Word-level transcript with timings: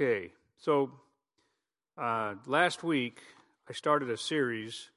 Okay, 0.00 0.30
so 0.56 0.92
uh, 2.00 2.34
last 2.46 2.84
week 2.84 3.20
I 3.68 3.72
started 3.72 4.10
a 4.10 4.16
series, 4.16 4.90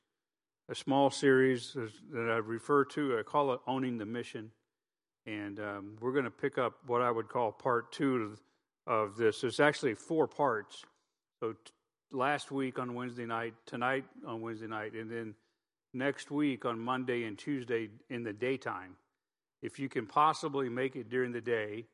a 0.69 0.75
small 0.75 1.09
series 1.09 1.73
that 1.73 2.29
I 2.29 2.37
refer 2.37 2.85
to, 2.85 3.17
I 3.17 3.23
call 3.23 3.51
it 3.53 3.61
Owning 3.65 3.97
the 3.97 4.05
Mission. 4.05 4.51
And 5.25 5.59
um, 5.59 5.95
we're 5.99 6.11
going 6.11 6.25
to 6.25 6.29
pick 6.29 6.59
up 6.59 6.75
what 6.85 7.01
I 7.01 7.09
would 7.09 7.29
call 7.29 7.51
part 7.51 7.91
two 7.91 8.37
of 8.85 9.17
this. 9.17 9.43
It's 9.43 9.59
actually 9.59 9.95
four 9.95 10.27
parts. 10.27 10.85
So 11.39 11.53
t- 11.53 11.71
last 12.11 12.51
week 12.51 12.77
on 12.77 12.93
Wednesday 12.93 13.25
night, 13.25 13.55
tonight 13.65 14.05
on 14.27 14.39
Wednesday 14.39 14.67
night, 14.67 14.93
and 14.93 15.09
then 15.09 15.33
next 15.95 16.29
week 16.29 16.63
on 16.63 16.79
Monday 16.79 17.23
and 17.23 17.39
Tuesday 17.39 17.89
in 18.11 18.21
the 18.21 18.33
daytime. 18.33 18.95
If 19.63 19.79
you 19.79 19.89
can 19.89 20.05
possibly 20.05 20.69
make 20.69 20.95
it 20.95 21.09
during 21.09 21.31
the 21.31 21.41
day, 21.41 21.87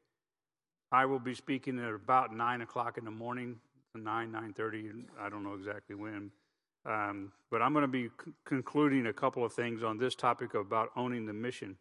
I 0.92 1.06
will 1.06 1.20
be 1.20 1.34
speaking 1.34 1.80
at 1.80 1.94
about 1.94 2.34
nine 2.34 2.62
o'clock 2.62 2.98
in 2.98 3.04
the 3.04 3.12
morning, 3.12 3.58
nine 3.94 4.32
nine 4.32 4.54
thirty. 4.54 4.90
I 5.20 5.30
don't 5.30 5.44
know 5.44 5.54
exactly 5.54 5.96
when, 5.96 6.32
um, 6.86 7.32
but 7.52 7.62
I'm 7.62 7.74
going 7.74 7.84
to 7.84 7.88
be 7.90 8.08
c- 8.08 8.32
concluding 8.46 9.08
a 9.08 9.14
couple 9.14 9.44
of 9.44 9.52
things 9.52 9.84
on 9.84 9.98
this 9.98 10.16
topic 10.16 10.54
about 10.54 10.92
owning 10.96 11.26
the 11.26 11.34
mission, 11.34 11.76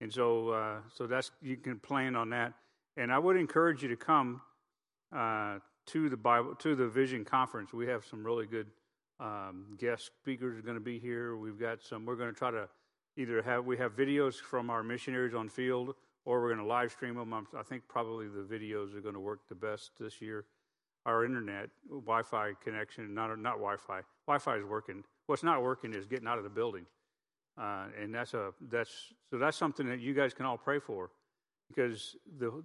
and 0.00 0.12
so 0.12 0.50
uh, 0.50 0.76
so 0.94 1.06
that's 1.06 1.32
you 1.42 1.56
can 1.56 1.80
plan 1.80 2.14
on 2.14 2.30
that. 2.30 2.52
And 2.96 3.12
I 3.12 3.18
would 3.18 3.36
encourage 3.36 3.82
you 3.82 3.88
to 3.88 3.96
come 3.96 4.40
uh, 5.14 5.58
to 5.86 6.08
the 6.08 6.16
Bible 6.16 6.54
to 6.56 6.76
the 6.76 6.86
Vision 6.86 7.24
Conference. 7.24 7.72
We 7.72 7.88
have 7.88 8.04
some 8.04 8.24
really 8.24 8.46
good 8.46 8.68
um, 9.18 9.76
guest 9.78 10.10
speakers 10.22 10.56
are 10.56 10.62
going 10.62 10.76
to 10.76 10.80
be 10.80 11.00
here. 11.00 11.36
We've 11.36 11.58
got 11.58 11.82
some. 11.82 12.06
We're 12.06 12.16
going 12.16 12.32
to 12.32 12.38
try 12.38 12.52
to 12.52 12.68
either 13.16 13.42
have 13.42 13.64
we 13.64 13.76
have 13.78 13.96
videos 13.96 14.36
from 14.36 14.70
our 14.70 14.84
missionaries 14.84 15.34
on 15.34 15.48
field 15.48 15.96
or 16.24 16.40
we're 16.40 16.54
going 16.54 16.66
to 16.66 16.74
live 16.74 16.92
stream 16.92 17.14
them. 17.14 17.46
I 17.56 17.62
think 17.62 17.82
probably 17.88 18.26
the 18.26 18.42
videos 18.42 18.94
are 18.96 19.00
going 19.00 19.14
to 19.14 19.20
work 19.20 19.40
the 19.48 19.54
best 19.54 19.92
this 19.98 20.20
year. 20.20 20.44
Our 21.06 21.24
internet 21.24 21.70
Wi-Fi 21.88 22.52
connection, 22.62 23.14
not 23.14 23.36
not 23.38 23.54
Wi-Fi. 23.54 24.00
Wi-Fi 24.26 24.56
is 24.56 24.64
working. 24.64 25.04
What's 25.26 25.42
not 25.42 25.62
working 25.62 25.94
is 25.94 26.06
getting 26.06 26.26
out 26.26 26.38
of 26.38 26.44
the 26.44 26.50
building, 26.50 26.86
uh, 27.56 27.86
and 28.00 28.14
that's 28.14 28.34
a 28.34 28.52
that's 28.70 29.14
so 29.30 29.38
that's 29.38 29.56
something 29.56 29.88
that 29.88 30.00
you 30.00 30.12
guys 30.12 30.34
can 30.34 30.44
all 30.44 30.58
pray 30.58 30.80
for, 30.80 31.10
because 31.68 32.16
the 32.38 32.62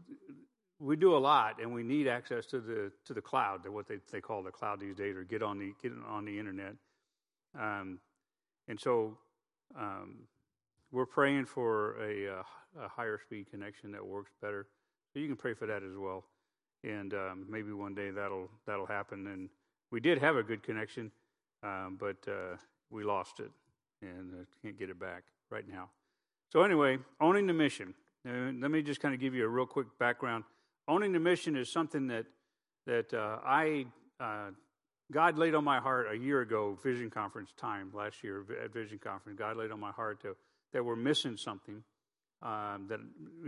we 0.80 0.96
do 0.98 1.16
a 1.16 1.18
lot 1.18 1.62
and 1.62 1.72
we 1.72 1.84
need 1.84 2.08
access 2.08 2.46
to 2.48 2.60
the 2.60 2.92
to 3.06 3.14
the 3.14 3.22
cloud, 3.22 3.64
to 3.64 3.72
what 3.72 3.88
they 3.88 4.00
they 4.12 4.20
call 4.20 4.44
the 4.44 4.52
cloud 4.52 4.80
these 4.80 4.96
days, 4.96 5.16
or 5.16 5.24
get 5.24 5.42
on 5.42 5.58
the 5.60 5.74
get 5.82 5.94
on 6.10 6.26
the 6.26 6.38
internet, 6.38 6.76
um, 7.58 8.00
and 8.68 8.80
so. 8.80 9.18
Um, 9.80 10.28
we're 10.94 11.08
praying 11.08 11.46
for 11.46 11.96
a, 12.02 12.40
uh, 12.40 12.44
a, 12.84 12.88
higher 12.88 13.20
speed 13.20 13.50
connection 13.50 13.92
that 13.92 14.06
works 14.06 14.32
better. 14.42 14.68
You 15.16 15.28
can 15.28 15.36
pray 15.36 15.56
for 15.56 15.66
that 15.66 15.82
as 15.84 15.98
well, 15.98 16.24
and 16.84 17.14
um, 17.14 17.46
maybe 17.50 17.72
one 17.72 17.94
day 17.94 18.12
that'll 18.12 18.50
that'll 18.66 18.86
happen. 18.86 19.28
And 19.28 19.50
we 19.92 20.00
did 20.00 20.20
have 20.20 20.38
a 20.38 20.44
good 20.44 20.64
connection, 20.64 21.12
um, 21.64 21.98
but 22.00 22.18
uh, 22.28 22.58
we 22.90 23.04
lost 23.04 23.40
it 23.40 23.52
and 24.02 24.34
uh, 24.34 24.46
can't 24.62 24.78
get 24.78 24.90
it 24.90 25.00
back 25.00 25.24
right 25.50 25.68
now. 25.68 25.90
So 26.52 26.62
anyway, 26.62 27.00
owning 27.20 27.48
the 27.48 27.54
mission. 27.54 27.94
Uh, 28.28 28.52
let 28.60 28.72
me 28.72 28.82
just 28.82 29.02
kind 29.02 29.14
of 29.14 29.20
give 29.20 29.34
you 29.34 29.46
a 29.46 29.48
real 29.48 29.66
quick 29.66 29.88
background. 30.00 30.44
Owning 30.88 31.12
the 31.12 31.20
mission 31.20 31.56
is 31.56 31.72
something 31.72 32.08
that 32.08 32.26
that 32.86 33.14
uh, 33.14 33.40
I 33.44 33.86
uh, 34.20 34.50
God 35.12 35.38
laid 35.38 35.56
on 35.56 35.64
my 35.64 35.80
heart 35.80 36.08
a 36.12 36.18
year 36.18 36.42
ago, 36.42 36.78
Vision 36.84 37.10
Conference 37.10 37.52
time 37.58 37.92
last 37.94 38.24
year 38.24 38.46
at 38.64 38.74
Vision 38.74 39.00
Conference. 39.00 39.38
God 39.38 39.58
laid 39.58 39.72
on 39.72 39.80
my 39.80 39.92
heart 39.92 40.22
to 40.22 40.36
that 40.74 40.84
we're 40.84 40.96
missing 40.96 41.38
something. 41.38 41.84
Um, 42.42 42.88
that 42.90 43.00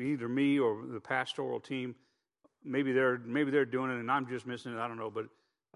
either 0.01 0.29
me 0.29 0.57
or 0.57 0.85
the 0.87 1.01
pastoral 1.01 1.59
team, 1.59 1.95
maybe 2.63 2.93
they're 2.93 3.17
maybe 3.17 3.51
they're 3.51 3.65
doing 3.65 3.91
it 3.91 3.99
and 3.99 4.09
I'm 4.09 4.25
just 4.27 4.47
missing 4.47 4.71
it. 4.71 4.79
I 4.79 4.87
don't 4.87 4.97
know, 4.97 5.11
but 5.11 5.25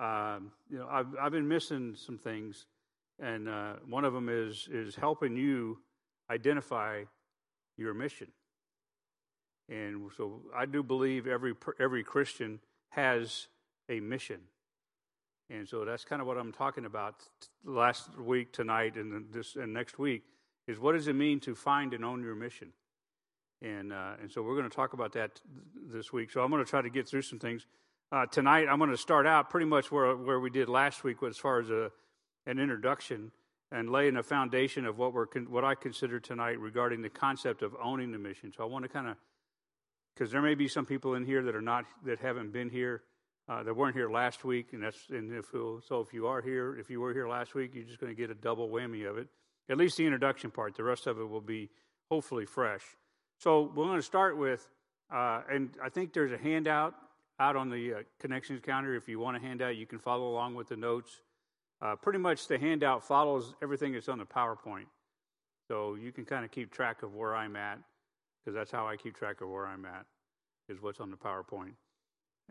um, 0.01 0.51
you 0.69 0.77
know, 0.77 0.87
I've 0.89 1.07
I've 1.19 1.31
been 1.33 1.47
missing 1.47 1.95
some 1.97 2.17
things, 2.17 2.65
and 3.19 3.49
uh, 3.49 3.73
one 3.89 4.05
of 4.05 4.13
them 4.13 4.29
is 4.29 4.69
is 4.71 4.95
helping 4.95 5.35
you 5.35 5.79
identify 6.29 7.03
your 7.75 7.93
mission. 7.93 8.27
And 9.67 10.09
so 10.15 10.41
I 10.55 10.65
do 10.65 10.81
believe 10.81 11.27
every 11.27 11.55
every 11.77 12.03
Christian 12.03 12.59
has 12.91 13.47
a 13.89 13.99
mission. 13.99 14.39
And 15.49 15.67
so 15.67 15.83
that's 15.83 16.05
kind 16.05 16.21
of 16.21 16.27
what 16.27 16.37
I'm 16.37 16.53
talking 16.53 16.85
about 16.85 17.15
last 17.65 18.17
week, 18.17 18.53
tonight, 18.53 18.95
and 18.95 19.25
this 19.33 19.57
and 19.57 19.73
next 19.73 19.99
week 19.99 20.23
is 20.69 20.79
what 20.79 20.93
does 20.93 21.07
it 21.07 21.15
mean 21.15 21.39
to 21.39 21.55
find 21.55 21.95
and 21.95 22.05
own 22.05 22.21
your 22.21 22.35
mission? 22.35 22.71
And, 23.61 23.91
uh, 23.91 24.13
and 24.21 24.31
so 24.31 24.43
we're 24.43 24.55
going 24.55 24.69
to 24.69 24.75
talk 24.75 24.93
about 24.93 25.13
that 25.13 25.41
this 25.91 26.13
week. 26.13 26.29
So 26.31 26.41
I'm 26.41 26.51
going 26.51 26.63
to 26.63 26.69
try 26.69 26.81
to 26.81 26.91
get 26.91 27.09
through 27.09 27.23
some 27.23 27.39
things. 27.39 27.65
Uh, 28.11 28.27
tonight, 28.27 28.67
I'm 28.69 28.77
going 28.77 28.91
to 28.91 28.97
start 28.97 29.25
out 29.25 29.49
pretty 29.49 29.65
much 29.65 29.91
where, 29.91 30.15
where 30.15 30.39
we 30.39 30.51
did 30.51 30.69
last 30.69 31.03
week 31.03 31.17
as 31.27 31.37
far 31.37 31.59
as 31.59 31.71
a, 31.71 31.91
an 32.45 32.59
introduction 32.59 33.31
and 33.71 33.89
laying 33.89 34.15
a 34.15 34.23
foundation 34.23 34.85
of 34.85 34.99
what, 34.99 35.11
we're 35.11 35.25
con- 35.25 35.49
what 35.49 35.65
I 35.65 35.73
consider 35.73 36.19
tonight 36.19 36.59
regarding 36.59 37.01
the 37.01 37.09
concept 37.09 37.63
of 37.63 37.75
owning 37.83 38.11
the 38.11 38.19
mission. 38.19 38.53
So 38.55 38.63
I 38.63 38.67
want 38.67 38.83
to 38.83 38.89
kind 38.89 39.07
of, 39.07 39.15
because 40.13 40.31
there 40.31 40.41
may 40.41 40.53
be 40.53 40.67
some 40.67 40.85
people 40.85 41.15
in 41.15 41.25
here 41.25 41.41
that 41.43 41.55
are 41.55 41.61
not, 41.61 41.85
that 42.05 42.19
haven't 42.19 42.53
been 42.53 42.69
here, 42.69 43.01
uh, 43.47 43.63
that 43.63 43.75
weren't 43.75 43.95
here 43.95 44.11
last 44.11 44.45
week. 44.45 44.73
And 44.73 44.83
that's, 44.83 44.99
and 45.09 45.33
if, 45.33 45.47
so 45.51 46.05
if 46.07 46.13
you 46.13 46.27
are 46.27 46.43
here, 46.43 46.77
if 46.77 46.91
you 46.91 47.01
were 47.01 47.13
here 47.13 47.27
last 47.27 47.55
week, 47.55 47.71
you're 47.73 47.85
just 47.85 47.99
going 47.99 48.15
to 48.15 48.19
get 48.19 48.29
a 48.29 48.35
double 48.35 48.69
whammy 48.69 49.09
of 49.09 49.17
it 49.17 49.27
at 49.69 49.77
least 49.77 49.97
the 49.97 50.05
introduction 50.05 50.51
part. 50.51 50.75
The 50.75 50.83
rest 50.83 51.07
of 51.07 51.19
it 51.19 51.29
will 51.29 51.41
be 51.41 51.69
hopefully 52.09 52.45
fresh. 52.45 52.83
So 53.37 53.71
we're 53.73 53.85
going 53.85 53.97
to 53.97 54.03
start 54.03 54.37
with, 54.37 54.67
uh, 55.13 55.41
and 55.49 55.69
I 55.83 55.89
think 55.89 56.13
there's 56.13 56.31
a 56.31 56.37
handout 56.37 56.95
out 57.39 57.55
on 57.55 57.69
the 57.69 57.93
uh, 57.93 57.97
connections 58.19 58.61
counter. 58.65 58.95
If 58.95 59.07
you 59.07 59.19
want 59.19 59.37
a 59.37 59.39
handout, 59.39 59.77
you 59.77 59.85
can 59.85 59.99
follow 59.99 60.29
along 60.29 60.55
with 60.55 60.67
the 60.67 60.75
notes. 60.75 61.21
Uh, 61.81 61.95
pretty 61.95 62.19
much 62.19 62.47
the 62.47 62.57
handout 62.57 63.03
follows 63.03 63.53
everything 63.61 63.93
that's 63.93 64.09
on 64.09 64.17
the 64.17 64.25
PowerPoint. 64.25 64.87
So 65.69 65.95
you 65.95 66.11
can 66.11 66.25
kind 66.25 66.43
of 66.43 66.51
keep 66.51 66.71
track 66.71 67.03
of 67.03 67.15
where 67.15 67.35
I'm 67.35 67.55
at, 67.55 67.79
because 68.39 68.55
that's 68.55 68.71
how 68.71 68.87
I 68.87 68.97
keep 68.97 69.15
track 69.15 69.39
of 69.41 69.49
where 69.49 69.67
I'm 69.67 69.85
at, 69.85 70.05
is 70.67 70.81
what's 70.81 70.99
on 70.99 71.11
the 71.11 71.17
PowerPoint. 71.17 71.73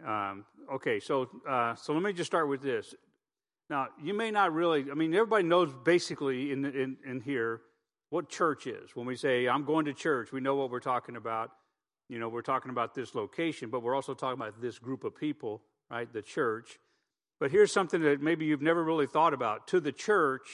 Um, 0.07 0.45
okay, 0.73 1.01
so 1.01 1.29
uh, 1.47 1.75
so 1.75 1.93
let 1.93 2.03
me 2.03 2.13
just 2.13 2.31
start 2.31 2.49
with 2.49 2.63
this. 2.63 2.95
Now, 3.71 3.89
you 4.03 4.15
may 4.15 4.31
not 4.31 4.53
really, 4.53 4.87
I 4.91 4.95
mean, 4.95 5.15
everybody 5.15 5.45
knows 5.45 5.73
basically 5.85 6.53
in, 6.53 6.65
in, 6.65 6.97
in 7.07 7.21
here 7.21 7.61
what 8.11 8.29
church 8.29 8.67
is. 8.67 8.97
When 8.97 9.07
we 9.07 9.17
say, 9.17 9.47
I'm 9.47 9.65
going 9.65 9.85
to 9.87 9.93
church, 9.93 10.33
we 10.33 10.41
know 10.41 10.57
what 10.57 10.71
we're 10.71 10.81
talking 10.81 11.17
about. 11.17 11.51
You 12.09 12.19
know, 12.19 12.31
we're 12.31 12.41
talking 12.43 12.71
about 12.71 12.95
this 12.95 13.15
location, 13.15 13.69
but 13.69 13.83
we're 13.83 13.95
also 13.95 14.15
talking 14.15 14.41
about 14.41 14.61
this 14.63 14.79
group 14.79 15.05
of 15.05 15.15
people, 15.15 15.63
right? 15.91 16.11
The 16.11 16.23
church. 16.23 16.79
But 17.39 17.51
here's 17.51 17.71
something 17.71 18.01
that 18.03 18.23
maybe 18.23 18.47
you've 18.47 18.63
never 18.63 18.83
really 18.83 19.07
thought 19.07 19.35
about. 19.35 19.69
To 19.69 19.81
the 19.81 19.93
church, 19.93 20.49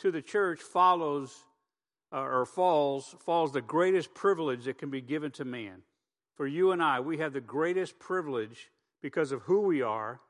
to 0.00 0.10
the 0.10 0.20
church 0.20 0.60
follows 0.60 1.34
uh, 2.12 2.20
or 2.20 2.46
falls 2.46 3.14
falls 3.24 3.52
the 3.52 3.60
greatest 3.60 4.14
privilege 4.14 4.64
that 4.64 4.78
can 4.78 4.90
be 4.90 5.00
given 5.00 5.30
to 5.32 5.44
man. 5.44 5.82
For 6.36 6.46
you 6.46 6.72
and 6.72 6.82
I, 6.82 7.00
we 7.00 7.18
have 7.18 7.32
the 7.32 7.40
greatest 7.40 7.98
privilege 7.98 8.70
because 9.02 9.32
of 9.32 9.42
who 9.42 9.62
we 9.62 9.82
are 9.82 10.20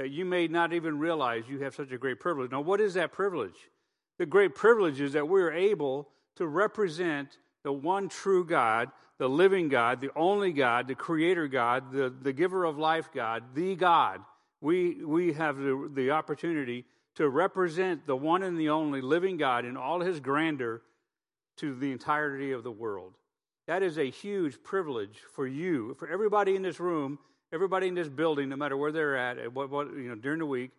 that 0.00 0.08
you 0.08 0.24
may 0.24 0.48
not 0.48 0.72
even 0.72 0.98
realize 0.98 1.44
you 1.46 1.58
have 1.58 1.74
such 1.74 1.92
a 1.92 1.98
great 1.98 2.18
privilege. 2.18 2.50
Now, 2.50 2.62
what 2.62 2.80
is 2.80 2.94
that 2.94 3.12
privilege? 3.12 3.68
The 4.18 4.24
great 4.24 4.54
privilege 4.54 4.98
is 4.98 5.12
that 5.12 5.28
we're 5.28 5.52
able 5.52 6.08
to 6.36 6.46
represent 6.46 7.36
the 7.64 7.72
one 7.72 8.08
true 8.08 8.46
God, 8.46 8.88
the 9.18 9.28
living 9.28 9.68
God, 9.68 10.00
the 10.00 10.08
only 10.16 10.52
God, 10.52 10.88
the 10.88 10.94
creator 10.94 11.48
God, 11.48 11.92
the, 11.92 12.08
the 12.08 12.32
giver 12.32 12.64
of 12.64 12.78
life 12.78 13.10
God, 13.12 13.54
the 13.54 13.76
God. 13.76 14.22
We, 14.62 15.04
we 15.04 15.34
have 15.34 15.58
the, 15.58 15.90
the 15.94 16.12
opportunity 16.12 16.86
to 17.16 17.28
represent 17.28 18.06
the 18.06 18.16
one 18.16 18.42
and 18.42 18.58
the 18.58 18.70
only 18.70 19.02
living 19.02 19.36
God 19.36 19.66
in 19.66 19.76
all 19.76 20.00
his 20.00 20.18
grandeur 20.18 20.80
to 21.58 21.74
the 21.74 21.92
entirety 21.92 22.52
of 22.52 22.62
the 22.62 22.72
world. 22.72 23.18
That 23.66 23.82
is 23.82 23.98
a 23.98 24.08
huge 24.08 24.62
privilege 24.62 25.18
for 25.34 25.46
you, 25.46 25.94
for 25.98 26.08
everybody 26.08 26.56
in 26.56 26.62
this 26.62 26.80
room 26.80 27.18
everybody 27.52 27.88
in 27.88 27.94
this 27.94 28.08
building, 28.08 28.48
no 28.48 28.56
matter 28.56 28.76
where 28.76 28.92
they're 28.92 29.16
at, 29.16 29.52
what, 29.52 29.70
what 29.70 29.88
you 29.88 30.08
know, 30.08 30.14
during 30.14 30.38
the 30.38 30.46
week, 30.46 30.70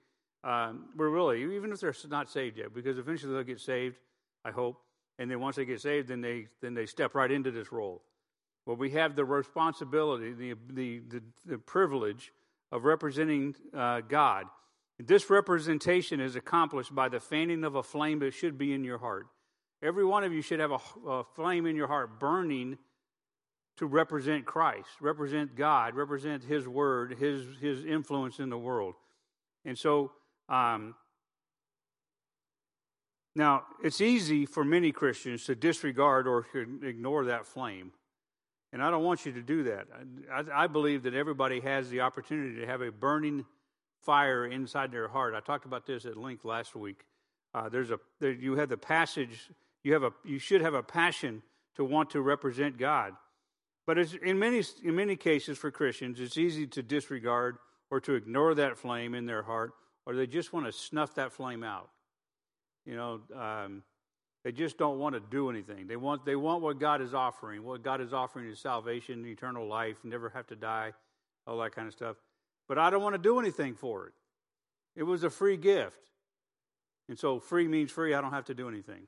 um, 0.44 0.86
we're 0.96 1.10
really, 1.10 1.44
even 1.56 1.72
if 1.72 1.80
they're 1.80 1.94
not 2.10 2.30
saved 2.30 2.58
yet, 2.58 2.74
because 2.74 2.98
eventually 2.98 3.34
they'll 3.34 3.44
get 3.44 3.60
saved, 3.60 3.98
I 4.44 4.52
hope, 4.52 4.82
and 5.20 5.30
then 5.30 5.40
once 5.40 5.56
they 5.56 5.66
get 5.66 5.82
saved, 5.82 6.08
then 6.08 6.22
they 6.22 6.48
then 6.62 6.74
they 6.74 6.88
step 6.88 7.14
right 7.14 7.32
into 7.32 7.52
this 7.52 7.72
role. 7.72 8.02
Well, 8.66 8.76
we 8.76 8.92
have 8.92 9.16
the 9.16 9.26
responsibility, 9.26 10.34
the 10.34 10.56
the 10.70 11.02
the, 11.08 11.22
the 11.46 11.58
privilege 11.60 12.32
of 12.72 12.86
representing 12.86 13.56
uh, 13.76 14.02
God. 14.02 14.46
This 14.98 15.30
representation 15.30 16.20
is 16.20 16.36
accomplished 16.36 16.94
by 16.94 17.10
the 17.10 17.20
fanning 17.20 17.64
of 17.64 17.76
a 17.76 17.84
flame 17.84 18.20
that 18.20 18.34
should 18.34 18.58
be 18.58 18.74
in 18.74 18.84
your 18.84 18.98
heart. 18.98 19.28
Every 19.84 20.06
one 20.06 20.24
of 20.24 20.34
you 20.34 20.42
should 20.42 20.60
have 20.60 20.72
a, 20.72 20.80
a 21.08 21.24
flame 21.36 21.66
in 21.66 21.76
your 21.76 21.88
heart 21.88 22.20
burning 22.20 22.78
to 23.78 23.86
represent 23.86 24.46
Christ, 24.46 24.90
represent 25.00 25.56
God, 25.56 25.96
represent 25.96 26.44
His 26.44 26.68
Word, 26.68 27.18
His, 27.20 27.46
His 27.60 27.86
influence 27.86 28.40
in 28.40 28.50
the 28.50 28.58
world. 28.58 28.96
And 29.66 29.78
so, 29.78 30.12
um, 30.50 30.96
now 33.36 33.64
it's 33.82 34.02
easy 34.02 34.46
for 34.46 34.66
many 34.66 34.92
Christians 34.92 35.46
to 35.46 35.56
disregard 35.56 36.28
or 36.28 36.46
ignore 36.84 37.26
that 37.26 37.46
flame. 37.46 37.92
And 38.74 38.82
I 38.82 38.90
don't 38.90 39.04
want 39.04 39.26
you 39.26 39.32
to 39.34 39.42
do 39.42 39.64
that. 39.64 39.88
I, 40.32 40.64
I, 40.64 40.68
believe 40.68 41.04
that 41.04 41.14
everybody 41.14 41.60
has 41.62 41.90
the 41.90 42.02
opportunity 42.02 42.60
to 42.60 42.66
have 42.66 42.82
a 42.82 42.92
burning 42.92 43.46
fire 44.02 44.46
inside 44.46 44.92
their 44.92 45.08
heart. 45.08 45.34
I 45.36 45.42
talked 45.42 45.66
about 45.66 45.86
this 45.86 46.06
at 46.06 46.18
length 46.18 46.46
last 46.46 46.76
week. 46.76 47.06
Uh, 47.54 47.68
there's 47.68 47.92
a 47.92 48.00
there, 48.20 48.32
you 48.32 48.56
have 48.56 48.70
the 48.70 48.78
passage. 48.78 49.50
You 49.84 49.94
have 49.94 50.04
a 50.04 50.12
you 50.24 50.40
should 50.40 50.62
have 50.62 50.74
a 50.74 50.84
passion 50.84 51.42
to 51.76 51.84
want 51.84 52.10
to 52.12 52.22
represent 52.22 52.78
God. 52.78 53.14
But 53.92 54.14
in 54.24 54.40
many 54.40 54.64
in 54.86 54.96
many 54.96 55.18
cases 55.18 55.58
for 55.58 55.70
Christians, 55.70 56.18
it's 56.22 56.38
easy 56.38 56.66
to 56.66 56.82
disregard 56.82 57.58
or 57.90 58.00
to 58.00 58.14
ignore 58.14 58.56
that 58.56 58.78
flame 58.78 59.14
in 59.14 59.26
their 59.26 59.44
heart, 59.44 59.74
or 60.06 60.16
they 60.16 60.28
just 60.28 60.54
want 60.54 60.66
to 60.66 60.72
snuff 60.72 61.16
that 61.16 61.34
flame 61.34 61.62
out. 61.62 61.90
You 62.86 62.96
know, 62.96 63.20
um, 63.38 63.84
they 64.46 64.54
just 64.54 64.78
don't 64.78 64.98
want 64.98 65.16
to 65.16 65.20
do 65.20 65.50
anything. 65.50 65.88
They 65.88 65.98
want, 65.98 66.24
they 66.24 66.38
want 66.38 66.62
what 66.62 66.80
God 66.80 67.02
is 67.02 67.14
offering. 67.14 67.66
What 67.66 67.84
God 67.84 68.00
is 68.00 68.14
offering 68.14 68.48
is 68.48 68.60
salvation, 68.60 69.26
eternal 69.26 69.68
life, 69.68 69.98
never 70.06 70.30
have 70.30 70.48
to 70.48 70.56
die, 70.56 70.94
all 71.46 71.58
that 71.58 71.76
kind 71.76 71.90
of 71.90 71.94
stuff. 71.94 72.16
But 72.70 72.78
I 72.78 72.92
don't 72.92 73.04
want 73.04 73.16
to 73.16 73.22
do 73.22 73.42
anything 73.42 73.76
for 73.76 74.08
it. 74.08 74.14
It 74.96 75.04
was 75.04 75.26
a 75.26 75.30
free 75.30 75.58
gift. 75.58 76.00
And 77.10 77.20
so 77.20 77.42
free 77.42 77.68
means 77.68 77.92
free, 77.92 78.14
I 78.14 78.22
don't 78.22 78.32
have 78.32 78.46
to 78.46 78.54
do 78.54 78.70
anything. 78.70 79.08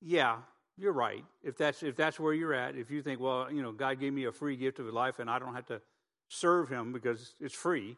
Yeah, 0.00 0.38
you're 0.80 0.92
right. 0.92 1.24
If 1.42 1.56
that's 1.56 1.82
if 1.82 1.94
that's 1.94 2.18
where 2.18 2.32
you're 2.32 2.54
at, 2.54 2.74
if 2.74 2.90
you 2.90 3.02
think, 3.02 3.20
well, 3.20 3.52
you 3.52 3.62
know, 3.62 3.70
God 3.70 4.00
gave 4.00 4.12
me 4.12 4.24
a 4.24 4.32
free 4.32 4.56
gift 4.56 4.78
of 4.78 4.86
life 4.86 5.18
and 5.18 5.28
I 5.28 5.38
don't 5.38 5.54
have 5.54 5.66
to 5.66 5.80
serve 6.28 6.68
him 6.68 6.92
because 6.92 7.34
it's 7.40 7.54
free, 7.54 7.96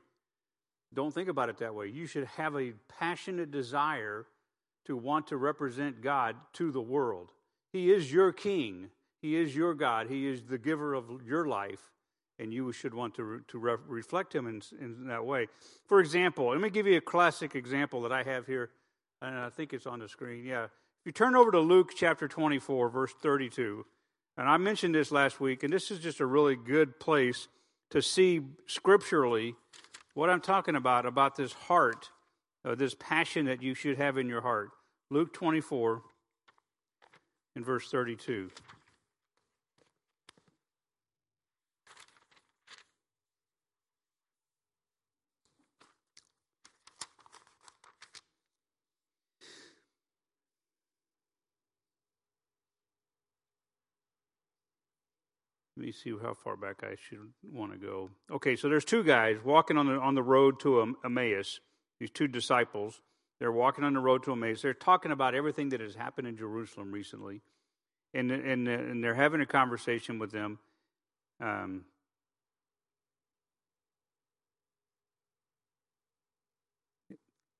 don't 0.93 1.15
think 1.15 1.29
about 1.29 1.49
it 1.49 1.59
that 1.59 1.75
way. 1.75 1.87
You 1.87 2.07
should 2.07 2.25
have 2.25 2.57
a 2.57 2.73
passionate 2.99 3.51
desire 3.51 4.27
to 4.87 4.97
want 4.97 5.29
to 5.29 5.37
represent 5.37 6.03
God 6.03 6.37
to 6.55 6.73
the 6.73 6.81
world. 6.81 7.31
He 7.73 7.93
is 7.93 8.13
your 8.13 8.33
king. 8.33 8.91
He 9.21 9.37
is 9.37 9.55
your 9.55 9.75
God. 9.75 10.09
He 10.09 10.27
is 10.27 10.43
the 10.43 10.59
giver 10.59 10.95
of 10.95 11.05
your 11.25 11.47
life, 11.47 11.93
and 12.39 12.53
you 12.53 12.73
should 12.73 12.93
want 12.93 13.15
to, 13.15 13.25
re- 13.25 13.41
to 13.49 13.59
re- 13.59 13.77
reflect 13.87 14.35
Him 14.35 14.47
in, 14.49 14.63
in 14.81 15.07
that 15.07 15.25
way. 15.25 15.47
For 15.87 16.01
example, 16.01 16.49
let 16.49 16.61
me 16.61 16.71
give 16.71 16.89
you 16.89 16.97
a 16.97 17.01
classic 17.01 17.55
example 17.55 18.03
that 18.03 18.13
I 18.13 18.25
have 18.25 18.47
here, 18.47 18.71
and 19.21 19.39
I 19.39 19.51
think 19.51 19.73
it's 19.73 19.87
on 19.87 20.01
the 20.01 20.09
screen. 20.09 20.45
Yeah. 20.45 20.67
If 21.03 21.07
you 21.07 21.13
turn 21.13 21.35
over 21.35 21.51
to 21.51 21.59
Luke 21.59 21.93
chapter 21.97 22.29
24, 22.29 22.89
verse 22.89 23.13
32, 23.21 23.85
and 24.37 24.49
I 24.49 24.57
mentioned 24.57 24.95
this 24.95 25.11
last 25.11 25.41
week, 25.41 25.65
and 25.65 25.73
this 25.73 25.91
is 25.91 25.99
just 25.99 26.21
a 26.21 26.27
really 26.27 26.55
good 26.55 27.01
place 27.01 27.49
to 27.91 28.01
see 28.01 28.41
scripturally 28.67 29.57
what 30.15 30.31
I'm 30.31 30.41
talking 30.41 30.77
about, 30.77 31.05
about 31.05 31.35
this 31.35 31.53
heart 31.53 32.09
uh, 32.65 32.75
this 32.75 32.95
passion 32.99 33.47
that 33.47 33.63
you 33.63 33.75
should 33.75 33.99
have 33.99 34.17
in 34.17 34.29
your 34.29 34.41
heart. 34.41 34.71
Luke 35.11 35.33
24 35.33 36.03
in 37.57 37.65
verse 37.65 37.89
32. 37.91 38.51
Let 55.83 55.87
me 55.87 55.93
see 55.93 56.15
how 56.23 56.35
far 56.35 56.57
back 56.57 56.85
I 56.85 56.95
should 56.95 57.33
want 57.43 57.73
to 57.73 57.77
go. 57.77 58.11
Okay, 58.31 58.55
so 58.55 58.69
there's 58.69 58.85
two 58.85 59.03
guys 59.03 59.39
walking 59.45 59.77
on 59.77 59.89
the 59.89 59.95
on 59.95 60.15
the 60.15 60.23
road 60.23 60.61
to 60.61 60.95
Emmaus 61.05 61.59
these 61.99 62.11
two 62.13 62.29
disciples. 62.29 63.01
They're 63.41 63.51
walking 63.51 63.83
on 63.83 63.93
the 63.93 63.99
road 63.99 64.23
to 64.23 64.33
Emmaus. 64.33 64.63
They're 64.63 64.75
talking 64.75 65.11
about 65.11 65.35
everything 65.35 65.71
that 65.71 65.81
has 65.81 65.97
happened 65.97 66.29
in 66.29 66.37
Jerusalem 66.37 66.93
recently. 66.93 67.43
And, 68.15 68.31
and, 68.31 68.69
and 68.69 69.03
they're 69.03 69.13
having 69.13 69.41
a 69.41 69.47
conversation 69.47 70.21
with 70.21 70.31
them. 70.31 70.61
Um, 71.41 71.85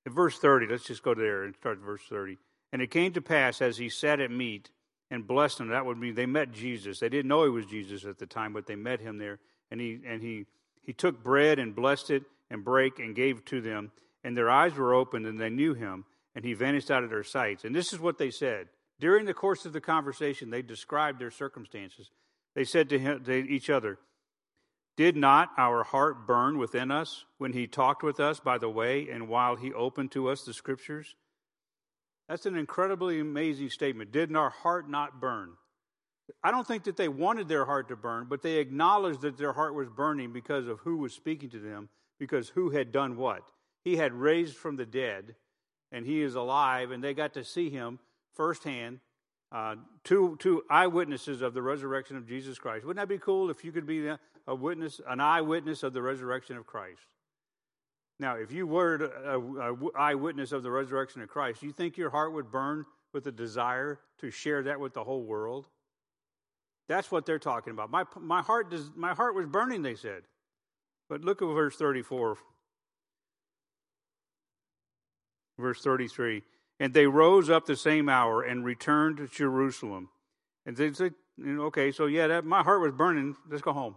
verse 0.07 0.39
30, 0.39 0.69
let's 0.69 0.85
just 0.85 1.03
go 1.03 1.13
there 1.15 1.43
and 1.43 1.57
start 1.57 1.81
verse 1.81 2.03
30. 2.09 2.39
And 2.73 2.81
it 2.81 2.93
came 2.93 3.13
to 3.15 3.21
pass 3.21 3.61
as 3.61 3.79
he 3.79 3.89
sat 3.89 4.21
at 4.21 4.31
meat 4.31 4.71
and 5.13 5.27
blessed 5.27 5.59
them, 5.59 5.69
that 5.69 5.87
would 5.87 5.99
mean 5.99 6.17
they 6.17 6.27
met 6.27 6.51
Jesus. 6.51 6.99
They 6.99 7.09
didn't 7.09 7.29
know 7.29 7.45
he 7.45 7.51
was 7.51 7.67
Jesus 7.67 8.05
at 8.05 8.19
the 8.19 8.27
time, 8.27 8.53
but 8.53 8.67
they 8.67 8.75
met 8.75 9.01
him 9.01 9.19
there. 9.19 9.39
And 9.71 9.81
he, 9.81 10.01
and 10.05 10.21
he, 10.21 10.47
he 10.83 10.93
took 10.93 11.23
bread 11.23 11.61
and 11.61 11.77
blessed 11.77 12.11
it 12.11 12.25
and 12.51 12.65
brake 12.65 12.99
and 12.99 13.15
gave 13.15 13.45
to 13.45 13.61
them 13.61 13.93
and 14.25 14.37
their 14.37 14.51
eyes 14.51 14.75
were 14.75 14.95
opened 14.95 15.27
and 15.27 15.41
they 15.41 15.51
knew 15.51 15.75
him, 15.75 16.05
and 16.35 16.45
he 16.45 16.55
vanished 16.55 16.91
out 16.91 17.05
of 17.05 17.11
their 17.11 17.25
sights. 17.25 17.65
And 17.65 17.75
this 17.75 17.93
is 17.93 18.01
what 18.01 18.19
they 18.19 18.31
said. 18.31 18.69
During 19.01 19.27
the 19.27 19.35
course 19.35 19.65
of 19.67 19.73
the 19.73 19.81
conversation, 19.81 20.51
they 20.51 20.63
described 20.63 21.21
their 21.21 21.31
circumstances. 21.31 22.11
They 22.55 22.65
said 22.65 22.89
to, 22.91 22.99
him, 22.99 23.25
to 23.25 23.33
each 23.33 23.69
other, 23.69 23.99
Did 24.97 25.17
not 25.17 25.51
our 25.59 25.83
heart 25.83 26.27
burn 26.27 26.59
within 26.59 26.91
us 26.91 27.25
when 27.39 27.53
he 27.53 27.67
talked 27.67 28.03
with 28.03 28.21
us 28.21 28.39
by 28.39 28.59
the 28.59 28.71
way 28.71 29.09
and 29.11 29.29
while 29.29 29.57
he 29.57 29.73
opened 29.73 30.13
to 30.13 30.29
us 30.29 30.43
the 30.43 30.55
scriptures? 30.55 31.17
That's 32.33 32.47
an 32.47 32.57
incredibly 32.57 33.21
amazing 33.21 33.69
statement. 33.69 34.11
Didn't 34.11 34.37
our 34.37 34.49
heart 34.49 34.89
not 34.89 35.21
burn? 35.21 35.51
I 36.43 36.51
don't 36.51 36.67
think 36.67 36.85
that 36.85 36.97
they 36.97 37.07
wanted 37.07 37.47
their 37.47 37.67
heart 37.67 37.89
to 37.89 37.97
burn, 37.97 38.25
but 38.27 38.41
they 38.41 38.57
acknowledged 38.57 39.21
that 39.21 39.37
their 39.37 39.53
heart 39.53 39.75
was 39.75 39.91
burning 39.91 40.33
because 40.33 40.67
of 40.67 40.79
who 40.79 40.97
was 40.97 41.13
speaking 41.13 41.51
to 41.51 41.59
them, 41.59 41.91
because 42.19 42.49
who 42.49 42.71
had 42.71 42.91
done 42.91 43.19
what 43.19 43.43
he 43.85 43.99
had 43.99 44.15
raised 44.15 44.57
from 44.57 44.77
the 44.77 44.87
dead, 44.87 45.35
and 45.91 46.07
he 46.07 46.23
is 46.23 46.35
alive, 46.35 46.91
and 46.91 47.05
they 47.05 47.13
got 47.13 47.35
to 47.35 47.45
see 47.45 47.69
him 47.69 47.99
firsthand. 48.33 49.01
Uh, 49.55 49.75
two, 50.03 50.39
two 50.41 50.63
eyewitnesses 50.71 51.43
of 51.43 51.53
the 51.53 51.61
resurrection 51.61 52.17
of 52.17 52.27
Jesus 52.27 52.59
Christ. 52.59 52.87
Wouldn't 52.87 53.03
that 53.03 53.13
be 53.15 53.19
cool 53.19 53.51
if 53.51 53.63
you 53.63 53.73
could 53.73 53.87
be 53.87 54.09
a 54.47 54.55
witness, 54.55 55.03
an 55.07 55.21
eyewitness 55.21 55.83
of 55.83 55.93
the 55.93 56.01
resurrection 56.01 56.57
of 56.57 56.67
Christ? 56.67 57.03
Now, 58.19 58.37
if 58.37 58.53
you 58.53 58.67
were 58.67 58.95
an 58.95 59.57
uh, 59.61 59.63
uh, 59.63 59.89
eyewitness 59.99 60.53
of 60.53 60.63
the 60.63 60.71
resurrection 60.71 61.23
of 61.23 61.29
Christ, 61.29 61.63
you 61.63 61.73
think 61.73 61.97
your 61.97 62.11
heart 62.11 62.33
would 62.33 62.51
burn 62.51 62.85
with 63.13 63.27
a 63.27 63.33
desire 63.33 63.99
to 64.21 64.31
share 64.31 64.63
that 64.65 64.79
with 64.79 64.95
the 64.95 65.05
whole 65.05 65.23
world? 65.23 65.67
That's 66.89 67.11
what 67.11 67.27
they're 67.27 67.39
talking 67.39 67.73
about. 67.73 67.91
My, 67.91 68.05
my, 68.21 68.43
heart 68.43 68.71
does, 68.71 68.91
my 68.95 69.15
heart 69.15 69.35
was 69.35 69.47
burning, 69.47 69.83
they 69.83 69.95
said. 69.95 70.23
But 71.09 71.23
look 71.23 71.43
at 71.43 71.47
verse 71.47 71.77
34 71.77 72.37
verse 75.59 75.81
33. 75.81 76.43
And 76.81 76.93
they 76.93 77.07
rose 77.07 77.49
up 77.49 77.67
the 77.67 77.77
same 77.77 78.09
hour 78.09 78.43
and 78.43 78.65
returned 78.65 79.19
to 79.19 79.29
Jerusalem. 79.29 80.11
And 80.67 80.77
they 80.77 80.93
said, 80.93 81.15
okay, 81.41 81.93
so 81.93 82.07
yeah, 82.07 82.27
that, 82.27 82.45
my 82.45 82.63
heart 82.63 82.81
was 82.81 82.93
burning. 82.93 83.37
Let's 83.49 83.63
go 83.63 83.73
home. 83.73 83.95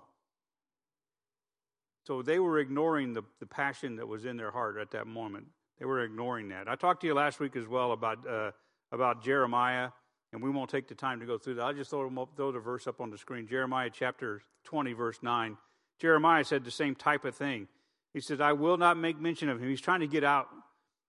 So 2.06 2.22
they 2.22 2.40
were 2.40 2.60
ignoring 2.60 3.14
the, 3.14 3.24
the 3.40 3.48
passion 3.48 3.96
that 3.96 4.08
was 4.08 4.26
in 4.26 4.38
their 4.38 4.52
heart 4.52 4.78
at 4.78 4.92
that 4.92 5.08
moment. 5.08 5.48
They 5.80 5.86
were 5.86 6.04
ignoring 6.04 6.50
that. 6.50 6.68
I 6.68 6.76
talked 6.76 7.02
to 7.02 7.08
you 7.08 7.16
last 7.16 7.40
week 7.40 7.56
as 7.56 7.68
well 7.68 7.92
about, 7.92 8.28
uh, 8.28 8.52
about 8.92 9.24
Jeremiah, 9.24 9.90
and 10.32 10.42
we 10.42 10.52
won't 10.52 10.70
take 10.70 10.88
the 10.88 10.96
time 10.96 11.20
to 11.20 11.26
go 11.26 11.38
through 11.38 11.56
that. 11.56 11.64
I'll 11.64 11.74
just 11.74 11.90
throw, 11.90 12.30
throw 12.36 12.52
the 12.52 12.60
verse 12.60 12.86
up 12.86 13.02
on 13.02 13.10
the 13.10 13.18
screen. 13.18 13.48
Jeremiah 13.48 13.90
chapter 13.92 14.42
20, 14.66 14.94
verse 14.94 15.18
9. 15.22 15.58
Jeremiah 16.00 16.44
said 16.44 16.64
the 16.64 16.72
same 16.72 16.94
type 16.94 17.26
of 17.26 17.36
thing. 17.36 17.68
He 18.14 18.22
said, 18.22 18.40
I 18.40 18.54
will 18.54 18.78
not 18.78 18.98
make 18.98 19.20
mention 19.20 19.50
of 19.50 19.60
him. 19.60 19.68
He's 19.68 19.82
trying 19.82 20.02
to 20.02 20.08
get 20.08 20.24
out 20.24 20.48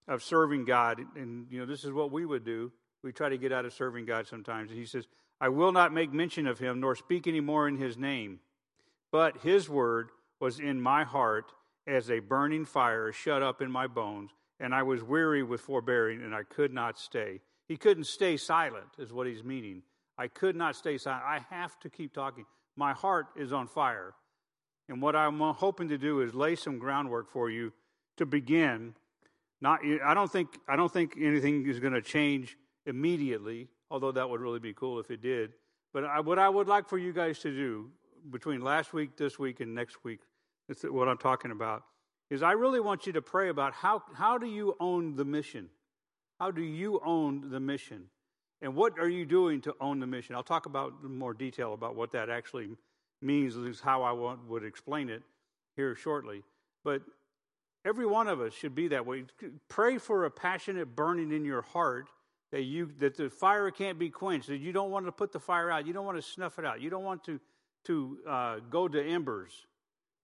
of 0.09 0.23
serving 0.23 0.65
God. 0.65 1.01
And, 1.15 1.47
you 1.51 1.61
know, 1.61 1.67
this 1.67 1.85
is 1.85 1.93
what 1.93 2.11
we 2.11 2.25
would 2.25 2.45
do. 2.45 2.73
We 3.03 3.13
try 3.13 3.29
to 3.29 3.39
get 3.39 3.53
out 3.53 3.65
of 3.65 3.75
serving 3.75 4.07
God 4.07 4.27
sometimes. 4.27 4.71
And 4.71 4.79
he 4.79 4.87
says, 4.87 5.07
I 5.41 5.51
will 5.51 5.73
not 5.73 5.93
make 5.93 6.13
mention 6.13 6.47
of 6.47 6.59
him, 6.59 6.81
nor 6.81 6.97
speak 6.97 7.27
any 7.27 7.41
more 7.41 7.69
in 7.69 7.77
his 7.77 7.99
name. 7.99 8.41
But 9.13 9.39
his 9.39 9.69
word 9.69 10.11
was 10.41 10.61
in 10.61 10.81
my 10.81 11.05
heart 11.05 11.53
as 11.87 12.11
a 12.11 12.19
burning 12.19 12.65
fire 12.65 13.13
shut 13.13 13.43
up 13.43 13.63
in 13.63 13.71
my 13.71 13.87
bones, 13.87 14.31
and 14.61 14.75
I 14.75 14.83
was 14.83 15.03
weary 15.03 15.43
with 15.43 15.61
forbearing, 15.61 16.23
and 16.23 16.35
I 16.35 16.43
could 16.43 16.73
not 16.73 16.99
stay. 16.99 17.41
He 17.69 17.77
couldn't 17.77 18.05
stay 18.05 18.37
silent, 18.37 18.87
is 18.99 19.13
what 19.13 19.27
he's 19.27 19.45
meaning. 19.45 19.83
I 20.19 20.29
could 20.29 20.57
not 20.57 20.77
stay 20.77 20.99
silent. 20.99 21.25
I 21.27 21.41
have 21.51 21.79
to 21.81 21.91
keep 21.91 22.13
talking. 22.13 22.47
My 22.77 22.93
heart 22.93 23.27
is 23.37 23.53
on 23.53 23.67
fire. 23.67 24.15
And 24.89 25.03
what 25.03 25.17
I'm 25.17 25.41
hoping 25.41 25.89
to 25.89 25.99
do 25.99 26.21
is 26.21 26.35
lay 26.35 26.55
some 26.55 26.79
groundwork 26.79 27.31
for 27.31 27.51
you 27.51 27.73
to 28.19 28.27
begin 28.27 28.95
not, 29.61 29.81
I 30.05 30.15
don't 30.15 30.31
think 30.31 30.59
I 30.69 30.77
don't 30.77 30.93
think 30.93 31.17
anything 31.21 31.67
is 31.67 31.81
going 31.81 31.95
to 31.95 32.03
change 32.03 32.57
immediately. 32.85 33.69
Although 33.91 34.13
that 34.13 34.29
would 34.29 34.41
really 34.41 34.59
be 34.59 34.73
cool 34.73 34.99
if 34.99 35.11
it 35.11 35.23
did. 35.23 35.53
But 35.93 36.05
I, 36.05 36.21
what 36.21 36.39
I 36.39 36.49
would 36.49 36.67
like 36.67 36.89
for 36.89 36.99
you 36.99 37.13
guys 37.13 37.39
to 37.41 37.51
do 37.51 37.91
between 38.31 38.61
last 38.61 38.93
week, 38.93 39.17
this 39.17 39.39
week, 39.39 39.61
and 39.61 39.75
next 39.75 40.05
week, 40.05 40.21
that's 40.69 40.83
what 40.83 41.09
I'm 41.09 41.19
talking 41.19 41.51
about, 41.51 41.83
is 42.31 42.43
I 42.43 42.53
really 42.53 42.81
want 42.81 43.07
you 43.07 43.13
to 43.15 43.23
pray 43.23 43.49
about 43.49 43.73
how 43.73 44.03
how 44.15 44.39
do 44.39 44.47
you 44.47 44.77
own 44.81 45.17
the 45.17 45.25
mission? 45.25 45.69
How 46.41 46.51
do 46.51 46.63
you 46.63 47.01
own 47.05 47.51
the 47.51 47.61
mission? 47.61 48.05
And 48.63 48.75
what 48.75 48.99
are 48.99 49.09
you 49.09 49.27
doing 49.27 49.61
to 49.63 49.75
own 49.81 50.01
the 50.01 50.07
mission? 50.07 50.35
I'll 50.35 50.43
talk 50.43 50.67
about 50.67 51.05
more 51.05 51.35
detail 51.35 51.75
about 51.75 51.95
what 51.95 52.13
that 52.13 52.31
actually 52.31 52.77
means, 53.23 53.57
is 53.57 53.81
how 53.81 54.03
I 54.03 54.13
want, 54.13 54.47
would 54.49 54.65
explain 54.65 55.09
it 55.09 55.23
here 55.77 55.95
shortly. 55.95 56.43
But 56.85 57.03
Every 57.87 58.05
one 58.05 58.27
of 58.27 58.41
us 58.41 58.53
should 58.53 58.75
be 58.75 58.89
that 58.89 59.07
way. 59.07 59.25
Pray 59.69 59.97
for 59.99 60.25
a 60.25 60.31
passionate 60.31 60.97
burning 60.97 61.31
in 61.31 61.45
your 61.45 61.63
heart 61.63 62.09
that 62.51 62.63
you 62.63 62.91
that 62.99 63.17
the 63.17 63.31
fire 63.31 63.71
can't 63.71 63.97
be 63.97 64.11
quenched, 64.11 64.49
that 64.49 64.59
you 64.59 64.73
don't 64.73 64.91
want 64.91 65.07
to 65.07 65.13
put 65.13 65.31
the 65.31 65.39
fire 65.39 65.71
out, 65.71 65.87
you 65.87 65.93
don't 65.93 66.05
want 66.05 66.19
to 66.19 66.23
snuff 66.23 66.59
it 66.59 66.65
out, 66.65 66.81
you 66.81 66.91
don't 66.91 67.05
want 67.05 67.23
to 67.25 67.39
to 67.87 68.19
uh, 68.29 68.57
go 68.71 68.89
to 68.89 69.03
embers. 69.03 69.67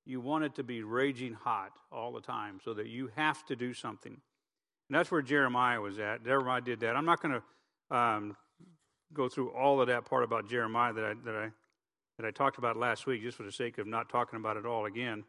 You 0.05 0.21
want 0.21 0.45
it 0.45 0.55
to 0.57 0.63
be 0.63 0.83
raging 0.83 1.35
hot 1.35 1.73
all 1.91 2.13
the 2.13 2.21
time, 2.21 2.61
so 2.65 2.75
that 2.75 2.89
you 2.89 3.11
have 3.17 3.45
to 3.47 3.57
do 3.57 3.73
something. 3.73 4.13
And 4.13 4.99
that's 4.99 5.11
where 5.11 5.23
Jeremiah 5.23 5.81
was 5.81 5.99
at. 5.99 6.25
Jeremiah 6.25 6.61
did 6.61 6.81
that. 6.81 6.97
I'm 6.97 7.05
not 7.05 7.23
going 7.23 7.41
to 7.41 7.97
um, 7.97 8.37
go 9.13 9.29
through 9.29 9.51
all 9.51 9.81
of 9.81 9.87
that 9.87 10.05
part 10.05 10.25
about 10.25 10.49
Jeremiah 10.49 10.93
that 10.93 11.05
I 11.05 11.15
that 11.25 11.35
I 11.35 11.51
that 12.19 12.27
I 12.27 12.31
talked 12.31 12.59
about 12.59 12.77
last 12.77 13.07
week, 13.07 13.23
just 13.23 13.37
for 13.37 13.43
the 13.43 13.53
sake 13.53 13.79
of 13.79 13.87
not 13.87 14.09
talking 14.09 14.39
about 14.39 14.57
it 14.57 14.67
all 14.67 14.87
again. 14.87 15.25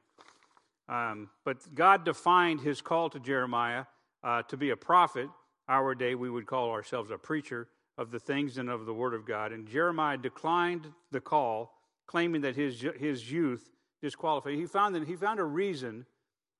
Um, 0.90 1.30
but 1.46 1.74
God 1.74 2.04
defined 2.04 2.62
His 2.62 2.82
call 2.82 3.10
to 3.10 3.20
Jeremiah 3.20 3.86
uh, 4.24 4.44
to 4.44 4.58
be 4.58 4.72
a 4.72 4.78
prophet. 4.78 5.30
Our 5.70 5.96
day, 5.96 6.16
we 6.16 6.30
would 6.30 6.46
call 6.46 6.72
ourselves 6.72 7.10
a 7.10 7.18
preacher 7.18 7.70
of 7.98 8.12
the 8.12 8.20
things 8.20 8.58
and 8.58 8.70
of 8.70 8.86
the 8.86 8.94
Word 8.94 9.14
of 9.14 9.26
God. 9.26 9.52
And 9.52 9.68
Jeremiah 9.68 10.18
declined 10.18 10.88
the 11.12 11.22
call, 11.22 11.72
claiming 12.08 12.42
that 12.42 12.56
his 12.56 12.84
his 13.00 13.32
youth 13.32 13.70
disqualified. 14.02 14.56
He 14.56 14.66
found 14.66 14.96
that 14.96 15.08
he 15.08 15.16
found 15.16 15.40
a 15.40 15.44
reason 15.44 16.06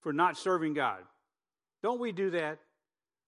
for 0.02 0.14
not 0.14 0.38
serving 0.38 0.74
God. 0.74 1.00
Don't 1.82 2.00
we 2.00 2.12
do 2.12 2.30
that? 2.32 2.60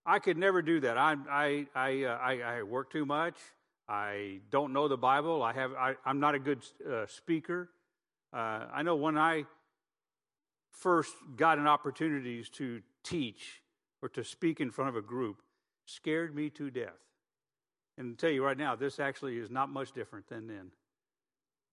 I 0.06 0.20
could 0.20 0.38
never 0.38 0.62
do 0.62 0.80
that. 0.82 0.98
I 0.98 1.16
I 1.30 1.68
I 1.76 2.04
uh, 2.04 2.18
I, 2.18 2.40
I 2.42 2.64
work 2.64 2.92
too 2.92 3.06
much. 3.06 3.36
I 3.88 4.40
don't 4.50 4.74
know 4.74 4.88
the 4.88 4.98
Bible. 4.98 5.44
I 5.44 5.54
have. 5.54 5.74
I, 5.74 5.96
am 6.06 6.20
not 6.20 6.36
a 6.36 6.40
good 6.40 6.64
uh, 6.90 7.06
speaker. 7.08 7.70
Uh, 8.34 8.66
I 8.74 8.82
know 8.84 8.96
when 8.96 9.18
I 9.18 9.46
first 10.72 11.14
got 11.36 11.58
an 11.58 11.68
opportunities 11.68 12.50
to 12.50 12.82
teach 13.04 13.62
or 14.02 14.10
to 14.10 14.24
speak 14.24 14.60
in 14.60 14.72
front 14.72 14.90
of 14.90 14.96
a 14.96 15.02
group, 15.02 15.42
scared 15.86 16.36
me 16.36 16.50
to 16.52 16.70
death. 16.70 17.00
And 17.98 18.12
I'll 18.12 18.16
tell 18.16 18.30
you 18.30 18.44
right 18.44 18.58
now, 18.58 18.76
this 18.76 19.00
actually 19.00 19.38
is 19.38 19.50
not 19.50 19.70
much 19.70 19.94
different 19.94 20.28
than 20.28 20.48
then. 20.48 20.72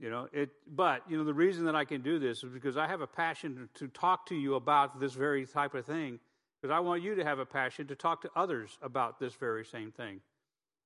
You 0.02 0.10
know, 0.10 0.28
it. 0.32 0.50
But 0.66 1.04
you 1.08 1.16
know, 1.16 1.22
the 1.22 1.32
reason 1.32 1.64
that 1.66 1.76
I 1.76 1.84
can 1.84 2.02
do 2.02 2.18
this 2.18 2.42
is 2.42 2.50
because 2.50 2.76
I 2.76 2.88
have 2.88 3.00
a 3.00 3.06
passion 3.06 3.68
to, 3.74 3.86
talk 3.88 4.26
to 4.26 4.34
you 4.34 4.56
about 4.56 4.98
this 4.98 5.12
very 5.12 5.46
type 5.46 5.74
of 5.74 5.86
thing. 5.86 6.18
Because 6.60 6.74
I 6.74 6.80
want 6.80 7.02
you 7.02 7.14
to 7.14 7.24
have 7.24 7.38
a 7.38 7.46
passion 7.46 7.86
to 7.86 7.94
talk 7.94 8.22
to 8.22 8.30
others 8.36 8.78
about 8.82 9.18
this 9.18 9.34
very 9.34 9.64
same 9.64 9.92
thing. 9.92 10.20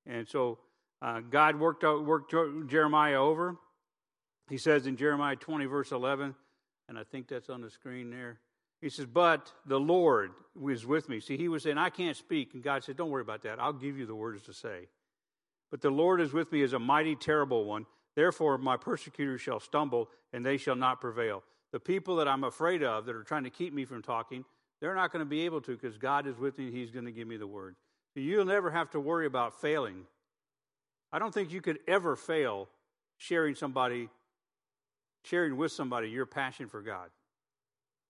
And 0.06 0.28
so 0.28 0.58
uh, 1.02 1.20
God 1.20 1.56
worked, 1.56 1.82
out, 1.82 2.04
worked 2.04 2.34
Jeremiah 2.68 3.20
over. 3.20 3.56
He 4.48 4.58
says 4.58 4.86
in 4.86 4.96
Jeremiah 4.96 5.36
20, 5.36 5.66
verse 5.66 5.92
11, 5.92 6.34
and 6.88 6.98
I 6.98 7.04
think 7.04 7.26
that's 7.28 7.50
on 7.50 7.62
the 7.62 7.70
screen 7.70 8.10
there. 8.10 8.38
He 8.80 8.90
says, 8.90 9.06
But 9.06 9.52
the 9.66 9.80
Lord 9.80 10.30
was 10.54 10.86
with 10.86 11.08
me. 11.08 11.20
See, 11.20 11.36
he 11.36 11.48
was 11.48 11.62
saying, 11.62 11.78
I 11.78 11.90
can't 11.90 12.16
speak. 12.16 12.54
And 12.54 12.62
God 12.62 12.84
said, 12.84 12.96
Don't 12.96 13.10
worry 13.10 13.22
about 13.22 13.42
that. 13.42 13.60
I'll 13.60 13.72
give 13.72 13.98
you 13.98 14.06
the 14.06 14.14
words 14.14 14.42
to 14.42 14.52
say. 14.52 14.88
But 15.70 15.80
the 15.80 15.90
Lord 15.90 16.20
is 16.20 16.32
with 16.32 16.52
me 16.52 16.62
as 16.62 16.74
a 16.74 16.78
mighty, 16.78 17.16
terrible 17.16 17.64
one. 17.64 17.86
Therefore, 18.16 18.58
my 18.58 18.76
persecutors 18.76 19.40
shall 19.40 19.60
stumble, 19.60 20.08
and 20.32 20.44
they 20.44 20.56
shall 20.56 20.74
not 20.74 21.00
prevail. 21.00 21.44
The 21.72 21.80
people 21.80 22.16
that 22.16 22.26
I'm 22.26 22.44
afraid 22.44 22.82
of 22.82 23.06
that 23.06 23.14
are 23.14 23.22
trying 23.22 23.44
to 23.44 23.50
keep 23.50 23.72
me 23.72 23.84
from 23.84 24.02
talking, 24.02 24.44
they're 24.80 24.94
not 24.94 25.12
going 25.12 25.24
to 25.24 25.28
be 25.28 25.42
able 25.42 25.60
to 25.60 25.72
because 25.72 25.98
God 25.98 26.26
is 26.26 26.38
with 26.38 26.58
me. 26.58 26.70
He's 26.70 26.90
going 26.90 27.04
to 27.04 27.12
give 27.12 27.28
me 27.28 27.36
the 27.36 27.46
word. 27.46 27.76
You'll 28.14 28.46
never 28.46 28.70
have 28.70 28.90
to 28.90 29.00
worry 29.00 29.26
about 29.26 29.60
failing 29.60 30.06
I 31.12 31.18
don't 31.18 31.32
think 31.32 31.52
you 31.52 31.60
could 31.60 31.78
ever 31.86 32.16
fail 32.16 32.68
sharing 33.16 33.54
somebody, 33.54 34.08
sharing 35.24 35.56
with 35.56 35.72
somebody 35.72 36.08
your 36.10 36.26
passion 36.26 36.68
for 36.68 36.82
God. 36.82 37.08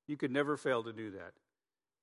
You 0.09 0.17
could 0.17 0.31
never 0.31 0.57
fail 0.57 0.83
to 0.83 0.93
do 0.93 1.13
that. 1.13 1.33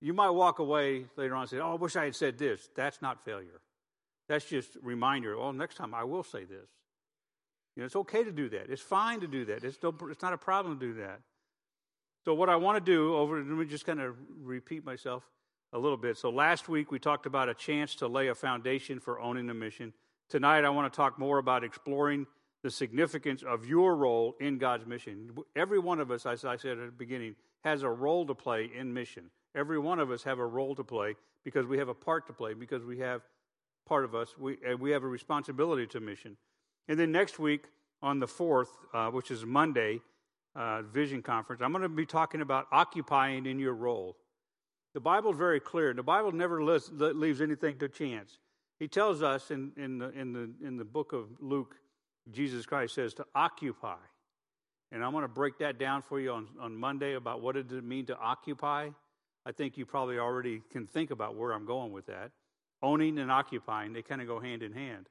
You 0.01 0.13
might 0.13 0.29
walk 0.29 0.59
away 0.59 1.05
later 1.15 1.35
on 1.35 1.41
and 1.41 1.49
say, 1.49 1.59
Oh, 1.59 1.73
I 1.73 1.75
wish 1.75 1.95
I 1.95 2.05
had 2.05 2.15
said 2.15 2.37
this. 2.37 2.69
That's 2.75 3.01
not 3.01 3.23
failure. 3.23 3.61
That's 4.27 4.45
just 4.45 4.77
reminder, 4.81 5.37
well, 5.37 5.53
next 5.53 5.75
time 5.75 5.93
I 5.93 6.03
will 6.03 6.23
say 6.23 6.45
this. 6.45 6.69
You 7.75 7.81
know, 7.81 7.85
it's 7.85 7.95
okay 7.95 8.23
to 8.23 8.31
do 8.31 8.49
that. 8.49 8.69
It's 8.69 8.81
fine 8.81 9.19
to 9.21 9.27
do 9.27 9.45
that. 9.45 9.63
It's, 9.63 9.77
no, 9.81 9.93
it's 10.09 10.21
not 10.21 10.33
a 10.33 10.37
problem 10.37 10.79
to 10.79 10.85
do 10.85 10.93
that. 11.01 11.21
So, 12.25 12.33
what 12.33 12.49
I 12.49 12.55
want 12.55 12.83
to 12.83 12.91
do 12.91 13.15
over, 13.15 13.37
let 13.37 13.45
me 13.45 13.65
just 13.65 13.85
kind 13.85 13.99
of 13.99 14.15
repeat 14.41 14.85
myself 14.85 15.23
a 15.73 15.79
little 15.79 15.97
bit. 15.97 16.17
So, 16.17 16.29
last 16.29 16.69
week 16.69 16.91
we 16.91 16.99
talked 16.99 17.25
about 17.25 17.49
a 17.49 17.53
chance 17.53 17.95
to 17.95 18.07
lay 18.07 18.27
a 18.27 18.35
foundation 18.35 18.99
for 18.99 19.19
owning 19.19 19.49
a 19.49 19.53
mission. 19.53 19.93
Tonight, 20.29 20.63
I 20.63 20.69
want 20.69 20.91
to 20.91 20.95
talk 20.95 21.19
more 21.19 21.39
about 21.39 21.63
exploring 21.63 22.27
the 22.63 22.71
significance 22.71 23.43
of 23.43 23.65
your 23.65 23.95
role 23.95 24.35
in 24.39 24.57
God's 24.57 24.85
mission. 24.85 25.31
Every 25.55 25.79
one 25.79 25.99
of 25.99 26.11
us, 26.11 26.25
as 26.25 26.45
I 26.45 26.55
said 26.55 26.77
at 26.77 26.85
the 26.85 26.91
beginning, 26.91 27.35
has 27.63 27.83
a 27.83 27.89
role 27.89 28.25
to 28.25 28.33
play 28.33 28.71
in 28.73 28.93
mission. 28.93 29.29
Every 29.55 29.77
one 29.77 29.99
of 29.99 30.11
us 30.11 30.23
have 30.23 30.39
a 30.39 30.45
role 30.45 30.75
to 30.75 30.83
play 30.83 31.15
because 31.43 31.65
we 31.65 31.77
have 31.77 31.89
a 31.89 31.93
part 31.93 32.25
to 32.27 32.33
play, 32.33 32.53
because 32.53 32.83
we 32.85 32.99
have 32.99 33.21
part 33.85 34.05
of 34.05 34.15
us, 34.15 34.37
we, 34.37 34.57
and 34.65 34.79
we 34.79 34.91
have 34.91 35.03
a 35.03 35.07
responsibility 35.07 35.85
to 35.87 35.99
mission. 35.99 36.37
And 36.87 36.99
then 36.99 37.11
next 37.11 37.39
week, 37.39 37.65
on 38.01 38.19
the 38.19 38.27
4th, 38.27 38.67
uh, 38.93 39.09
which 39.09 39.31
is 39.31 39.45
Monday, 39.45 40.01
uh, 40.55 40.81
Vision 40.81 41.21
Conference, 41.21 41.61
I'm 41.61 41.71
going 41.71 41.83
to 41.83 41.89
be 41.89 42.05
talking 42.05 42.41
about 42.41 42.67
occupying 42.71 43.45
in 43.45 43.59
your 43.59 43.73
role. 43.73 44.17
The 44.93 44.99
Bible 44.99 45.31
is 45.31 45.37
very 45.37 45.59
clear. 45.59 45.93
The 45.93 46.03
Bible 46.03 46.31
never 46.31 46.61
leaves 46.63 47.41
anything 47.41 47.79
to 47.79 47.89
chance. 47.89 48.37
He 48.79 48.87
tells 48.87 49.23
us 49.23 49.49
in, 49.49 49.71
in, 49.77 49.97
the, 49.97 50.09
in, 50.11 50.33
the, 50.33 50.51
in 50.65 50.77
the 50.77 50.85
book 50.85 51.13
of 51.13 51.27
Luke, 51.39 51.75
Jesus 52.31 52.65
Christ 52.65 52.95
says 52.95 53.13
to 53.15 53.25
occupy. 53.33 53.95
And 54.91 55.03
I'm 55.03 55.11
going 55.11 55.23
to 55.23 55.27
break 55.27 55.57
that 55.59 55.79
down 55.79 56.03
for 56.03 56.19
you 56.19 56.31
on, 56.31 56.47
on 56.59 56.75
Monday 56.75 57.15
about 57.15 57.41
what 57.41 57.55
does 57.55 57.77
it 57.77 57.83
mean 57.83 58.05
to 58.07 58.17
occupy. 58.17 58.89
I 59.45 59.51
think 59.51 59.77
you 59.77 59.85
probably 59.85 60.19
already 60.19 60.61
can 60.71 60.85
think 60.85 61.09
about 61.09 61.35
where 61.35 61.51
I'm 61.51 61.65
going 61.65 61.91
with 61.91 62.05
that. 62.07 62.31
Owning 62.81 63.17
and 63.17 63.31
occupying, 63.31 63.93
they 63.93 64.01
kind 64.01 64.21
of 64.21 64.27
go 64.27 64.39
hand 64.39 64.61
in 64.61 64.73
hand. 64.73 65.07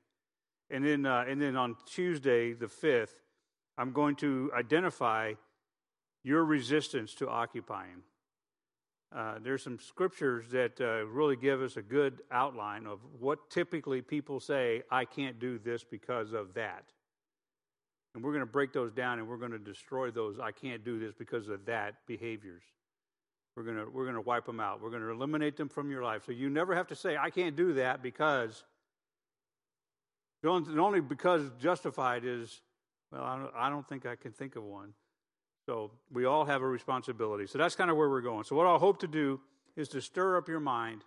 And 0.73 0.85
then, 0.85 1.07
uh, 1.07 1.25
and 1.29 1.41
then 1.41 1.55
on 1.55 1.76
Tuesday, 1.87 2.55
the 2.55 2.67
5th, 2.67 3.12
I'm 3.79 3.93
going 3.93 4.17
to 4.17 4.50
identify 4.57 5.35
your 6.25 6.45
resistance 6.45 7.14
to 7.17 7.29
occupying. 7.29 8.02
Uh, 9.14 9.35
there's 9.43 9.62
some 9.62 9.79
scriptures 9.79 10.47
that 10.50 10.81
uh, 10.81 11.05
really 11.07 11.37
give 11.37 11.61
us 11.61 11.76
a 11.76 11.83
good 11.83 12.23
outline 12.31 12.87
of 12.87 13.00
what 13.21 13.50
typically 13.50 14.00
people 14.00 14.41
say, 14.41 14.83
I 14.91 15.05
can't 15.05 15.38
do 15.38 15.59
this 15.59 15.85
because 15.85 16.33
of 16.33 16.55
that. 16.55 16.85
And 18.14 18.25
we're 18.25 18.33
going 18.33 18.41
to 18.41 18.50
break 18.50 18.73
those 18.73 18.93
down 18.93 19.19
and 19.19 19.29
we're 19.29 19.37
going 19.37 19.52
to 19.52 19.59
destroy 19.59 20.11
those, 20.11 20.38
I 20.38 20.52
can't 20.52 20.85
do 20.85 20.99
this 20.99 21.12
because 21.14 21.49
of 21.49 21.67
that 21.67 21.97
behaviors. 22.07 22.62
We're 23.57 23.64
going 23.64 23.76
to, 23.76 23.91
we're 23.91 24.05
going 24.05 24.14
to 24.14 24.23
wipe 24.23 24.47
them 24.47 24.61
out. 24.61 24.81
We're 24.81 24.91
going 24.91 25.02
to 25.02 25.11
eliminate 25.11 25.59
them 25.59 25.69
from 25.69 25.91
your 25.91 26.02
life. 26.02 26.23
So 26.25 26.33
you 26.33 26.49
never 26.49 26.75
have 26.75 26.87
to 26.88 26.95
say, 26.95 27.19
I 27.19 27.29
can't 27.29 27.55
do 27.55 27.75
that 27.75 28.02
because, 28.02 28.64
only 30.50 31.00
because 31.00 31.42
justified 31.61 32.25
is, 32.25 32.61
well, 33.11 33.22
I 33.22 33.37
don't, 33.37 33.52
I 33.56 33.70
don't 33.70 33.88
think 33.88 34.06
I 34.06 34.16
can 34.16 34.32
think 34.32 34.56
of 34.56 34.64
one. 34.64 34.94
So 35.66 35.92
we 36.12 36.25
all 36.25 36.44
have 36.44 36.62
a 36.62 36.66
responsibility. 36.66 37.46
So 37.46 37.58
that's 37.58 37.76
kind 37.76 37.90
of 37.90 37.96
where 37.96 38.08
we're 38.08 38.20
going. 38.20 38.44
So 38.44 38.56
what 38.56 38.66
I 38.66 38.76
hope 38.76 38.99
to 39.00 39.06
do 39.06 39.40
is 39.76 39.88
to 39.90 40.00
stir 40.00 40.37
up 40.37 40.49
your 40.49 40.61
mind 40.61 41.04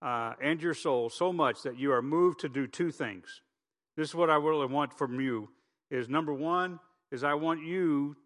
uh, 0.00 0.34
and 0.40 0.62
your 0.62 0.74
soul 0.74 1.10
so 1.10 1.32
much 1.32 1.62
that 1.62 1.78
you 1.78 1.92
are 1.92 2.02
moved 2.02 2.40
to 2.40 2.48
do 2.48 2.66
two 2.66 2.90
things. 2.90 3.42
This 3.96 4.08
is 4.08 4.14
what 4.14 4.30
I 4.30 4.36
really 4.36 4.66
want 4.66 4.96
from 4.96 5.20
you. 5.20 5.48
Is 5.90 6.08
number 6.08 6.32
one 6.32 6.78
is 7.10 7.24
I 7.24 7.34
want 7.34 7.64
you 7.64 8.16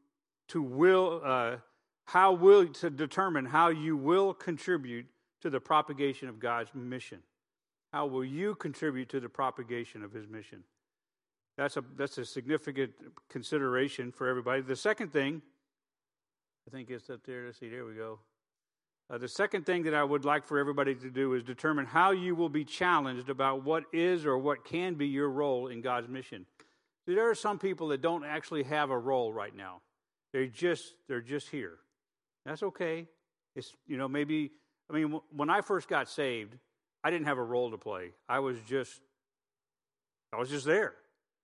to 0.48 0.62
will 0.62 1.22
uh, 1.24 1.56
how 2.04 2.32
will 2.32 2.68
to 2.68 2.90
determine 2.90 3.46
how 3.46 3.68
you 3.68 3.96
will 3.96 4.34
contribute 4.34 5.06
to 5.40 5.50
the 5.50 5.60
propagation 5.60 6.28
of 6.28 6.38
God's 6.38 6.70
mission. 6.74 7.20
How 7.94 8.06
will 8.06 8.24
you 8.24 8.56
contribute 8.56 9.08
to 9.10 9.20
the 9.20 9.28
propagation 9.28 10.02
of 10.02 10.10
His 10.10 10.26
mission? 10.26 10.64
That's 11.56 11.76
a, 11.76 11.84
that's 11.96 12.18
a 12.18 12.24
significant 12.24 12.90
consideration 13.30 14.10
for 14.10 14.26
everybody. 14.26 14.62
The 14.62 14.74
second 14.74 15.12
thing, 15.12 15.40
I 16.66 16.72
think 16.72 16.90
it's 16.90 17.08
up 17.08 17.20
there. 17.24 17.46
Let's 17.46 17.60
see, 17.60 17.68
there 17.68 17.84
we 17.84 17.94
go. 17.94 18.18
Uh, 19.08 19.18
the 19.18 19.28
second 19.28 19.64
thing 19.64 19.84
that 19.84 19.94
I 19.94 20.02
would 20.02 20.24
like 20.24 20.44
for 20.44 20.58
everybody 20.58 20.96
to 20.96 21.08
do 21.08 21.34
is 21.34 21.44
determine 21.44 21.86
how 21.86 22.10
you 22.10 22.34
will 22.34 22.48
be 22.48 22.64
challenged 22.64 23.28
about 23.28 23.62
what 23.62 23.84
is 23.92 24.26
or 24.26 24.38
what 24.38 24.64
can 24.64 24.94
be 24.94 25.06
your 25.06 25.30
role 25.30 25.68
in 25.68 25.80
God's 25.80 26.08
mission. 26.08 26.46
There 27.06 27.30
are 27.30 27.34
some 27.36 27.60
people 27.60 27.86
that 27.88 28.02
don't 28.02 28.24
actually 28.24 28.64
have 28.64 28.90
a 28.90 28.98
role 28.98 29.32
right 29.32 29.54
now. 29.54 29.82
They're 30.32 30.48
just 30.48 30.94
they're 31.06 31.20
just 31.20 31.48
here. 31.48 31.78
That's 32.44 32.64
okay. 32.64 33.06
It's 33.54 33.72
you 33.86 33.96
know 33.96 34.08
maybe 34.08 34.50
I 34.90 34.94
mean 34.94 35.20
when 35.30 35.48
I 35.48 35.60
first 35.60 35.86
got 35.86 36.08
saved, 36.08 36.56
I 37.04 37.10
didn't 37.10 37.26
have 37.26 37.36
a 37.36 37.42
role 37.42 37.70
to 37.70 37.76
play. 37.78 38.12
I 38.28 38.38
was 38.38 38.56
just 38.66 39.00
I 40.32 40.38
was 40.38 40.48
just 40.48 40.64
there. 40.64 40.94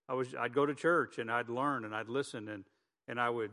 I 0.08 0.14
was 0.14 0.34
I'd 0.34 0.54
go 0.54 0.64
to 0.64 0.74
church 0.74 1.18
and 1.18 1.30
I'd 1.30 1.50
learn 1.50 1.84
and 1.84 1.94
I'd 1.94 2.08
listen 2.08 2.48
and 2.48 2.64
and 3.06 3.20
I 3.20 3.28
would 3.28 3.50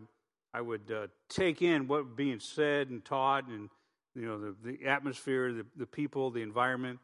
I 0.53 0.61
would 0.61 0.89
uh, 0.89 1.07
take 1.29 1.61
in 1.61 1.87
what 1.87 2.05
was 2.05 2.13
being 2.15 2.39
said 2.39 2.89
and 2.89 3.03
taught 3.03 3.47
and 3.47 3.69
you 4.15 4.25
know 4.25 4.39
the, 4.39 4.55
the 4.63 4.87
atmosphere, 4.87 5.51
the, 5.51 5.65
the 5.75 5.85
people, 5.85 6.31
the 6.31 6.41
environment. 6.41 6.99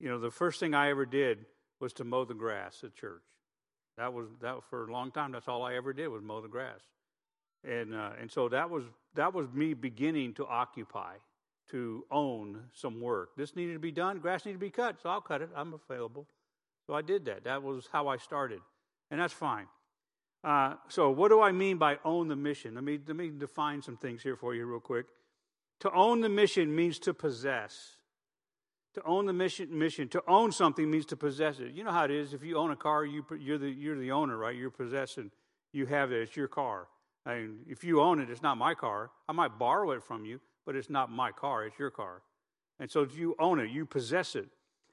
You 0.00 0.10
know, 0.10 0.18
the 0.18 0.30
first 0.30 0.60
thing 0.60 0.74
I 0.74 0.90
ever 0.90 1.06
did 1.06 1.46
was 1.80 1.94
to 1.94 2.04
mow 2.04 2.24
the 2.24 2.34
grass 2.34 2.82
at 2.84 2.94
church. 2.94 3.22
That 3.96 4.12
was 4.12 4.26
that 4.42 4.56
for 4.68 4.88
a 4.88 4.92
long 4.92 5.12
time. 5.12 5.32
That's 5.32 5.48
all 5.48 5.62
I 5.62 5.74
ever 5.76 5.92
did 5.92 6.08
was 6.08 6.22
mow 6.22 6.42
the 6.42 6.48
grass, 6.48 6.80
and 7.64 7.94
uh, 7.94 8.10
and 8.20 8.30
so 8.30 8.48
that 8.48 8.68
was 8.68 8.84
that 9.14 9.32
was 9.32 9.46
me 9.54 9.72
beginning 9.72 10.34
to 10.34 10.46
occupy 10.46 11.14
to 11.70 12.04
own 12.10 12.60
some 12.72 13.00
work. 13.00 13.36
This 13.36 13.56
needed 13.56 13.74
to 13.74 13.78
be 13.78 13.92
done, 13.92 14.18
grass 14.18 14.44
needed 14.44 14.58
to 14.58 14.64
be 14.64 14.70
cut, 14.70 14.96
so 15.02 15.10
I'll 15.10 15.20
cut 15.20 15.42
it. 15.42 15.50
I'm 15.54 15.74
available. 15.74 16.26
So 16.86 16.94
I 16.94 17.02
did 17.02 17.24
that. 17.24 17.44
That 17.44 17.62
was 17.62 17.88
how 17.92 18.08
I 18.08 18.16
started. 18.16 18.60
And 19.10 19.20
that's 19.20 19.32
fine. 19.32 19.66
Uh, 20.44 20.74
so, 20.88 21.10
what 21.10 21.28
do 21.28 21.40
I 21.40 21.50
mean 21.50 21.76
by 21.76 21.98
own 22.04 22.28
the 22.28 22.36
mission? 22.36 22.74
Let 22.74 22.84
me, 22.84 23.00
let 23.04 23.16
me 23.16 23.32
define 23.36 23.82
some 23.82 23.96
things 23.96 24.22
here 24.22 24.36
for 24.36 24.54
you, 24.54 24.64
real 24.64 24.78
quick. 24.78 25.06
To 25.80 25.90
own 25.92 26.20
the 26.20 26.28
mission 26.28 26.74
means 26.74 26.98
to 27.00 27.12
possess. 27.12 27.96
To 28.94 29.02
own 29.04 29.26
the 29.26 29.32
mission, 29.32 29.76
mission, 29.76 30.08
to 30.08 30.22
own 30.28 30.52
something 30.52 30.88
means 30.88 31.04
to 31.06 31.16
possess 31.16 31.58
it. 31.58 31.74
You 31.74 31.84
know 31.84 31.90
how 31.90 32.04
it 32.04 32.10
is. 32.10 32.32
If 32.32 32.44
you 32.44 32.56
own 32.56 32.70
a 32.70 32.76
car, 32.76 33.04
you, 33.04 33.26
you're, 33.38 33.58
the, 33.58 33.68
you're 33.68 33.98
the 33.98 34.12
owner, 34.12 34.36
right? 34.36 34.54
You're 34.54 34.70
possessing. 34.70 35.30
You 35.72 35.86
have 35.86 36.12
it. 36.12 36.22
It's 36.22 36.36
your 36.36 36.48
car. 36.48 36.86
I 37.26 37.40
mean, 37.40 37.58
if 37.66 37.82
you 37.82 38.00
own 38.00 38.20
it, 38.20 38.30
it's 38.30 38.42
not 38.42 38.56
my 38.56 38.74
car. 38.74 39.10
I 39.28 39.32
might 39.32 39.58
borrow 39.58 39.90
it 39.90 40.02
from 40.02 40.24
you, 40.24 40.40
but 40.66 40.74
it's 40.74 40.90
not 40.90 41.10
my 41.10 41.30
car. 41.30 41.64
It's 41.64 41.78
your 41.78 41.90
car. 41.90 42.22
And 42.78 42.90
so 42.90 43.06
you 43.16 43.36
own 43.38 43.60
it. 43.60 43.70
You 43.70 43.86
possess 43.86 44.34
it. 44.34 44.48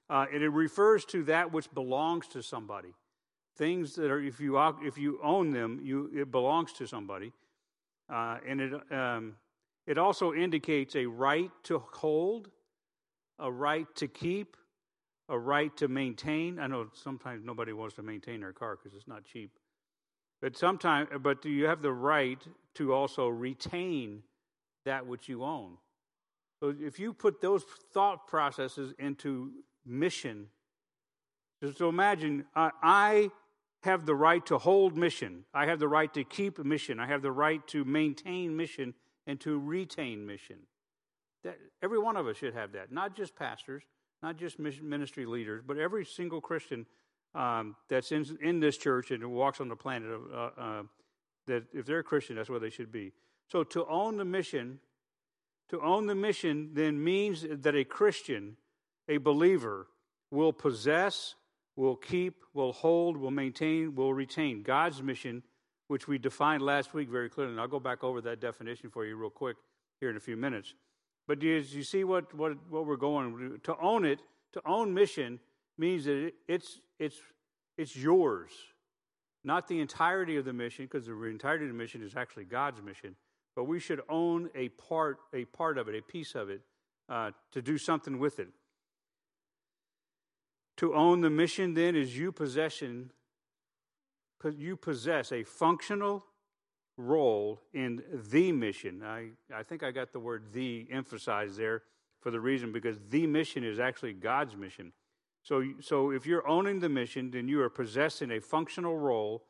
Uh, 0.09 0.27
and 0.31 0.43
it 0.43 0.49
refers 0.49 1.03
to 1.05 1.23
that 1.23 1.51
which 1.51 1.73
belongs 1.73 2.27
to 2.27 2.43
somebody. 2.43 2.93
Things 3.57 3.95
that 3.95 4.09
are, 4.09 4.21
if 4.21 4.39
you 4.39 4.57
if 4.83 4.97
you 4.97 5.19
own 5.23 5.51
them, 5.51 5.79
you 5.83 6.09
it 6.13 6.31
belongs 6.31 6.73
to 6.73 6.87
somebody, 6.87 7.31
uh, 8.11 8.37
and 8.47 8.59
it 8.59 8.91
um, 8.91 9.35
it 9.85 9.97
also 9.99 10.33
indicates 10.33 10.95
a 10.95 11.05
right 11.05 11.51
to 11.63 11.83
hold, 11.93 12.49
a 13.37 13.51
right 13.51 13.85
to 13.95 14.07
keep, 14.07 14.57
a 15.29 15.37
right 15.37 15.75
to 15.77 15.87
maintain. 15.87 16.57
I 16.57 16.65
know 16.65 16.87
sometimes 16.93 17.43
nobody 17.45 17.73
wants 17.73 17.95
to 17.95 18.01
maintain 18.01 18.39
their 18.39 18.53
car 18.53 18.75
because 18.75 18.97
it's 18.97 19.07
not 19.07 19.23
cheap, 19.23 19.51
but 20.41 20.57
sometimes, 20.57 21.09
but 21.21 21.45
you 21.45 21.67
have 21.67 21.83
the 21.83 21.93
right 21.93 22.41
to 22.75 22.91
also 22.91 23.27
retain 23.27 24.23
that 24.85 25.07
which 25.07 25.29
you 25.29 25.43
own. 25.43 25.77
So 26.59 26.73
if 26.79 26.99
you 26.99 27.13
put 27.13 27.41
those 27.41 27.63
thought 27.93 28.27
processes 28.27 28.93
into 28.97 29.51
mission, 29.85 30.47
so 31.75 31.89
imagine 31.89 32.45
uh, 32.55 32.71
I 32.81 33.31
have 33.83 34.05
the 34.05 34.15
right 34.15 34.45
to 34.45 34.57
hold 34.57 34.97
mission. 34.97 35.45
I 35.53 35.65
have 35.65 35.79
the 35.79 35.87
right 35.87 36.13
to 36.13 36.23
keep 36.23 36.63
mission. 36.63 36.99
I 36.99 37.07
have 37.07 37.21
the 37.21 37.31
right 37.31 37.65
to 37.67 37.83
maintain 37.83 38.55
mission 38.55 38.93
and 39.27 39.39
to 39.41 39.59
retain 39.59 40.25
mission. 40.25 40.57
That, 41.43 41.57
every 41.81 41.99
one 41.99 42.15
of 42.15 42.27
us 42.27 42.37
should 42.37 42.53
have 42.53 42.71
that, 42.73 42.91
not 42.91 43.15
just 43.15 43.35
pastors, 43.35 43.83
not 44.21 44.37
just 44.37 44.57
ministry 44.59 45.25
leaders, 45.25 45.63
but 45.65 45.77
every 45.77 46.05
single 46.05 46.39
Christian 46.39 46.85
um, 47.35 47.75
that's 47.89 48.11
in, 48.11 48.25
in 48.41 48.59
this 48.59 48.77
church 48.77 49.11
and 49.11 49.31
walks 49.31 49.59
on 49.59 49.67
the 49.67 49.75
planet. 49.75 50.09
Uh, 50.33 50.49
uh, 50.57 50.83
that 51.47 51.63
if 51.73 51.85
they're 51.85 51.99
a 51.99 52.03
Christian, 52.03 52.37
that's 52.37 52.49
where 52.49 52.59
they 52.59 52.69
should 52.69 52.91
be. 52.91 53.11
So 53.51 53.63
to 53.63 53.85
own 53.87 54.17
the 54.17 54.25
mission, 54.25 54.79
to 55.69 55.79
own 55.81 56.07
the 56.07 56.15
mission 56.15 56.71
then 56.73 57.03
means 57.03 57.45
that 57.49 57.75
a 57.75 57.83
Christian, 57.83 58.57
a 59.07 59.17
believer, 59.17 59.87
will 60.31 60.53
possess 60.53 61.35
will 61.75 61.95
keep, 61.95 62.43
will 62.53 62.73
hold, 62.73 63.17
will 63.17 63.31
maintain, 63.31 63.95
will 63.95 64.13
retain 64.13 64.63
God's 64.63 65.01
mission, 65.01 65.43
which 65.87 66.07
we 66.07 66.17
defined 66.17 66.61
last 66.61 66.93
week 66.93 67.09
very 67.09 67.29
clearly. 67.29 67.51
And 67.51 67.61
I'll 67.61 67.67
go 67.67 67.79
back 67.79 68.03
over 68.03 68.21
that 68.21 68.39
definition 68.39 68.89
for 68.89 69.05
you 69.05 69.15
real 69.15 69.29
quick 69.29 69.57
here 69.99 70.09
in 70.09 70.17
a 70.17 70.21
few 70.21 70.37
minutes. 70.37 70.73
But 71.27 71.39
do 71.39 71.47
you, 71.47 71.83
see 71.83 72.03
what, 72.03 72.33
what, 72.33 72.53
what 72.69 72.85
we're 72.85 72.97
going 72.97 73.59
to 73.63 73.77
own 73.77 74.05
it? 74.05 74.19
To 74.53 74.61
own 74.65 74.93
mission 74.93 75.39
means 75.77 76.05
that 76.05 76.27
it, 76.27 76.33
it's, 76.47 76.79
it's, 76.99 77.17
it's 77.77 77.95
yours, 77.95 78.51
not 79.43 79.67
the 79.67 79.79
entirety 79.79 80.37
of 80.37 80.45
the 80.45 80.53
mission, 80.53 80.85
because 80.85 81.07
the 81.07 81.13
entirety 81.23 81.65
of 81.65 81.71
the 81.71 81.77
mission 81.77 82.03
is 82.03 82.15
actually 82.15 82.45
God's 82.45 82.81
mission. 82.81 83.15
But 83.55 83.65
we 83.65 83.79
should 83.79 84.01
own 84.09 84.49
a 84.55 84.69
part, 84.69 85.19
a 85.33 85.45
part 85.45 85.77
of 85.77 85.87
it, 85.87 85.95
a 85.95 86.01
piece 86.01 86.35
of 86.35 86.49
it, 86.49 86.61
uh, 87.09 87.31
to 87.51 87.61
do 87.61 87.77
something 87.77 88.19
with 88.19 88.39
it. 88.39 88.49
To 90.77 90.95
own 90.95 91.21
the 91.21 91.29
mission 91.29 91.73
then 91.75 91.95
is 91.95 92.17
you 92.17 92.31
possession 92.31 93.11
you 94.57 94.75
possess 94.75 95.31
a 95.31 95.43
functional 95.43 96.25
role 96.97 97.61
in 97.73 98.03
the 98.31 98.51
mission. 98.51 99.01
I, 99.03 99.29
I 99.53 99.63
think 99.63 99.83
I 99.83 99.91
got 99.91 100.11
the 100.11 100.19
word 100.19 100.51
the 100.51 100.87
emphasized 100.91 101.57
there 101.57 101.83
for 102.19 102.31
the 102.31 102.39
reason 102.39 102.71
because 102.71 102.97
the 103.09 103.25
mission 103.27 103.63
is 103.63 103.79
actually 103.79 104.13
God's 104.13 104.55
mission. 104.55 104.91
So, 105.43 105.63
so 105.81 106.11
if 106.11 106.25
you're 106.25 106.47
owning 106.47 106.79
the 106.79 106.89
mission, 106.89 107.31
then 107.31 107.47
you 107.47 107.61
are 107.61 107.69
possessing 107.69 108.31
a 108.31 108.39
functional 108.39 108.97
role 108.97 109.43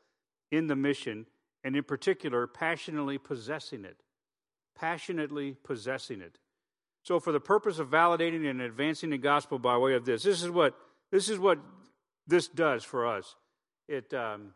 in 0.50 0.66
the 0.66 0.76
mission, 0.76 1.26
and 1.64 1.74
in 1.74 1.82
particular, 1.82 2.46
passionately 2.46 3.16
possessing 3.18 3.84
it. 3.84 3.96
Passionately 4.76 5.56
possessing 5.64 6.20
it. 6.20 6.38
So, 7.02 7.18
for 7.18 7.32
the 7.32 7.40
purpose 7.40 7.78
of 7.78 7.88
validating 7.90 8.48
and 8.48 8.60
advancing 8.60 9.10
the 9.10 9.18
gospel 9.18 9.58
by 9.58 9.76
way 9.76 9.94
of 9.94 10.04
this, 10.04 10.22
this 10.22 10.42
is 10.42 10.50
what 10.50 10.76
this 11.10 11.28
is 11.28 11.38
what 11.38 11.58
this 12.26 12.48
does 12.48 12.84
for 12.84 13.06
us. 13.06 13.36
It 13.88 14.12
um, 14.14 14.52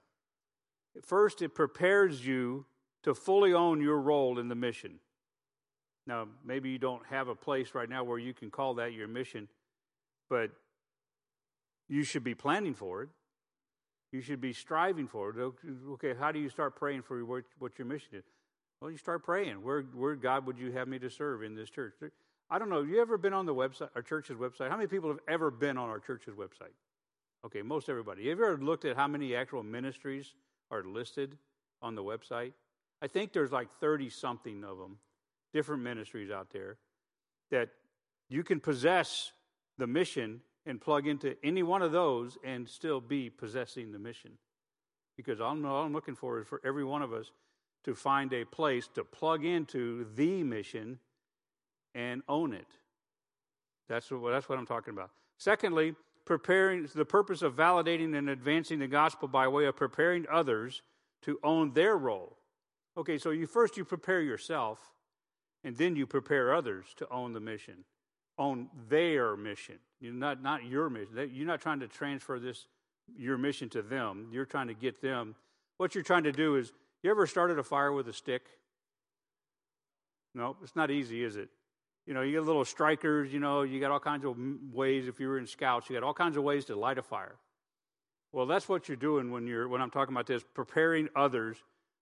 first 1.03 1.43
it 1.43 1.55
prepares 1.55 2.27
you 2.27 2.67
to 3.05 3.15
fully 3.15 3.53
own 3.53 3.81
your 3.81 4.01
role 4.01 4.39
in 4.39 4.49
the 4.49 4.55
mission. 4.55 4.99
Now, 6.07 6.27
maybe 6.45 6.71
you 6.71 6.79
don't 6.79 7.05
have 7.07 7.29
a 7.29 7.35
place 7.35 7.75
right 7.75 7.89
now 7.89 8.03
where 8.03 8.19
you 8.19 8.33
can 8.33 8.51
call 8.51 8.75
that 8.75 8.95
your 8.95 9.09
mission, 9.09 9.47
but 10.31 10.51
you 11.87 12.03
should 12.03 12.25
be 12.25 12.35
planning 12.35 12.75
for 12.75 13.03
it. 13.03 13.09
You 14.13 14.21
should 14.21 14.41
be 14.41 14.53
striving 14.53 15.07
for. 15.07 15.35
Okay, 15.91 16.15
how 16.19 16.33
do 16.33 16.39
you 16.39 16.49
start 16.49 16.77
praying 16.77 17.03
for 17.03 17.25
what, 17.25 17.45
what 17.59 17.79
your 17.79 17.87
mission 17.87 18.09
is? 18.15 18.25
Well, 18.81 18.91
you 18.91 18.97
start 18.97 19.25
praying. 19.25 19.63
Where, 19.63 19.83
where 19.83 20.15
God 20.15 20.47
would 20.47 20.59
you 20.59 20.73
have 20.73 20.89
me 20.89 20.99
to 21.01 21.11
serve 21.11 21.43
in 21.43 21.55
this 21.55 21.69
church? 21.69 21.95
I 22.51 22.59
don't 22.59 22.71
know. 22.71 22.83
You 22.83 23.01
ever 23.01 23.19
been 23.19 23.35
on 23.35 23.45
the 23.45 23.55
website, 23.55 23.91
our 23.95 24.03
church's 24.03 24.37
website? 24.37 24.71
How 24.71 24.77
many 24.77 24.87
people 24.87 25.11
have 25.11 25.21
ever 25.29 25.51
been 25.51 25.77
on 25.77 25.89
our 25.89 25.99
church's 25.99 26.35
website? 26.35 26.73
Okay, 27.45 27.63
most 27.63 27.89
everybody. 27.89 28.29
Have 28.29 28.39
you 28.39 28.45
ever 28.45 28.57
looked 28.57 28.85
at 28.85 28.97
how 28.97 29.07
many 29.07 29.35
actual 29.35 29.63
ministries 29.63 30.35
are 30.71 30.83
listed 30.83 31.37
on 31.83 31.95
the 31.95 32.03
website? 32.03 32.53
I 33.03 33.07
think 33.07 33.33
there's 33.33 33.53
like 33.53 33.69
30 33.81 34.11
something 34.11 34.65
of 34.65 34.79
them, 34.79 34.99
different 35.53 35.83
ministries 35.83 36.31
out 36.31 36.51
there 36.51 36.79
that 37.51 37.69
you 38.29 38.43
can 38.43 38.61
possess 38.61 39.33
the 39.77 39.87
mission 39.87 40.41
and 40.69 40.81
plug 40.81 41.07
into 41.09 41.35
any 41.43 41.63
one 41.63 41.83
of 41.83 41.93
those 41.93 42.37
and 42.45 42.69
still 42.69 43.01
be 43.01 43.31
possessing 43.31 43.91
the 43.91 43.99
mission. 43.99 44.33
Because 45.17 45.41
all 45.41 45.53
I'm 45.53 45.93
looking 45.93 46.15
for 46.15 46.41
is 46.41 46.47
for 46.47 46.61
every 46.65 46.85
one 46.85 47.03
of 47.03 47.13
us 47.13 47.33
to 47.85 47.95
find 47.95 48.33
a 48.33 48.45
place 48.45 48.87
to 48.95 49.03
plug 49.03 49.45
into 49.45 50.07
the 50.15 50.45
mission 50.45 50.99
and 51.95 52.23
own 52.29 52.53
it. 52.53 52.67
That's 53.89 54.11
what, 54.11 54.31
that's 54.31 54.49
what 54.49 54.59
I'm 54.59 54.67
talking 54.67 54.93
about. 54.93 55.11
Secondly, 55.39 55.95
preparing 56.27 56.87
the 56.95 57.07
purpose 57.07 57.41
of 57.41 57.57
validating 57.57 58.17
and 58.17 58.29
advancing 58.29 58.79
the 58.79 58.87
gospel 58.87 59.27
by 59.27 59.49
way 59.49 59.65
of 59.65 59.75
preparing 59.75 60.27
others 60.31 60.83
to 61.23 61.39
own 61.43 61.73
their 61.73 61.97
role. 61.97 62.37
Okay, 62.97 63.17
so 63.17 63.31
you 63.31 63.47
first 63.47 63.79
you 63.79 63.85
prepare 63.85 64.21
yourself, 64.21 64.79
and 65.65 65.75
then 65.77 65.97
you 65.97 66.07
prepare 66.07 66.55
others 66.55 66.85
to 66.97 67.09
own 67.11 67.33
the 67.33 67.41
mission, 67.41 67.85
own 68.39 68.69
their 68.89 69.37
mission. 69.37 69.79
You're 70.01 70.13
not 70.13 70.43
not 70.43 70.65
your 70.65 70.89
mission. 70.89 71.31
You're 71.33 71.47
not 71.47 71.61
trying 71.61 71.81
to 71.81 71.89
transfer 71.89 72.39
this 72.39 72.67
your 73.17 73.39
mission 73.39 73.69
to 73.71 73.83
them. 73.83 74.29
You're 74.33 74.45
trying 74.45 74.69
to 74.69 74.75
get 74.75 75.01
them. 75.01 75.35
What 75.79 75.95
you're 75.95 76.05
trying 76.05 76.25
to 76.25 76.33
do 76.33 76.57
is, 76.57 76.73
you 77.03 77.11
ever 77.11 77.27
started 77.27 77.59
a 77.59 77.63
fire 77.63 77.93
with 77.93 78.09
a 78.09 78.13
stick? 78.13 78.43
No, 80.35 80.57
it's 80.63 80.77
not 80.77 80.91
easy, 80.91 81.25
is 81.25 81.37
it? 81.37 81.49
You 82.07 82.15
know, 82.15 82.23
you 82.23 82.33
get 82.33 82.45
little 82.45 82.65
strikers, 82.65 83.33
you 83.33 83.39
know, 83.39 83.63
you 83.63 83.81
got 83.81 83.91
all 83.91 84.01
kinds 84.01 84.25
of 84.25 84.37
ways. 84.73 85.09
If 85.09 85.21
you 85.21 85.29
were 85.29 85.39
in 85.39 85.47
scouts, 85.47 85.89
you 85.89 85.97
got 85.97 86.03
all 86.03 86.15
kinds 86.15 86.37
of 86.37 86.43
ways 86.43 86.65
to 86.67 86.77
light 86.77 86.99
a 86.99 87.03
fire. 87.03 87.37
Well, 88.33 88.47
that's 88.47 88.69
what 88.69 88.89
you're 88.89 88.97
doing 88.97 89.31
when 89.31 89.47
you're 89.47 89.69
when 89.69 89.81
I'm 89.81 89.91
talking 89.91 90.15
about 90.15 90.27
this, 90.27 90.43
preparing 90.55 91.09
others 91.15 91.57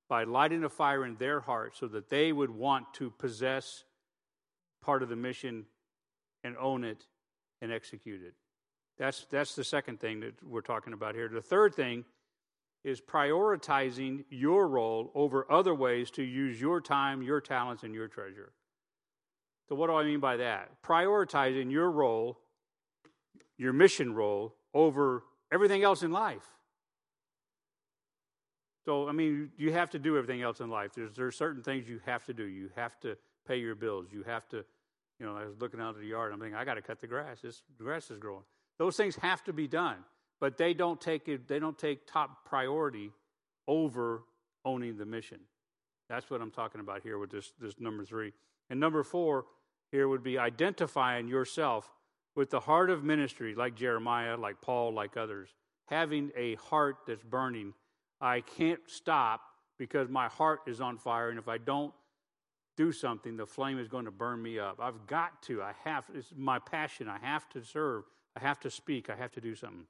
by 0.09 0.25
lighting 0.25 0.65
a 0.65 0.69
fire 0.69 1.05
in 1.05 1.17
their 1.17 1.41
heart 1.41 1.77
so 1.77 1.87
that 1.89 2.09
they 2.09 2.33
would 2.33 2.51
want 2.51 2.93
to 2.95 3.11
possess 3.11 3.85
part 4.83 5.03
of 5.03 5.09
the 5.09 5.17
mission 5.17 5.67
and 6.47 6.57
own 6.59 6.85
it 6.85 7.05
and 7.61 7.73
execute 7.73 8.23
it. 8.23 8.35
That's 8.99 9.27
that's 9.31 9.55
the 9.55 9.65
second 9.65 10.01
thing 10.01 10.21
that 10.21 10.43
we're 10.43 10.63
talking 10.63 10.93
about 10.93 11.15
here. 11.15 11.29
The 11.29 11.43
third 11.43 11.75
thing 11.75 12.05
is 12.85 13.01
prioritizing 13.01 14.25
your 14.31 14.69
role 14.69 15.11
over 15.15 15.51
other 15.51 15.75
ways 15.75 16.11
to 16.13 16.23
use 16.23 16.61
your 16.61 16.81
time, 16.81 17.21
your 17.21 17.41
talents, 17.41 17.83
and 17.83 17.93
your 17.93 18.07
treasure. 18.07 18.53
So, 19.69 19.75
what 19.75 19.89
do 19.89 19.95
I 19.95 20.05
mean 20.05 20.21
by 20.21 20.37
that? 20.37 20.83
Prioritizing 20.83 21.71
your 21.71 21.91
role, 21.91 22.39
your 23.59 23.73
mission 23.73 24.15
role, 24.15 24.55
over 24.73 25.25
everything 25.51 25.83
else 25.83 26.03
in 26.03 26.13
life. 26.13 26.47
So, 28.85 29.09
I 29.09 29.13
mean, 29.13 29.51
you 29.57 29.73
have 29.73 29.91
to 29.91 29.99
do 29.99 30.17
everything 30.17 30.43
else 30.43 30.61
in 30.61 30.71
life. 30.71 30.93
There's, 30.95 31.13
there's 31.17 31.37
certain 31.37 31.65
things 31.65 31.89
you 31.89 32.01
have 32.07 32.25
to 32.27 32.33
do. 32.33 32.45
You 32.45 32.71
have 32.77 32.99
to 33.01 33.17
pay 33.49 33.57
your 33.57 33.75
bills. 33.75 34.07
You 34.13 34.23
have 34.23 34.49
to, 34.51 34.65
you 35.19 35.27
know, 35.27 35.37
I 35.37 35.47
was 35.47 35.57
looking 35.61 35.81
out 35.81 35.95
of 35.95 36.01
the 36.01 36.07
yard. 36.07 36.33
I'm 36.33 36.41
thinking, 36.41 36.57
I 36.57 36.65
got 36.65 36.75
to 36.75 36.83
cut 36.83 37.01
the 37.01 37.07
grass. 37.07 37.41
This 37.43 37.63
grass 37.79 38.11
is 38.11 38.19
growing. 38.19 38.45
Those 38.79 38.97
things 38.97 39.17
have 39.17 39.43
to 39.45 39.53
be 39.53 39.67
done, 39.67 39.97
but 40.41 40.59
they 40.59 40.75
don't 40.75 41.01
take 41.01 41.29
it. 41.29 41.49
They 41.49 41.59
don't 41.59 41.79
take 41.79 42.07
top 42.07 42.45
priority 42.45 43.13
over 43.67 44.25
owning 44.65 44.99
the 44.99 45.07
mission. 45.07 45.41
That's 46.09 46.31
what 46.31 46.41
I'm 46.41 46.51
talking 46.51 46.81
about 46.81 47.03
here 47.03 47.19
with 47.19 47.31
this 47.31 47.53
this 47.59 47.75
number 47.81 48.05
three. 48.05 48.33
And 48.71 48.79
number 48.79 49.03
four, 49.03 49.47
here 49.91 50.09
would 50.09 50.23
be 50.23 50.39
identifying 50.39 51.29
yourself 51.29 51.91
with 52.35 52.51
the 52.51 52.61
heart 52.61 52.91
of 52.91 53.03
ministry, 53.03 53.55
like 53.55 53.75
Jeremiah, 53.75 54.37
like 54.37 54.61
Paul, 54.61 54.93
like 54.93 55.17
others, 55.17 55.49
having 55.89 56.31
a 56.37 56.57
heart 56.57 56.99
that's 57.07 57.23
burning. 57.23 57.73
I 58.21 58.43
can't 58.43 58.81
stop 58.87 59.41
because 59.79 60.09
my 60.09 60.29
heart 60.29 60.61
is 60.67 60.81
on 60.81 60.99
fire, 60.99 61.31
and 61.31 61.39
if 61.39 61.49
I 61.49 61.59
don't 61.59 61.93
do 62.77 62.93
something, 62.93 63.37
the 63.37 63.47
flame 63.47 63.79
is 63.79 63.89
going 63.89 64.05
to 64.05 64.11
burn 64.11 64.43
me 64.43 64.59
up. 64.59 64.79
I've 64.81 65.07
got 65.07 65.43
to. 65.45 65.63
I 65.63 65.73
have. 65.85 66.05
It's 66.15 66.33
my 66.37 66.59
passion. 66.59 67.09
I 67.09 67.19
have 67.19 67.49
to 67.51 67.63
serve. 67.63 68.05
I 68.37 68.41
have 68.41 68.61
to 68.61 68.71
speak. 68.71 69.09
I 69.09 69.17
have 69.17 69.33
to 69.33 69.41
do 69.41 69.55
something. 69.55 69.87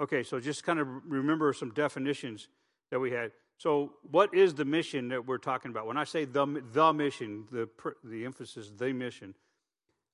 Okay, 0.00 0.24
so 0.24 0.40
just 0.40 0.64
kind 0.64 0.80
of 0.80 0.88
remember 1.06 1.52
some 1.52 1.70
definitions 1.70 2.48
that 2.90 2.98
we 2.98 3.12
had. 3.12 3.30
So, 3.58 3.92
what 4.10 4.34
is 4.34 4.54
the 4.54 4.64
mission 4.64 5.08
that 5.08 5.24
we're 5.24 5.38
talking 5.38 5.70
about? 5.70 5.86
When 5.86 5.96
I 5.96 6.04
say 6.04 6.24
the 6.24 6.62
the 6.72 6.92
mission, 6.92 7.44
the 7.52 7.68
the 8.02 8.24
emphasis, 8.24 8.72
the 8.76 8.92
mission. 8.92 9.34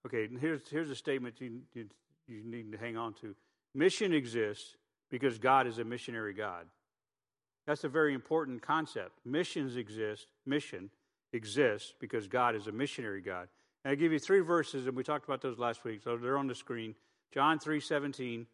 Okay, 0.06 0.28
here's 0.38 0.68
here's 0.68 0.90
a 0.90 0.94
statement 0.94 1.40
you, 1.40 1.62
you 1.72 1.86
you 2.28 2.42
need 2.44 2.70
to 2.72 2.78
hang 2.78 2.98
on 2.98 3.14
to. 3.14 3.34
Mission 3.74 4.12
exists 4.12 4.76
because 5.10 5.38
God 5.38 5.66
is 5.66 5.78
a 5.78 5.84
missionary 5.84 6.34
God. 6.34 6.66
That's 7.66 7.84
a 7.84 7.88
very 7.88 8.14
important 8.14 8.60
concept. 8.60 9.12
Missions 9.24 9.76
exist. 9.76 10.26
Mission 10.44 10.90
exists 11.32 11.94
because 12.00 12.28
God 12.28 12.56
is 12.56 12.66
a 12.66 12.72
missionary 12.72 13.20
God. 13.20 13.48
And 13.84 13.92
I 13.92 13.94
give 13.94 14.12
you 14.12 14.18
three 14.18 14.40
verses, 14.40 14.86
and 14.86 14.96
we 14.96 15.02
talked 15.02 15.24
about 15.24 15.40
those 15.40 15.58
last 15.58 15.84
week, 15.84 16.02
so 16.02 16.16
they're 16.16 16.38
on 16.38 16.46
the 16.46 16.54
screen. 16.54 16.94
John 17.32 17.58
three 17.58 17.80
seventeen. 17.80 18.46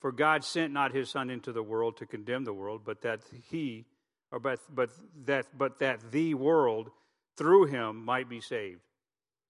For 0.00 0.12
God 0.12 0.44
sent 0.44 0.72
not 0.72 0.92
his 0.92 1.08
Son 1.08 1.30
into 1.30 1.50
the 1.50 1.62
world 1.62 1.96
to 1.96 2.06
condemn 2.06 2.44
the 2.44 2.52
world, 2.52 2.82
but 2.84 3.00
that 3.02 3.20
he, 3.50 3.86
or 4.30 4.38
but, 4.38 4.58
but 4.68 4.90
that 5.24 5.46
but 5.56 5.78
that 5.78 6.10
the 6.10 6.34
world 6.34 6.90
through 7.38 7.66
him 7.66 8.04
might 8.04 8.28
be 8.28 8.40
saved. 8.40 8.82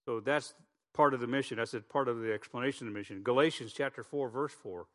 So 0.05 0.21
that's 0.21 0.53
part 0.93 1.13
of 1.13 1.19
the 1.19 1.27
mission. 1.27 1.57
That's 1.57 1.75
part 1.89 2.07
of 2.07 2.21
the 2.21 2.31
explanation 2.31 2.87
of 2.87 2.93
the 2.93 2.97
mission. 2.97 3.21
Galatians 3.21 3.73
chapter 3.73 4.01
four, 4.01 4.29
verse 4.29 4.53
four. 4.53 4.85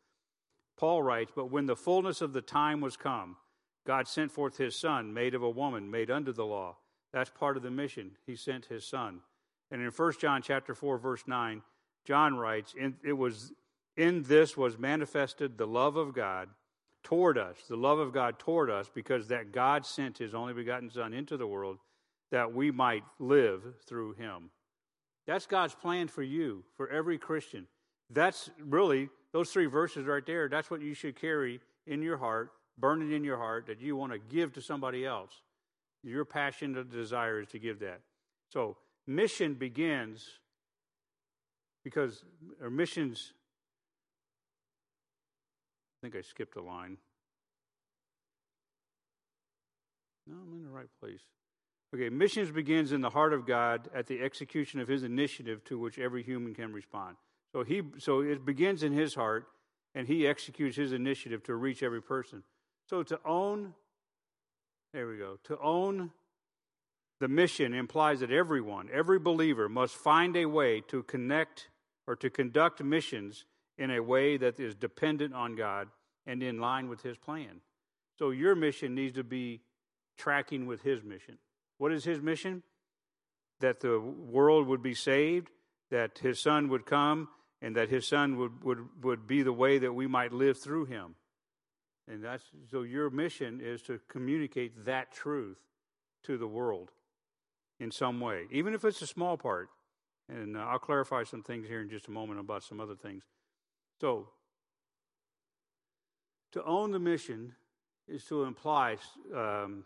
Paul 0.77 1.03
writes, 1.03 1.31
But 1.35 1.51
when 1.51 1.67
the 1.67 1.75
fullness 1.75 2.21
of 2.21 2.33
the 2.33 2.41
time 2.41 2.81
was 2.81 2.97
come, 2.97 3.37
God 3.85 4.07
sent 4.07 4.31
forth 4.31 4.57
his 4.57 4.75
son, 4.75 5.13
made 5.13 5.35
of 5.35 5.43
a 5.43 5.49
woman, 5.49 5.91
made 5.91 6.09
under 6.09 6.33
the 6.33 6.45
law. 6.45 6.77
That's 7.13 7.29
part 7.29 7.57
of 7.57 7.63
the 7.63 7.71
mission. 7.71 8.11
He 8.25 8.35
sent 8.35 8.65
his 8.65 8.85
son. 8.85 9.21
And 9.69 9.81
in 9.81 9.89
1 9.89 10.13
John 10.19 10.41
chapter 10.41 10.75
4, 10.75 10.97
verse 10.97 11.23
9, 11.27 11.61
John 12.05 12.37
writes, 12.37 12.73
It 13.03 13.13
was 13.13 13.53
in 13.97 14.23
this 14.23 14.55
was 14.55 14.77
manifested 14.77 15.57
the 15.57 15.67
love 15.67 15.97
of 15.97 16.13
God 16.13 16.49
toward 17.03 17.37
us, 17.37 17.57
the 17.69 17.75
love 17.75 17.99
of 17.99 18.13
God 18.13 18.39
toward 18.39 18.69
us, 18.69 18.89
because 18.93 19.27
that 19.27 19.51
God 19.51 19.85
sent 19.85 20.17
his 20.17 20.33
only 20.33 20.53
begotten 20.53 20.89
Son 20.89 21.13
into 21.13 21.37
the 21.37 21.47
world 21.47 21.77
that 22.31 22.53
we 22.53 22.71
might 22.71 23.03
live 23.19 23.61
through 23.85 24.13
him. 24.13 24.49
That's 25.27 25.45
God's 25.45 25.75
plan 25.75 26.07
for 26.07 26.23
you, 26.23 26.63
for 26.75 26.89
every 26.89 27.17
Christian. 27.17 27.67
That's 28.09 28.49
really, 28.59 29.09
those 29.31 29.51
three 29.51 29.65
verses 29.65 30.05
right 30.05 30.25
there, 30.25 30.49
that's 30.49 30.71
what 30.71 30.81
you 30.81 30.93
should 30.93 31.19
carry 31.19 31.59
in 31.87 32.01
your 32.01 32.17
heart, 32.17 32.51
burning 32.77 33.11
in 33.11 33.23
your 33.23 33.37
heart, 33.37 33.67
that 33.67 33.81
you 33.81 33.95
want 33.95 34.13
to 34.13 34.19
give 34.19 34.53
to 34.53 34.61
somebody 34.61 35.05
else. 35.05 35.41
Your 36.03 36.25
passion 36.25 36.75
and 36.77 36.89
desire 36.89 37.41
is 37.41 37.47
to 37.49 37.59
give 37.59 37.79
that. 37.79 38.01
So, 38.49 38.77
mission 39.07 39.53
begins 39.53 40.27
because, 41.83 42.23
or 42.61 42.69
missions 42.69 43.33
I 46.01 46.07
think 46.07 46.15
I 46.15 46.21
skipped 46.21 46.55
a 46.55 46.61
line. 46.63 46.97
No, 50.25 50.35
I'm 50.35 50.53
in 50.53 50.63
the 50.63 50.69
right 50.69 50.89
place. 50.99 51.21
Okay, 51.93 52.09
missions 52.09 52.49
begins 52.49 52.91
in 52.91 53.01
the 53.01 53.09
heart 53.09 53.33
of 53.33 53.45
God 53.45 53.89
at 53.93 54.07
the 54.07 54.21
execution 54.21 54.79
of 54.79 54.87
his 54.87 55.03
initiative 55.03 55.63
to 55.65 55.77
which 55.77 55.99
every 55.99 56.23
human 56.23 56.55
can 56.55 56.73
respond. 56.73 57.17
So 57.53 57.63
he 57.63 57.83
so 57.97 58.21
it 58.21 58.45
begins 58.45 58.81
in 58.81 58.93
his 58.93 59.13
heart 59.13 59.47
and 59.93 60.07
he 60.07 60.25
executes 60.25 60.75
his 60.77 60.93
initiative 60.93 61.43
to 61.43 61.55
reach 61.55 61.83
every 61.83 62.01
person. 62.01 62.43
So 62.89 63.03
to 63.03 63.19
own 63.25 63.73
there 64.93 65.07
we 65.07 65.17
go. 65.17 65.37
To 65.45 65.57
own 65.59 66.11
the 67.19 67.27
mission 67.27 67.73
implies 67.73 68.19
that 68.21 68.31
everyone, 68.31 68.89
every 68.91 69.19
believer 69.19 69.69
must 69.69 69.95
find 69.95 70.35
a 70.35 70.45
way 70.45 70.81
to 70.87 71.03
connect 71.03 71.69
or 72.07 72.15
to 72.15 72.29
conduct 72.29 72.83
missions 72.83 73.45
in 73.77 73.91
a 73.91 73.99
way 73.99 74.37
that 74.37 74.59
is 74.59 74.75
dependent 74.75 75.33
on 75.33 75.55
God 75.55 75.87
and 76.25 76.43
in 76.43 76.59
line 76.59 76.89
with 76.89 77.03
His 77.03 77.17
plan. 77.17 77.61
So 78.17 78.31
your 78.31 78.55
mission 78.55 78.95
needs 78.95 79.15
to 79.15 79.23
be 79.23 79.61
tracking 80.17 80.65
with 80.65 80.81
His 80.81 81.03
mission. 81.03 81.37
What 81.77 81.91
is 81.91 82.03
His 82.03 82.21
mission? 82.21 82.63
That 83.59 83.79
the 83.79 83.99
world 83.99 84.67
would 84.67 84.81
be 84.81 84.95
saved, 84.95 85.49
that 85.89 86.17
His 86.17 86.39
Son 86.39 86.69
would 86.69 86.85
come, 86.85 87.29
and 87.61 87.75
that 87.75 87.89
His 87.89 88.07
Son 88.07 88.37
would, 88.37 88.63
would, 88.63 89.03
would 89.03 89.27
be 89.27 89.43
the 89.43 89.53
way 89.53 89.77
that 89.77 89.93
we 89.93 90.07
might 90.07 90.33
live 90.33 90.57
through 90.57 90.85
Him. 90.85 91.15
And 92.11 92.21
that's 92.21 92.43
so 92.69 92.81
your 92.81 93.09
mission 93.09 93.61
is 93.63 93.81
to 93.83 93.99
communicate 94.09 94.85
that 94.85 95.13
truth 95.13 95.57
to 96.23 96.37
the 96.37 96.47
world 96.47 96.91
in 97.79 97.89
some 97.89 98.19
way, 98.19 98.47
even 98.51 98.73
if 98.73 98.83
it's 98.83 99.01
a 99.01 99.07
small 99.07 99.37
part. 99.37 99.69
And 100.27 100.57
uh, 100.57 100.59
I'll 100.59 100.77
clarify 100.79 101.23
some 101.23 101.41
things 101.41 101.67
here 101.67 101.79
in 101.79 101.89
just 101.89 102.07
a 102.07 102.11
moment 102.11 102.41
about 102.41 102.63
some 102.63 102.81
other 102.81 102.95
things. 102.95 103.23
So, 104.01 104.27
to 106.51 106.63
own 106.65 106.91
the 106.91 106.99
mission 106.99 107.53
is 108.09 108.25
to 108.25 108.43
imply 108.43 108.97
um, 109.33 109.85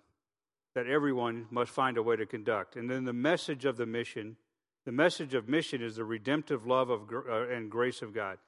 that 0.74 0.88
everyone 0.88 1.46
must 1.52 1.72
find 1.72 1.96
a 1.96 2.04
way 2.04 2.16
to 2.16 2.26
conduct. 2.26 2.76
And 2.76 2.90
then 2.90 3.06
the 3.06 3.14
message 3.14 3.66
of 3.66 3.78
the 3.78 3.86
mission, 3.86 4.36
the 4.84 4.92
message 4.92 5.36
of 5.36 5.48
mission 5.48 5.84
is 5.84 5.98
the 5.98 6.06
redemptive 6.06 6.66
love 6.66 6.90
of 6.90 7.02
uh, 7.14 7.50
and 7.50 7.70
grace 7.70 8.02
of 8.02 8.16
God. 8.16 8.40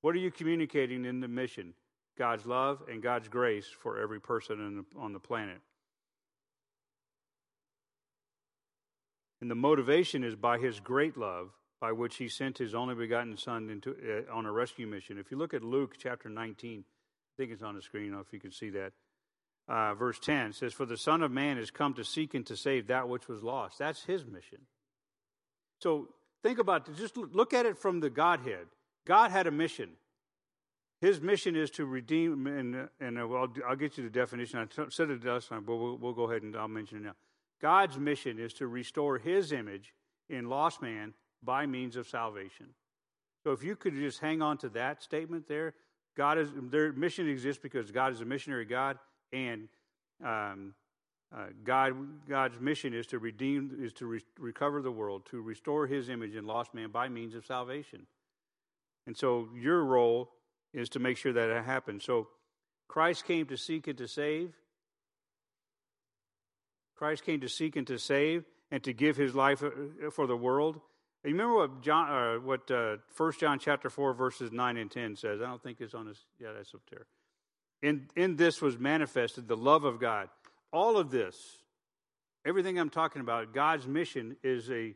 What 0.00 0.14
are 0.14 0.18
you 0.18 0.30
communicating 0.30 1.04
in 1.04 1.20
the 1.20 1.28
mission? 1.28 1.74
God's 2.18 2.44
love 2.44 2.82
and 2.90 3.02
God's 3.02 3.28
grace 3.28 3.66
for 3.66 3.98
every 4.00 4.20
person 4.20 4.84
the, 4.94 5.00
on 5.00 5.12
the 5.12 5.20
planet. 5.20 5.60
And 9.40 9.50
the 9.50 9.54
motivation 9.54 10.24
is 10.24 10.34
by 10.34 10.58
his 10.58 10.80
great 10.80 11.16
love 11.16 11.50
by 11.80 11.92
which 11.92 12.16
he 12.16 12.28
sent 12.28 12.58
his 12.58 12.74
only 12.74 12.94
begotten 12.94 13.36
Son 13.36 13.70
into, 13.70 13.90
uh, 13.92 14.34
on 14.34 14.46
a 14.46 14.52
rescue 14.52 14.86
mission. 14.86 15.16
If 15.16 15.30
you 15.30 15.36
look 15.36 15.54
at 15.54 15.62
Luke 15.62 15.94
chapter 15.96 16.28
19, 16.28 16.80
I 16.80 16.82
think 17.36 17.52
it's 17.52 17.62
on 17.62 17.76
the 17.76 17.82
screen, 17.82 18.04
I 18.04 18.06
don't 18.06 18.14
know 18.16 18.20
if 18.26 18.32
you 18.32 18.40
can 18.40 18.50
see 18.50 18.70
that. 18.70 18.92
Uh, 19.68 19.94
verse 19.94 20.18
10 20.18 20.54
says, 20.54 20.72
For 20.72 20.86
the 20.86 20.96
Son 20.96 21.22
of 21.22 21.30
Man 21.30 21.56
has 21.56 21.70
come 21.70 21.94
to 21.94 22.04
seek 22.04 22.34
and 22.34 22.44
to 22.46 22.56
save 22.56 22.88
that 22.88 23.08
which 23.08 23.28
was 23.28 23.42
lost. 23.42 23.78
That's 23.78 24.02
his 24.04 24.24
mission. 24.24 24.58
So 25.80 26.08
think 26.42 26.58
about 26.58 26.88
it. 26.88 26.96
Just 26.96 27.16
look 27.16 27.52
at 27.54 27.66
it 27.66 27.78
from 27.78 28.00
the 28.00 28.10
Godhead. 28.10 28.66
God 29.06 29.30
had 29.30 29.46
a 29.46 29.50
mission. 29.50 29.90
His 31.00 31.20
mission 31.20 31.54
is 31.54 31.70
to 31.72 31.86
redeem, 31.86 32.46
and, 32.46 32.88
and 33.00 33.18
uh, 33.18 33.28
I'll, 33.28 33.52
I'll 33.68 33.76
get 33.76 33.96
you 33.96 34.04
the 34.04 34.10
definition. 34.10 34.58
I 34.58 34.84
said 34.88 35.10
it 35.10 35.24
last 35.24 35.48
time, 35.48 35.62
but 35.64 35.76
we'll, 35.76 35.96
we'll 35.96 36.12
go 36.12 36.24
ahead 36.24 36.42
and 36.42 36.56
I'll 36.56 36.66
mention 36.66 36.98
it 36.98 37.04
now. 37.04 37.14
God's 37.60 37.98
mission 37.98 38.38
is 38.38 38.52
to 38.54 38.66
restore 38.66 39.18
his 39.18 39.52
image 39.52 39.94
in 40.28 40.48
lost 40.48 40.82
man 40.82 41.14
by 41.42 41.66
means 41.66 41.96
of 41.96 42.08
salvation. 42.08 42.66
So 43.44 43.52
if 43.52 43.62
you 43.62 43.76
could 43.76 43.94
just 43.94 44.18
hang 44.18 44.42
on 44.42 44.58
to 44.58 44.68
that 44.70 45.02
statement 45.02 45.46
there, 45.48 45.74
God 46.16 46.38
is 46.38 46.48
their 46.70 46.92
mission 46.92 47.28
exists 47.28 47.62
because 47.62 47.92
God 47.92 48.12
is 48.12 48.20
a 48.20 48.24
missionary 48.24 48.64
God, 48.64 48.98
and 49.32 49.68
um, 50.24 50.74
uh, 51.34 51.46
God 51.62 51.94
God's 52.28 52.58
mission 52.60 52.92
is 52.92 53.06
to 53.06 53.20
redeem 53.20 53.76
is 53.80 53.92
to 53.94 54.06
re- 54.06 54.24
recover 54.36 54.82
the 54.82 54.90
world, 54.90 55.26
to 55.30 55.40
restore 55.40 55.86
His 55.86 56.08
image 56.08 56.34
in 56.34 56.44
lost 56.44 56.74
man 56.74 56.90
by 56.90 57.08
means 57.08 57.36
of 57.36 57.46
salvation. 57.46 58.06
And 59.06 59.16
so 59.16 59.48
your 59.54 59.84
role 59.84 60.30
is 60.72 60.88
to 60.90 60.98
make 60.98 61.16
sure 61.16 61.32
that 61.32 61.50
it 61.50 61.64
happens. 61.64 62.04
So 62.04 62.28
Christ 62.88 63.24
came 63.24 63.46
to 63.46 63.56
seek 63.56 63.86
and 63.86 63.98
to 63.98 64.08
save. 64.08 64.54
Christ 66.96 67.24
came 67.24 67.40
to 67.40 67.48
seek 67.48 67.76
and 67.76 67.86
to 67.86 67.98
save 67.98 68.44
and 68.70 68.82
to 68.84 68.92
give 68.92 69.16
His 69.16 69.34
life 69.34 69.62
uh, 69.62 70.10
for 70.10 70.26
the 70.26 70.36
world. 70.36 70.80
You 71.24 71.32
remember 71.32 71.56
what 71.56 71.82
John, 71.82 72.10
uh, 72.10 72.40
what 72.40 72.70
uh, 72.70 72.96
First 73.12 73.40
John 73.40 73.58
chapter 73.58 73.90
four 73.90 74.14
verses 74.14 74.52
nine 74.52 74.76
and 74.76 74.90
ten 74.90 75.16
says? 75.16 75.40
I 75.40 75.46
don't 75.46 75.62
think 75.62 75.80
it's 75.80 75.94
on 75.94 76.06
this. 76.06 76.18
Yeah, 76.40 76.52
that's 76.56 76.74
up 76.74 76.80
there. 76.90 77.06
In 77.82 78.08
in 78.16 78.36
this 78.36 78.62
was 78.62 78.78
manifested 78.78 79.48
the 79.48 79.56
love 79.56 79.84
of 79.84 80.00
God. 80.00 80.28
All 80.72 80.96
of 80.96 81.10
this, 81.10 81.36
everything 82.44 82.78
I'm 82.78 82.90
talking 82.90 83.20
about, 83.20 83.52
God's 83.52 83.86
mission 83.86 84.36
is 84.42 84.70
a 84.70 84.94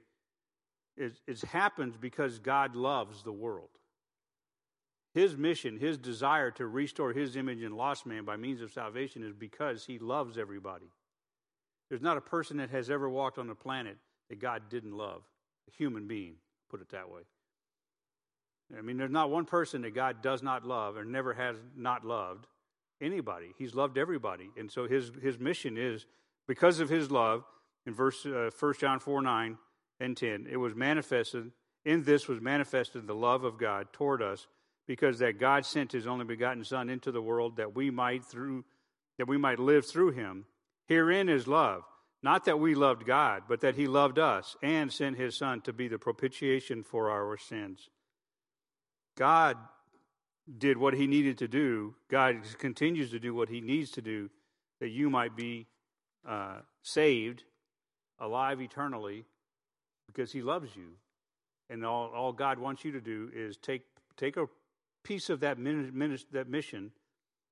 is 0.97 1.21
it 1.27 1.41
happens 1.43 1.97
because 1.97 2.39
God 2.39 2.77
loves 2.77 3.23
the 3.23 3.33
world. 3.33 3.71
His 5.15 5.37
mission, 5.37 5.79
his 5.79 5.99
desire 5.99 6.51
to 6.53 6.67
restore 6.67 7.13
his 7.13 7.37
image 7.37 7.63
in 7.63 7.77
lost 7.77 8.07
man 8.07 8.25
by 8.25 8.37
means 8.37 8.63
of 8.63 8.73
salvation 8.73 9.23
is 9.23 9.35
because 9.35 9.85
he 9.85 9.99
loves 9.99 10.39
everybody. 10.39 10.91
There's 11.89 12.01
not 12.01 12.17
a 12.17 12.23
person 12.23 12.57
that 12.57 12.71
has 12.71 12.89
ever 12.89 13.11
walked 13.11 13.39
on 13.39 13.47
the 13.47 13.55
planet 13.55 13.99
that 14.31 14.41
God 14.41 14.63
didn't 14.71 14.97
love 14.97 15.23
a 15.69 15.77
human 15.77 16.07
being, 16.07 16.37
put 16.71 16.81
it 16.81 16.89
that 16.91 17.11
way. 17.11 17.23
I 18.77 18.81
mean, 18.81 18.97
there's 18.97 19.11
not 19.11 19.31
one 19.31 19.45
person 19.45 19.83
that 19.83 19.95
God 19.95 20.23
does 20.23 20.43
not 20.43 20.65
love 20.65 20.97
or 20.97 21.05
never 21.05 21.35
has 21.35 21.57
not 21.77 22.07
loved 22.07 22.47
anybody. 23.03 23.53
He's 23.59 23.75
loved 23.75 23.99
everybody. 23.99 24.49
And 24.57 24.71
so 24.71 24.89
his, 24.89 25.13
his 25.21 25.39
mission 25.39 25.77
is 25.77 26.07
because 26.49 26.81
of 26.81 26.89
his 26.89 27.11
love, 27.11 27.45
in 27.85 27.93
verse 27.93 28.25
uh, 28.25 28.51
1 28.59 28.75
John 28.79 28.99
4 28.99 29.21
9, 29.21 29.59
and 30.01 30.17
10. 30.17 30.47
It 30.51 30.57
was 30.57 30.75
manifested, 30.75 31.53
in 31.85 32.03
this 32.03 32.29
was 32.29 32.41
manifested 32.41 33.07
the 33.07 33.15
love 33.15 33.45
of 33.45 33.59
God 33.59 33.93
toward 33.93 34.23
us, 34.23 34.47
because 34.93 35.21
that 35.21 35.41
God 35.41 35.65
sent 35.65 35.93
his 35.93 36.07
only 36.07 36.27
begotten 36.27 36.65
Son 36.65 36.91
into 36.91 37.11
the 37.11 37.23
world 37.23 37.57
that 37.57 37.75
we 37.75 37.91
might 37.91 38.23
through 38.23 38.63
that 39.17 39.27
we 39.27 39.39
might 39.39 39.59
live 39.59 39.87
through 39.87 40.11
him. 40.11 40.45
Herein 40.85 41.31
is 41.31 41.49
love. 41.49 41.85
Not 42.23 42.45
that 42.45 42.61
we 42.61 42.75
loved 42.75 43.07
God, 43.07 43.45
but 43.49 43.63
that 43.63 43.75
he 43.75 43.87
loved 43.87 44.19
us 44.19 44.55
and 44.63 44.93
sent 44.93 45.17
his 45.17 45.35
Son 45.35 45.63
to 45.63 45.73
be 45.73 45.89
the 45.89 45.99
propitiation 45.99 46.83
for 46.83 47.11
our 47.11 47.39
sins. 47.39 47.89
God 49.17 49.57
did 50.59 50.77
what 50.77 50.93
he 50.93 51.07
needed 51.07 51.39
to 51.39 51.49
do. 51.49 51.95
God 52.11 52.37
continues 52.59 53.13
to 53.13 53.19
do 53.19 53.35
what 53.35 53.49
he 53.49 53.63
needs 53.63 53.93
to 53.93 54.03
do 54.03 54.29
that 54.81 54.91
you 54.91 55.09
might 55.09 55.35
be 55.35 55.69
uh, 56.29 56.59
saved, 56.83 57.45
alive 58.21 58.61
eternally, 58.61 59.25
because 60.07 60.33
he 60.33 60.43
loves 60.43 60.77
you. 60.77 60.89
And 61.71 61.83
all, 61.83 62.11
all 62.15 62.35
God 62.35 62.59
wants 62.59 62.85
you 62.85 62.93
to 62.93 63.01
do 63.01 63.31
is 63.35 63.57
take, 63.57 63.85
take 64.19 64.37
a 64.37 64.47
piece 65.05 65.31
of 65.31 65.41
that, 65.41 65.57
that 66.33 66.49
mission, 66.49 66.93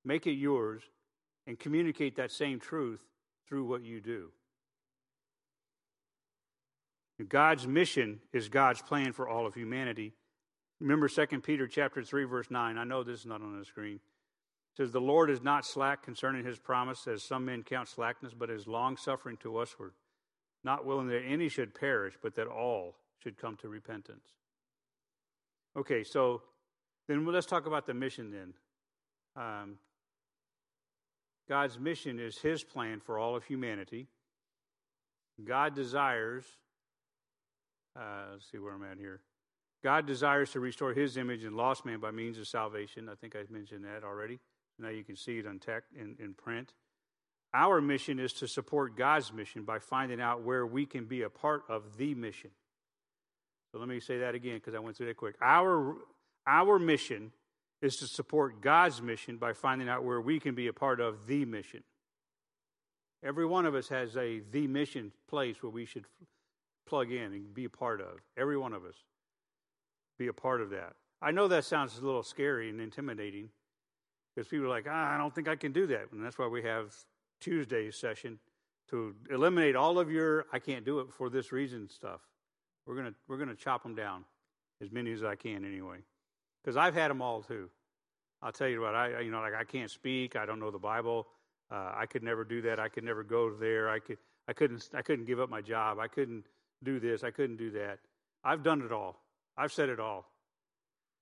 make 0.04 0.26
it 0.26 0.32
yours, 0.32 0.82
and 1.46 1.58
communicate 1.58 2.16
that 2.16 2.30
same 2.30 2.60
truth 2.60 3.00
through 3.48 3.64
what 3.64 3.82
you 3.82 4.00
do. 4.00 4.30
God's 7.28 7.66
mission 7.66 8.20
is 8.32 8.48
God's 8.48 8.80
plan 8.80 9.12
for 9.12 9.28
all 9.28 9.46
of 9.46 9.54
humanity. 9.54 10.14
Remember 10.80 11.08
2 11.08 11.26
Peter 11.40 11.66
chapter 11.66 12.02
3 12.02 12.24
verse 12.24 12.50
9. 12.50 12.78
I 12.78 12.84
know 12.84 13.02
this 13.02 13.20
is 13.20 13.26
not 13.26 13.42
on 13.42 13.58
the 13.58 13.64
screen. 13.64 13.96
It 13.96 14.76
says 14.76 14.92
the 14.92 15.00
Lord 15.00 15.28
is 15.28 15.42
not 15.42 15.66
slack 15.66 16.02
concerning 16.02 16.44
his 16.44 16.58
promise 16.58 17.06
as 17.06 17.22
some 17.22 17.44
men 17.44 17.62
count 17.62 17.88
slackness, 17.88 18.32
but 18.32 18.50
is 18.50 18.66
long 18.66 18.96
suffering 18.96 19.36
to 19.38 19.58
usward, 19.58 19.92
not 20.64 20.86
willing 20.86 21.08
that 21.08 21.22
any 21.26 21.48
should 21.48 21.74
perish, 21.74 22.14
but 22.22 22.36
that 22.36 22.46
all 22.46 22.96
should 23.18 23.36
come 23.36 23.56
to 23.56 23.68
repentance. 23.68 24.24
Okay, 25.76 26.04
so 26.04 26.42
then 27.10 27.26
let's 27.26 27.46
talk 27.46 27.66
about 27.66 27.86
the 27.86 27.94
mission 27.94 28.30
then. 28.30 28.54
Um, 29.36 29.78
God's 31.48 31.78
mission 31.78 32.18
is 32.18 32.38
his 32.38 32.62
plan 32.62 33.00
for 33.00 33.18
all 33.18 33.36
of 33.36 33.44
humanity. 33.44 34.06
God 35.44 35.74
desires 35.74 36.44
uh, 37.96 38.32
let's 38.32 38.50
see 38.50 38.58
where 38.58 38.72
I'm 38.72 38.84
at 38.84 38.98
here. 38.98 39.20
God 39.82 40.06
desires 40.06 40.50
to 40.52 40.60
restore 40.60 40.92
his 40.92 41.16
image 41.16 41.44
in 41.44 41.56
lost 41.56 41.84
man 41.84 42.00
by 42.00 42.10
means 42.10 42.38
of 42.38 42.46
salvation. 42.46 43.08
I 43.08 43.14
think 43.14 43.34
I 43.34 43.40
mentioned 43.50 43.84
that 43.84 44.04
already. 44.04 44.38
Now 44.78 44.88
you 44.88 45.04
can 45.04 45.16
see 45.16 45.38
it 45.38 45.46
on 45.46 45.58
tech 45.58 45.84
in, 45.98 46.16
in 46.18 46.34
print. 46.34 46.72
Our 47.52 47.80
mission 47.80 48.20
is 48.20 48.32
to 48.34 48.46
support 48.46 48.96
God's 48.96 49.32
mission 49.32 49.64
by 49.64 49.78
finding 49.80 50.20
out 50.20 50.42
where 50.42 50.66
we 50.66 50.86
can 50.86 51.06
be 51.06 51.22
a 51.22 51.30
part 51.30 51.62
of 51.68 51.96
the 51.96 52.14
mission. 52.14 52.50
So 53.72 53.78
let 53.78 53.88
me 53.88 54.00
say 54.00 54.18
that 54.18 54.34
again 54.34 54.54
because 54.54 54.74
I 54.74 54.78
went 54.78 54.96
through 54.96 55.06
that 55.06 55.16
quick. 55.16 55.36
Our, 55.42 55.96
our 56.46 56.78
mission 56.78 57.32
is 57.82 57.96
to 57.96 58.06
support 58.06 58.60
God's 58.60 59.00
mission 59.00 59.36
by 59.36 59.52
finding 59.52 59.88
out 59.88 60.04
where 60.04 60.20
we 60.20 60.38
can 60.38 60.54
be 60.54 60.66
a 60.66 60.72
part 60.72 61.00
of 61.00 61.26
the 61.26 61.44
mission. 61.44 61.82
Every 63.22 63.46
one 63.46 63.66
of 63.66 63.74
us 63.74 63.88
has 63.88 64.16
a 64.16 64.40
the 64.50 64.66
mission 64.66 65.12
place 65.28 65.62
where 65.62 65.70
we 65.70 65.84
should 65.84 66.04
plug 66.86 67.12
in 67.12 67.32
and 67.32 67.54
be 67.54 67.64
a 67.64 67.70
part 67.70 68.00
of. 68.00 68.20
Every 68.36 68.56
one 68.56 68.72
of 68.72 68.84
us 68.84 68.96
be 70.18 70.28
a 70.28 70.32
part 70.32 70.60
of 70.60 70.70
that. 70.70 70.94
I 71.22 71.30
know 71.30 71.48
that 71.48 71.64
sounds 71.64 71.98
a 71.98 72.04
little 72.04 72.22
scary 72.22 72.70
and 72.70 72.80
intimidating 72.80 73.50
because 74.34 74.48
people 74.48 74.66
are 74.66 74.70
like, 74.70 74.86
ah, 74.88 75.14
I 75.14 75.18
don't 75.18 75.34
think 75.34 75.48
I 75.48 75.56
can 75.56 75.72
do 75.72 75.86
that. 75.88 76.12
And 76.12 76.24
that's 76.24 76.38
why 76.38 76.46
we 76.46 76.62
have 76.62 76.94
Tuesday's 77.40 77.96
session 77.96 78.38
to 78.90 79.14
eliminate 79.30 79.76
all 79.76 79.98
of 79.98 80.10
your 80.10 80.46
I 80.52 80.58
can't 80.58 80.84
do 80.84 81.00
it 81.00 81.08
for 81.12 81.30
this 81.30 81.52
reason 81.52 81.88
stuff. 81.88 82.20
We're 82.86 82.96
gonna 82.96 83.14
we're 83.28 83.38
gonna 83.38 83.54
chop 83.54 83.82
them 83.82 83.94
down 83.94 84.24
as 84.82 84.90
many 84.90 85.12
as 85.12 85.22
I 85.22 85.36
can 85.36 85.64
anyway, 85.64 85.98
because 86.62 86.76
I've 86.76 86.94
had 86.94 87.10
them 87.10 87.22
all 87.22 87.42
too. 87.42 87.68
I'll 88.42 88.52
tell 88.52 88.68
you 88.68 88.80
what 88.80 88.94
I 88.94 89.20
you 89.20 89.30
know 89.30 89.40
like 89.40 89.54
I 89.54 89.64
can't 89.64 89.90
speak. 89.90 90.36
I 90.36 90.46
don't 90.46 90.60
know 90.60 90.70
the 90.70 90.78
Bible. 90.78 91.26
Uh, 91.70 91.92
I 91.94 92.06
could 92.06 92.22
never 92.22 92.44
do 92.44 92.62
that. 92.62 92.80
I 92.80 92.88
could 92.88 93.04
never 93.04 93.22
go 93.22 93.54
there. 93.54 93.88
I 93.88 93.98
could 93.98 94.18
I 94.48 94.52
couldn't 94.52 94.88
I 94.94 95.02
couldn't 95.02 95.26
give 95.26 95.40
up 95.40 95.50
my 95.50 95.60
job. 95.60 95.98
I 95.98 96.08
couldn't 96.08 96.44
do 96.82 96.98
this. 96.98 97.22
I 97.22 97.30
couldn't 97.30 97.56
do 97.56 97.70
that. 97.72 97.98
I've 98.42 98.62
done 98.62 98.82
it 98.82 98.92
all. 98.92 99.16
I've 99.56 99.72
said 99.72 99.88
it 99.88 100.00
all. 100.00 100.26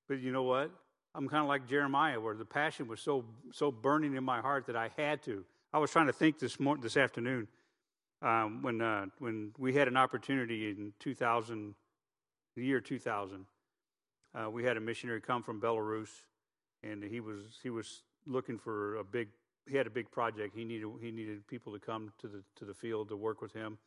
But 0.08 0.20
you 0.20 0.32
know 0.32 0.44
what? 0.44 0.70
I'm 1.14 1.28
kind 1.28 1.42
of 1.42 1.48
like 1.48 1.66
Jeremiah, 1.68 2.20
where 2.20 2.34
the 2.34 2.44
passion 2.44 2.86
was 2.86 3.00
so 3.00 3.24
so 3.52 3.70
burning 3.70 4.14
in 4.14 4.24
my 4.24 4.40
heart 4.40 4.66
that 4.66 4.76
I 4.76 4.90
had 4.96 5.22
to. 5.24 5.44
I 5.72 5.78
was 5.78 5.90
trying 5.90 6.06
to 6.06 6.12
think 6.12 6.38
this 6.38 6.58
morning, 6.58 6.82
this 6.82 6.96
afternoon, 6.96 7.48
um, 8.22 8.62
when 8.62 8.80
uh, 8.80 9.06
when 9.18 9.52
we 9.58 9.74
had 9.74 9.88
an 9.88 9.96
opportunity 9.96 10.70
in 10.70 10.92
2000, 11.00 11.74
the 12.56 12.64
year 12.64 12.80
2000. 12.80 13.44
Uh, 14.34 14.50
we 14.50 14.64
had 14.64 14.76
a 14.76 14.80
missionary 14.80 15.20
come 15.20 15.42
from 15.42 15.60
Belarus, 15.60 16.10
and 16.82 17.02
he 17.02 17.20
was 17.20 17.40
he 17.62 17.70
was 17.70 18.02
looking 18.26 18.58
for 18.58 18.96
a 18.96 19.04
big. 19.04 19.28
He 19.68 19.76
had 19.76 19.86
a 19.86 19.90
big 19.90 20.10
project. 20.10 20.54
He 20.54 20.64
needed 20.64 20.88
he 21.00 21.10
needed 21.10 21.46
people 21.46 21.72
to 21.72 21.78
come 21.78 22.12
to 22.18 22.28
the 22.28 22.42
to 22.56 22.64
the 22.64 22.74
field 22.74 23.08
to 23.10 23.16
work 23.16 23.42
with 23.42 23.52
him. 23.52 23.78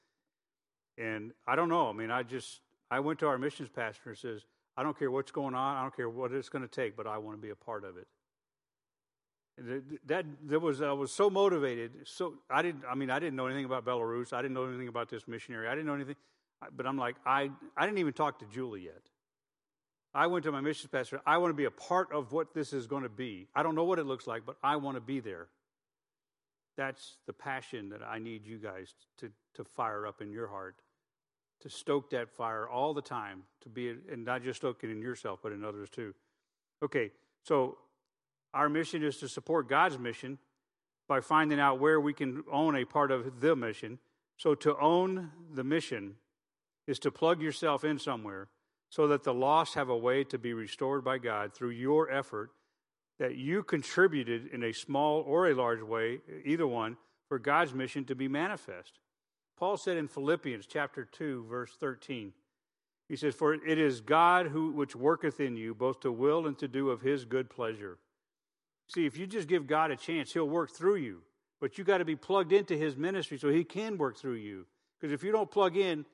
And 0.98 1.32
I 1.48 1.56
don't 1.56 1.70
know. 1.70 1.90
I 1.90 1.94
mean, 1.94 2.12
I 2.12 2.24
just, 2.24 2.62
I 2.90 3.00
went 3.00 3.20
to 3.20 3.28
our 3.28 3.38
missions 3.38 3.70
pastor 3.70 4.10
and 4.10 4.18
says, 4.18 4.46
I 4.78 4.84
don't 4.84 4.98
care 4.98 5.10
what's 5.10 5.32
going 5.32 5.56
on. 5.56 5.78
I 5.78 5.82
don't 5.82 5.96
care 5.96 6.10
what 6.10 6.32
it's 6.32 6.50
going 6.50 6.64
to 6.64 6.68
take, 6.68 6.96
but 6.96 7.08
I 7.08 7.18
want 7.18 7.38
to 7.38 7.42
be 7.42 7.50
a 7.50 7.56
part 7.56 7.84
of 7.84 7.98
it. 7.98 8.08
And 9.58 10.00
That, 10.06 10.26
that 10.48 10.60
was 10.60 10.82
I 10.82 10.92
was 10.92 11.12
so 11.12 11.30
motivated. 11.30 11.92
So 12.06 12.36
I 12.50 12.62
didn't. 12.62 12.84
I 12.90 12.96
mean, 12.96 13.10
I 13.10 13.20
didn't 13.20 13.36
know 13.36 13.48
anything 13.48 13.66
about 13.66 13.86
Belarus. 13.86 14.34
I 14.34 14.42
didn't 14.42 14.54
know 14.54 14.66
anything 14.66 14.88
about 14.88 15.10
this 15.10 15.28
missionary. 15.28 15.68
I 15.68 15.72
didn't 15.72 15.88
know 15.88 15.96
anything. 15.96 16.16
But 16.76 16.86
I'm 16.86 16.98
like, 16.98 17.16
I 17.26 17.52
I 17.76 17.86
didn't 17.86 17.98
even 17.98 18.14
talk 18.14 18.40
to 18.40 18.46
Julie 18.46 18.84
yet. 18.84 19.02
I 20.14 20.28
went 20.28 20.44
to 20.44 20.52
my 20.52 20.62
missions 20.62 20.90
pastor. 20.92 21.22
I 21.26 21.38
want 21.38 21.52
to 21.52 21.56
be 21.56 21.66
a 21.66 21.72
part 21.72 22.12
of 22.12 22.34
what 22.34 22.54
this 22.54 22.74
is 22.74 22.86
going 22.86 23.04
to 23.04 23.10
be. 23.10 23.48
I 23.56 23.64
don't 23.64 23.76
know 23.76 23.86
what 23.86 24.00
it 24.00 24.06
looks 24.06 24.28
like, 24.28 24.46
but 24.46 24.58
I 24.62 24.76
want 24.76 24.98
to 24.98 25.02
be 25.02 25.20
there. 25.20 25.48
That's 26.76 27.18
the 27.28 27.34
passion 27.34 27.90
that 27.90 28.02
I 28.04 28.20
need 28.20 28.46
you 28.46 28.58
guys 28.58 28.94
to, 29.20 29.32
to 29.56 29.64
fire 29.64 30.06
up 30.06 30.22
in 30.22 30.32
your 30.32 30.48
heart, 30.48 30.76
to 31.62 31.70
stoke 31.70 32.10
that 32.10 32.30
fire 32.30 32.68
all 32.68 32.94
the 32.94 33.02
time, 33.02 33.44
to 33.62 33.70
be, 33.70 33.90
and 33.90 34.26
not 34.26 34.44
just 34.44 34.58
stoke 34.58 34.84
it 34.84 34.90
in 34.90 35.02
yourself, 35.02 35.40
but 35.42 35.52
in 35.54 35.64
others 35.64 35.90
too. 35.90 36.14
Okay, 36.84 37.12
so 37.44 37.78
our 38.54 38.68
mission 38.68 39.04
is 39.04 39.18
to 39.18 39.30
support 39.30 39.70
God's 39.70 39.98
mission 39.98 40.40
by 41.08 41.22
finding 41.22 41.60
out 41.60 41.80
where 41.80 42.00
we 42.00 42.14
can 42.14 42.44
own 42.52 42.76
a 42.76 42.86
part 42.86 43.12
of 43.12 43.40
the 43.40 43.56
mission. 43.56 44.00
So 44.38 44.56
to 44.56 44.78
own 44.78 45.32
the 45.54 45.64
mission 45.64 46.16
is 46.88 47.00
to 47.00 47.12
plug 47.12 47.42
yourself 47.42 47.84
in 47.84 48.00
somewhere 48.00 48.50
so 48.92 49.08
that 49.08 49.24
the 49.24 49.34
lost 49.34 49.76
have 49.76 49.88
a 49.88 49.98
way 49.98 50.24
to 50.26 50.38
be 50.38 50.54
restored 50.54 51.04
by 51.04 51.18
God 51.18 51.54
through 51.54 51.70
your 51.70 52.12
effort 52.12 52.52
that 53.20 53.38
you 53.38 53.64
contributed 53.64 54.48
in 54.48 54.64
a 54.64 54.74
small 54.74 55.22
or 55.22 55.48
a 55.48 55.56
large 55.56 55.82
way, 55.82 56.20
either 56.44 56.68
one, 56.68 56.98
for 57.30 57.40
God's 57.40 57.74
mission 57.74 58.04
to 58.06 58.16
be 58.16 58.28
manifest. 58.28 59.00
Paul 59.58 59.78
said 59.78 59.96
in 59.96 60.10
Philippians 60.10 60.66
chapter 60.68 61.06
2 61.06 61.46
verse 61.50 61.72
13, 61.80 62.34
he 63.08 63.16
says, 63.16 63.34
For 63.34 63.54
it 63.54 63.78
is 63.78 64.02
God 64.02 64.48
who 64.48 64.72
which 64.72 64.96
worketh 64.96 65.40
in 65.40 65.56
you 65.56 65.74
both 65.74 66.02
to 66.02 66.12
will 66.12 66.46
and 66.46 66.58
to 66.60 66.68
do 66.68 66.90
of 66.90 67.02
his 67.02 67.24
good 67.24 67.50
pleasure. 67.50 67.98
See, 68.88 69.06
if 69.06 69.18
you 69.18 69.26
just 69.26 69.48
give 69.48 69.68
God 69.68 69.92
a 69.92 69.96
chance, 69.96 70.34
he'll 70.34 70.50
work 70.50 70.72
through 70.72 70.96
you. 70.96 71.22
But 71.62 71.78
you 71.78 71.86
got 71.86 72.00
to 72.00 72.06
be 72.06 72.18
plugged 72.18 72.52
into 72.52 72.76
his 72.76 72.98
ministry 72.98 73.38
so 73.38 73.48
he 73.48 73.64
can 73.64 73.98
work 73.98 74.18
through 74.18 74.36
you. 74.36 74.66
Because 75.00 75.14
if 75.14 75.24
you 75.24 75.32
don't 75.32 75.50
plug 75.50 75.78
in, 75.78 76.06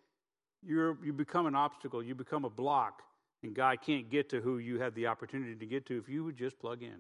you're, 0.68 0.98
you 1.04 1.14
become 1.14 1.46
an 1.46 1.56
obstacle, 1.56 2.04
you 2.04 2.14
become 2.14 2.46
a 2.46 2.50
block 2.50 3.02
and 3.44 3.56
God 3.56 3.82
can't 3.82 4.10
get 4.10 4.30
to 4.30 4.42
who 4.42 4.58
you 4.58 4.80
have 4.80 4.96
the 4.96 5.08
opportunity 5.08 5.56
to 5.56 5.66
get 5.66 5.86
to 5.88 5.98
if 5.98 6.10
you 6.10 6.24
would 6.24 6.38
just 6.38 6.60
plug 6.60 6.82
in. 6.82 6.98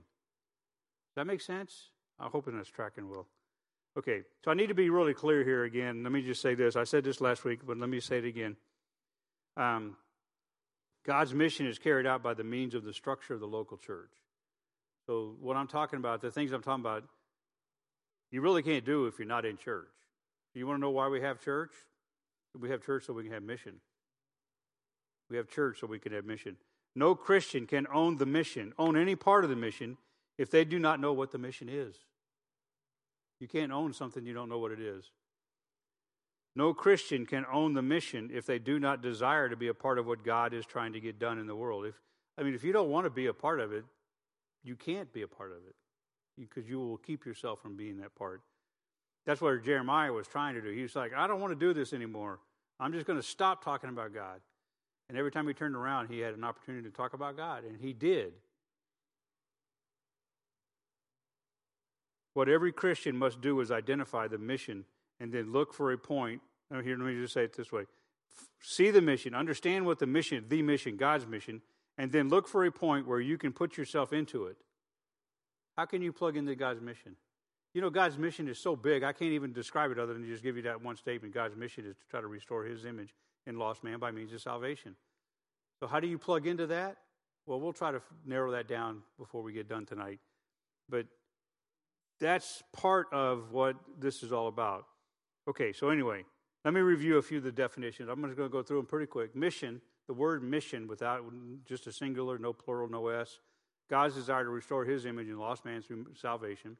That 1.15 1.25
make 1.25 1.41
sense? 1.41 1.89
I'm 2.19 2.32
hoping 2.32 2.56
that's 2.56 2.69
tracking 2.69 3.10
well. 3.10 3.27
Okay, 3.97 4.21
so 4.45 4.51
I 4.51 4.53
need 4.53 4.67
to 4.67 4.75
be 4.75 4.89
really 4.89 5.13
clear 5.13 5.43
here 5.43 5.63
again. 5.63 6.03
Let 6.03 6.12
me 6.12 6.21
just 6.21 6.41
say 6.41 6.53
this. 6.53 6.75
I 6.75 6.84
said 6.84 7.03
this 7.03 7.19
last 7.19 7.43
week, 7.43 7.62
but 7.65 7.77
let 7.77 7.89
me 7.89 7.99
say 7.99 8.19
it 8.19 8.25
again. 8.25 8.56
Um, 9.56 9.97
God's 11.03 11.34
mission 11.34 11.65
is 11.65 11.80
carried 11.80 12.06
out 12.06 12.21
by 12.21 12.36
the 12.36 12.43
means 12.43 12.75
of 12.75 12.84
the 12.84 12.93
structure 12.93 13.34
of 13.34 13.39
the 13.39 13.47
local 13.47 13.77
church. 13.77 14.12
So, 15.08 15.36
what 15.39 15.58
I'm 15.58 15.67
talking 15.67 15.97
about, 15.97 16.21
the 16.21 16.30
things 16.30 16.51
I'm 16.51 16.62
talking 16.62 16.84
about, 16.84 17.06
you 18.30 18.41
really 18.41 18.62
can't 18.62 18.86
do 18.86 19.08
if 19.08 19.17
you're 19.17 19.27
not 19.27 19.45
in 19.45 19.58
church. 19.58 19.88
You 20.53 20.67
want 20.67 20.77
to 20.77 20.82
know 20.82 20.91
why 20.91 21.08
we 21.08 21.21
have 21.21 21.39
church? 21.39 21.71
We 22.60 22.69
have 22.69 22.83
church 22.83 23.05
so 23.05 23.13
we 23.13 23.23
can 23.23 23.31
have 23.33 23.43
mission. 23.43 23.75
We 25.29 25.38
have 25.38 25.47
church 25.49 25.79
so 25.79 25.88
we 25.88 25.99
can 25.99 26.13
have 26.13 26.25
mission. 26.25 26.57
No 26.95 27.13
Christian 27.15 27.67
can 27.67 27.86
own 27.93 28.17
the 28.17 28.25
mission, 28.25 28.73
own 28.79 28.97
any 28.97 29.15
part 29.15 29.43
of 29.43 29.49
the 29.49 29.55
mission, 29.55 29.97
if 30.38 30.49
they 30.49 30.65
do 30.65 30.79
not 30.79 30.99
know 30.99 31.13
what 31.13 31.31
the 31.31 31.38
mission 31.38 31.69
is. 31.69 31.95
You 33.39 33.47
can't 33.47 33.71
own 33.71 33.93
something 33.93 34.25
you 34.25 34.33
don't 34.33 34.49
know 34.49 34.57
what 34.57 34.71
it 34.71 34.79
is. 34.79 35.12
No 36.55 36.73
Christian 36.73 37.27
can 37.27 37.45
own 37.51 37.75
the 37.75 37.83
mission 37.83 38.31
if 38.33 38.47
they 38.47 38.57
do 38.57 38.79
not 38.79 39.03
desire 39.03 39.47
to 39.47 39.55
be 39.55 39.67
a 39.67 39.75
part 39.75 39.99
of 39.99 40.07
what 40.07 40.23
God 40.23 40.53
is 40.53 40.65
trying 40.65 40.93
to 40.93 40.99
get 40.99 41.19
done 41.19 41.38
in 41.38 41.45
the 41.45 41.55
world. 41.55 41.86
If 41.86 41.93
I 42.36 42.43
mean, 42.43 42.55
if 42.55 42.63
you 42.63 42.73
don't 42.73 42.89
want 42.89 43.05
to 43.05 43.12
be 43.12 43.27
a 43.27 43.33
part 43.33 43.60
of 43.60 43.71
it, 43.71 43.86
you 44.63 44.75
can't 44.75 45.12
be 45.13 45.21
a 45.21 45.27
part 45.27 45.51
of 45.51 45.57
it 45.67 45.75
because 46.38 46.67
you 46.67 46.79
will 46.79 46.97
keep 46.97 47.25
yourself 47.25 47.62
from 47.62 47.75
being 47.75 47.97
that 47.97 48.15
part. 48.15 48.41
That's 49.27 49.41
what 49.41 49.61
Jeremiah 49.61 50.13
was 50.13 50.25
trying 50.25 50.55
to 50.55 50.61
do. 50.61 50.69
He 50.69 50.81
was 50.81 50.95
like, 50.95 51.13
I 51.13 51.27
don't 51.27 51.41
want 51.41 51.51
to 51.51 51.59
do 51.59 51.73
this 51.73 51.91
anymore. 51.91 52.39
I'm 52.79 52.93
just 52.93 53.05
going 53.05 53.19
to 53.19 53.27
stop 53.27 53.61
talking 53.61 53.89
about 53.89 54.13
God. 54.13 54.39
And 55.09 55.17
every 55.17 55.31
time 55.31 55.45
he 55.47 55.53
turned 55.53 55.75
around, 55.75 56.07
he 56.07 56.19
had 56.19 56.33
an 56.33 56.45
opportunity 56.45 56.89
to 56.89 56.95
talk 56.95 57.13
about 57.13 57.35
God, 57.35 57.65
and 57.65 57.77
he 57.77 57.91
did. 57.91 58.31
What 62.35 62.47
every 62.47 62.71
Christian 62.71 63.17
must 63.17 63.41
do 63.41 63.59
is 63.59 63.69
identify 63.69 64.29
the 64.29 64.37
mission 64.37 64.85
and 65.19 65.31
then 65.31 65.51
look 65.51 65.73
for 65.73 65.91
a 65.91 65.97
point. 65.97 66.41
Now, 66.71 66.81
here, 66.81 66.97
let 66.97 67.07
me 67.07 67.19
just 67.19 67.33
say 67.33 67.43
it 67.43 67.55
this 67.55 67.71
way 67.71 67.83
see 68.61 68.91
the 68.91 69.01
mission, 69.01 69.33
understand 69.33 69.85
what 69.85 69.99
the 69.99 70.07
mission, 70.07 70.45
the 70.47 70.61
mission, 70.61 70.95
God's 70.95 71.27
mission, 71.27 71.61
and 71.97 72.11
then 72.13 72.29
look 72.29 72.47
for 72.47 72.63
a 72.65 72.71
point 72.71 73.07
where 73.07 73.19
you 73.19 73.37
can 73.37 73.51
put 73.51 73.75
yourself 73.75 74.13
into 74.13 74.45
it. 74.45 74.57
How 75.75 75.85
can 75.85 76.01
you 76.01 76.13
plug 76.13 76.37
into 76.37 76.55
God's 76.55 76.81
mission? 76.81 77.17
You 77.73 77.82
know, 77.82 77.89
God's 77.89 78.17
mission 78.17 78.47
is 78.47 78.58
so 78.58 78.75
big, 78.75 79.03
I 79.03 79.13
can't 79.13 79.34
even 79.34 79.53
describe 79.53 79.91
it 79.91 79.99
other 79.99 80.13
than 80.13 80.25
just 80.25 80.43
give 80.43 80.56
you 80.56 80.63
that 80.63 80.82
one 80.82 80.95
statement. 80.95 81.34
God's 81.34 81.56
mission 81.56 81.86
is 81.86 81.95
to 81.97 82.08
try 82.10 82.21
to 82.21 82.27
restore 82.27 82.63
his 82.63 82.86
image 82.86 83.13
in 83.45 83.58
lost 83.60 83.84
man 83.84 83.99
by 83.99 84.12
means 84.12 84.34
of 84.34 84.41
salvation. 84.41 84.95
So, 85.80 85.88
how 85.88 85.99
do 85.99 86.08
you 86.08 86.17
plug 86.17 86.47
into 86.47 86.67
that? 86.67 86.97
Well, 87.45 87.60
we'll 87.60 87.73
try 87.73 87.91
to 87.91 88.01
narrow 88.25 88.51
that 88.51 88.67
down 88.67 89.03
before 89.17 89.41
we 89.41 89.53
get 89.53 89.69
done 89.69 89.86
tonight. 89.86 90.19
But 90.89 91.06
that's 92.19 92.63
part 92.73 93.08
of 93.13 93.51
what 93.51 93.75
this 93.99 94.23
is 94.23 94.32
all 94.32 94.47
about. 94.47 94.86
Okay, 95.47 95.71
so 95.71 95.89
anyway, 95.89 96.25
let 96.65 96.73
me 96.73 96.82
review 96.82 97.17
a 97.17 97.21
few 97.21 97.38
of 97.38 97.43
the 97.43 97.51
definitions. 97.51 98.10
I'm 98.10 98.21
just 98.23 98.36
going 98.36 98.49
to 98.49 98.51
go 98.51 98.63
through 98.63 98.77
them 98.77 98.86
pretty 98.86 99.06
quick. 99.06 99.36
Mission, 99.36 99.82
the 100.08 100.13
word 100.13 100.43
mission 100.43 100.88
without 100.88 101.23
just 101.65 101.88
a 101.88 101.91
singular, 101.91 102.38
no 102.38 102.51
plural, 102.51 102.89
no 102.89 103.08
S. 103.08 103.39
God's 103.89 104.15
desire 104.15 104.43
to 104.43 104.49
restore 104.49 104.84
his 104.84 105.06
image 105.06 105.27
in 105.27 105.38
lost 105.38 105.63
man 105.63 105.82
through 105.82 106.08
salvation. 106.19 106.75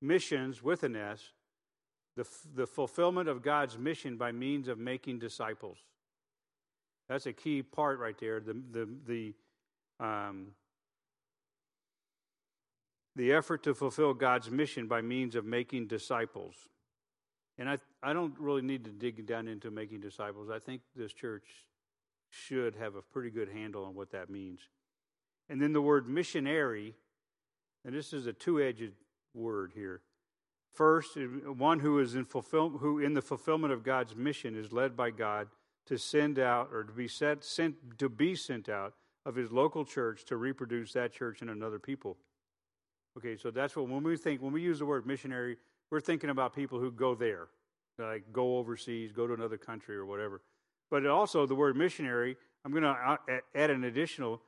Missions 0.00 0.62
with 0.62 0.84
an 0.84 0.96
S, 0.96 1.32
the, 2.16 2.26
the 2.54 2.66
fulfillment 2.66 3.28
of 3.28 3.42
God's 3.42 3.78
mission 3.78 4.16
by 4.16 4.32
means 4.32 4.68
of 4.68 4.78
making 4.78 5.18
disciples. 5.18 5.78
That's 7.08 7.26
a 7.26 7.32
key 7.32 7.62
part 7.62 7.98
right 7.98 8.16
there. 8.18 8.40
The, 8.40 8.60
the, 8.70 8.88
the, 9.06 9.34
um, 10.04 10.48
the 13.16 13.32
effort 13.32 13.62
to 13.64 13.74
fulfill 13.74 14.14
God's 14.14 14.50
mission 14.50 14.86
by 14.86 15.00
means 15.00 15.34
of 15.34 15.44
making 15.44 15.86
disciples. 15.86 16.54
And 17.58 17.68
I, 17.68 17.78
I 18.02 18.12
don't 18.12 18.38
really 18.38 18.62
need 18.62 18.84
to 18.84 18.90
dig 18.90 19.26
down 19.26 19.48
into 19.48 19.70
making 19.70 20.00
disciples. 20.00 20.48
I 20.50 20.60
think 20.60 20.82
this 20.94 21.12
church 21.12 21.44
should 22.30 22.76
have 22.76 22.94
a 22.94 23.02
pretty 23.02 23.30
good 23.30 23.48
handle 23.48 23.84
on 23.84 23.94
what 23.94 24.12
that 24.12 24.30
means. 24.30 24.60
And 25.48 25.60
then 25.60 25.72
the 25.72 25.80
word 25.80 26.08
missionary, 26.08 26.94
and 27.84 27.94
this 27.94 28.12
is 28.12 28.26
a 28.26 28.32
two 28.32 28.60
edged 28.62 28.92
word 29.34 29.72
here. 29.74 30.02
First, 30.72 31.16
one 31.56 31.80
who 31.80 31.98
is 31.98 32.14
in 32.14 32.24
fulfill, 32.24 32.68
who 32.68 32.98
in 32.98 33.14
the 33.14 33.22
fulfillment 33.22 33.72
of 33.72 33.82
God's 33.82 34.14
mission 34.14 34.56
is 34.56 34.72
led 34.72 34.96
by 34.96 35.10
God 35.10 35.48
to 35.86 35.98
send 35.98 36.38
out 36.38 36.68
or 36.72 36.84
to 36.84 36.92
be 36.92 37.08
set, 37.08 37.42
sent 37.42 37.98
to 37.98 38.08
be 38.08 38.34
sent 38.34 38.68
out 38.68 38.94
of 39.24 39.34
his 39.34 39.50
local 39.50 39.84
church 39.84 40.24
to 40.26 40.36
reproduce 40.36 40.92
that 40.92 41.12
church 41.12 41.42
in 41.42 41.48
another 41.48 41.78
people. 41.78 42.16
Okay, 43.16 43.36
so 43.36 43.50
that's 43.50 43.74
what 43.74 43.88
when 43.88 44.02
we 44.02 44.16
think 44.16 44.40
when 44.40 44.52
we 44.52 44.62
use 44.62 44.78
the 44.78 44.86
word 44.86 45.06
missionary, 45.06 45.56
we're 45.90 46.00
thinking 46.00 46.30
about 46.30 46.54
people 46.54 46.78
who 46.78 46.92
go 46.92 47.14
there, 47.14 47.48
like 47.98 48.32
go 48.32 48.58
overseas, 48.58 49.10
go 49.10 49.26
to 49.26 49.34
another 49.34 49.56
country 49.56 49.96
or 49.96 50.06
whatever. 50.06 50.42
But 50.90 51.06
also 51.06 51.46
the 51.46 51.54
word 51.54 51.76
missionary, 51.76 52.36
I'm 52.64 52.70
going 52.70 52.84
to 52.84 53.18
add 53.54 53.70
an 53.70 53.84
additional. 53.84 54.40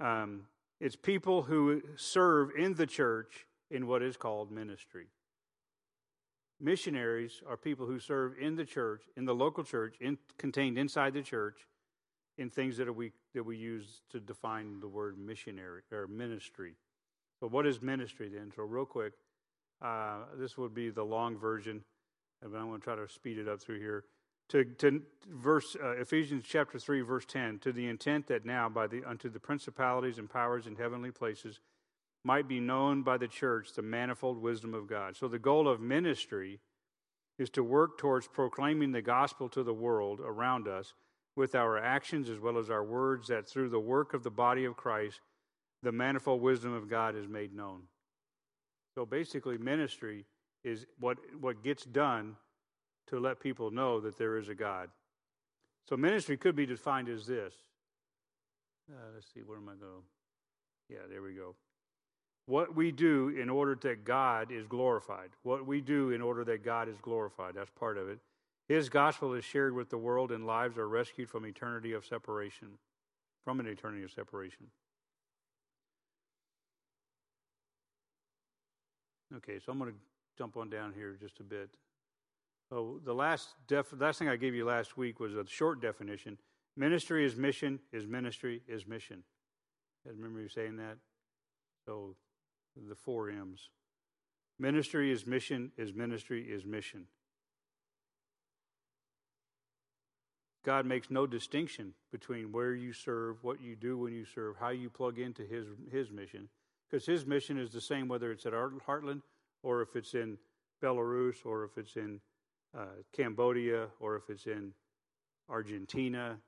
Um, 0.00 0.44
it's 0.80 0.96
people 0.96 1.42
who 1.42 1.82
serve 1.96 2.50
in 2.58 2.74
the 2.74 2.86
church 2.86 3.46
in 3.72 3.86
what 3.86 4.02
is 4.02 4.16
called 4.16 4.52
ministry. 4.52 5.06
Missionaries 6.60 7.42
are 7.48 7.56
people 7.56 7.86
who 7.86 7.98
serve 7.98 8.34
in 8.38 8.54
the 8.54 8.64
church, 8.64 9.02
in 9.16 9.24
the 9.24 9.34
local 9.34 9.64
church, 9.64 9.96
in, 10.00 10.18
contained 10.38 10.78
inside 10.78 11.14
the 11.14 11.22
church, 11.22 11.66
in 12.38 12.50
things 12.50 12.76
that 12.76 12.94
we 12.94 13.12
that 13.34 13.42
we 13.42 13.56
use 13.56 14.02
to 14.10 14.20
define 14.20 14.78
the 14.80 14.86
word 14.86 15.18
missionary 15.18 15.82
or 15.90 16.06
ministry. 16.06 16.74
But 17.40 17.50
what 17.50 17.66
is 17.66 17.82
ministry 17.82 18.28
then? 18.28 18.52
So, 18.54 18.62
real 18.62 18.84
quick, 18.84 19.14
uh, 19.80 20.18
this 20.36 20.56
would 20.56 20.74
be 20.74 20.90
the 20.90 21.02
long 21.02 21.36
version, 21.36 21.82
but 22.40 22.56
I'm 22.56 22.68
going 22.68 22.80
to 22.80 22.84
try 22.84 22.94
to 22.94 23.08
speed 23.08 23.38
it 23.38 23.48
up 23.48 23.60
through 23.60 23.80
here. 23.80 24.04
To, 24.50 24.64
to 24.64 25.02
verse 25.28 25.76
uh, 25.82 25.92
Ephesians 25.92 26.44
chapter 26.46 26.78
three, 26.78 27.00
verse 27.00 27.24
ten, 27.24 27.58
to 27.60 27.72
the 27.72 27.88
intent 27.88 28.28
that 28.28 28.44
now 28.44 28.68
by 28.68 28.86
the 28.86 29.02
unto 29.04 29.28
the 29.28 29.40
principalities 29.40 30.18
and 30.18 30.30
powers 30.30 30.66
in 30.66 30.76
heavenly 30.76 31.10
places 31.10 31.60
might 32.24 32.48
be 32.48 32.60
known 32.60 33.02
by 33.02 33.18
the 33.18 33.28
church 33.28 33.72
the 33.72 33.82
manifold 33.82 34.40
wisdom 34.40 34.74
of 34.74 34.86
God. 34.86 35.16
So, 35.16 35.28
the 35.28 35.38
goal 35.38 35.68
of 35.68 35.80
ministry 35.80 36.60
is 37.38 37.50
to 37.50 37.64
work 37.64 37.98
towards 37.98 38.28
proclaiming 38.28 38.92
the 38.92 39.02
gospel 39.02 39.48
to 39.50 39.62
the 39.62 39.74
world 39.74 40.20
around 40.20 40.68
us 40.68 40.94
with 41.34 41.54
our 41.54 41.78
actions 41.78 42.28
as 42.28 42.38
well 42.38 42.58
as 42.58 42.70
our 42.70 42.84
words, 42.84 43.28
that 43.28 43.48
through 43.48 43.70
the 43.70 43.80
work 43.80 44.14
of 44.14 44.22
the 44.22 44.30
body 44.30 44.64
of 44.64 44.76
Christ, 44.76 45.20
the 45.82 45.90
manifold 45.90 46.42
wisdom 46.42 46.74
of 46.74 46.88
God 46.88 47.16
is 47.16 47.26
made 47.26 47.54
known. 47.54 47.82
So, 48.94 49.04
basically, 49.04 49.58
ministry 49.58 50.26
is 50.62 50.86
what, 51.00 51.18
what 51.40 51.64
gets 51.64 51.84
done 51.84 52.36
to 53.08 53.18
let 53.18 53.40
people 53.40 53.70
know 53.70 54.00
that 54.00 54.16
there 54.16 54.36
is 54.36 54.48
a 54.48 54.54
God. 54.54 54.90
So, 55.88 55.96
ministry 55.96 56.36
could 56.36 56.54
be 56.54 56.66
defined 56.66 57.08
as 57.08 57.26
this. 57.26 57.54
Uh, 58.88 59.10
let's 59.14 59.26
see, 59.32 59.40
where 59.40 59.58
am 59.58 59.68
I 59.68 59.74
going? 59.74 60.02
Yeah, 60.88 61.06
there 61.08 61.22
we 61.22 61.32
go 61.32 61.56
what 62.46 62.74
we 62.74 62.90
do 62.90 63.28
in 63.28 63.48
order 63.48 63.76
that 63.82 64.04
God 64.04 64.50
is 64.50 64.66
glorified. 64.66 65.30
What 65.42 65.66
we 65.66 65.80
do 65.80 66.10
in 66.10 66.20
order 66.20 66.44
that 66.44 66.64
God 66.64 66.88
is 66.88 66.96
glorified. 67.00 67.54
That's 67.54 67.70
part 67.70 67.96
of 67.98 68.08
it. 68.08 68.18
His 68.68 68.88
gospel 68.88 69.34
is 69.34 69.44
shared 69.44 69.74
with 69.74 69.90
the 69.90 69.98
world, 69.98 70.32
and 70.32 70.46
lives 70.46 70.78
are 70.78 70.88
rescued 70.88 71.28
from 71.28 71.44
eternity 71.44 71.92
of 71.92 72.04
separation, 72.04 72.68
from 73.44 73.60
an 73.60 73.66
eternity 73.66 74.04
of 74.04 74.10
separation. 74.10 74.66
Okay, 79.36 79.58
so 79.64 79.72
I'm 79.72 79.78
going 79.78 79.92
to 79.92 79.98
jump 80.36 80.56
on 80.56 80.68
down 80.68 80.92
here 80.92 81.16
just 81.20 81.40
a 81.40 81.42
bit. 81.42 81.70
So 82.70 83.00
the 83.04 83.14
last 83.14 83.54
def- 83.66 83.92
last 83.98 84.18
thing 84.18 84.28
I 84.28 84.36
gave 84.36 84.54
you 84.54 84.64
last 84.64 84.96
week 84.96 85.20
was 85.20 85.34
a 85.34 85.46
short 85.46 85.80
definition. 85.80 86.38
Ministry 86.76 87.24
is 87.24 87.36
mission. 87.36 87.80
Is 87.92 88.06
ministry 88.06 88.62
is 88.66 88.86
mission. 88.86 89.22
I 90.06 90.10
remember 90.10 90.40
you 90.40 90.48
saying 90.48 90.76
that. 90.76 90.96
So 91.86 92.16
the 92.76 92.94
four 92.94 93.30
M's. 93.30 93.68
Ministry 94.58 95.10
is 95.10 95.26
mission, 95.26 95.72
is 95.76 95.92
ministry 95.92 96.42
is 96.42 96.64
mission. 96.64 97.06
God 100.64 100.86
makes 100.86 101.10
no 101.10 101.26
distinction 101.26 101.94
between 102.12 102.52
where 102.52 102.74
you 102.74 102.92
serve, 102.92 103.42
what 103.42 103.60
you 103.60 103.74
do 103.74 103.98
when 103.98 104.12
you 104.12 104.24
serve, 104.24 104.56
how 104.60 104.70
you 104.70 104.88
plug 104.90 105.18
into 105.18 105.42
His, 105.42 105.66
his 105.90 106.10
mission. 106.10 106.48
Because 106.88 107.04
His 107.04 107.26
mission 107.26 107.58
is 107.58 107.70
the 107.70 107.80
same 107.80 108.06
whether 108.06 108.30
it's 108.30 108.46
at 108.46 108.52
Heartland 108.52 109.22
or 109.62 109.82
if 109.82 109.96
it's 109.96 110.14
in 110.14 110.38
Belarus 110.82 111.44
or 111.44 111.64
if 111.64 111.78
it's 111.78 111.96
in 111.96 112.20
uh, 112.76 112.86
Cambodia 113.12 113.88
or 113.98 114.16
if 114.16 114.30
it's 114.30 114.46
in 114.46 114.72
Argentina. 115.48 116.38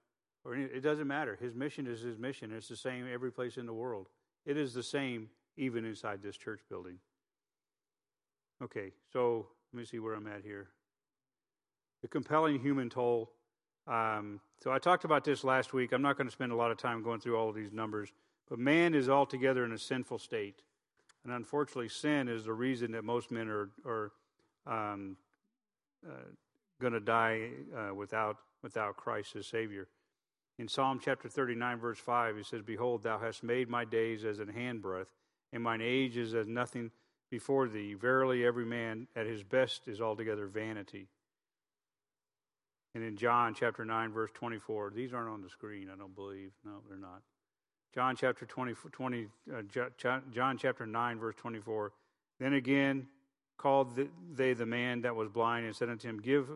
Or 0.44 0.54
any, 0.54 0.64
it 0.64 0.82
doesn't 0.82 1.08
matter. 1.08 1.36
His 1.40 1.54
mission 1.54 1.86
is 1.86 2.00
His 2.00 2.18
mission. 2.18 2.52
It's 2.52 2.68
the 2.68 2.76
same 2.76 3.08
every 3.12 3.32
place 3.32 3.56
in 3.56 3.66
the 3.66 3.72
world. 3.72 4.08
It 4.46 4.56
is 4.56 4.74
the 4.74 4.82
same 4.82 5.30
even 5.56 5.84
inside 5.84 6.22
this 6.22 6.36
church 6.36 6.60
building. 6.68 6.98
Okay, 8.62 8.92
so 9.12 9.46
let 9.72 9.78
me 9.78 9.84
see 9.84 9.98
where 9.98 10.14
I'm 10.14 10.26
at 10.26 10.42
here. 10.42 10.68
The 12.02 12.08
compelling 12.08 12.60
human 12.60 12.90
toll. 12.90 13.30
Um, 13.86 14.40
so 14.62 14.70
I 14.70 14.78
talked 14.78 15.04
about 15.04 15.24
this 15.24 15.44
last 15.44 15.72
week. 15.72 15.92
I'm 15.92 16.02
not 16.02 16.16
going 16.16 16.26
to 16.26 16.32
spend 16.32 16.52
a 16.52 16.56
lot 16.56 16.70
of 16.70 16.78
time 16.78 17.02
going 17.02 17.20
through 17.20 17.36
all 17.36 17.48
of 17.48 17.54
these 17.54 17.72
numbers, 17.72 18.10
but 18.48 18.58
man 18.58 18.94
is 18.94 19.08
altogether 19.08 19.64
in 19.64 19.72
a 19.72 19.78
sinful 19.78 20.18
state. 20.18 20.62
And 21.24 21.32
unfortunately, 21.32 21.88
sin 21.88 22.28
is 22.28 22.44
the 22.44 22.52
reason 22.52 22.92
that 22.92 23.04
most 23.04 23.30
men 23.30 23.48
are, 23.48 23.70
are 23.86 24.12
um, 24.66 25.16
uh, 26.06 26.12
going 26.80 26.92
to 26.92 27.00
die 27.00 27.50
uh, 27.76 27.94
without, 27.94 28.36
without 28.62 28.96
Christ 28.96 29.36
as 29.36 29.46
Savior. 29.46 29.88
In 30.58 30.68
Psalm 30.68 31.00
chapter 31.02 31.28
39, 31.28 31.78
verse 31.78 31.98
5, 31.98 32.36
he 32.36 32.42
says, 32.42 32.62
Behold, 32.62 33.02
thou 33.02 33.18
hast 33.18 33.42
made 33.42 33.68
my 33.68 33.84
days 33.84 34.24
as 34.24 34.38
an 34.38 34.48
handbreadth 34.48 35.06
and 35.54 35.62
mine 35.62 35.80
age 35.80 36.16
is 36.16 36.34
as 36.34 36.48
nothing 36.48 36.90
before 37.30 37.68
thee. 37.68 37.94
Verily, 37.94 38.44
every 38.44 38.66
man 38.66 39.06
at 39.14 39.24
his 39.24 39.44
best 39.44 39.86
is 39.86 40.00
altogether 40.00 40.46
vanity. 40.48 41.06
And 42.94 43.04
in 43.04 43.16
John 43.16 43.54
chapter 43.54 43.84
9, 43.84 44.12
verse 44.12 44.30
24, 44.34 44.92
these 44.94 45.14
aren't 45.14 45.30
on 45.30 45.42
the 45.42 45.48
screen, 45.48 45.88
I 45.92 45.96
don't 45.96 46.14
believe. 46.14 46.50
No, 46.64 46.80
they're 46.88 46.98
not. 46.98 47.22
John 47.94 48.16
chapter 48.16 48.44
20, 48.44 48.74
20 48.90 49.28
uh, 49.54 49.62
John 50.32 50.58
chapter 50.58 50.86
9, 50.86 51.18
verse 51.18 51.36
24. 51.36 51.92
Then 52.40 52.54
again 52.54 53.06
called 53.56 53.96
they 54.34 54.52
the 54.54 54.66
man 54.66 55.02
that 55.02 55.14
was 55.14 55.28
blind 55.28 55.66
and 55.66 55.76
said 55.76 55.88
unto 55.88 56.08
him, 56.08 56.20
Give, 56.20 56.48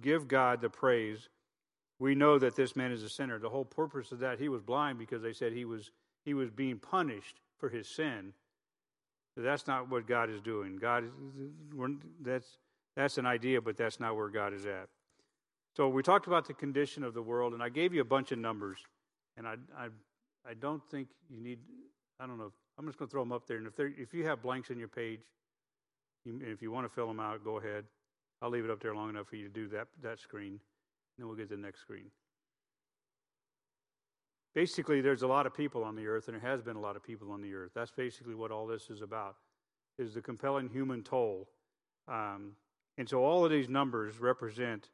give 0.00 0.26
God 0.26 0.62
the 0.62 0.70
praise. 0.70 1.28
We 1.98 2.14
know 2.14 2.38
that 2.38 2.56
this 2.56 2.74
man 2.74 2.92
is 2.92 3.02
a 3.02 3.10
sinner. 3.10 3.38
The 3.38 3.50
whole 3.50 3.66
purpose 3.66 4.10
of 4.10 4.20
that, 4.20 4.38
he 4.38 4.48
was 4.48 4.62
blind 4.62 4.98
because 4.98 5.20
they 5.20 5.34
said 5.34 5.52
he 5.52 5.66
was, 5.66 5.90
he 6.24 6.32
was 6.32 6.48
being 6.48 6.78
punished 6.78 7.40
for 7.58 7.68
his 7.68 7.88
sin. 7.88 8.32
That's 9.36 9.66
not 9.66 9.88
what 9.88 10.06
God 10.06 10.30
is 10.30 10.40
doing. 10.40 10.76
God 10.76 11.04
is 11.04 11.10
that's 12.20 12.58
that's 12.96 13.18
an 13.18 13.26
idea, 13.26 13.60
but 13.60 13.76
that's 13.76 14.00
not 14.00 14.16
where 14.16 14.28
God 14.28 14.52
is 14.52 14.66
at. 14.66 14.88
So 15.76 15.88
we 15.88 16.02
talked 16.02 16.26
about 16.26 16.48
the 16.48 16.54
condition 16.54 17.04
of 17.04 17.14
the 17.14 17.22
world, 17.22 17.54
and 17.54 17.62
I 17.62 17.68
gave 17.68 17.94
you 17.94 18.00
a 18.00 18.04
bunch 18.04 18.32
of 18.32 18.38
numbers, 18.38 18.78
and 19.36 19.46
I, 19.46 19.54
I, 19.76 19.86
I 20.44 20.54
don't 20.54 20.82
think 20.90 21.08
you 21.30 21.40
need. 21.40 21.60
I 22.18 22.26
don't 22.26 22.38
know. 22.38 22.50
I'm 22.76 22.86
just 22.86 22.98
going 22.98 23.08
to 23.08 23.12
throw 23.12 23.22
them 23.22 23.30
up 23.30 23.46
there, 23.46 23.58
and 23.58 23.66
if 23.68 23.78
if 23.78 24.12
you 24.12 24.26
have 24.26 24.42
blanks 24.42 24.70
in 24.70 24.78
your 24.78 24.88
page, 24.88 25.20
you, 26.24 26.40
if 26.42 26.60
you 26.60 26.72
want 26.72 26.86
to 26.86 26.92
fill 26.92 27.06
them 27.06 27.20
out, 27.20 27.44
go 27.44 27.58
ahead. 27.58 27.84
I'll 28.42 28.50
leave 28.50 28.64
it 28.64 28.70
up 28.70 28.82
there 28.82 28.94
long 28.94 29.08
enough 29.08 29.28
for 29.28 29.36
you 29.36 29.44
to 29.44 29.52
do 29.52 29.68
that 29.68 29.86
that 30.02 30.18
screen, 30.18 30.52
and 30.52 30.60
then 31.18 31.28
we'll 31.28 31.36
get 31.36 31.48
to 31.50 31.54
the 31.54 31.62
next 31.62 31.80
screen. 31.80 32.10
Basically, 34.54 35.00
there's 35.00 35.22
a 35.22 35.26
lot 35.26 35.46
of 35.46 35.54
people 35.54 35.84
on 35.84 35.94
the 35.94 36.06
earth, 36.06 36.28
and 36.28 36.34
there 36.34 36.50
has 36.50 36.62
been 36.62 36.76
a 36.76 36.80
lot 36.80 36.96
of 36.96 37.02
people 37.02 37.30
on 37.30 37.40
the 37.40 37.54
earth. 37.54 37.72
That's 37.74 37.92
basically 37.92 38.34
what 38.34 38.50
all 38.50 38.66
this 38.66 38.90
is 38.90 39.02
about: 39.02 39.36
is 39.98 40.14
the 40.14 40.22
compelling 40.22 40.68
human 40.68 41.02
toll. 41.02 41.48
Um, 42.08 42.52
and 42.96 43.08
so, 43.08 43.22
all 43.22 43.44
of 43.44 43.50
these 43.50 43.68
numbers 43.68 44.18
represent 44.18 44.90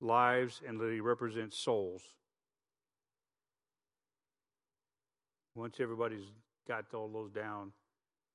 lives, 0.00 0.62
and 0.66 0.80
they 0.80 1.00
represent 1.00 1.52
souls. 1.54 2.02
Once 5.54 5.76
everybody's 5.80 6.26
got 6.68 6.84
all 6.92 7.08
those 7.08 7.30
down, 7.30 7.72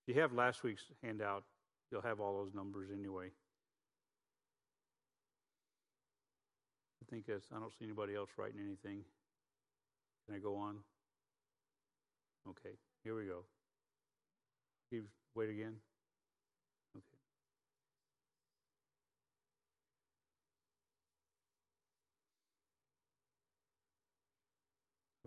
you 0.07 0.19
have 0.19 0.33
last 0.33 0.63
week's 0.63 0.85
handout. 1.03 1.43
You'll 1.91 2.01
have 2.01 2.19
all 2.19 2.43
those 2.43 2.53
numbers 2.53 2.89
anyway. 2.91 3.27
I 7.01 7.09
think 7.11 7.25
that's, 7.27 7.45
I 7.55 7.59
don't 7.59 7.71
see 7.77 7.85
anybody 7.85 8.15
else 8.15 8.29
writing 8.37 8.61
anything. 8.65 9.03
Can 10.25 10.35
I 10.35 10.39
go 10.39 10.55
on? 10.55 10.77
Okay, 12.49 12.75
here 13.03 13.15
we 13.15 13.25
go. 13.25 13.43
You 14.91 15.03
wait 15.35 15.49
again. 15.49 15.75
Okay. 16.95 17.17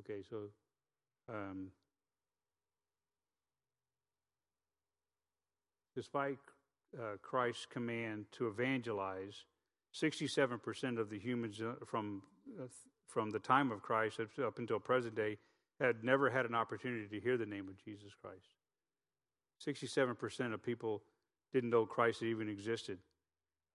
Okay, 0.01 0.23
so 0.29 0.51
um, 1.29 1.69
despite 5.95 6.39
uh, 6.99 7.17
Christ's 7.23 7.67
command 7.67 8.27
to 8.33 8.49
evangelize, 8.49 9.45
67% 9.95 10.99
of 10.99 11.09
the 11.09 11.19
humans 11.19 11.61
uh, 11.61 11.75
from, 11.87 12.23
uh, 12.61 12.67
from 13.07 13.31
the 13.31 13.39
time 13.39 13.71
of 13.71 13.83
Christ 13.83 14.21
up 14.45 14.59
until 14.59 14.79
present 14.81 15.15
day 15.15 15.39
had 15.81 16.05
never 16.05 16.31
had 16.31 16.47
an 16.47 16.55
opportunity 16.55 17.07
to 17.09 17.21
hear 17.21 17.37
the 17.37 17.47
name 17.47 17.69
of 17.69 17.83
Jesus 17.85 18.13
Christ. 18.21 18.55
67% 19.67 20.53
of 20.53 20.63
people 20.63 21.03
didn't 21.53 21.71
know 21.71 21.87
Christ 21.87 22.23
even 22.23 22.49
existed. 22.49 22.99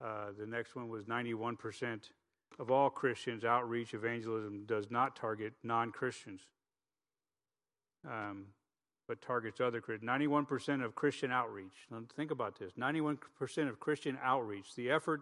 Uh, 0.03 0.27
the 0.37 0.45
next 0.45 0.75
one 0.75 0.89
was 0.89 1.05
91% 1.05 2.11
of 2.57 2.71
all 2.71 2.89
Christians. 2.89 3.43
Outreach 3.43 3.93
evangelism 3.93 4.65
does 4.65 4.89
not 4.89 5.15
target 5.15 5.53
non 5.63 5.91
Christians, 5.91 6.41
um, 8.09 8.45
but 9.07 9.21
targets 9.21 9.59
other 9.59 9.81
Christians. 9.81 10.09
91% 10.09 10.83
of 10.83 10.95
Christian 10.95 11.31
outreach. 11.31 11.87
Now, 11.91 12.01
think 12.15 12.31
about 12.31 12.57
this 12.57 12.73
91% 12.73 13.17
of 13.69 13.79
Christian 13.79 14.17
outreach, 14.23 14.75
the 14.75 14.89
effort 14.89 15.21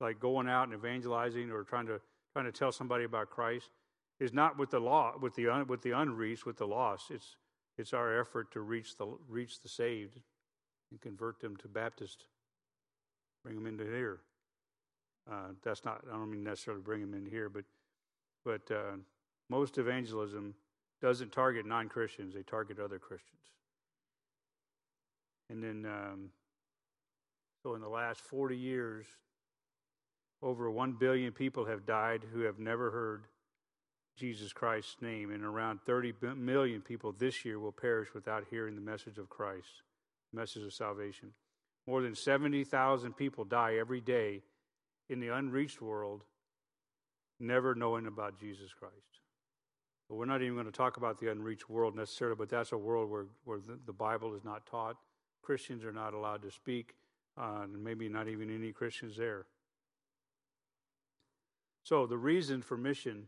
like 0.00 0.18
going 0.18 0.48
out 0.48 0.64
and 0.64 0.74
evangelizing 0.74 1.50
or 1.50 1.62
trying 1.62 1.86
to 1.86 2.00
trying 2.32 2.46
to 2.46 2.52
tell 2.52 2.72
somebody 2.72 3.04
about 3.04 3.30
Christ 3.30 3.70
is 4.18 4.32
not 4.32 4.58
with 4.58 4.70
the 4.70 4.80
law 4.80 5.14
with 5.20 5.34
the 5.34 5.48
un, 5.48 5.66
with 5.66 5.82
the 5.82 5.92
unreached 5.92 6.46
with 6.46 6.56
the 6.56 6.66
lost. 6.66 7.10
It's 7.10 7.36
it's 7.78 7.92
our 7.92 8.20
effort 8.20 8.52
to 8.52 8.60
reach 8.60 8.96
the 8.96 9.06
reach 9.28 9.60
the 9.60 9.68
saved 9.68 10.18
and 10.90 11.00
convert 11.00 11.40
them 11.40 11.56
to 11.58 11.68
Baptist, 11.68 12.24
bring 13.42 13.54
them 13.54 13.66
into 13.66 13.84
here. 13.84 14.20
Uh, 15.30 15.52
that's 15.62 15.84
not 15.84 16.02
I 16.08 16.16
don't 16.16 16.30
mean 16.30 16.44
necessarily 16.44 16.82
bring 16.82 17.00
them 17.00 17.14
in 17.14 17.26
here, 17.26 17.48
but 17.48 17.64
but 18.44 18.70
uh, 18.70 18.96
most 19.48 19.78
evangelism 19.78 20.54
doesn't 21.00 21.32
target 21.32 21.66
non 21.66 21.88
Christians; 21.88 22.34
they 22.34 22.42
target 22.42 22.78
other 22.78 22.98
Christians. 22.98 23.40
And 25.48 25.62
then, 25.62 25.84
um, 25.84 26.30
so 27.62 27.74
in 27.74 27.80
the 27.80 27.88
last 27.88 28.20
40 28.20 28.56
years, 28.56 29.06
over 30.42 30.70
1 30.70 30.92
billion 30.92 31.32
people 31.32 31.66
have 31.66 31.86
died 31.86 32.22
who 32.32 32.40
have 32.40 32.58
never 32.58 32.90
heard 32.90 33.24
Jesus 34.16 34.52
Christ's 34.52 34.96
name, 35.00 35.30
and 35.30 35.44
around 35.44 35.80
30 35.86 36.12
million 36.36 36.82
people 36.82 37.12
this 37.12 37.44
year 37.44 37.58
will 37.58 37.72
perish 37.72 38.08
without 38.14 38.44
hearing 38.50 38.74
the 38.74 38.80
message 38.80 39.18
of 39.18 39.30
Christ, 39.30 39.82
the 40.32 40.40
message 40.40 40.62
of 40.62 40.74
salvation. 40.74 41.32
More 41.86 42.02
than 42.02 42.14
70,000 42.14 43.16
people 43.16 43.44
die 43.44 43.76
every 43.76 44.00
day 44.00 44.42
in 45.08 45.20
the 45.20 45.28
unreached 45.28 45.80
world, 45.80 46.24
never 47.38 47.74
knowing 47.74 48.06
about 48.06 48.38
Jesus 48.38 48.72
Christ. 48.72 48.94
But 50.08 50.16
we're 50.16 50.26
not 50.26 50.42
even 50.42 50.54
going 50.54 50.66
to 50.66 50.72
talk 50.72 50.96
about 50.96 51.18
the 51.18 51.30
unreached 51.30 51.70
world 51.70 51.96
necessarily, 51.96 52.36
but 52.36 52.48
that's 52.48 52.72
a 52.72 52.78
world 52.78 53.10
where, 53.10 53.26
where 53.44 53.60
the, 53.86 53.92
Bible 53.92 54.34
is 54.34 54.44
not 54.44 54.66
taught. 54.66 54.96
Christians 55.40 55.84
are 55.84 55.92
not 55.92 56.14
allowed 56.14 56.42
to 56.42 56.50
speak, 56.50 56.94
uh, 57.38 57.60
and 57.62 57.82
maybe 57.82 58.08
not 58.08 58.28
even 58.28 58.54
any 58.54 58.72
Christians 58.72 59.16
there. 59.16 59.46
So 61.82 62.06
the 62.06 62.18
reason 62.18 62.62
for 62.62 62.76
mission 62.76 63.26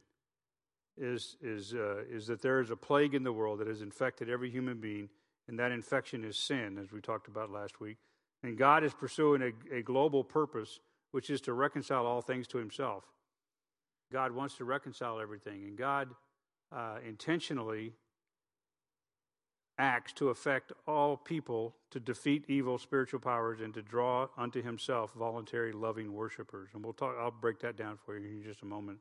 is 0.96 1.36
is 1.40 1.74
uh, 1.74 2.04
is 2.10 2.26
that 2.26 2.42
there 2.42 2.60
is 2.60 2.70
a 2.70 2.76
plague 2.76 3.14
in 3.14 3.22
the 3.22 3.32
world 3.32 3.60
that 3.60 3.66
has 3.66 3.82
infected 3.82 4.28
every 4.28 4.50
human 4.50 4.78
being, 4.78 5.08
and 5.48 5.58
that 5.58 5.72
infection 5.72 6.24
is 6.24 6.36
sin, 6.36 6.78
as 6.78 6.92
we 6.92 7.00
talked 7.00 7.28
about 7.28 7.50
last 7.50 7.80
week. 7.80 7.96
And 8.42 8.58
God 8.58 8.84
is 8.84 8.92
pursuing 8.92 9.42
a, 9.42 9.76
a 9.76 9.82
global 9.82 10.22
purpose, 10.24 10.80
which 11.12 11.30
is 11.30 11.40
to 11.42 11.52
reconcile 11.52 12.06
all 12.06 12.20
things 12.20 12.46
to 12.48 12.58
Himself. 12.58 13.04
God 14.12 14.32
wants 14.32 14.56
to 14.56 14.64
reconcile 14.64 15.20
everything, 15.20 15.64
and 15.64 15.76
God 15.76 16.10
uh, 16.70 16.98
intentionally 17.06 17.94
acts 19.78 20.12
to 20.12 20.28
affect 20.28 20.72
all 20.86 21.16
people 21.16 21.74
to 21.90 21.98
defeat 21.98 22.44
evil 22.48 22.78
spiritual 22.78 23.20
powers 23.20 23.60
and 23.60 23.72
to 23.74 23.82
draw 23.82 24.28
unto 24.36 24.62
himself 24.62 25.12
voluntary 25.14 25.72
loving 25.72 26.12
worshipers 26.12 26.68
and 26.74 26.84
we'll 26.84 26.92
talk 26.92 27.16
i'll 27.18 27.30
break 27.30 27.58
that 27.60 27.76
down 27.76 27.98
for 28.04 28.18
you 28.18 28.28
in 28.28 28.42
just 28.42 28.62
a 28.62 28.66
moment 28.66 28.98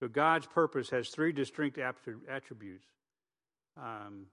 so 0.00 0.08
god's 0.08 0.46
purpose 0.46 0.90
has 0.90 1.08
three 1.08 1.32
distinct 1.32 1.78
attributes 1.78 2.86
um, 3.76 4.26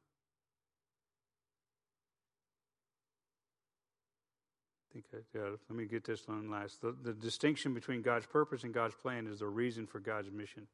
I 4.89 4.93
think 4.93 5.05
I, 5.13 5.39
let 5.39 5.77
me 5.77 5.85
get 5.85 6.05
this 6.05 6.27
one 6.27 6.49
last. 6.49 6.81
The, 6.81 6.95
the 7.03 7.13
distinction 7.13 7.73
between 7.73 8.01
God's 8.01 8.25
purpose 8.25 8.63
and 8.63 8.73
God's 8.73 8.95
plan 8.95 9.27
is 9.27 9.39
the 9.39 9.47
reason 9.47 9.85
for 9.85 9.99
God's 9.99 10.31
mission. 10.31 10.67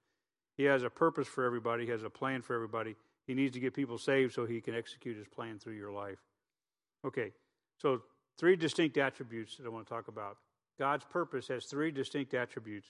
He 0.57 0.63
has 0.65 0.84
a 0.84 0.89
purpose 0.89 1.28
for 1.28 1.43
everybody. 1.43 1.86
He 1.86 1.91
has 1.91 2.03
a 2.03 2.09
plan 2.09 2.41
for 2.41 2.55
everybody. 2.55 2.95
He 3.28 3.34
needs 3.34 3.53
to 3.53 3.59
get 3.59 3.74
people 3.74 3.97
saved 3.97 4.34
so 4.34 4.45
he 4.45 4.61
can 4.61 4.76
execute 4.76 5.17
his 5.17 5.28
plan 5.28 5.59
through 5.59 5.76
your 5.76 5.91
life. 5.91 6.19
Okay, 7.05 7.32
so 7.78 8.01
three 8.38 8.55
distinct 8.55 8.97
attributes 8.97 9.57
that 9.57 9.65
I 9.65 9.69
want 9.69 9.88
to 9.88 9.93
talk 9.93 10.07
about. 10.07 10.38
God's 10.80 11.05
purpose 11.05 11.47
has 11.47 11.65
three 11.65 11.91
distinct 11.91 12.34
attributes, 12.34 12.88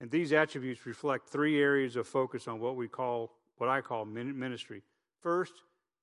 and 0.00 0.10
these 0.10 0.32
attributes 0.32 0.86
reflect 0.86 1.28
three 1.28 1.60
areas 1.60 1.96
of 1.96 2.06
focus 2.06 2.46
on 2.48 2.60
what 2.60 2.76
we 2.76 2.88
call, 2.88 3.32
what 3.58 3.68
I 3.68 3.80
call 3.80 4.04
ministry. 4.04 4.82
First, 5.22 5.52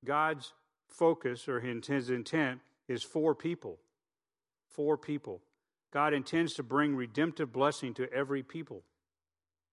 God's 0.06 0.54
focus 0.88 1.48
or 1.48 1.60
his 1.60 2.10
intent 2.10 2.60
is 2.88 3.04
for 3.04 3.36
people. 3.36 3.78
For 4.68 4.98
people. 4.98 5.42
God 5.92 6.14
intends 6.14 6.54
to 6.56 6.64
bring 6.64 6.96
redemptive 6.96 7.52
blessing 7.52 7.94
to 7.96 8.12
every 8.14 8.44
people. 8.44 8.84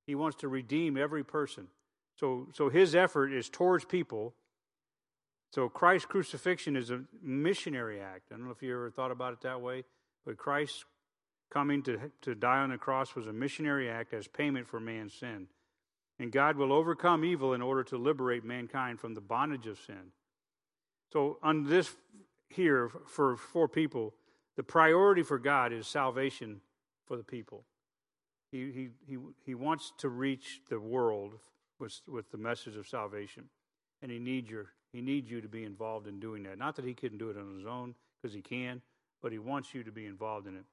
He 0.07 0.14
wants 0.14 0.36
to 0.38 0.48
redeem 0.48 0.96
every 0.96 1.24
person. 1.24 1.68
So, 2.16 2.48
so 2.52 2.68
his 2.68 2.94
effort 2.94 3.32
is 3.32 3.48
towards 3.48 3.84
people. 3.84 4.34
So 5.52 5.68
Christ's 5.68 6.06
crucifixion 6.06 6.76
is 6.76 6.90
a 6.90 7.02
missionary 7.22 8.00
act. 8.00 8.32
I 8.32 8.36
don't 8.36 8.46
know 8.46 8.52
if 8.52 8.62
you 8.62 8.74
ever 8.74 8.90
thought 8.90 9.10
about 9.10 9.34
it 9.34 9.40
that 9.42 9.60
way, 9.60 9.84
but 10.24 10.36
Christ 10.36 10.84
coming 11.50 11.82
to, 11.84 12.10
to 12.22 12.34
die 12.34 12.58
on 12.58 12.70
the 12.70 12.78
cross 12.78 13.14
was 13.14 13.26
a 13.26 13.32
missionary 13.32 13.88
act 13.88 14.12
as 14.12 14.26
payment 14.26 14.66
for 14.66 14.80
man's 14.80 15.14
sin. 15.14 15.46
And 16.18 16.32
God 16.32 16.56
will 16.56 16.72
overcome 16.72 17.24
evil 17.24 17.52
in 17.52 17.60
order 17.60 17.84
to 17.84 17.98
liberate 17.98 18.44
mankind 18.44 18.98
from 18.98 19.14
the 19.14 19.20
bondage 19.20 19.66
of 19.66 19.78
sin. 19.78 20.12
So, 21.12 21.38
on 21.42 21.64
this 21.68 21.94
here, 22.48 22.90
for, 23.06 23.36
for 23.36 23.68
people, 23.68 24.14
the 24.56 24.62
priority 24.62 25.22
for 25.22 25.38
God 25.38 25.72
is 25.72 25.86
salvation 25.86 26.62
for 27.06 27.16
the 27.16 27.22
people. 27.22 27.64
He, 28.50 28.72
he, 28.72 28.88
he, 29.06 29.18
he 29.44 29.54
wants 29.54 29.92
to 29.98 30.08
reach 30.08 30.62
the 30.68 30.80
world 30.80 31.34
with, 31.79 32.01
with 32.07 32.31
the 32.31 32.39
message 32.39 32.77
of 32.77 32.87
salvation. 32.87 33.45
And 34.03 34.11
he 34.11 34.18
needs, 34.18 34.51
your, 34.51 34.66
he 34.93 35.01
needs 35.01 35.31
you 35.31 35.41
to 35.41 35.49
be 35.49 35.64
involved 35.64 36.07
in 36.07 36.20
doing 36.20 36.43
that. 36.45 36.59
Not 36.59 36.77
that 36.77 36.85
he 36.85 36.95
couldn't 36.95 37.18
do 37.18 37.31
it 37.31 37.37
on 37.37 37.57
his 37.57 37.66
own, 37.66 37.95
because 38.20 38.35
he 38.35 38.43
can, 38.43 38.83
but 39.22 39.33
he 39.33 39.39
wants 39.39 39.74
you 39.74 39.83
to 39.85 39.93
be 39.93 40.07
involved 40.07 40.47
in 40.47 40.57
it. 40.57 40.64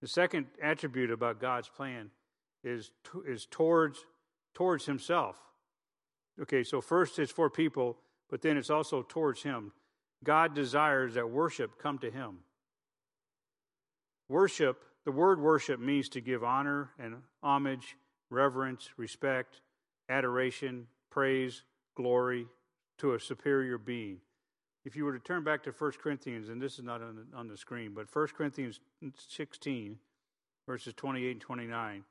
The 0.00 0.08
second 0.08 0.46
attribute 0.62 1.10
about 1.10 1.40
God's 1.40 1.68
plan 1.68 2.10
is, 2.64 2.90
is 3.26 3.46
towards, 3.50 4.04
towards 4.54 4.86
himself. 4.86 5.36
Okay, 6.40 6.64
so 6.64 6.80
first 6.80 7.18
it's 7.18 7.32
for 7.32 7.50
people, 7.50 7.98
but 8.30 8.40
then 8.40 8.56
it's 8.56 8.70
also 8.70 9.04
towards 9.06 9.42
him. 9.42 9.72
God 10.24 10.54
desires 10.54 11.14
that 11.14 11.30
worship 11.30 11.78
come 11.78 11.98
to 11.98 12.10
him. 12.10 12.38
Worship, 14.28 14.84
the 15.04 15.12
word 15.12 15.40
worship 15.40 15.80
means 15.80 16.08
to 16.10 16.20
give 16.20 16.44
honor 16.44 16.90
and 16.98 17.16
homage 17.42 17.96
reverence, 18.30 18.90
respect, 18.96 19.60
adoration, 20.10 20.86
praise, 21.08 21.62
glory 21.94 22.46
to 22.98 23.14
a 23.14 23.20
superior 23.20 23.78
being. 23.78 24.18
If 24.84 24.96
you 24.96 25.04
were 25.04 25.12
to 25.12 25.18
turn 25.18 25.44
back 25.44 25.62
to 25.64 25.70
1 25.70 25.92
Corinthians, 26.02 26.48
and 26.48 26.60
this 26.60 26.78
is 26.78 26.84
not 26.84 27.02
on 27.02 27.16
the, 27.16 27.36
on 27.36 27.48
the 27.48 27.56
screen, 27.56 27.92
but 27.94 28.14
1 28.14 28.28
Corinthians 28.36 28.80
16, 29.28 29.98
verses 30.66 30.94
28 30.94 31.30
and 31.30 31.40
29, 31.40 32.04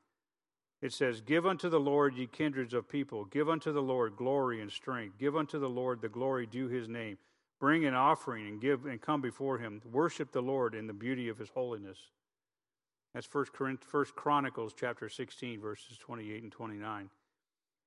it 0.82 0.94
says, 0.94 1.22
Give 1.22 1.46
unto 1.46 1.68
the 1.68 1.80
Lord, 1.80 2.16
ye 2.16 2.28
kindreds 2.28 2.74
of 2.74 2.88
people, 2.88 3.26
give 3.26 3.50
unto 3.50 3.74
the 3.74 3.82
Lord 3.82 4.16
glory 4.16 4.62
and 4.62 4.72
strength, 4.72 5.18
give 5.18 5.36
unto 5.36 5.60
the 5.60 5.70
Lord 5.70 6.02
the 6.02 6.10
glory 6.10 6.46
due 6.46 6.68
his 6.68 6.88
name. 6.88 7.18
Bring 7.60 7.86
an 7.86 7.94
offering 7.94 8.48
and 8.48 8.62
give 8.62 8.86
and 8.86 9.02
come 9.02 9.20
before 9.20 9.58
him. 9.58 9.82
Worship 9.92 10.32
the 10.32 10.42
Lord 10.42 10.74
in 10.74 10.88
the 10.88 10.94
beauty 10.94 11.28
of 11.28 11.38
his 11.38 11.50
holiness. 11.50 11.98
That's 13.14 13.28
First, 13.28 13.52
First 13.82 14.16
Chronicles 14.16 14.74
chapter 14.80 15.10
16, 15.10 15.60
verses 15.60 15.98
28 15.98 16.44
and 16.44 16.52
29. 16.52 17.10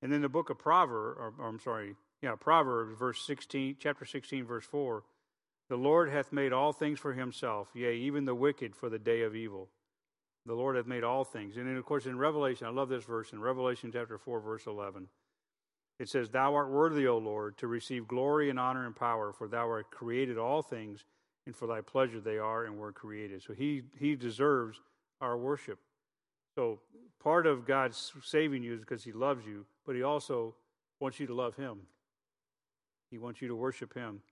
And 0.02 0.12
then 0.12 0.20
the 0.20 0.28
book 0.28 0.50
of 0.50 0.58
Proverbs, 0.58 1.18
or, 1.18 1.32
or 1.38 1.48
I'm 1.48 1.60
sorry, 1.60 1.94
yeah, 2.20 2.34
Proverbs, 2.34 2.98
verse 2.98 3.24
16, 3.26 3.76
chapter 3.78 4.04
16, 4.04 4.44
verse 4.44 4.64
4. 4.64 5.04
The 5.68 5.76
Lord 5.76 6.10
hath 6.10 6.32
made 6.32 6.52
all 6.52 6.72
things 6.72 6.98
for 6.98 7.14
himself, 7.14 7.68
yea, 7.74 7.94
even 7.96 8.24
the 8.24 8.34
wicked 8.34 8.76
for 8.76 8.90
the 8.90 8.98
day 8.98 9.22
of 9.22 9.34
evil. 9.34 9.68
The 10.44 10.54
Lord 10.54 10.76
hath 10.76 10.86
made 10.86 11.04
all 11.04 11.24
things. 11.24 11.56
And 11.56 11.68
then, 11.68 11.76
of 11.76 11.84
course, 11.84 12.06
in 12.06 12.18
Revelation, 12.18 12.66
I 12.66 12.70
love 12.70 12.88
this 12.88 13.04
verse, 13.04 13.32
in 13.32 13.40
Revelation 13.40 13.90
chapter 13.92 14.18
4, 14.18 14.40
verse 14.40 14.66
11, 14.66 15.08
it 15.98 16.08
says, 16.08 16.30
Thou 16.30 16.54
art 16.54 16.70
worthy, 16.70 17.06
O 17.06 17.18
Lord, 17.18 17.56
to 17.58 17.68
receive 17.68 18.08
glory 18.08 18.50
and 18.50 18.58
honor 18.58 18.86
and 18.86 18.96
power, 18.96 19.32
for 19.32 19.46
thou 19.46 19.68
art 19.68 19.90
created 19.90 20.36
all 20.36 20.62
things, 20.62 21.04
and 21.46 21.54
for 21.54 21.68
thy 21.68 21.80
pleasure 21.80 22.20
they 22.20 22.38
are 22.38 22.64
and 22.64 22.76
were 22.76 22.92
created. 22.92 23.42
So 23.42 23.52
he, 23.52 23.82
he 23.98 24.16
deserves 24.16 24.80
our 25.20 25.38
worship. 25.38 25.78
So 26.54 26.80
part 27.22 27.46
of 27.46 27.66
God's 27.66 28.12
saving 28.24 28.62
you 28.62 28.74
is 28.74 28.80
because 28.80 29.04
he 29.04 29.12
loves 29.12 29.46
you, 29.46 29.64
but 29.86 29.96
he 29.96 30.02
also 30.02 30.54
wants 31.00 31.18
you 31.18 31.26
to 31.26 31.34
love 31.34 31.56
him. 31.56 31.80
He 33.10 33.18
wants 33.18 33.40
you 33.40 33.48
to 33.48 33.56
worship 33.56 33.94
him. 33.94 34.22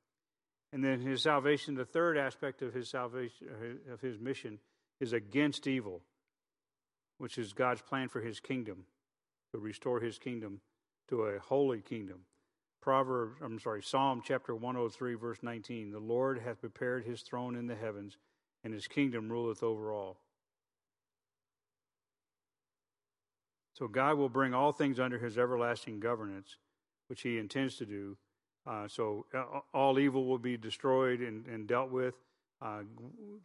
And 0.73 0.85
then 0.85 1.01
his 1.01 1.23
salvation, 1.23 1.75
the 1.75 1.85
third 1.85 2.16
aspect 2.16 2.62
of 2.62 2.73
his 2.73 2.89
salvation, 2.89 3.49
of 3.93 4.01
his 4.01 4.18
mission, 4.18 4.59
is 5.01 5.12
against 5.12 5.66
evil, 5.66 6.03
which 7.18 7.39
is 7.39 7.53
God's 7.53 7.83
plan 7.83 8.09
for 8.09 8.21
his 8.21 8.39
kingdom, 8.39 8.85
to 9.53 9.59
restore 9.59 10.01
his 10.01 10.18
kingdom 10.18 10.61
to 11.09 11.25
a 11.25 11.39
holy 11.41 11.81
kingdom. 11.81 12.21
Proverbs, 12.81 13.37
I'm 13.43 13.59
sorry, 13.59 13.83
Psalm 13.83 14.23
chapter 14.25 14.55
103, 14.55 15.14
verse 15.14 15.39
19 15.43 15.91
The 15.91 15.99
Lord 15.99 16.39
hath 16.39 16.61
prepared 16.61 17.05
his 17.05 17.23
throne 17.23 17.57
in 17.57 17.66
the 17.66 17.75
heavens, 17.75 18.16
and 18.62 18.73
his 18.73 18.87
kingdom 18.87 19.31
ruleth 19.31 19.62
over 19.62 19.93
all. 19.93 20.18
So 23.81 23.89
God 23.89 24.18
will 24.18 24.28
bring 24.28 24.53
all 24.53 24.72
things 24.72 25.01
under 25.01 25.18
his 25.18 25.39
everlasting 25.39 26.01
governance, 26.01 26.59
which 27.07 27.22
he 27.22 27.39
intends 27.39 27.76
to 27.76 27.87
do. 27.87 28.18
Uh, 28.66 28.87
so 28.87 29.24
uh, 29.35 29.61
all 29.72 29.99
evil 29.99 30.26
will 30.26 30.39
be 30.39 30.59
destroyed 30.59 31.20
and, 31.20 31.47
and 31.47 31.66
dealt 31.66 31.91
with. 31.91 32.14
Uh, 32.61 32.83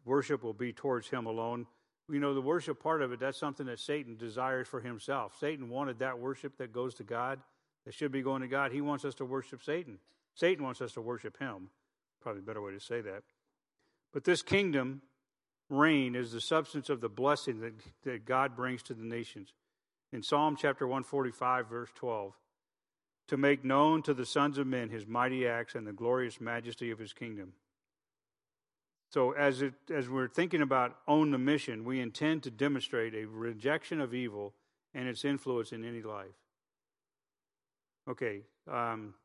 worship 0.04 0.44
will 0.44 0.54
be 0.54 0.74
towards 0.74 1.08
him 1.08 1.26
alone. 1.26 1.66
You 2.12 2.20
know, 2.20 2.34
the 2.34 2.42
worship 2.42 2.84
part 2.84 3.02
of 3.02 3.14
it, 3.14 3.22
that's 3.22 3.38
something 3.38 3.66
that 3.68 3.80
Satan 3.80 4.18
desires 4.18 4.68
for 4.68 4.82
himself. 4.82 5.38
Satan 5.40 5.70
wanted 5.70 6.00
that 6.00 6.20
worship 6.20 6.58
that 6.58 6.74
goes 6.74 6.96
to 6.96 7.06
God, 7.06 7.40
that 7.86 7.94
should 7.94 8.12
be 8.12 8.22
going 8.22 8.42
to 8.42 8.50
God. 8.50 8.74
He 8.74 8.82
wants 8.82 9.06
us 9.06 9.16
to 9.16 9.26
worship 9.26 9.64
Satan. 9.64 10.00
Satan 10.34 10.66
wants 10.66 10.82
us 10.82 10.92
to 10.96 11.02
worship 11.02 11.40
him. 11.40 11.70
Probably 12.20 12.42
a 12.42 12.46
better 12.46 12.62
way 12.62 12.74
to 12.74 12.80
say 12.82 13.00
that. 13.00 13.24
But 14.12 14.26
this 14.26 14.42
kingdom 14.42 15.02
reign 15.70 16.14
is 16.14 16.34
the 16.34 16.42
substance 16.42 16.90
of 16.90 17.00
the 17.00 17.08
blessing 17.08 17.62
that, 17.62 17.74
that 18.04 18.26
God 18.26 18.58
brings 18.58 18.84
to 18.84 18.94
the 18.94 19.06
nations. 19.06 19.54
In 20.16 20.24
Psalm 20.24 20.56
chapter 20.56 20.88
145, 20.88 21.68
verse 21.68 21.90
12, 21.94 22.32
to 23.28 23.36
make 23.36 23.66
known 23.66 24.02
to 24.04 24.14
the 24.14 24.26
sons 24.26 24.58
of 24.58 24.66
men 24.66 24.90
his 24.90 25.06
mighty 25.06 25.46
acts 25.46 25.76
and 25.76 25.86
the 25.86 25.92
glorious 25.92 26.40
majesty 26.40 26.90
of 26.90 27.00
his 27.00 27.12
kingdom. 27.12 27.52
So, 29.12 29.34
as, 29.34 29.62
it, 29.62 29.74
as 29.94 30.08
we're 30.08 30.30
thinking 30.30 30.62
about 30.62 30.96
own 31.06 31.32
the 31.32 31.38
mission, 31.38 31.84
we 31.84 32.00
intend 32.00 32.44
to 32.44 32.50
demonstrate 32.50 33.14
a 33.14 33.26
rejection 33.26 34.00
of 34.00 34.14
evil 34.14 34.54
and 34.94 35.10
its 35.10 35.26
influence 35.26 35.74
in 35.74 35.84
any 35.84 36.02
life. 36.02 36.40
Okay. 38.10 38.44
Um, 38.72 39.16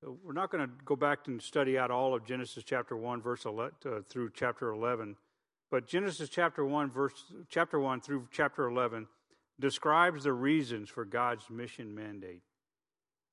so 0.00 0.18
we're 0.24 0.32
not 0.32 0.50
going 0.50 0.66
to 0.66 0.72
go 0.84 0.96
back 0.96 1.28
and 1.28 1.40
study 1.40 1.78
out 1.78 1.92
all 1.92 2.16
of 2.16 2.24
Genesis 2.24 2.64
chapter 2.64 2.96
1, 2.96 3.22
verse 3.22 3.44
11, 3.44 3.74
uh, 3.86 4.00
through 4.08 4.32
chapter 4.34 4.70
11. 4.70 5.14
But 5.70 5.86
Genesis 5.86 6.28
chapter 6.28 6.64
1, 6.64 6.90
verse, 6.90 7.12
chapter 7.48 7.78
1 7.78 8.00
through 8.00 8.28
chapter 8.30 8.66
11 8.66 9.06
describes 9.60 10.24
the 10.24 10.32
reasons 10.32 10.88
for 10.88 11.04
God's 11.04 11.48
mission 11.50 11.94
mandate. 11.94 12.42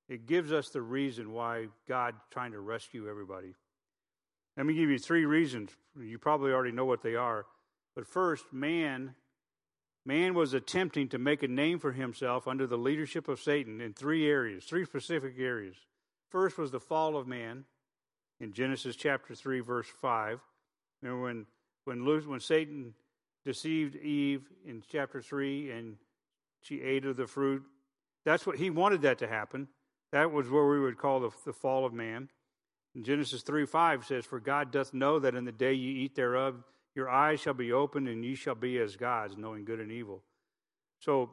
It 0.09 0.27
gives 0.27 0.51
us 0.51 0.69
the 0.69 0.81
reason 0.81 1.31
why 1.31 1.67
God's 1.87 2.17
trying 2.31 2.51
to 2.51 2.59
rescue 2.59 3.09
everybody. 3.09 3.55
Let 4.57 4.65
me 4.65 4.73
give 4.73 4.89
you 4.89 4.99
three 4.99 5.25
reasons. 5.25 5.71
You 5.99 6.17
probably 6.17 6.51
already 6.51 6.71
know 6.71 6.85
what 6.85 7.01
they 7.01 7.15
are. 7.15 7.45
But 7.95 8.07
first, 8.07 8.45
man 8.51 9.15
man 10.05 10.35
was 10.35 10.53
attempting 10.53 11.09
to 11.09 11.17
make 11.17 11.41
a 11.41 11.47
name 11.47 11.79
for 11.79 11.91
himself 11.91 12.47
under 12.47 12.67
the 12.67 12.77
leadership 12.77 13.27
of 13.27 13.39
Satan 13.39 13.81
in 13.81 13.93
three 13.93 14.29
areas, 14.29 14.63
three 14.63 14.85
specific 14.85 15.33
areas. 15.39 15.75
First 16.29 16.57
was 16.57 16.71
the 16.71 16.79
fall 16.79 17.17
of 17.17 17.27
man 17.27 17.65
in 18.39 18.53
Genesis 18.53 18.95
chapter 18.95 19.33
3 19.33 19.61
verse 19.61 19.87
5. 19.87 20.39
Remember 21.01 21.23
when 21.23 21.45
when 21.85 22.05
when 22.05 22.39
Satan 22.39 22.93
deceived 23.45 23.95
Eve 23.95 24.43
in 24.65 24.83
chapter 24.91 25.21
3 25.21 25.71
and 25.71 25.97
she 26.61 26.81
ate 26.81 27.05
of 27.05 27.15
the 27.15 27.27
fruit. 27.27 27.63
That's 28.25 28.45
what 28.45 28.57
he 28.57 28.71
wanted 28.71 29.03
that 29.03 29.19
to 29.19 29.27
happen. 29.27 29.67
That 30.11 30.31
was 30.31 30.49
what 30.49 30.63
we 30.63 30.79
would 30.79 30.97
call 30.97 31.19
the, 31.19 31.29
the 31.45 31.53
fall 31.53 31.85
of 31.85 31.93
man. 31.93 32.29
In 32.95 33.03
Genesis 33.03 33.43
3 33.43 33.65
5 33.65 34.05
says, 34.05 34.25
For 34.25 34.39
God 34.39 34.71
doth 34.71 34.93
know 34.93 35.19
that 35.19 35.35
in 35.35 35.45
the 35.45 35.51
day 35.51 35.73
ye 35.73 36.03
eat 36.03 36.15
thereof, 36.15 36.63
your 36.95 37.09
eyes 37.09 37.41
shall 37.41 37.53
be 37.53 37.71
opened, 37.71 38.07
and 38.07 38.23
ye 38.23 38.35
shall 38.35 38.55
be 38.55 38.79
as 38.79 38.95
gods, 38.95 39.37
knowing 39.37 39.65
good 39.65 39.79
and 39.79 39.91
evil. 39.91 40.23
So 40.99 41.29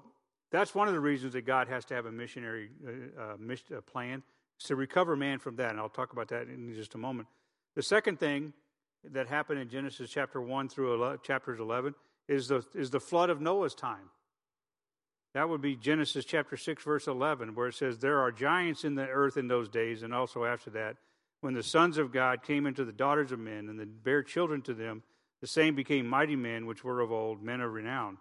that's 0.51 0.75
one 0.75 0.89
of 0.89 0.95
the 0.95 1.01
reasons 1.01 1.35
that 1.35 1.47
God 1.47 1.69
has 1.69 1.85
to 1.87 1.95
have 1.95 2.07
a 2.07 2.13
missionary 2.13 2.71
uh, 3.17 3.23
uh, 3.23 3.81
plan, 3.83 4.25
is 4.61 4.67
to 4.67 4.77
recover 4.77 5.15
man 5.15 5.39
from 5.39 5.57
that. 5.57 5.71
And 5.71 5.79
I'll 5.79 5.89
talk 5.89 6.13
about 6.13 6.29
that 6.29 6.49
in 6.49 6.75
just 6.75 6.97
a 6.97 6.99
moment. 6.99 7.29
The 7.77 7.83
second 7.83 8.19
thing 8.19 8.53
that 9.11 9.29
happened 9.29 9.61
in 9.61 9.69
Genesis 9.69 10.11
chapter 10.11 10.41
1 10.41 10.69
through 10.69 10.95
11, 10.95 11.21
chapters 11.23 11.61
11 11.61 11.95
is 12.29 12.49
the, 12.49 12.65
is 12.75 12.91
the 12.91 13.01
flood 13.01 13.31
of 13.31 13.41
Noah's 13.41 13.75
time. 13.75 14.11
That 15.35 15.49
would 15.49 15.63
be 15.63 15.77
Genesis 15.77 16.25
chapter 16.25 16.57
6, 16.57 16.85
verse 16.85 17.07
11, 17.07 17.55
where 17.55 17.69
it 17.69 17.75
says, 17.75 17.99
There 17.99 18.21
are 18.21 18.31
giants 18.31 18.85
in 18.85 18.95
the 18.95 19.09
earth 19.09 19.37
in 19.37 19.49
those 19.49 19.69
days, 19.69 20.03
and 20.03 20.13
also 20.13 20.45
after 20.45 20.71
that, 20.71 20.97
when 21.41 21.55
the 21.55 21.63
sons 21.63 21.99
of 21.99 22.13
God 22.13 22.43
came 22.43 22.67
into 22.67 22.85
the 22.85 22.93
daughters 22.93 23.33
of 23.33 23.39
men, 23.39 23.69
and 23.69 23.81
then 23.81 23.95
bare 24.05 24.23
children 24.23 24.63
to 24.63 24.75
them, 24.75 25.03
the 25.41 25.47
same 25.47 25.75
became 25.75 26.07
mighty 26.07 26.37
men 26.37 26.67
which 26.67 26.85
were 26.85 27.01
of 27.01 27.11
old, 27.11 27.43
men 27.43 27.61
of 27.61 27.73
renown. 27.73 28.19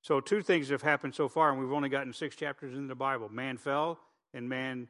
So, 0.00 0.20
two 0.20 0.42
things 0.42 0.68
have 0.68 0.80
happened 0.80 1.14
so 1.14 1.28
far, 1.28 1.50
and 1.50 1.60
we've 1.60 1.72
only 1.72 1.88
gotten 1.88 2.12
six 2.12 2.36
chapters 2.36 2.72
in 2.72 2.86
the 2.86 2.94
Bible. 2.94 3.28
Man 3.28 3.58
fell, 3.58 3.98
and 4.32 4.48
man 4.48 4.88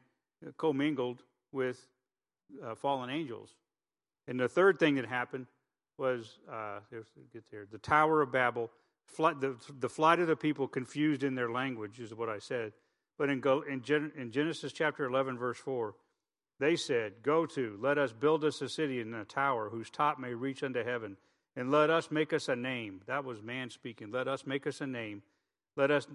commingled 0.57 1.23
with 1.51 1.85
uh, 2.63 2.75
fallen 2.75 3.09
angels. 3.09 3.55
And 4.29 4.39
the 4.39 4.47
third 4.47 4.79
thing 4.79 4.95
that 4.95 5.05
happened 5.05 5.47
was, 5.97 6.39
uh, 6.49 6.79
get 7.33 7.43
there, 7.51 7.65
the 7.69 7.79
Tower 7.79 8.21
of 8.21 8.31
Babel 8.31 8.69
the, 9.17 9.55
the 9.79 9.89
flight 9.89 10.19
of 10.19 10.27
the 10.27 10.35
people 10.35 10.67
confused 10.67 11.23
in 11.23 11.35
their 11.35 11.51
language, 11.51 11.99
is 11.99 12.13
what 12.13 12.29
I 12.29 12.39
said. 12.39 12.73
But 13.17 13.29
in, 13.29 13.43
in, 13.69 13.81
Gen, 13.81 14.11
in 14.15 14.31
Genesis 14.31 14.71
chapter 14.71 15.05
11, 15.05 15.37
verse 15.37 15.57
4, 15.57 15.95
they 16.59 16.75
said, 16.75 17.23
Go 17.23 17.45
to, 17.47 17.77
let 17.81 17.97
us 17.97 18.13
build 18.13 18.45
us 18.45 18.61
a 18.61 18.69
city 18.69 19.01
and 19.01 19.15
a 19.15 19.25
tower 19.25 19.69
whose 19.69 19.89
top 19.89 20.19
may 20.19 20.33
reach 20.33 20.63
unto 20.63 20.83
heaven, 20.83 21.17
and 21.55 21.71
let 21.71 21.89
us 21.89 22.11
make 22.11 22.33
us 22.33 22.47
a 22.47 22.55
name. 22.55 23.01
That 23.07 23.25
was 23.25 23.41
man 23.41 23.69
speaking. 23.69 24.11
Let 24.11 24.27
us 24.27 24.45
make 24.45 24.67
us 24.67 24.79
a 24.79 24.87
name, 24.87 25.23
let 25.75 25.91
us, 25.91 26.07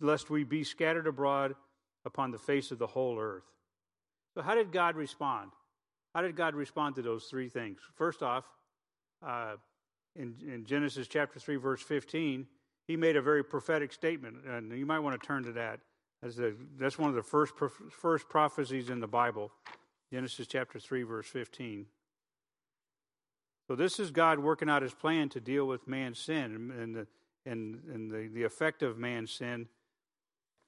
lest 0.00 0.30
we 0.30 0.44
be 0.44 0.64
scattered 0.64 1.06
abroad 1.06 1.56
upon 2.04 2.30
the 2.30 2.38
face 2.38 2.70
of 2.70 2.78
the 2.78 2.86
whole 2.86 3.18
earth. 3.18 3.44
So, 4.34 4.42
how 4.42 4.54
did 4.54 4.72
God 4.72 4.96
respond? 4.96 5.50
How 6.16 6.22
did 6.22 6.34
God 6.34 6.54
respond 6.54 6.94
to 6.94 7.02
those 7.02 7.26
three 7.26 7.50
things? 7.50 7.78
First 7.94 8.22
off, 8.22 8.46
uh, 9.22 9.56
in, 10.14 10.34
in 10.50 10.64
Genesis 10.64 11.08
chapter 11.08 11.38
3, 11.38 11.56
verse 11.56 11.82
15, 11.82 12.46
he 12.86 12.96
made 12.96 13.16
a 13.16 13.20
very 13.20 13.44
prophetic 13.44 13.92
statement, 13.92 14.36
and 14.48 14.72
you 14.72 14.86
might 14.86 15.00
want 15.00 15.20
to 15.20 15.26
turn 15.26 15.42
to 15.42 15.52
that. 15.52 15.80
As 16.22 16.36
the, 16.36 16.56
that's 16.78 16.98
one 16.98 17.10
of 17.10 17.16
the 17.16 17.22
first, 17.22 17.52
first 17.90 18.30
prophecies 18.30 18.88
in 18.88 19.00
the 19.00 19.06
Bible, 19.06 19.52
Genesis 20.10 20.46
chapter 20.46 20.78
3, 20.78 21.02
verse 21.02 21.26
15. 21.26 21.84
So 23.68 23.76
this 23.76 24.00
is 24.00 24.10
God 24.10 24.38
working 24.38 24.70
out 24.70 24.80
his 24.80 24.94
plan 24.94 25.28
to 25.28 25.40
deal 25.40 25.66
with 25.66 25.86
man's 25.86 26.18
sin 26.18 26.72
and 26.80 26.94
the, 26.94 27.06
and, 27.44 27.82
and 27.92 28.10
the, 28.10 28.30
the 28.32 28.44
effect 28.44 28.82
of 28.82 28.96
man's 28.96 29.32
sin 29.32 29.68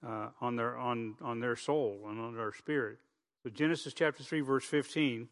uh, 0.07 0.29
on, 0.43 0.57
their, 0.57 0.77
on, 0.77 1.15
on 1.23 1.41
their 1.41 1.57
soul 1.57 2.01
and 2.07 2.21
on 2.21 2.37
their 2.37 2.53
spirit. 2.53 2.99
So 3.43 3.49
Genesis 3.49 3.95
chapter 3.95 4.23
3, 4.23 4.43
verse 4.43 4.67
15. 4.67 5.27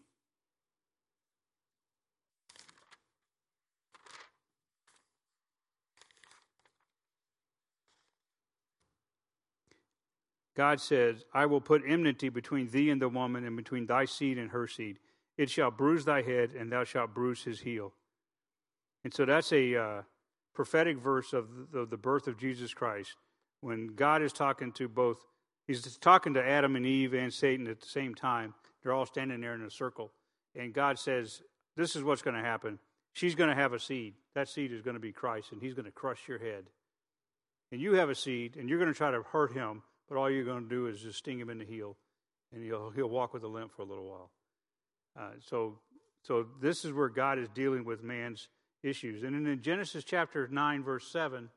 God 10.56 10.80
says, 10.80 11.24
I 11.34 11.46
will 11.46 11.60
put 11.60 11.82
enmity 11.86 12.28
between 12.28 12.70
thee 12.70 12.90
and 12.90 13.00
the 13.00 13.08
woman, 13.08 13.44
and 13.44 13.56
between 13.56 13.86
thy 13.86 14.06
seed 14.06 14.38
and 14.38 14.50
her 14.50 14.66
seed. 14.66 14.98
It 15.36 15.50
shall 15.50 15.70
bruise 15.70 16.04
thy 16.04 16.22
head, 16.22 16.52
and 16.58 16.72
thou 16.72 16.84
shalt 16.84 17.14
bruise 17.14 17.42
his 17.42 17.60
heel. 17.60 17.92
And 19.04 19.12
so 19.12 19.26
that's 19.26 19.52
a 19.52 19.76
uh, 19.76 20.02
prophetic 20.54 20.98
verse 20.98 21.32
of 21.32 21.48
the, 21.72 21.80
of 21.80 21.90
the 21.90 21.96
birth 21.96 22.26
of 22.26 22.38
Jesus 22.38 22.72
Christ 22.72 23.16
when 23.60 23.88
God 23.88 24.22
is 24.22 24.32
talking 24.32 24.72
to 24.72 24.88
both, 24.88 25.18
he's 25.66 25.96
talking 25.96 26.34
to 26.34 26.46
Adam 26.46 26.76
and 26.76 26.86
Eve 26.86 27.14
and 27.14 27.32
Satan 27.32 27.66
at 27.66 27.80
the 27.80 27.86
same 27.88 28.14
time. 28.14 28.54
They're 28.82 28.92
all 28.92 29.06
standing 29.06 29.40
there 29.40 29.54
in 29.54 29.62
a 29.62 29.70
circle. 29.70 30.12
And 30.54 30.72
God 30.72 30.98
says, 30.98 31.42
This 31.76 31.96
is 31.96 32.04
what's 32.04 32.22
going 32.22 32.36
to 32.36 32.42
happen. 32.42 32.78
She's 33.12 33.34
going 33.34 33.50
to 33.50 33.56
have 33.56 33.72
a 33.72 33.80
seed. 33.80 34.14
That 34.34 34.48
seed 34.48 34.72
is 34.72 34.82
going 34.82 34.94
to 34.94 35.00
be 35.00 35.12
Christ, 35.12 35.52
and 35.52 35.60
he's 35.60 35.74
going 35.74 35.86
to 35.86 35.90
crush 35.90 36.28
your 36.28 36.38
head. 36.38 36.66
And 37.72 37.80
you 37.80 37.94
have 37.94 38.10
a 38.10 38.14
seed, 38.14 38.56
and 38.56 38.68
you're 38.68 38.78
going 38.78 38.92
to 38.92 38.96
try 38.96 39.10
to 39.10 39.22
hurt 39.22 39.52
him, 39.52 39.82
but 40.08 40.16
all 40.16 40.30
you're 40.30 40.44
going 40.44 40.64
to 40.64 40.68
do 40.68 40.86
is 40.86 41.00
just 41.00 41.18
sting 41.18 41.38
him 41.38 41.50
in 41.50 41.58
the 41.58 41.64
heel, 41.64 41.96
and 42.52 42.62
he'll, 42.62 42.90
he'll 42.90 43.08
walk 43.08 43.32
with 43.34 43.42
a 43.42 43.48
limp 43.48 43.72
for 43.74 43.82
a 43.82 43.84
little 43.84 44.08
while. 44.08 44.30
Uh, 45.18 45.30
so, 45.40 45.78
so 46.22 46.46
this 46.60 46.84
is 46.84 46.92
where 46.92 47.08
God 47.08 47.38
is 47.38 47.48
dealing 47.54 47.84
with 47.84 48.02
man's 48.02 48.48
issues. 48.82 49.22
And 49.22 49.46
in 49.46 49.62
Genesis 49.62 50.04
chapter 50.04 50.48
9, 50.48 50.84
verse 50.84 51.10
7, 51.10 51.48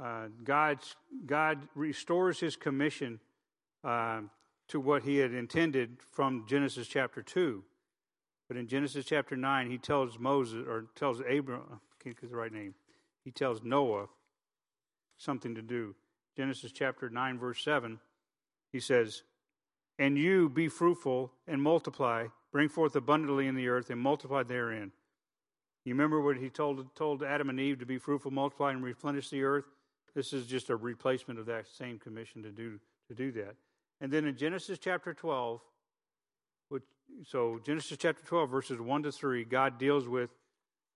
uh, 0.00 0.26
God's, 0.44 0.96
God 1.26 1.68
restores 1.74 2.40
his 2.40 2.56
commission 2.56 3.20
uh, 3.84 4.20
to 4.68 4.80
what 4.80 5.02
he 5.02 5.16
had 5.16 5.34
intended 5.34 5.96
from 6.12 6.44
Genesis 6.48 6.86
chapter 6.86 7.22
2. 7.22 7.62
But 8.48 8.56
in 8.56 8.66
Genesis 8.66 9.04
chapter 9.04 9.36
9, 9.36 9.70
he 9.70 9.78
tells 9.78 10.18
Moses, 10.18 10.66
or 10.66 10.86
tells 10.96 11.20
Abram, 11.20 11.62
I 11.70 11.76
can't 12.02 12.20
get 12.20 12.30
the 12.30 12.36
right 12.36 12.52
name, 12.52 12.74
he 13.24 13.30
tells 13.30 13.62
Noah 13.62 14.06
something 15.16 15.54
to 15.54 15.62
do. 15.62 15.94
Genesis 16.40 16.72
chapter 16.72 17.10
9, 17.10 17.38
verse 17.38 17.62
7, 17.62 18.00
he 18.72 18.80
says, 18.80 19.24
And 19.98 20.16
you 20.16 20.48
be 20.48 20.68
fruitful 20.68 21.30
and 21.46 21.60
multiply, 21.60 22.28
bring 22.50 22.70
forth 22.70 22.96
abundantly 22.96 23.46
in 23.46 23.54
the 23.54 23.68
earth, 23.68 23.90
and 23.90 24.00
multiply 24.00 24.42
therein. 24.42 24.90
You 25.84 25.92
remember 25.92 26.18
what 26.18 26.38
he 26.38 26.48
told, 26.48 26.94
told 26.94 27.22
Adam 27.22 27.50
and 27.50 27.60
Eve 27.60 27.78
to 27.80 27.84
be 27.84 27.98
fruitful, 27.98 28.30
multiply, 28.30 28.70
and 28.70 28.82
replenish 28.82 29.28
the 29.28 29.42
earth? 29.42 29.66
This 30.14 30.32
is 30.32 30.46
just 30.46 30.70
a 30.70 30.76
replacement 30.76 31.38
of 31.38 31.44
that 31.44 31.66
same 31.68 31.98
commission 31.98 32.42
to 32.44 32.50
do, 32.50 32.80
to 33.08 33.14
do 33.14 33.30
that. 33.32 33.56
And 34.00 34.10
then 34.10 34.24
in 34.24 34.34
Genesis 34.34 34.78
chapter 34.78 35.12
12, 35.12 35.60
which, 36.70 36.84
so 37.26 37.60
Genesis 37.62 37.98
chapter 38.00 38.24
12, 38.24 38.48
verses 38.48 38.80
1 38.80 39.02
to 39.02 39.12
3, 39.12 39.44
God 39.44 39.76
deals 39.76 40.08
with 40.08 40.30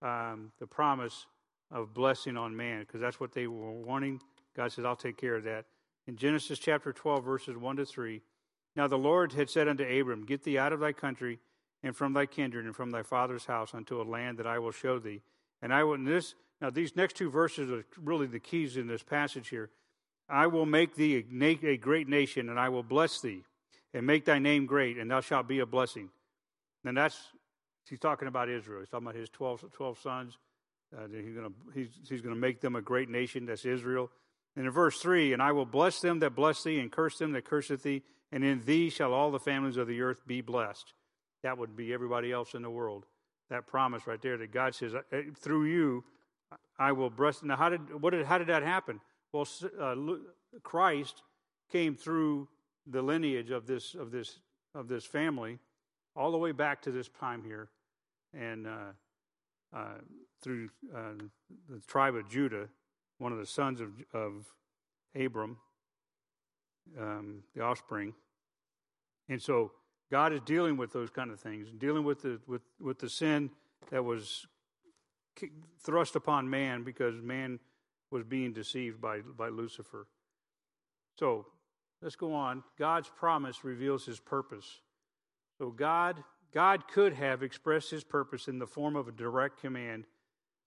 um, 0.01 0.53
the 0.59 0.67
promise 0.67 1.27
of 1.71 1.93
blessing 1.93 2.39
on 2.39 2.57
man 2.57 2.81
because 2.81 3.03
that's 3.03 3.21
what 3.21 3.35
they 3.35 3.47
were 3.47 3.73
wanting. 3.73 4.23
God 4.57 4.73
says, 4.73 4.85
I'll 4.85 4.97
take 4.97 5.17
care 5.17 5.37
of 5.37 5.45
that. 5.45 5.67
In 6.07 6.17
Genesis 6.17 6.59
chapter 6.59 6.93
12, 6.93 7.25
verses 7.25 7.57
1 7.57 7.77
to 7.77 7.85
3, 7.85 8.21
now 8.77 8.87
the 8.89 8.99
Lord 8.99 9.33
had 9.33 9.49
said 9.49 9.69
unto 9.69 9.85
Abram, 9.85 10.27
Get 10.27 10.43
thee 10.43 10.59
out 10.59 10.73
of 10.73 10.81
thy 10.81 10.93
country 10.93 11.39
and 11.83 11.97
from 11.97 12.13
thy 12.13 12.27
kindred 12.27 12.65
and 12.65 12.75
from 12.75 12.91
thy 12.91 13.03
father's 13.03 13.47
house 13.47 13.75
unto 13.75 14.01
a 14.01 14.05
land 14.05 14.39
that 14.39 14.47
I 14.47 14.59
will 14.59 14.73
show 14.73 14.99
thee. 14.99 15.23
And 15.63 15.73
I 15.73 15.85
will, 15.85 16.03
this, 16.03 16.35
now 16.61 16.71
these 16.71 16.97
next 16.97 17.17
two 17.17 17.31
verses 17.31 17.71
are 17.71 17.85
really 18.03 18.27
the 18.27 18.41
keys 18.41 18.77
in 18.77 18.87
this 18.87 19.03
passage 19.03 19.49
here. 19.49 19.71
I 20.29 20.47
will 20.47 20.67
make 20.67 20.95
thee 20.95 21.25
a 21.63 21.77
great 21.77 22.09
nation, 22.09 22.49
and 22.49 22.59
I 22.59 22.71
will 22.71 22.83
bless 22.83 23.21
thee, 23.21 23.43
and 23.93 24.07
make 24.07 24.25
thy 24.25 24.39
name 24.39 24.65
great, 24.65 24.97
and 24.97 25.11
thou 25.11 25.21
shalt 25.21 25.47
be 25.47 25.59
a 25.59 25.67
blessing. 25.67 26.09
And 26.85 26.97
that's, 26.97 27.19
he's 27.89 27.99
talking 27.99 28.29
about 28.29 28.49
Israel. 28.49 28.81
He's 28.81 28.89
talking 28.89 29.07
about 29.07 29.17
his 29.17 29.29
12, 29.31 29.67
12 29.73 29.99
sons. 29.99 30.39
Uh, 30.97 31.07
he's 31.09 31.35
going 31.35 31.55
he's, 31.75 31.89
he's 32.09 32.23
to 32.23 32.35
make 32.35 32.61
them 32.61 32.77
a 32.77 32.83
great 32.83 33.11
nation. 33.11 33.47
That's 33.47 33.65
Israel. 33.65 34.11
And 34.57 34.67
in 34.67 34.73
verse 34.73 35.01
3, 35.01 35.33
and 35.33 35.43
I 35.43 35.53
will 35.53 35.67
bless 35.67 36.01
them 36.01 36.21
that 36.21 36.35
bless 36.35 36.63
thee, 36.63 36.79
and 36.79 36.91
curse 36.91 37.19
them 37.19 37.33
that 37.33 37.45
curseth 37.45 37.83
thee, 37.83 38.03
and 38.31 38.45
in 38.45 38.65
thee 38.65 38.89
shall 38.89 39.13
all 39.13 39.31
the 39.31 39.41
families 39.41 39.77
of 39.77 39.89
the 39.89 40.01
earth 40.01 40.27
be 40.27 40.41
blessed 40.41 40.95
that 41.45 41.59
would 41.59 41.77
be 41.77 41.93
everybody 41.93 42.33
else 42.33 42.55
in 42.55 42.63
the 42.63 42.71
world. 42.71 43.05
That 43.51 43.67
promise 43.67 44.07
right 44.07 44.21
there 44.21 44.39
that 44.39 44.51
God 44.51 44.75
says, 44.75 44.95
through 45.37 45.67
you, 45.67 46.03
I 46.79 46.93
will 46.93 47.11
bless. 47.11 47.43
Now, 47.43 47.57
how 47.57 47.69
did, 47.69 48.03
what 48.03 48.11
did, 48.11 48.25
how 48.27 48.39
did 48.39 48.49
that 48.49 48.63
happen? 48.63 49.01
Well, 49.31 49.47
uh, 49.79 49.95
Christ 50.63 51.23
came 51.71 51.95
through 51.95 52.49
the 52.87 53.03
lineage 53.03 53.51
of 53.51 53.67
this, 53.67 53.95
of, 53.95 54.11
this, 54.11 54.39
of 54.75 54.89
this 54.89 55.05
family 55.05 55.59
all 56.17 56.33
the 56.33 56.39
way 56.39 56.53
back 56.53 56.81
to 56.83 56.91
this 56.91 57.09
time 57.21 57.45
here. 57.45 57.69
And 58.33 58.67
uh, 58.67 59.77
uh, 59.77 59.99
through 60.43 60.71
uh, 60.97 61.13
the 61.69 61.81
tribe 61.87 62.15
of 62.15 62.29
Judah, 62.29 62.69
one 63.19 63.33
of 63.33 63.39
the 63.39 63.47
sons 63.47 63.81
of, 63.81 63.91
of 64.13 64.47
Abram, 65.15 65.59
um, 66.99 67.43
the 67.55 67.63
offspring. 67.63 68.15
And 69.29 69.41
so 69.41 69.73
God 70.11 70.33
is 70.33 70.41
dealing 70.45 70.77
with 70.77 70.93
those 70.93 71.11
kind 71.11 71.31
of 71.31 71.41
things, 71.41 71.69
dealing 71.79 72.05
with 72.05 72.23
the 72.23 72.41
with 72.47 72.63
with 72.81 72.99
the 72.99 73.09
sin 73.09 73.51
that 73.91 74.05
was 74.05 74.47
thrust 75.83 76.15
upon 76.17 76.49
man 76.49 76.85
because 76.85 77.21
man 77.21 77.59
was 78.11 78.23
being 78.25 78.53
deceived 78.53 79.01
by 79.01 79.21
by 79.21 79.49
Lucifer. 79.49 80.07
So 81.19 81.47
let's 82.03 82.17
go 82.17 82.35
on. 82.35 82.63
God's 82.79 83.09
promise 83.09 83.65
reveals 83.65 84.05
His 84.05 84.21
purpose. 84.21 84.81
So 85.59 85.71
God 85.71 86.23
God 86.53 86.87
could 86.89 87.15
have 87.15 87.43
expressed 87.43 87.91
His 87.91 88.05
purpose 88.05 88.47
in 88.47 88.59
the 88.59 88.67
form 88.67 88.97
of 88.97 89.09
a 89.09 89.13
direct 89.13 89.61
command 89.61 90.05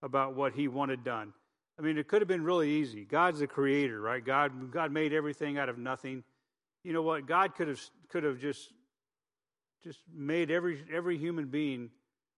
about 0.02 0.36
what 0.36 0.54
He 0.54 0.68
wanted 0.68 1.04
done. 1.04 1.34
I 1.80 1.84
mean, 1.84 1.98
it 1.98 2.08
could 2.08 2.22
have 2.22 2.28
been 2.28 2.44
really 2.44 2.70
easy. 2.72 3.06
God's 3.06 3.40
the 3.40 3.48
creator, 3.48 4.02
right? 4.02 4.24
God 4.24 4.72
God 4.72 4.92
made 4.92 5.14
everything 5.14 5.58
out 5.58 5.70
of 5.70 5.78
nothing. 5.78 6.24
You 6.84 6.94
know 6.94 7.04
what? 7.04 7.28
God 7.28 7.56
could 7.56 7.68
have 7.68 7.82
could 8.10 8.24
have 8.24 8.40
just 8.40 8.74
just 9.84 10.00
made 10.14 10.52
every 10.52 10.84
every 10.92 11.18
human 11.18 11.46
being 11.46 11.90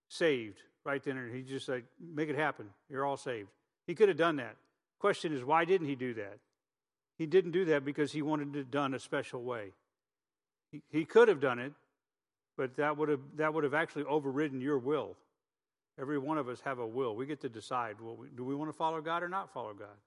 saved 0.07 0.57
right 0.85 1.03
then 1.03 1.17
and 1.17 1.33
he 1.33 1.41
just 1.41 1.65
said 1.65 1.83
make 1.99 2.29
it 2.29 2.35
happen 2.35 2.65
you're 2.89 3.05
all 3.05 3.17
saved 3.17 3.49
he 3.85 3.95
could 3.95 4.07
have 4.07 4.17
done 4.17 4.37
that 4.37 4.55
question 4.99 5.33
is 5.33 5.43
why 5.43 5.65
didn't 5.65 5.87
he 5.87 5.95
do 5.95 6.13
that 6.13 6.37
he 7.17 7.25
didn't 7.25 7.51
do 7.51 7.65
that 7.65 7.85
because 7.85 8.11
he 8.11 8.21
wanted 8.21 8.55
it 8.55 8.71
done 8.71 8.93
a 8.93 8.99
special 8.99 9.41
way 9.43 9.71
he, 10.71 10.81
he 10.89 11.05
could 11.05 11.27
have 11.27 11.39
done 11.39 11.59
it 11.59 11.73
but 12.57 12.75
that 12.77 12.97
would 12.97 13.09
have 13.09 13.21
that 13.35 13.53
would 13.53 13.63
have 13.63 13.73
actually 13.73 14.03
overridden 14.05 14.61
your 14.61 14.77
will 14.77 15.15
every 15.99 16.17
one 16.17 16.37
of 16.37 16.47
us 16.47 16.61
have 16.61 16.79
a 16.79 16.87
will 16.87 17.15
we 17.15 17.25
get 17.25 17.41
to 17.41 17.49
decide 17.49 17.95
well, 18.01 18.17
do 18.35 18.43
we 18.43 18.55
want 18.55 18.69
to 18.69 18.75
follow 18.75 19.01
god 19.01 19.23
or 19.23 19.29
not 19.29 19.51
follow 19.51 19.73
god 19.73 19.97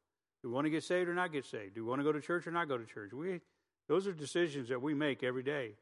do 0.42 0.48
we 0.48 0.54
want 0.54 0.64
to 0.64 0.70
get 0.70 0.82
saved 0.82 1.08
or 1.08 1.14
not 1.14 1.32
get 1.32 1.44
saved 1.44 1.74
do 1.74 1.84
we 1.84 1.88
want 1.88 2.00
to 2.00 2.04
go 2.04 2.12
to 2.12 2.20
church 2.20 2.46
or 2.46 2.50
not 2.50 2.68
go 2.68 2.78
to 2.78 2.84
church 2.84 3.12
we 3.12 3.40
those 3.88 4.06
are 4.06 4.12
decisions 4.12 4.68
that 4.68 4.80
we 4.80 4.94
make 4.94 5.22
every 5.22 5.42
day 5.42 5.72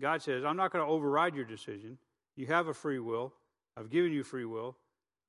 God 0.00 0.22
says, 0.22 0.44
I'm 0.44 0.56
not 0.56 0.72
going 0.72 0.84
to 0.84 0.90
override 0.90 1.34
your 1.34 1.44
decision. 1.44 1.98
You 2.36 2.46
have 2.46 2.68
a 2.68 2.74
free 2.74 2.98
will. 2.98 3.32
I've 3.76 3.90
given 3.90 4.12
you 4.12 4.24
free 4.24 4.44
will. 4.44 4.76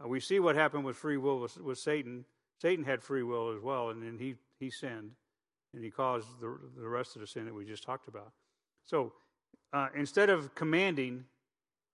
Uh, 0.03 0.07
we 0.07 0.19
see 0.19 0.39
what 0.39 0.55
happened 0.55 0.86
with 0.86 0.95
free 0.95 1.17
will 1.17 1.39
with, 1.39 1.57
with, 1.57 1.78
Satan. 1.78 2.26
Satan 2.59 2.84
had 2.84 3.01
free 3.01 3.24
will 3.24 3.51
as 3.55 3.61
well, 3.61 3.89
and 3.89 4.01
then 4.01 4.17
he, 4.17 4.36
he 4.59 4.69
sinned, 4.69 5.11
and 5.74 5.84
he 5.84 5.89
caused 5.89 6.28
the, 6.39 6.57
the 6.78 6.88
rest 6.88 7.15
of 7.15 7.21
the 7.21 7.28
sin 7.28 7.45
that 7.45 7.53
we 7.53 7.65
just 7.65 7.84
talked 7.84 8.07
about. 8.07 8.32
So 8.86 9.13
uh, 9.74 9.89
instead 9.95 10.30
of 10.30 10.55
commanding, 10.55 11.26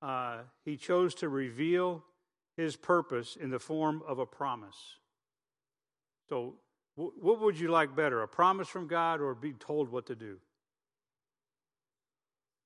uh, 0.02 0.40
he 0.64 0.78
chose 0.78 1.14
to 1.16 1.30
reveal 1.30 2.04
his 2.60 2.76
purpose 2.76 3.38
in 3.40 3.50
the 3.50 3.60
form 3.60 4.04
of 4.06 4.20
a 4.20 4.26
promise. 4.26 4.76
So, 6.28 6.56
what 6.96 7.40
would 7.40 7.58
you 7.58 7.70
like 7.70 7.96
better, 7.96 8.22
a 8.22 8.28
promise 8.28 8.68
from 8.68 8.88
God 8.88 9.22
or 9.22 9.34
be 9.34 9.54
told 9.54 9.90
what 9.90 10.08
to 10.08 10.16
do? 10.16 10.38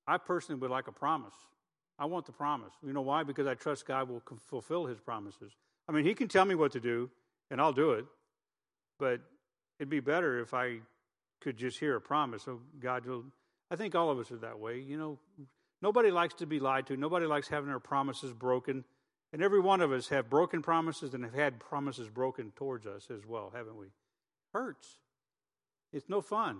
I 0.08 0.18
personally 0.18 0.60
would 0.60 0.72
like 0.72 0.88
a 0.88 0.92
promise. 0.92 1.36
I 2.00 2.06
want 2.06 2.26
the 2.26 2.32
promise. 2.32 2.74
You 2.84 2.92
know 2.92 3.02
why? 3.02 3.22
Because 3.22 3.46
I 3.46 3.54
trust 3.54 3.86
God 3.86 4.10
will 4.10 4.24
fulfill 4.48 4.88
his 4.88 5.00
promises. 5.00 5.52
I 5.88 5.92
mean, 5.92 6.06
he 6.06 6.16
can 6.16 6.28
tell 6.28 6.46
me 6.46 6.56
what 6.56 6.72
to 6.72 6.80
do, 6.80 7.12
and 7.52 7.62
I'll 7.62 7.72
do 7.72 7.92
it. 7.92 8.06
But 8.98 9.22
it'd 9.78 9.92
be 9.92 10.00
better 10.00 10.40
if 10.40 10.56
I 10.56 10.80
could 11.40 11.56
just 11.56 11.80
hear 11.80 11.96
a 11.96 12.02
promise. 12.02 12.42
So 12.42 12.62
God 12.80 13.06
will. 13.06 13.26
I 13.70 13.76
think 13.76 13.94
all 13.94 14.10
of 14.10 14.18
us 14.18 14.32
are 14.32 14.38
that 14.38 14.58
way. 14.58 14.80
You 14.80 14.98
know, 14.98 15.20
nobody 15.84 16.10
likes 16.10 16.34
to 16.36 16.48
be 16.48 16.60
lied 16.60 16.88
to. 16.88 16.98
Nobody 16.98 17.28
likes 17.28 17.48
having 17.48 17.70
their 17.70 17.80
promises 17.80 18.34
broken. 18.34 18.84
And 19.34 19.42
every 19.42 19.60
one 19.60 19.82
of 19.82 19.92
us 19.92 20.10
have 20.10 20.30
broken 20.30 20.62
promises 20.62 21.16
and 21.16 21.24
have 21.24 21.34
had 21.34 21.60
promises 21.60 22.08
broken 22.08 22.52
towards 22.56 22.86
us 22.86 23.08
as 23.10 23.26
well, 23.26 23.52
haven't 23.54 23.76
we? 23.76 23.88
Hurts. 24.54 25.00
It's 25.92 26.08
no 26.08 26.22
fun. 26.22 26.60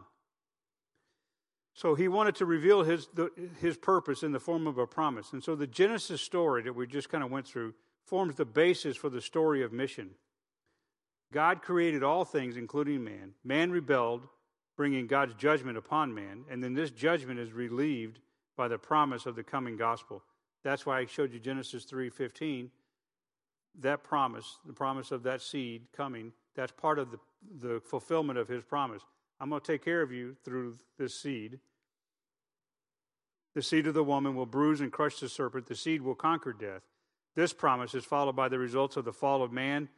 So 1.76 1.94
he 1.94 2.08
wanted 2.08 2.36
to 2.36 2.46
reveal 2.46 2.84
his, 2.84 3.08
the, 3.14 3.30
his 3.62 3.78
purpose 3.78 4.24
in 4.24 4.32
the 4.32 4.40
form 4.40 4.66
of 4.66 4.80
a 4.80 4.88
promise. 4.88 5.34
And 5.34 5.44
so 5.44 5.56
the 5.56 5.68
Genesis 5.68 6.22
story 6.22 6.64
that 6.64 6.74
we 6.74 6.88
just 6.88 7.10
kind 7.10 7.24
of 7.24 7.30
went 7.32 7.48
through 7.48 7.76
forms 8.06 8.36
the 8.36 8.46
basis 8.46 8.98
for 8.98 9.10
the 9.10 9.22
story 9.22 9.64
of 9.64 9.72
mission. 9.72 10.12
God 11.32 11.62
created 11.62 12.04
all 12.04 12.26
things, 12.26 12.58
including 12.58 13.04
man. 13.04 13.34
Man 13.44 13.72
rebelled, 13.72 14.28
bringing 14.78 15.06
God's 15.06 15.36
judgment 15.36 15.78
upon 15.78 16.14
man. 16.14 16.46
And 16.50 16.64
then 16.64 16.74
this 16.74 16.92
judgment 16.92 17.40
is 17.40 17.54
relieved 17.54 18.20
by 18.58 18.68
the 18.68 18.78
promise 18.78 19.26
of 19.26 19.36
the 19.36 19.44
coming 19.44 19.78
gospel. 19.78 20.24
That's 20.64 20.86
why 20.86 21.00
I 21.00 21.06
showed 21.06 21.34
you 21.34 21.40
Genesis 21.40 21.86
3.15. 21.86 22.70
That 23.80 24.04
promise, 24.04 24.58
the 24.66 24.74
promise 24.74 25.12
of 25.12 25.24
that 25.24 25.42
seed 25.42 25.88
coming, 25.96 26.32
that's 26.56 26.72
part 26.72 27.00
of 27.00 27.12
the, 27.12 27.20
the 27.62 27.82
fulfillment 27.82 28.40
of 28.40 28.48
his 28.48 28.64
promise. 28.64 29.02
I'm 29.40 29.50
going 29.50 29.62
to 29.62 29.68
take 29.68 29.84
care 29.84 30.02
of 30.02 30.12
you 30.12 30.36
through 30.46 30.78
this 30.98 31.20
seed. 31.20 31.60
The 33.56 33.62
seed 33.62 33.88
of 33.88 33.94
the 33.94 34.04
woman 34.04 34.36
will 34.36 34.46
bruise 34.46 34.82
and 34.82 34.92
crush 34.92 35.20
the 35.20 35.30
serpent. 35.30 35.68
The 35.68 35.76
seed 35.76 36.02
will 36.02 36.16
conquer 36.16 36.54
death. 36.54 36.82
This 37.36 37.54
promise 37.54 37.94
is 37.94 38.06
followed 38.06 38.36
by 38.36 38.48
the 38.48 38.60
results 38.60 38.96
of 38.96 39.06
the 39.06 39.14
fall 39.14 39.44
of 39.44 39.52
man 39.52 39.90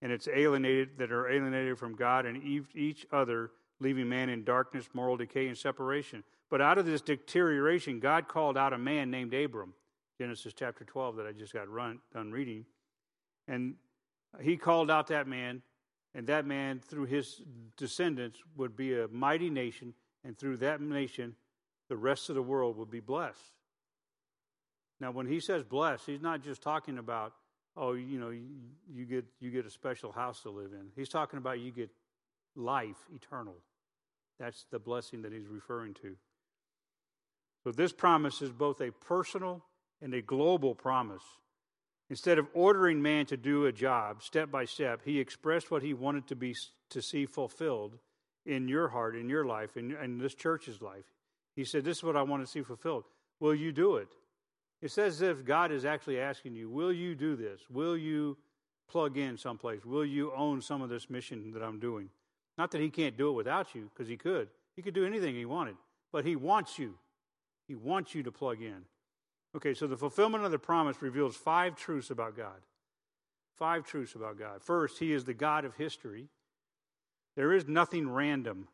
and 0.00 0.12
its 0.12 0.28
alienated 0.28 0.98
that 0.98 1.12
are 1.12 1.28
alienated 1.28 1.78
from 1.78 1.96
God 1.96 2.26
and 2.26 2.42
each 2.74 3.06
other, 3.12 3.50
leaving 3.80 4.08
man 4.08 4.28
in 4.28 4.44
darkness, 4.44 4.88
moral 4.92 5.16
decay, 5.16 5.48
and 5.48 5.58
separation. 5.58 6.22
But 6.50 6.60
out 6.60 6.78
of 6.78 6.86
this 6.86 7.00
deterioration, 7.00 8.00
God 8.00 8.28
called 8.28 8.56
out 8.56 8.72
a 8.72 8.78
man 8.78 9.10
named 9.10 9.34
Abram. 9.34 9.74
Genesis 10.18 10.52
chapter 10.56 10.84
12 10.84 11.16
that 11.16 11.26
I 11.26 11.32
just 11.32 11.52
got 11.52 11.68
run, 11.68 11.98
done 12.12 12.30
reading. 12.30 12.64
And 13.48 13.74
he 14.40 14.56
called 14.56 14.90
out 14.90 15.08
that 15.08 15.26
man, 15.26 15.62
and 16.14 16.26
that 16.28 16.46
man, 16.46 16.80
through 16.80 17.06
his 17.06 17.42
descendants, 17.76 18.40
would 18.56 18.76
be 18.76 18.98
a 18.98 19.08
mighty 19.08 19.50
nation, 19.50 19.94
and 20.24 20.38
through 20.38 20.58
that 20.58 20.80
nation, 20.80 21.34
the 21.88 21.96
rest 21.96 22.28
of 22.28 22.34
the 22.34 22.42
world 22.42 22.76
would 22.78 22.90
be 22.90 23.00
blessed. 23.00 23.38
Now, 25.00 25.10
when 25.10 25.26
he 25.26 25.40
says 25.40 25.64
blessed, 25.64 26.06
he's 26.06 26.22
not 26.22 26.42
just 26.42 26.62
talking 26.62 26.98
about, 26.98 27.32
oh, 27.76 27.92
you 27.92 28.18
know, 28.18 28.30
you, 28.30 28.46
you 28.92 29.04
get 29.04 29.24
you 29.40 29.50
get 29.50 29.66
a 29.66 29.70
special 29.70 30.12
house 30.12 30.42
to 30.42 30.50
live 30.50 30.72
in. 30.72 30.86
He's 30.94 31.08
talking 31.08 31.38
about 31.38 31.58
you 31.58 31.72
get 31.72 31.90
life 32.54 32.96
eternal. 33.12 33.56
That's 34.38 34.64
the 34.70 34.78
blessing 34.78 35.22
that 35.22 35.32
he's 35.32 35.48
referring 35.48 35.94
to. 35.94 36.16
So 37.64 37.72
this 37.72 37.92
promise 37.92 38.42
is 38.42 38.52
both 38.52 38.80
a 38.80 38.92
personal 38.92 39.64
and 40.02 40.14
a 40.14 40.22
global 40.22 40.74
promise. 40.74 41.22
Instead 42.10 42.38
of 42.38 42.46
ordering 42.52 43.00
man 43.00 43.26
to 43.26 43.36
do 43.36 43.66
a 43.66 43.72
job 43.72 44.22
step 44.22 44.50
by 44.50 44.64
step, 44.64 45.00
he 45.04 45.18
expressed 45.18 45.70
what 45.70 45.82
he 45.82 45.94
wanted 45.94 46.26
to 46.26 46.36
be 46.36 46.54
to 46.90 47.00
see 47.00 47.26
fulfilled 47.26 47.98
in 48.46 48.68
your 48.68 48.88
heart, 48.88 49.16
in 49.16 49.28
your 49.28 49.44
life, 49.44 49.76
in, 49.76 49.96
in 49.96 50.18
this 50.18 50.34
church's 50.34 50.82
life. 50.82 51.04
He 51.56 51.64
said, 51.64 51.84
This 51.84 51.98
is 51.98 52.02
what 52.04 52.16
I 52.16 52.22
want 52.22 52.44
to 52.44 52.50
see 52.50 52.62
fulfilled. 52.62 53.04
Will 53.40 53.54
you 53.54 53.72
do 53.72 53.96
it? 53.96 54.08
It 54.82 54.90
says 54.90 55.14
as 55.14 55.22
if 55.22 55.44
God 55.44 55.72
is 55.72 55.84
actually 55.84 56.20
asking 56.20 56.54
you, 56.54 56.68
Will 56.68 56.92
you 56.92 57.14
do 57.14 57.36
this? 57.36 57.62
Will 57.70 57.96
you 57.96 58.36
plug 58.88 59.16
in 59.16 59.38
someplace? 59.38 59.84
Will 59.84 60.04
you 60.04 60.32
own 60.36 60.60
some 60.60 60.82
of 60.82 60.90
this 60.90 61.08
mission 61.08 61.52
that 61.52 61.62
I'm 61.62 61.78
doing? 61.78 62.10
Not 62.58 62.70
that 62.72 62.80
He 62.80 62.90
can't 62.90 63.16
do 63.16 63.30
it 63.30 63.32
without 63.32 63.74
you, 63.74 63.90
because 63.92 64.08
He 64.08 64.16
could. 64.16 64.48
He 64.76 64.82
could 64.82 64.94
do 64.94 65.06
anything 65.06 65.34
He 65.34 65.46
wanted, 65.46 65.76
but 66.12 66.24
He 66.24 66.36
wants 66.36 66.78
you. 66.78 66.94
He 67.66 67.74
wants 67.74 68.14
you 68.14 68.22
to 68.24 68.30
plug 68.30 68.60
in. 68.60 68.84
Okay, 69.56 69.74
so 69.74 69.86
the 69.86 69.96
fulfillment 69.96 70.44
of 70.44 70.50
the 70.50 70.58
promise 70.58 71.00
reveals 71.00 71.36
five 71.36 71.76
truths 71.76 72.10
about 72.10 72.36
God. 72.36 72.60
Five 73.56 73.84
truths 73.84 74.14
about 74.14 74.38
God. 74.38 74.62
First, 74.62 74.98
He 74.98 75.12
is 75.12 75.24
the 75.24 75.34
God 75.34 75.64
of 75.64 75.76
history. 75.76 76.28
There 77.36 77.52
is 77.52 77.68
nothing 77.68 78.08
random. 78.08 78.68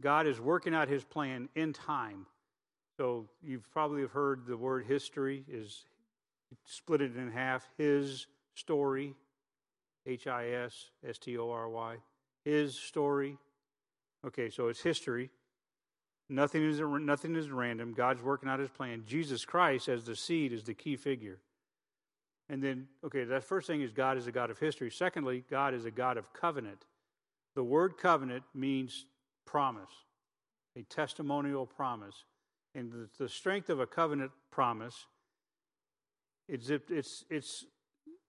God 0.00 0.26
is 0.26 0.40
working 0.40 0.74
out 0.74 0.88
His 0.88 1.04
plan 1.04 1.48
in 1.56 1.72
time. 1.72 2.26
So 2.96 3.28
you've 3.42 3.68
probably 3.72 4.02
have 4.02 4.12
heard 4.12 4.46
the 4.46 4.56
word 4.56 4.84
history 4.86 5.44
is 5.48 5.84
split 6.64 7.00
it 7.00 7.16
in 7.16 7.30
half. 7.30 7.68
His 7.76 8.26
story, 8.54 9.14
H 10.06 10.26
I 10.26 10.50
S 10.50 10.90
S 11.06 11.18
T 11.18 11.36
O 11.38 11.50
R 11.50 11.68
Y. 11.68 11.96
His 12.44 12.78
story. 12.78 13.36
Okay, 14.26 14.50
so 14.50 14.68
it's 14.68 14.82
history. 14.82 15.30
Nothing 16.30 16.62
is, 16.62 16.80
nothing 16.80 17.34
is 17.34 17.50
random. 17.50 17.92
God's 17.92 18.22
working 18.22 18.48
out 18.48 18.60
his 18.60 18.70
plan. 18.70 19.02
Jesus 19.04 19.44
Christ, 19.44 19.88
as 19.88 20.04
the 20.04 20.14
seed, 20.14 20.52
is 20.52 20.62
the 20.62 20.74
key 20.74 20.94
figure. 20.94 21.40
And 22.48 22.62
then, 22.62 22.86
okay, 23.04 23.24
that 23.24 23.42
first 23.42 23.66
thing 23.66 23.82
is 23.82 23.90
God 23.90 24.16
is 24.16 24.28
a 24.28 24.32
God 24.32 24.48
of 24.48 24.58
history. 24.58 24.92
Secondly, 24.92 25.44
God 25.50 25.74
is 25.74 25.86
a 25.86 25.90
God 25.90 26.16
of 26.16 26.32
covenant. 26.32 26.84
The 27.56 27.64
word 27.64 27.98
covenant 27.98 28.44
means 28.54 29.06
promise, 29.44 29.90
a 30.76 30.82
testimonial 30.82 31.66
promise. 31.66 32.24
And 32.76 32.92
the, 32.92 33.08
the 33.18 33.28
strength 33.28 33.68
of 33.68 33.80
a 33.80 33.86
covenant 33.86 34.30
promise, 34.52 35.06
it's, 36.48 36.70
it's, 36.70 37.24
it's, 37.28 37.64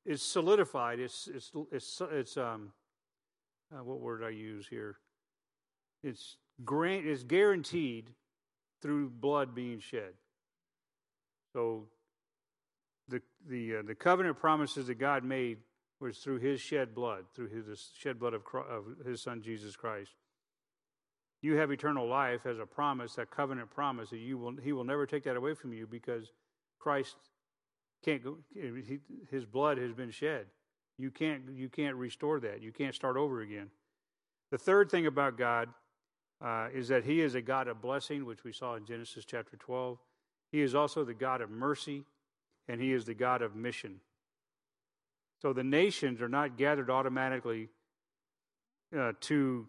it's 0.08 0.24
solidified. 0.24 0.99
It's, 0.99 1.30
it's, 1.32 1.52
it's, 1.72 2.02
it's 2.12 2.38
um, 2.38 2.72
uh, 3.72 3.84
what 3.84 3.99
word 3.99 4.24
I 4.24 4.30
use 4.30 4.68
here? 4.68 4.97
It's 6.04 6.38
grant 6.64 7.05
is 7.05 7.24
guaranteed 7.24 8.12
through 8.82 9.09
blood 9.09 9.53
being 9.55 9.80
shed. 9.80 10.14
So 11.53 11.88
the 13.07 13.22
the 13.47 13.78
uh, 13.78 13.82
the 13.86 13.95
covenant 13.95 14.39
promises 14.39 14.88
that 14.88 14.95
God 14.95 15.24
made 15.24 15.57
was 15.99 16.18
through 16.18 16.39
His 16.39 16.59
shed 16.59 16.95
blood, 16.95 17.26
through 17.36 17.49
His 17.49 17.91
shed 17.97 18.20
blood 18.20 18.34
of, 18.34 18.41
of 18.70 19.05
His 19.05 19.22
Son 19.22 19.41
Jesus 19.41 19.76
Christ. 19.76 20.12
You 21.41 21.55
have 21.55 21.72
eternal 21.72 22.07
life 22.07 22.45
as 22.45 22.59
a 22.59 22.66
promise, 22.66 23.16
that 23.16 23.32
covenant 23.32 23.72
promise 23.72 24.09
that 24.12 24.18
you 24.18 24.38
will 24.38 24.55
He 24.62 24.74
will 24.74 24.84
never 24.84 25.05
take 25.05 25.24
that 25.26 25.38
away 25.38 25.53
from 25.53 25.74
you 25.74 25.88
because 25.88 26.32
Christ 26.80 27.16
can't 28.03 28.24
go. 28.24 28.38
He, 28.53 28.99
his 29.30 29.45
blood 29.45 29.78
has 29.78 29.93
been 29.93 30.12
shed. 30.12 30.47
You 30.97 31.12
can't 31.12 31.43
you 31.53 31.70
can't 31.70 31.95
restore 31.95 32.39
that. 32.39 32.62
You 32.62 32.72
can't 32.72 32.95
start 32.95 33.18
over 33.18 33.41
again. 33.41 33.70
The 34.51 34.57
third 34.57 34.89
thing 34.89 35.05
about 35.05 35.38
God 35.38 35.70
uh, 36.44 36.68
is 36.74 36.88
that 36.88 37.04
He 37.04 37.22
is 37.22 37.36
a 37.36 37.42
God 37.42 37.68
of 37.68 37.82
blessing, 37.82 38.26
which 38.26 38.44
we 38.44 38.52
saw 38.52 38.76
in 38.76 38.86
Genesis 38.86 39.26
chapter 39.26 39.58
12. 39.58 39.98
He 40.52 40.62
is 40.62 40.76
also 40.76 41.04
the 41.04 41.14
God 41.14 41.42
of 41.42 41.50
mercy, 41.50 42.04
and 42.68 42.82
He 42.82 42.94
is 42.94 43.06
the 43.06 43.14
God 43.14 43.42
of 43.42 43.56
mission. 43.56 44.00
So 45.42 45.54
the 45.54 45.64
nations 45.64 46.22
are 46.22 46.30
not 46.30 46.58
gathered 46.58 46.89
automatically 46.89 47.70
uh, 48.96 49.14
to 49.22 49.68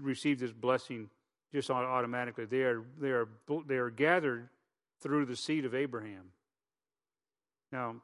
receive 0.00 0.40
this 0.40 0.52
blessing 0.52 1.10
just 1.52 1.70
automatically. 1.70 2.46
They 2.46 2.62
are, 2.62 2.82
they, 3.00 3.10
are, 3.10 3.28
they 3.66 3.76
are 3.76 3.90
gathered 3.90 4.48
through 5.00 5.26
the 5.26 5.36
seed 5.36 5.64
of 5.64 5.74
Abraham. 5.74 6.32
Now, 7.70 7.96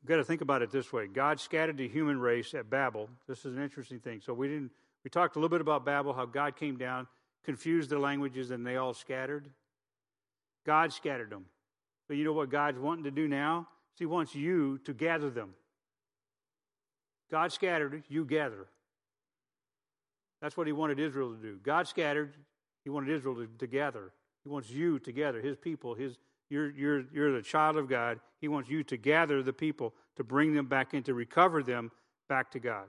you've 0.00 0.08
got 0.08 0.16
to 0.16 0.24
think 0.24 0.40
about 0.40 0.62
it 0.62 0.70
this 0.70 0.92
way 0.92 1.06
God 1.06 1.40
scattered 1.40 1.76
the 1.76 1.88
human 1.88 2.18
race 2.18 2.54
at 2.54 2.70
Babel. 2.70 3.08
This 3.28 3.44
is 3.44 3.56
an 3.56 3.62
interesting 3.62 4.00
thing. 4.00 4.20
So 4.24 4.32
we 4.32 4.48
didn't 4.48 4.70
we 5.04 5.10
talked 5.10 5.36
a 5.36 5.38
little 5.38 5.50
bit 5.50 5.60
about 5.60 5.84
Babel, 5.84 6.12
how 6.12 6.26
God 6.26 6.56
came 6.56 6.76
down, 6.76 7.06
confused 7.44 7.90
their 7.90 7.98
languages, 7.98 8.50
and 8.50 8.66
they 8.66 8.76
all 8.76 8.94
scattered. 8.94 9.48
God 10.66 10.92
scattered 10.92 11.30
them. 11.30 11.46
But 12.08 12.16
you 12.16 12.24
know 12.24 12.32
what 12.32 12.50
God's 12.50 12.78
wanting 12.78 13.04
to 13.04 13.10
do 13.10 13.28
now? 13.28 13.68
He 13.98 14.06
wants 14.06 14.34
you 14.34 14.78
to 14.84 14.92
gather 14.92 15.30
them. 15.30 15.54
God 17.30 17.52
scattered, 17.52 18.02
you 18.08 18.24
gather. 18.24 18.66
That's 20.42 20.56
what 20.56 20.66
he 20.66 20.72
wanted 20.72 20.98
Israel 20.98 21.32
to 21.32 21.36
do. 21.36 21.58
God 21.62 21.86
scattered, 21.86 22.34
he 22.82 22.90
wanted 22.90 23.14
Israel 23.14 23.36
to, 23.36 23.48
to 23.58 23.66
gather. 23.66 24.12
He 24.42 24.48
wants 24.48 24.70
you 24.70 24.98
to 25.00 25.12
gather, 25.12 25.40
his 25.40 25.56
people, 25.56 25.94
his 25.94 26.16
you're, 26.48 26.70
you're, 26.70 27.04
you're 27.12 27.32
the 27.32 27.42
child 27.42 27.76
of 27.76 27.88
God. 27.88 28.18
He 28.40 28.48
wants 28.48 28.68
you 28.68 28.82
to 28.84 28.96
gather 28.96 29.42
the 29.42 29.52
people, 29.52 29.94
to 30.16 30.24
bring 30.24 30.52
them 30.52 30.66
back 30.66 30.94
in, 30.94 31.04
to 31.04 31.14
recover 31.14 31.62
them 31.62 31.92
back 32.28 32.50
to 32.52 32.58
God. 32.58 32.86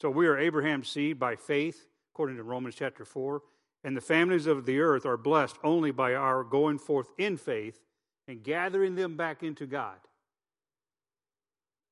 So 0.00 0.10
we 0.10 0.26
are 0.28 0.38
Abraham's 0.38 0.88
seed 0.88 1.18
by 1.18 1.36
faith, 1.36 1.88
according 2.14 2.36
to 2.36 2.44
Romans 2.44 2.76
chapter 2.76 3.04
4. 3.04 3.42
And 3.84 3.96
the 3.96 4.00
families 4.00 4.46
of 4.46 4.64
the 4.64 4.80
earth 4.80 5.06
are 5.06 5.16
blessed 5.16 5.56
only 5.62 5.90
by 5.90 6.14
our 6.14 6.44
going 6.44 6.78
forth 6.78 7.10
in 7.18 7.36
faith 7.36 7.80
and 8.26 8.42
gathering 8.42 8.94
them 8.94 9.16
back 9.16 9.42
into 9.42 9.66
God. 9.66 9.96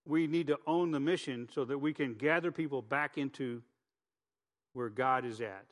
We 0.05 0.27
need 0.27 0.47
to 0.49 0.59
own 0.67 0.93
the 0.93 1.01
mission 1.01 1.49
so 1.53 1.65
that 1.65 1.79
we 1.79 1.93
can 1.93 2.15
gather 2.15 2.53
people 2.53 2.83
back 2.83 3.19
into 3.19 3.63
where 4.73 4.89
God 4.89 5.25
is 5.25 5.41
at. 5.41 5.65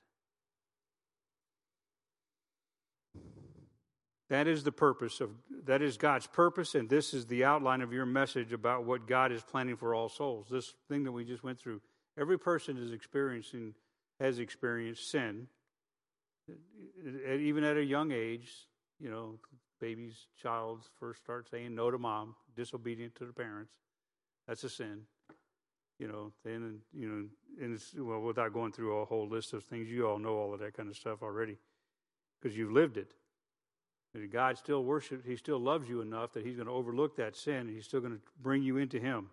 That 4.30 4.48
is 4.48 4.64
the 4.64 4.72
purpose 4.72 5.20
of 5.20 5.30
that 5.66 5.82
is 5.82 5.96
God's 5.96 6.26
purpose, 6.26 6.74
and 6.74 6.88
this 6.88 7.14
is 7.14 7.26
the 7.26 7.44
outline 7.44 7.82
of 7.82 7.92
your 7.92 8.06
message 8.06 8.52
about 8.52 8.84
what 8.84 9.06
God 9.06 9.30
is 9.30 9.42
planning 9.42 9.76
for 9.76 9.94
all 9.94 10.08
souls. 10.08 10.46
This 10.50 10.72
thing 10.88 11.04
that 11.04 11.12
we 11.12 11.24
just 11.24 11.44
went 11.44 11.60
through. 11.60 11.80
Every 12.18 12.38
person 12.38 12.76
is 12.76 12.92
experiencing, 12.92 13.74
has 14.20 14.38
experienced 14.38 15.10
sin, 15.10 15.48
even 17.26 17.64
at 17.64 17.76
a 17.76 17.84
young 17.84 18.12
age. 18.12 18.50
You 19.00 19.10
know, 19.10 19.38
babies, 19.80 20.28
child 20.40 20.82
first 20.98 21.22
start 21.22 21.48
saying 21.50 21.74
no 21.74 21.90
to 21.90 21.98
mom, 21.98 22.36
disobedient 22.56 23.14
to 23.16 23.26
the 23.26 23.32
parents. 23.32 23.74
That's 24.46 24.62
a 24.64 24.70
sin. 24.70 25.02
You 25.98 26.08
know, 26.08 26.32
then 26.44 26.80
you 26.92 27.08
know, 27.08 27.24
and 27.60 27.74
it's, 27.74 27.94
well, 27.96 28.20
without 28.20 28.52
going 28.52 28.72
through 28.72 28.98
a 28.98 29.04
whole 29.04 29.28
list 29.28 29.52
of 29.52 29.64
things, 29.64 29.88
you 29.88 30.06
all 30.08 30.18
know 30.18 30.36
all 30.36 30.54
of 30.54 30.60
that 30.60 30.76
kind 30.76 30.88
of 30.88 30.96
stuff 30.96 31.22
already 31.22 31.58
because 32.40 32.56
you've 32.56 32.72
lived 32.72 32.96
it. 32.96 33.12
God 34.32 34.56
still 34.58 34.84
worships, 34.84 35.24
He 35.26 35.34
still 35.36 35.58
loves 35.58 35.88
you 35.88 36.00
enough 36.00 36.32
that 36.34 36.44
He's 36.44 36.54
going 36.54 36.68
to 36.68 36.72
overlook 36.72 37.16
that 37.16 37.36
sin 37.36 37.56
and 37.56 37.70
He's 37.70 37.84
still 37.84 38.00
going 38.00 38.12
to 38.12 38.20
bring 38.40 38.62
you 38.62 38.76
into 38.76 39.00
Him. 39.00 39.30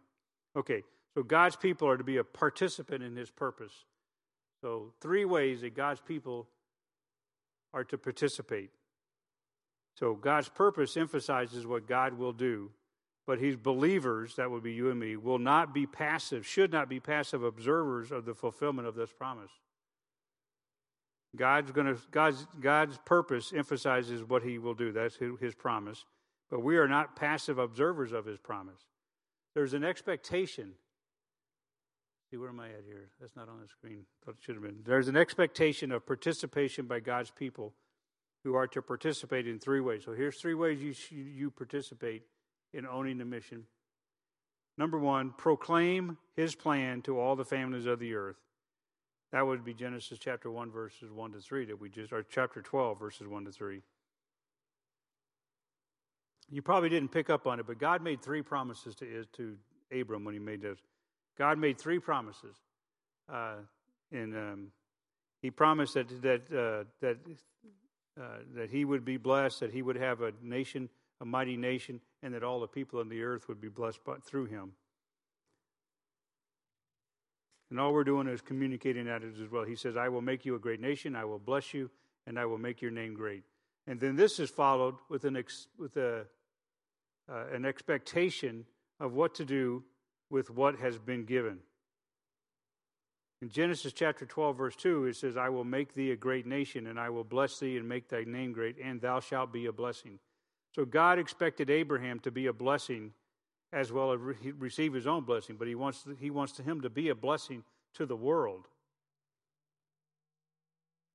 Okay, 0.55 0.83
so 1.13 1.23
God's 1.23 1.55
people 1.55 1.87
are 1.87 1.97
to 1.97 2.03
be 2.03 2.17
a 2.17 2.23
participant 2.23 3.03
in 3.03 3.15
his 3.15 3.29
purpose. 3.29 3.73
So, 4.61 4.93
three 5.01 5.25
ways 5.25 5.61
that 5.61 5.75
God's 5.75 6.01
people 6.01 6.47
are 7.73 7.83
to 7.85 7.97
participate. 7.97 8.69
So, 9.95 10.13
God's 10.13 10.49
purpose 10.49 10.95
emphasizes 10.95 11.65
what 11.65 11.87
God 11.87 12.13
will 12.13 12.33
do, 12.33 12.71
but 13.25 13.39
his 13.39 13.55
believers, 13.55 14.35
that 14.35 14.51
would 14.51 14.63
be 14.63 14.73
you 14.73 14.89
and 14.89 14.99
me, 14.99 15.15
will 15.17 15.39
not 15.39 15.73
be 15.73 15.85
passive, 15.85 16.45
should 16.45 16.71
not 16.71 16.89
be 16.89 16.99
passive 16.99 17.43
observers 17.43 18.11
of 18.11 18.25
the 18.25 18.35
fulfillment 18.35 18.87
of 18.87 18.95
this 18.95 19.11
promise. 19.11 19.51
God's 21.35 21.71
to 21.71 21.97
God's 22.11 22.45
God's 22.59 22.97
purpose 23.05 23.53
emphasizes 23.55 24.23
what 24.23 24.43
He 24.43 24.57
will 24.57 24.73
do. 24.73 24.91
That's 24.91 25.17
His 25.39 25.55
promise. 25.55 26.05
But 26.49 26.61
we 26.61 26.77
are 26.77 26.87
not 26.87 27.15
passive 27.15 27.57
observers 27.57 28.11
of 28.11 28.25
His 28.25 28.37
promise. 28.37 28.85
There's 29.55 29.73
an 29.73 29.83
expectation. 29.83 30.73
See, 32.31 32.37
where 32.37 32.49
am 32.49 32.61
I 32.61 32.69
at 32.69 32.85
here? 32.85 33.09
That's 33.19 33.35
not 33.35 33.49
on 33.49 33.59
the 33.61 33.67
screen. 33.67 34.05
Thought 34.25 34.35
it 34.39 34.43
should 34.43 34.55
have 34.55 34.63
been. 34.63 34.79
There's 34.85 35.09
an 35.09 35.17
expectation 35.17 35.91
of 35.91 36.05
participation 36.05 36.85
by 36.85 37.01
God's 37.01 37.29
people 37.29 37.73
who 38.45 38.55
are 38.55 38.67
to 38.67 38.81
participate 38.81 39.47
in 39.47 39.59
three 39.59 39.81
ways. 39.81 40.03
So 40.05 40.13
here's 40.13 40.37
three 40.37 40.53
ways 40.53 40.81
you, 40.81 40.93
you 41.11 41.51
participate 41.51 42.23
in 42.73 42.87
owning 42.87 43.17
the 43.17 43.25
mission. 43.25 43.65
Number 44.77 44.97
one, 44.97 45.33
proclaim 45.37 46.17
his 46.33 46.55
plan 46.55 47.01
to 47.01 47.19
all 47.19 47.35
the 47.35 47.43
families 47.43 47.85
of 47.85 47.99
the 47.99 48.15
earth. 48.15 48.37
That 49.33 49.45
would 49.45 49.65
be 49.65 49.73
Genesis 49.73 50.17
chapter 50.17 50.49
1, 50.49 50.71
verses 50.71 51.11
1 51.11 51.33
to 51.33 51.39
3, 51.39 51.65
that 51.65 51.79
we 51.79 51.89
just, 51.89 52.13
or 52.13 52.23
chapter 52.23 52.61
12, 52.61 52.97
verses 52.97 53.27
1 53.27 53.45
to 53.45 53.51
3. 53.51 53.81
You 56.49 56.61
probably 56.61 56.89
didn't 56.89 57.11
pick 57.11 57.29
up 57.29 57.45
on 57.45 57.59
it, 57.59 57.67
but 57.67 57.77
God 57.77 58.01
made 58.01 58.21
three 58.21 58.41
promises 58.41 58.95
to, 58.95 59.25
to 59.33 59.57
Abram 59.91 60.23
when 60.23 60.33
he 60.33 60.39
made 60.39 60.61
those. 60.61 60.77
God 61.37 61.57
made 61.57 61.77
three 61.77 61.99
promises. 61.99 62.55
Uh, 63.31 63.55
and 64.11 64.35
um, 64.35 64.67
he 65.41 65.49
promised 65.49 65.93
that, 65.93 66.21
that, 66.21 66.41
uh, 66.51 66.83
that 66.99 67.17
uh, 68.19 68.39
that 68.55 68.69
he 68.69 68.83
would 68.83 69.05
be 69.05 69.15
blessed, 69.15 69.61
that 69.61 69.71
he 69.71 69.81
would 69.81 69.95
have 69.95 70.21
a 70.21 70.33
nation, 70.43 70.89
a 71.21 71.25
mighty 71.25 71.55
nation, 71.55 72.01
and 72.21 72.33
that 72.33 72.43
all 72.43 72.59
the 72.59 72.67
people 72.67 72.99
on 72.99 73.07
the 73.07 73.23
earth 73.23 73.47
would 73.47 73.61
be 73.61 73.69
blessed 73.69 74.03
by, 74.03 74.15
through 74.21 74.45
him. 74.45 74.73
And 77.69 77.79
all 77.79 77.93
we're 77.93 78.03
doing 78.03 78.27
is 78.27 78.41
communicating 78.41 79.05
that 79.05 79.23
as 79.23 79.49
well. 79.49 79.63
He 79.63 79.77
says, 79.77 79.95
I 79.95 80.09
will 80.09 80.21
make 80.21 80.45
you 80.45 80.55
a 80.55 80.59
great 80.59 80.81
nation, 80.81 81.15
I 81.15 81.23
will 81.23 81.39
bless 81.39 81.73
you, 81.73 81.89
and 82.27 82.37
I 82.37 82.45
will 82.45 82.57
make 82.57 82.81
your 82.81 82.91
name 82.91 83.13
great. 83.13 83.43
And 83.87 83.97
then 83.97 84.17
this 84.17 84.39
is 84.39 84.49
followed 84.49 84.95
with 85.09 85.23
an, 85.23 85.37
ex, 85.37 85.67
with 85.79 85.95
a, 85.95 86.25
uh, 87.31 87.45
an 87.53 87.63
expectation 87.63 88.65
of 88.99 89.13
what 89.13 89.35
to 89.35 89.45
do 89.45 89.83
with 90.31 90.49
what 90.49 90.79
has 90.79 90.97
been 90.97 91.25
given. 91.25 91.59
In 93.41 93.49
Genesis 93.49 93.91
chapter 93.91 94.25
12, 94.25 94.57
verse 94.57 94.75
2, 94.75 95.05
it 95.05 95.15
says, 95.15 95.35
I 95.35 95.49
will 95.49 95.63
make 95.63 95.93
thee 95.93 96.11
a 96.11 96.15
great 96.15 96.45
nation, 96.45 96.87
and 96.87 96.99
I 96.99 97.09
will 97.09 97.23
bless 97.23 97.59
thee 97.59 97.77
and 97.77 97.89
make 97.89 98.07
thy 98.07 98.23
name 98.23 98.53
great, 98.53 98.77
and 98.81 99.01
thou 99.01 99.19
shalt 99.19 99.51
be 99.51 99.65
a 99.65 99.71
blessing. 99.71 100.19
So 100.75 100.85
God 100.85 101.19
expected 101.19 101.69
Abraham 101.69 102.19
to 102.19 102.31
be 102.31 102.45
a 102.47 102.53
blessing 102.53 103.13
as 103.73 103.91
well 103.91 104.11
as 104.11 104.19
receive 104.57 104.93
his 104.93 105.07
own 105.07 105.23
blessing, 105.23 105.55
but 105.57 105.67
he 105.67 105.75
wants, 105.75 106.05
he 106.19 106.29
wants 106.29 106.57
him 106.57 106.81
to 106.81 106.89
be 106.89 107.09
a 107.09 107.15
blessing 107.15 107.63
to 107.95 108.05
the 108.05 108.15
world. 108.15 108.67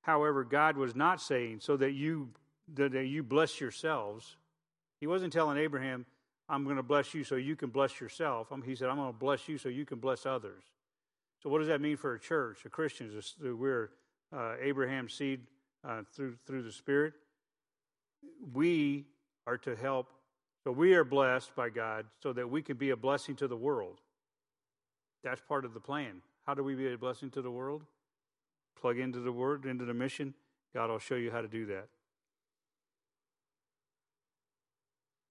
However, 0.03 0.43
God 0.43 0.77
was 0.77 0.95
not 0.95 1.21
saying 1.21 1.61
so 1.61 1.77
that 1.77 1.93
you, 1.93 2.31
that 2.75 2.93
you 2.93 3.23
bless 3.23 3.61
yourselves. 3.61 4.37
He 5.01 5.07
wasn't 5.07 5.33
telling 5.33 5.59
Abraham, 5.59 6.07
I'm 6.49 6.65
going 6.65 6.77
to 6.77 6.83
bless 6.83 7.13
you 7.13 7.25
so 7.25 7.35
you 7.35 7.57
can 7.57 7.71
bless 7.71 8.01
yourself. 8.01 8.49
He 8.65 8.77
said, 8.77 8.89
I'm 8.89 8.97
going 8.97 9.13
to 9.13 9.19
bless 9.19 9.49
you 9.49 9.59
so 9.59 9.69
you 9.69 9.85
can 9.85 9.99
bless 9.99 10.27
others. 10.27 10.63
So, 11.43 11.51
what 11.51 11.59
does 11.59 11.69
that 11.69 11.81
mean 11.81 11.97
for 11.97 12.15
a 12.15 12.21
church, 12.21 12.65
a 12.65 12.69
Christians? 12.69 13.35
We're 13.41 13.91
uh, 14.35 14.55
Abraham's 14.61 15.13
seed 15.13 15.41
uh, 15.87 16.03
through 16.13 16.37
through 16.47 16.63
the 16.63 16.73
Spirit. 16.73 17.15
We 18.53 19.07
are 19.47 19.59
to 19.59 19.77
help. 19.77 20.09
So 20.65 20.73
we 20.73 20.95
are 20.95 21.05
blessed 21.05 21.55
by 21.55 21.69
God, 21.71 22.07
so 22.21 22.33
that 22.33 22.51
we 22.51 22.61
can 22.61 22.77
be 22.77 22.91
a 22.91 22.97
blessing 22.97 23.37
to 23.37 23.47
the 23.47 23.57
world. 23.57 24.01
That's 25.23 25.41
part 25.41 25.65
of 25.65 25.75
the 25.75 25.81
plan. 25.81 26.23
How 26.45 26.55
do 26.55 26.65
we 26.65 26.75
be 26.75 26.93
a 26.93 26.99
blessing 26.99 27.31
to 27.31 27.43
the 27.43 27.51
world? 27.51 27.85
Plug 28.81 28.99
into 28.99 29.21
the 29.21 29.33
Word, 29.33 29.65
into 29.65 29.85
the 29.85 29.95
mission. 29.95 30.35
God 30.75 30.91
will 30.91 30.99
show 30.99 31.15
you 31.15 31.31
how 31.31 31.41
to 31.41 31.49
do 31.49 31.67
that. 31.67 31.89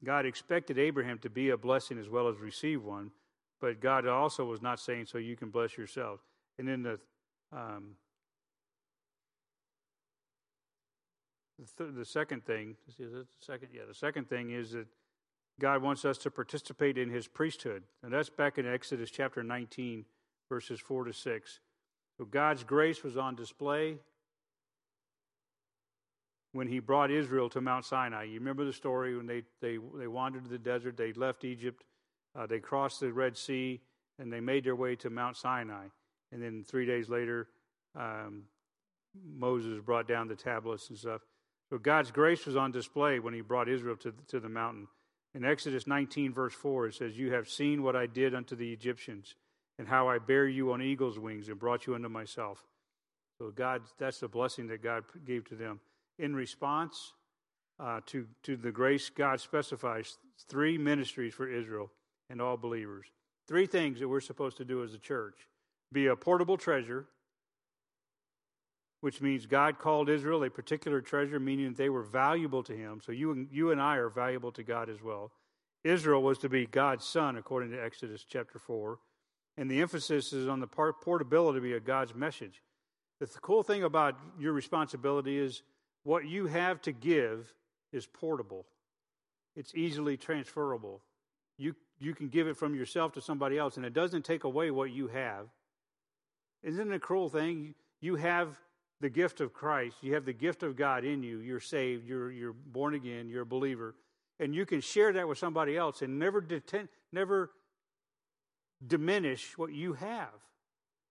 God 0.06 0.26
expected 0.26 0.78
Abraham 0.78 1.18
to 1.20 1.30
be 1.30 1.49
a 1.49 1.58
blessing 1.58 1.97
as 1.97 2.10
well 2.10 2.28
as 2.28 2.38
receive 2.38 2.84
one, 2.84 3.12
but 3.60 3.82
God 3.82 4.08
also 4.08 4.45
was 4.45 4.62
not 4.62 4.80
saying 4.80 5.08
so 5.08 5.18
you 5.18 5.36
can 5.36 5.49
bless 5.49 5.78
yourself. 5.78 6.22
And 6.60 6.68
then 6.68 6.84
the 6.84 6.99
um, 7.51 7.95
the, 11.60 11.84
th- 11.84 11.95
the, 11.95 12.06
second 12.06 12.45
thing 12.45 12.76
is 12.88 12.95
the 12.97 13.26
second 13.39 13.70
yeah 13.74 13.84
the 13.88 13.93
second 13.93 14.30
thing 14.30 14.51
is 14.51 14.72
that 14.72 14.88
God 15.60 15.82
wants 15.82 16.03
us 16.03 16.18
to 16.20 16.32
participate 16.32 16.97
in 16.97 17.10
His 17.10 17.28
priesthood, 17.28 17.84
and 18.03 18.14
that's 18.14 18.30
back 18.30 18.58
in 18.58 18.68
Exodus 18.68 19.10
chapter 19.10 19.41
19, 19.41 20.06
verses 20.49 20.80
four 20.80 21.06
to 21.06 21.14
six. 21.14 21.60
So 22.18 22.26
God's 22.26 22.64
grace 22.64 23.03
was 23.03 23.18
on 23.18 23.36
display 23.36 23.97
when 26.56 26.68
He 26.68 26.80
brought 26.80 27.12
Israel 27.12 27.49
to 27.49 27.62
Mount 27.62 27.86
Sinai. 27.86 28.24
You 28.24 28.39
remember 28.39 28.66
the 28.66 28.74
story 28.74 29.16
when 29.16 29.28
they 29.28 29.43
they 29.62 29.78
they 29.97 30.08
wandered 30.08 30.45
to 30.45 30.49
the 30.49 30.58
desert, 30.58 30.97
they 30.97 31.14
left 31.14 31.43
Egypt 31.43 31.84
uh, 32.38 32.45
they 32.45 32.60
crossed 32.60 32.99
the 32.99 33.12
Red 33.12 33.38
Sea 33.38 33.82
and 34.20 34.32
they 34.32 34.39
made 34.39 34.66
their 34.66 34.76
way 34.76 34.95
to 34.97 35.10
Mount 35.10 35.38
Sinai. 35.38 35.86
And 36.32 36.41
then 36.41 36.64
three 36.68 36.86
days 36.86 37.10
later, 37.10 37.47
um, 37.95 38.43
Moses 39.26 39.80
brought 39.80 40.08
down 40.08 40.28
the 40.28 40.36
tablets 40.36 40.89
and 40.89 40.97
stuff. 40.97 41.22
So 41.70 41.78
God's 41.78 42.12
grace 42.12 42.45
was 42.45 42.56
on 42.56 42.72
display 42.72 43.20
when 43.20 43.34
he 43.34 43.41
brought 43.41 43.70
Israel 43.70 43.95
to, 43.97 44.14
to 44.28 44.39
the 44.39 44.49
mountain. 44.49 44.88
In 45.34 45.43
Exodus 45.43 45.88
19, 45.88 46.34
verse 46.34 46.53
4, 46.53 46.88
it 46.88 46.95
says, 46.95 47.18
You 47.18 47.32
have 47.32 47.49
seen 47.49 47.84
what 47.84 47.95
I 47.95 48.06
did 48.06 48.36
unto 48.36 48.56
the 48.56 48.72
Egyptians, 48.72 49.36
and 49.78 49.88
how 49.88 50.08
I 50.08 50.20
bare 50.20 50.47
you 50.47 50.72
on 50.72 50.82
eagle's 50.82 51.20
wings 51.20 51.49
and 51.49 51.60
brought 51.60 51.88
you 51.88 51.95
unto 51.95 52.08
myself. 52.08 52.64
So 53.38 53.51
God, 53.51 53.82
that's 53.97 54.20
the 54.20 54.30
blessing 54.30 54.68
that 54.68 54.82
God 54.82 55.03
gave 55.26 55.45
to 55.49 55.56
them. 55.56 55.82
In 56.18 56.36
response 56.36 57.13
uh, 57.80 57.99
to, 58.07 58.28
to 58.43 58.55
the 58.55 58.72
grace, 58.72 59.09
God 59.09 59.39
specifies 59.41 60.18
three 60.47 60.78
ministries 60.78 61.34
for 61.34 61.47
Israel 61.47 61.91
and 62.30 62.41
all 62.41 62.57
believers. 62.57 63.05
Three 63.47 63.68
things 63.68 63.99
that 63.99 64.07
we're 64.07 64.22
supposed 64.22 64.57
to 64.57 64.66
do 64.66 64.84
as 64.84 64.93
a 64.93 64.99
church 64.99 65.36
be 65.91 66.07
a 66.07 66.16
portable 66.16 66.57
treasure, 66.57 67.05
which 69.01 69.22
means 69.22 69.45
God 69.45 69.78
called 69.78 70.09
Israel 70.09 70.43
a 70.43 70.49
particular 70.49 70.99
treasure, 70.99 71.39
meaning 71.39 71.68
that 71.68 71.78
they 71.78 71.89
were 71.89 72.03
valuable 72.03 72.63
to 72.63 72.74
Him. 72.74 73.01
So 73.05 73.11
you 73.11 73.32
and, 73.32 73.47
you 73.51 73.72
and 73.72 73.82
I 73.82 73.97
are 73.97 74.09
valuable 74.09 74.51
to 74.53 74.63
God 74.63 74.89
as 74.89 75.01
well. 75.03 75.32
Israel 75.84 76.24
was 76.24 76.39
to 76.39 76.49
be 76.49 76.66
God's 76.66 77.05
son, 77.05 77.38
according 77.38 77.72
to 77.72 77.84
Exodus 77.84 78.26
chapter 78.28 78.57
4. 78.57 78.97
And 79.57 79.70
the 79.70 79.82
emphasis 79.82 80.34
is 80.34 80.47
on 80.47 80.59
the 80.59 80.68
portability 80.68 81.74
of 81.74 81.86
God's 81.86 82.16
message. 82.16 82.61
The 83.20 83.28
cool 83.41 83.63
thing 83.63 83.84
about 83.84 84.18
your 84.38 84.51
responsibility 84.51 85.38
is 85.38 85.61
what 86.06 86.26
you 86.26 86.45
have 86.45 86.82
to 86.84 86.93
give 86.93 87.53
is 87.91 88.06
portable, 88.06 88.66
it's 89.58 89.76
easily 89.76 90.16
transferable. 90.16 91.01
You 91.58 91.76
you 91.99 92.14
can 92.14 92.30
give 92.30 92.47
it 92.47 92.58
from 92.58 92.76
yourself 92.76 93.14
to 93.14 93.22
somebody 93.22 93.58
else, 93.58 93.76
and 93.76 93.86
it 93.86 93.93
doesn't 93.93 94.24
take 94.24 94.43
away 94.43 94.72
what 94.72 94.91
you 94.91 95.08
have. 95.08 95.47
Isn't 96.64 96.91
it 96.91 96.95
a 96.95 96.99
cruel 96.99 97.30
thing? 97.30 97.74
You 98.01 98.16
have 98.16 98.60
the 99.01 99.10
gift 99.10 99.41
of 99.41 99.53
Christ, 99.53 99.97
you 100.01 100.14
have 100.14 100.26
the 100.26 100.34
gift 100.34 100.64
of 100.64 100.76
God 100.76 101.03
in 101.03 101.24
you. 101.24 101.39
You're 101.39 101.60
saved, 101.60 102.08
you're, 102.08 102.32
you're 102.32 102.53
born 102.53 102.93
again, 102.95 103.30
you're 103.30 103.43
a 103.43 103.45
believer, 103.45 103.95
and 104.39 104.56
you 104.56 104.66
can 104.66 104.82
share 104.82 105.14
that 105.14 105.28
with 105.28 105.38
somebody 105.38 105.78
else 105.78 106.01
and 106.01 106.18
never, 106.18 106.41
deten- 106.41 106.88
never 107.12 107.51
diminish 108.86 109.58
what 109.58 109.74
you 109.74 109.93
have. 109.93 110.30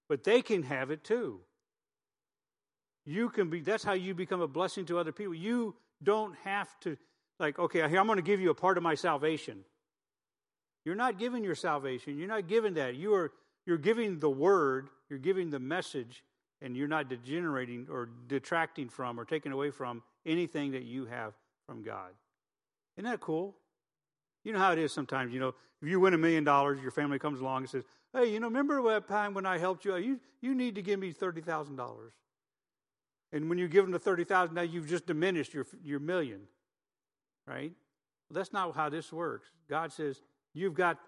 But 0.08 0.24
they 0.24 0.42
can 0.42 0.62
have 0.64 0.90
it 0.90 1.04
too. 1.04 1.40
You 3.06 3.28
can 3.28 3.50
be, 3.50 3.60
that's 3.60 3.84
how 3.84 3.92
you 3.92 4.14
become 4.14 4.40
a 4.40 4.48
blessing 4.48 4.86
to 4.86 4.98
other 4.98 5.12
people. 5.12 5.34
You 5.34 5.74
don't 6.02 6.34
have 6.44 6.78
to, 6.80 6.96
like, 7.38 7.58
okay, 7.58 7.82
I'm 7.82 8.06
going 8.06 8.16
to 8.16 8.22
give 8.22 8.40
you 8.40 8.50
a 8.50 8.54
part 8.54 8.76
of 8.76 8.82
my 8.82 8.94
salvation. 8.94 9.64
You're 10.84 10.94
not 10.94 11.18
giving 11.18 11.44
your 11.44 11.54
salvation. 11.54 12.18
You're 12.18 12.28
not 12.28 12.46
giving 12.46 12.74
that. 12.74 12.94
You 12.94 13.14
are 13.14 13.32
you're 13.66 13.78
giving 13.78 14.18
the 14.18 14.28
word, 14.28 14.88
you're 15.08 15.18
giving 15.18 15.50
the 15.50 15.58
message, 15.58 16.22
and 16.60 16.76
you're 16.76 16.88
not 16.88 17.08
degenerating 17.08 17.86
or 17.90 18.10
detracting 18.28 18.88
from 18.88 19.18
or 19.18 19.24
taking 19.24 19.52
away 19.52 19.70
from 19.70 20.02
anything 20.26 20.72
that 20.72 20.82
you 20.82 21.06
have 21.06 21.32
from 21.66 21.82
God. 21.82 22.10
Isn't 22.96 23.10
that 23.10 23.20
cool? 23.20 23.56
You 24.44 24.52
know 24.52 24.58
how 24.58 24.72
it 24.72 24.78
is 24.78 24.92
sometimes, 24.92 25.32
you 25.32 25.40
know, 25.40 25.54
if 25.80 25.88
you 25.88 25.98
win 25.98 26.14
a 26.14 26.18
million 26.18 26.44
dollars, 26.44 26.80
your 26.82 26.90
family 26.90 27.18
comes 27.18 27.40
along 27.40 27.62
and 27.62 27.70
says, 27.70 27.84
Hey, 28.12 28.32
you 28.32 28.38
know, 28.38 28.46
remember 28.46 28.82
that 28.90 29.08
time 29.08 29.34
when 29.34 29.46
I 29.46 29.58
helped 29.58 29.84
you? 29.84 29.96
You 29.96 30.20
you 30.40 30.54
need 30.54 30.74
to 30.74 30.82
give 30.82 31.00
me 31.00 31.12
thirty 31.12 31.40
thousand 31.40 31.76
dollars. 31.76 32.12
And 33.34 33.50
when 33.50 33.58
you 33.58 33.68
give 33.68 33.84
them 33.84 33.92
the 33.92 33.98
thirty 33.98 34.24
thousand, 34.24 34.54
now 34.54 34.62
you've 34.62 34.88
just 34.88 35.06
diminished 35.06 35.52
your 35.52 35.66
your 35.84 36.00
million. 36.00 36.40
Right? 37.46 37.72
Well, 38.30 38.40
that's 38.40 38.54
not 38.54 38.74
how 38.74 38.88
this 38.88 39.12
works. 39.12 39.48
God 39.68 39.92
says, 39.92 40.22
You've 40.54 40.74
got 40.74 40.98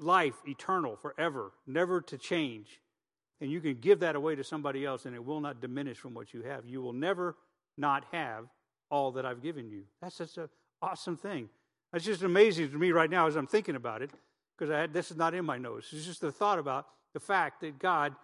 life 0.00 0.34
eternal 0.46 0.96
forever, 0.96 1.52
never 1.66 2.00
to 2.00 2.18
change. 2.18 2.80
And 3.40 3.50
you 3.50 3.60
can 3.60 3.74
give 3.74 4.00
that 4.00 4.16
away 4.16 4.34
to 4.34 4.42
somebody 4.42 4.84
else 4.84 5.06
and 5.06 5.14
it 5.14 5.24
will 5.24 5.40
not 5.40 5.60
diminish 5.60 5.98
from 5.98 6.14
what 6.14 6.34
you 6.34 6.42
have. 6.42 6.66
You 6.66 6.82
will 6.82 6.92
never 6.92 7.36
not 7.76 8.04
have 8.10 8.46
all 8.90 9.12
that 9.12 9.24
I've 9.24 9.42
given 9.42 9.70
you. 9.70 9.82
That's 10.02 10.16
such 10.16 10.38
an 10.38 10.48
awesome 10.82 11.16
thing. 11.16 11.48
That's 11.92 12.04
just 12.04 12.22
amazing 12.22 12.70
to 12.70 12.78
me 12.78 12.90
right 12.90 13.10
now 13.10 13.26
as 13.26 13.36
I'm 13.36 13.46
thinking 13.46 13.76
about 13.76 14.02
it, 14.02 14.10
because 14.56 14.90
this 14.92 15.10
is 15.10 15.16
not 15.16 15.34
in 15.34 15.44
my 15.44 15.56
notes. 15.56 15.92
It's 15.92 16.04
just 16.04 16.20
the 16.20 16.32
thought 16.32 16.58
about 16.58 16.86
the 17.14 17.20
fact 17.20 17.60
that 17.60 17.78
God, 17.78 18.14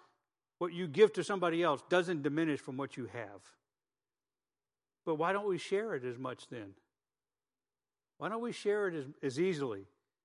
what 0.65 0.73
you 0.73 0.87
give 0.87 1.12
to 1.12 1.23
somebody 1.23 1.62
else 1.62 1.83
doesn't 1.91 2.23
diminish 2.23 2.59
from 2.59 2.79
what 2.79 2.97
you 2.97 3.05
have. 3.12 3.43
But 5.05 5.17
why 5.17 5.35
don't 5.35 5.47
we 5.47 5.59
share 5.59 5.95
it 5.95 6.07
as 6.07 6.17
much 6.17 6.49
then? 6.49 6.73
Why 8.17 8.31
don't 8.31 8.41
we 8.41 8.53
share 8.53 8.89
it 8.89 8.95
as, 8.95 9.05
as 9.23 9.39
easily? 9.39 9.85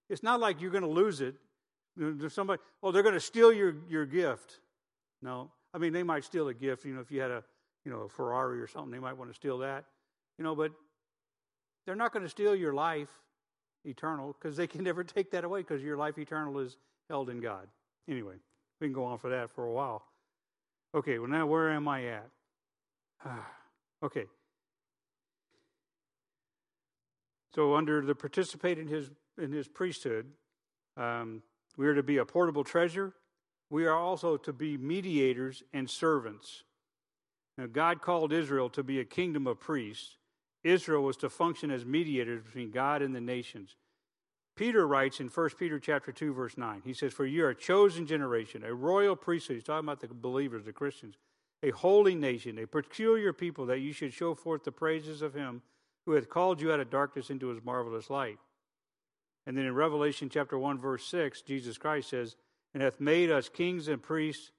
It's 0.10 0.24
not 0.24 0.40
like 0.40 0.62
you're 0.62 0.72
going 0.72 0.86
to 0.86 0.90
lose 0.90 1.20
it. 1.20 1.36
There's 1.98 2.32
somebody, 2.32 2.62
oh, 2.82 2.94
they're 2.94 3.04
going 3.04 3.16
to 3.16 3.20
steal 3.20 3.52
your, 3.52 3.76
your 3.90 4.06
gift. 4.06 4.62
No. 5.22 5.52
I 5.74 5.78
mean, 5.78 5.92
they 5.92 6.04
might 6.04 6.24
steal 6.24 6.48
a 6.48 6.54
gift. 6.54 6.86
You 6.86 6.94
know, 6.94 7.02
if 7.02 7.12
you 7.12 7.20
had 7.20 7.32
a, 7.32 7.44
you 7.84 7.92
know, 7.92 8.04
a 8.04 8.10
Ferrari 8.10 8.62
or 8.62 8.68
something, 8.68 8.92
they 8.92 9.00
might 9.00 9.18
want 9.18 9.30
to 9.30 9.36
steal 9.36 9.58
that. 9.58 9.84
You 10.38 10.46
know, 10.46 10.56
but 10.56 10.72
they're 11.86 11.98
not 11.98 12.14
going 12.14 12.24
to 12.24 12.30
steal 12.30 12.56
your 12.56 12.72
life 12.72 13.10
eternal 13.84 14.38
because 14.40 14.56
they 14.56 14.68
can 14.68 14.84
never 14.86 15.04
take 15.04 15.32
that 15.32 15.44
away 15.44 15.60
because 15.64 15.84
your 15.84 15.98
life 15.98 16.18
eternal 16.18 16.60
is 16.60 16.78
held 17.10 17.30
in 17.30 17.42
God. 17.42 17.68
Anyway, 18.08 18.36
we 18.80 18.88
can 18.88 18.94
go 18.94 19.04
on 19.04 19.18
for 19.18 19.32
that 19.32 19.50
for 19.50 19.66
a 19.66 19.72
while. 19.74 20.06
Okay, 20.94 21.20
well, 21.20 21.30
now 21.30 21.46
where 21.46 21.72
am 21.72 21.88
I 21.88 22.06
at? 22.06 22.30
okay. 24.04 24.26
So, 27.54 27.76
under 27.76 28.02
the 28.02 28.16
participate 28.16 28.78
in 28.78 28.88
his, 28.88 29.12
in 29.38 29.52
his 29.52 29.68
priesthood, 29.68 30.28
um, 30.98 31.42
we 31.78 31.88
are 31.88 31.96
to 31.96 32.04
be 32.04 32.18
a 32.18 32.26
portable 32.26 32.64
treasure. 32.64 33.14
We 33.70 33.86
are 33.86 33.96
also 33.96 34.38
to 34.38 34.54
be 34.54 34.78
mediators 34.78 35.64
and 35.74 35.90
servants. 35.90 36.64
Now, 37.58 37.68
God 37.68 38.02
called 38.02 38.34
Israel 38.34 38.70
to 38.72 38.84
be 38.84 39.00
a 39.00 39.06
kingdom 39.06 39.46
of 39.46 39.60
priests. 39.60 40.18
Israel 40.64 41.04
was 41.04 41.18
to 41.18 41.30
function 41.30 41.72
as 41.72 41.86
mediators 41.86 42.44
between 42.44 42.72
God 42.72 43.02
and 43.02 43.16
the 43.16 43.22
nations. 43.22 43.76
Peter 44.60 44.86
writes 44.86 45.22
in 45.22 45.30
1 45.30 45.50
Peter 45.58 45.80
chapter 45.80 46.12
2, 46.12 46.34
verse 46.34 46.58
9, 46.58 46.82
he 46.84 46.92
says, 46.92 47.14
For 47.14 47.26
you 47.26 47.46
are 47.46 47.52
a 47.52 47.56
chosen 47.56 48.06
generation, 48.06 48.66
a 48.66 48.74
royal 48.74 49.16
priesthood. 49.16 49.56
He's 49.56 49.64
talking 49.64 49.88
about 49.88 50.02
the 50.02 50.10
believers, 50.14 50.66
the 50.66 50.74
Christians, 50.74 51.16
a 51.64 51.70
holy 51.70 52.14
nation, 52.14 52.60
a 52.60 52.68
peculiar 52.68 53.32
people, 53.32 53.68
that 53.68 53.80
you 53.80 53.94
should 53.94 54.12
show 54.12 54.36
forth 54.36 54.66
the 54.66 54.72
praises 54.74 55.22
of 55.22 55.34
him 55.34 55.62
who 56.06 56.12
hath 56.12 56.28
called 56.28 56.60
you 56.60 56.74
out 56.74 56.82
of 56.82 56.90
darkness 56.90 57.30
into 57.30 57.48
his 57.48 57.64
marvelous 57.64 58.10
light. 58.10 58.38
And 59.48 59.58
then 59.58 59.64
in 59.64 59.76
Revelation 59.76 60.28
chapter 60.28 60.60
1, 60.60 60.78
verse 60.78 61.06
6, 61.06 61.42
Jesus 61.44 61.78
Christ 61.78 62.10
says, 62.10 62.36
And 62.74 62.84
hath 62.84 63.00
made 63.00 63.32
us 63.32 63.48
kings 63.48 63.88
and 63.88 64.04
priests, 64.04 64.52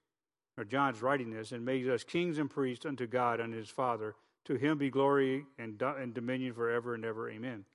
or 0.57 0.65
John's 0.65 1.03
writing 1.03 1.31
this, 1.31 1.53
and 1.53 1.63
made 1.63 1.87
us 1.91 2.05
kings 2.05 2.39
and 2.39 2.49
priests 2.49 2.87
unto 2.87 3.07
God 3.07 3.39
and 3.39 3.53
his 3.53 3.69
Father. 3.69 4.15
To 4.47 4.55
him 4.55 4.79
be 4.79 4.89
glory 4.89 5.45
and, 5.59 5.79
and 5.83 6.15
dominion 6.15 6.55
forever 6.55 6.95
and 6.95 7.05
ever. 7.05 7.31
Amen. 7.31 7.67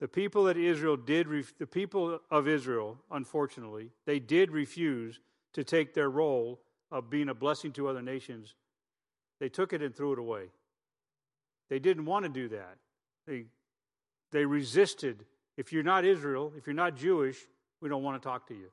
The 0.00 0.08
people 0.08 0.44
that 0.44 0.56
Israel 0.56 0.96
did, 0.96 1.28
the 1.58 1.66
people 1.66 2.20
of 2.30 2.48
Israel, 2.48 2.98
unfortunately, 3.10 3.90
they 4.06 4.18
did 4.18 4.50
refuse 4.50 5.20
to 5.54 5.64
take 5.64 5.94
their 5.94 6.10
role 6.10 6.60
of 6.90 7.10
being 7.10 7.28
a 7.28 7.34
blessing 7.34 7.72
to 7.72 7.88
other 7.88 8.02
nations. 8.02 8.54
They 9.40 9.48
took 9.48 9.72
it 9.72 9.82
and 9.82 9.94
threw 9.94 10.12
it 10.12 10.18
away. 10.18 10.46
They 11.70 11.78
didn't 11.78 12.04
want 12.04 12.24
to 12.24 12.28
do 12.28 12.48
that. 12.48 12.76
They, 13.26 13.44
they 14.32 14.44
resisted. 14.44 15.24
If 15.56 15.72
you're 15.72 15.82
not 15.82 16.04
Israel, 16.04 16.52
if 16.56 16.66
you're 16.66 16.74
not 16.74 16.96
Jewish, 16.96 17.38
we 17.80 17.88
don't 17.88 18.02
want 18.02 18.20
to 18.20 18.28
talk 18.28 18.46
to 18.48 18.54
you. 18.54 18.66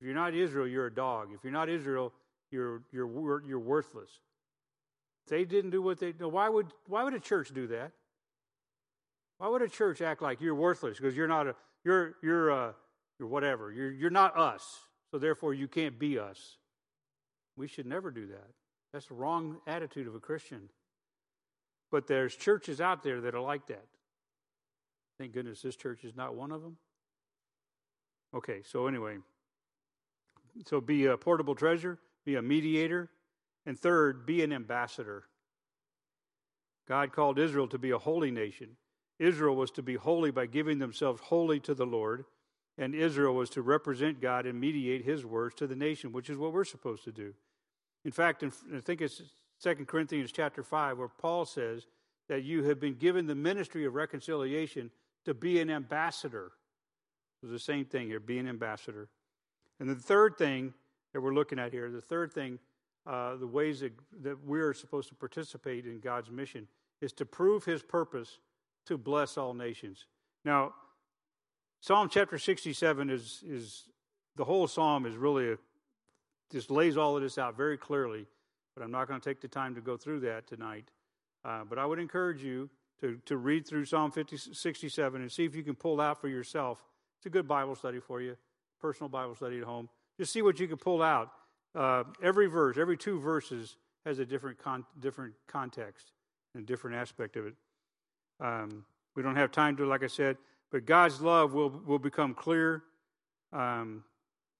If 0.00 0.06
you're 0.06 0.14
not 0.14 0.34
Israel, 0.34 0.66
you're 0.68 0.86
a 0.86 0.94
dog. 0.94 1.30
If 1.34 1.42
you're 1.42 1.52
not 1.52 1.68
Israel, 1.68 2.12
you're, 2.50 2.82
you're, 2.92 3.42
you're 3.46 3.58
worthless. 3.58 4.10
They 5.28 5.44
didn't 5.44 5.70
do 5.70 5.82
what 5.82 5.98
they. 5.98 6.10
Why 6.12 6.48
would, 6.48 6.68
why 6.86 7.04
would 7.04 7.14
a 7.14 7.20
church 7.20 7.52
do 7.52 7.66
that? 7.68 7.92
Why 9.38 9.48
would 9.48 9.62
a 9.62 9.68
church 9.68 10.02
act 10.02 10.20
like 10.20 10.40
you're 10.40 10.54
worthless 10.54 10.98
because 10.98 11.16
you're 11.16 11.28
not 11.28 11.46
a 11.46 11.54
you're 11.84 12.16
you're 12.22 12.50
uh 12.50 12.72
you're 13.18 13.28
whatever 13.28 13.72
you're 13.72 13.90
you're 13.90 14.10
not 14.10 14.36
us 14.36 14.80
so 15.10 15.18
therefore 15.18 15.54
you 15.54 15.68
can't 15.68 15.98
be 15.98 16.18
us. 16.18 16.58
We 17.56 17.66
should 17.66 17.86
never 17.86 18.10
do 18.10 18.26
that. 18.26 18.50
That's 18.92 19.06
the 19.06 19.14
wrong 19.14 19.58
attitude 19.66 20.06
of 20.06 20.14
a 20.14 20.20
Christian. 20.20 20.68
But 21.90 22.06
there's 22.06 22.36
churches 22.36 22.80
out 22.80 23.02
there 23.02 23.20
that 23.22 23.34
are 23.34 23.40
like 23.40 23.66
that. 23.68 23.86
Thank 25.18 25.32
goodness 25.32 25.62
this 25.62 25.76
church 25.76 26.04
is 26.04 26.14
not 26.14 26.34
one 26.34 26.52
of 26.52 26.62
them. 26.62 26.76
Okay, 28.34 28.60
so 28.62 28.86
anyway, 28.86 29.16
so 30.66 30.80
be 30.80 31.06
a 31.06 31.16
portable 31.16 31.54
treasure, 31.54 31.98
be 32.24 32.36
a 32.36 32.42
mediator, 32.42 33.08
and 33.64 33.78
third, 33.78 34.26
be 34.26 34.42
an 34.42 34.52
ambassador. 34.52 35.24
God 36.86 37.12
called 37.12 37.38
Israel 37.38 37.68
to 37.68 37.78
be 37.78 37.90
a 37.90 37.98
holy 37.98 38.30
nation. 38.30 38.76
Israel 39.18 39.56
was 39.56 39.70
to 39.72 39.82
be 39.82 39.96
holy 39.96 40.30
by 40.30 40.46
giving 40.46 40.78
themselves 40.78 41.20
wholly 41.20 41.60
to 41.60 41.74
the 41.74 41.86
Lord, 41.86 42.24
and 42.76 42.94
Israel 42.94 43.34
was 43.34 43.50
to 43.50 43.62
represent 43.62 44.20
God 44.20 44.46
and 44.46 44.60
mediate 44.60 45.04
his 45.04 45.26
words 45.26 45.54
to 45.56 45.66
the 45.66 45.74
nation, 45.74 46.12
which 46.12 46.30
is 46.30 46.38
what 46.38 46.52
we're 46.52 46.64
supposed 46.64 47.04
to 47.04 47.12
do. 47.12 47.34
In 48.04 48.12
fact, 48.12 48.42
in, 48.42 48.52
I 48.74 48.80
think 48.80 49.00
it's 49.00 49.22
2 49.62 49.74
Corinthians 49.86 50.30
chapter 50.30 50.62
5, 50.62 50.98
where 50.98 51.08
Paul 51.08 51.44
says 51.44 51.86
that 52.28 52.44
you 52.44 52.62
have 52.64 52.78
been 52.78 52.94
given 52.94 53.26
the 53.26 53.34
ministry 53.34 53.84
of 53.84 53.94
reconciliation 53.94 54.90
to 55.24 55.34
be 55.34 55.60
an 55.60 55.70
ambassador. 55.70 56.52
It's 57.42 57.50
the 57.50 57.58
same 57.58 57.84
thing 57.84 58.06
here, 58.06 58.20
be 58.20 58.38
an 58.38 58.48
ambassador. 58.48 59.08
And 59.80 59.88
the 59.88 59.96
third 59.96 60.38
thing 60.38 60.74
that 61.12 61.20
we're 61.20 61.34
looking 61.34 61.58
at 61.58 61.72
here, 61.72 61.90
the 61.90 62.00
third 62.00 62.32
thing, 62.32 62.58
uh, 63.06 63.36
the 63.36 63.46
ways 63.46 63.80
that, 63.80 63.92
that 64.22 64.44
we're 64.44 64.74
supposed 64.74 65.08
to 65.08 65.14
participate 65.14 65.86
in 65.86 65.98
God's 65.98 66.30
mission 66.30 66.68
is 67.00 67.12
to 67.14 67.26
prove 67.26 67.64
his 67.64 67.82
purpose 67.82 68.38
to 68.88 68.98
bless 68.98 69.38
all 69.38 69.54
nations. 69.54 70.06
Now, 70.44 70.74
Psalm 71.80 72.08
chapter 72.10 72.38
67 72.38 73.08
is, 73.08 73.42
is 73.46 73.84
the 74.36 74.44
whole 74.44 74.66
psalm 74.66 75.06
is 75.06 75.16
really 75.16 75.52
a, 75.52 75.58
just 76.50 76.70
lays 76.70 76.96
all 76.96 77.16
of 77.16 77.22
this 77.22 77.38
out 77.38 77.56
very 77.56 77.78
clearly 77.78 78.26
but 78.78 78.84
I'm 78.84 78.92
not 78.92 79.08
going 79.08 79.20
to 79.20 79.28
take 79.28 79.40
the 79.40 79.48
time 79.48 79.74
to 79.74 79.80
go 79.80 79.96
through 79.96 80.20
that 80.20 80.46
tonight. 80.46 80.84
Uh, 81.44 81.64
but 81.68 81.80
I 81.80 81.86
would 81.86 81.98
encourage 81.98 82.44
you 82.44 82.70
to, 83.00 83.18
to 83.26 83.36
read 83.36 83.66
through 83.66 83.86
Psalm 83.86 84.12
50, 84.12 84.36
67 84.36 85.20
and 85.20 85.32
see 85.32 85.44
if 85.44 85.56
you 85.56 85.64
can 85.64 85.74
pull 85.74 86.00
out 86.00 86.20
for 86.20 86.28
yourself. 86.28 86.84
It's 87.18 87.26
a 87.26 87.30
good 87.30 87.48
Bible 87.48 87.74
study 87.74 87.98
for 87.98 88.20
you, 88.20 88.36
personal 88.80 89.08
Bible 89.08 89.34
study 89.34 89.58
at 89.58 89.64
home. 89.64 89.88
Just 90.16 90.32
see 90.32 90.42
what 90.42 90.60
you 90.60 90.68
can 90.68 90.76
pull 90.76 91.02
out. 91.02 91.32
Uh, 91.74 92.04
every 92.22 92.46
verse, 92.46 92.76
every 92.78 92.96
two 92.96 93.18
verses, 93.18 93.76
has 94.06 94.20
a 94.20 94.24
different 94.24 94.58
con- 94.58 94.86
different 95.00 95.34
context 95.48 96.12
and 96.54 96.64
different 96.64 96.96
aspect 96.96 97.36
of 97.36 97.46
it. 97.46 97.54
Um, 98.40 98.84
we 99.16 99.22
don't 99.22 99.36
have 99.36 99.50
time 99.50 99.76
to, 99.76 99.86
like 99.86 100.02
I 100.02 100.06
said, 100.06 100.36
but 100.70 100.86
God's 100.86 101.20
love 101.20 101.54
will 101.54 101.70
will 101.70 101.98
become 101.98 102.34
clear. 102.34 102.82
Um, 103.52 104.04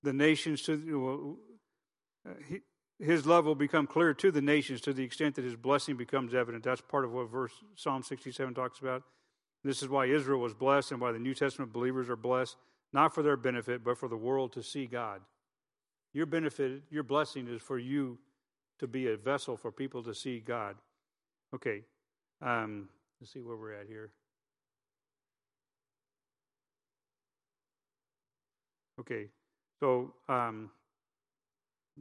the 0.02 0.12
nations 0.12 0.62
to 0.62 1.38
uh, 2.26 2.32
he, 2.48 2.60
his 2.98 3.26
love 3.26 3.44
will 3.44 3.54
become 3.54 3.86
clear 3.86 4.12
to 4.14 4.30
the 4.30 4.40
nations 4.40 4.80
to 4.82 4.92
the 4.92 5.04
extent 5.04 5.36
that 5.36 5.44
his 5.44 5.54
blessing 5.54 5.96
becomes 5.96 6.34
evident. 6.34 6.64
That's 6.64 6.80
part 6.80 7.04
of 7.04 7.12
what 7.12 7.30
verse 7.30 7.52
Psalm 7.76 8.02
67 8.02 8.54
talks 8.54 8.80
about. 8.80 9.04
This 9.62 9.82
is 9.82 9.88
why 9.88 10.06
Israel 10.06 10.40
was 10.40 10.54
blessed 10.54 10.92
and 10.92 11.00
why 11.00 11.12
the 11.12 11.18
New 11.18 11.34
Testament 11.34 11.72
believers 11.72 12.08
are 12.08 12.16
blessed, 12.16 12.56
not 12.92 13.14
for 13.14 13.22
their 13.22 13.36
benefit, 13.36 13.84
but 13.84 13.98
for 13.98 14.08
the 14.08 14.16
world 14.16 14.52
to 14.52 14.62
see 14.62 14.86
God. 14.86 15.20
Your 16.12 16.26
benefit, 16.26 16.82
your 16.90 17.02
blessing 17.02 17.46
is 17.48 17.60
for 17.60 17.78
you 17.78 18.18
to 18.78 18.86
be 18.86 19.08
a 19.08 19.16
vessel 19.16 19.56
for 19.56 19.70
people 19.70 20.02
to 20.04 20.14
see 20.14 20.40
God. 20.40 20.76
Okay, 21.54 21.82
um, 22.40 22.88
let's 23.20 23.32
see 23.32 23.40
where 23.40 23.56
we're 23.56 23.72
at 23.72 23.86
here. 23.86 24.10
Okay, 29.00 29.28
so 29.80 30.12
um, 30.28 30.70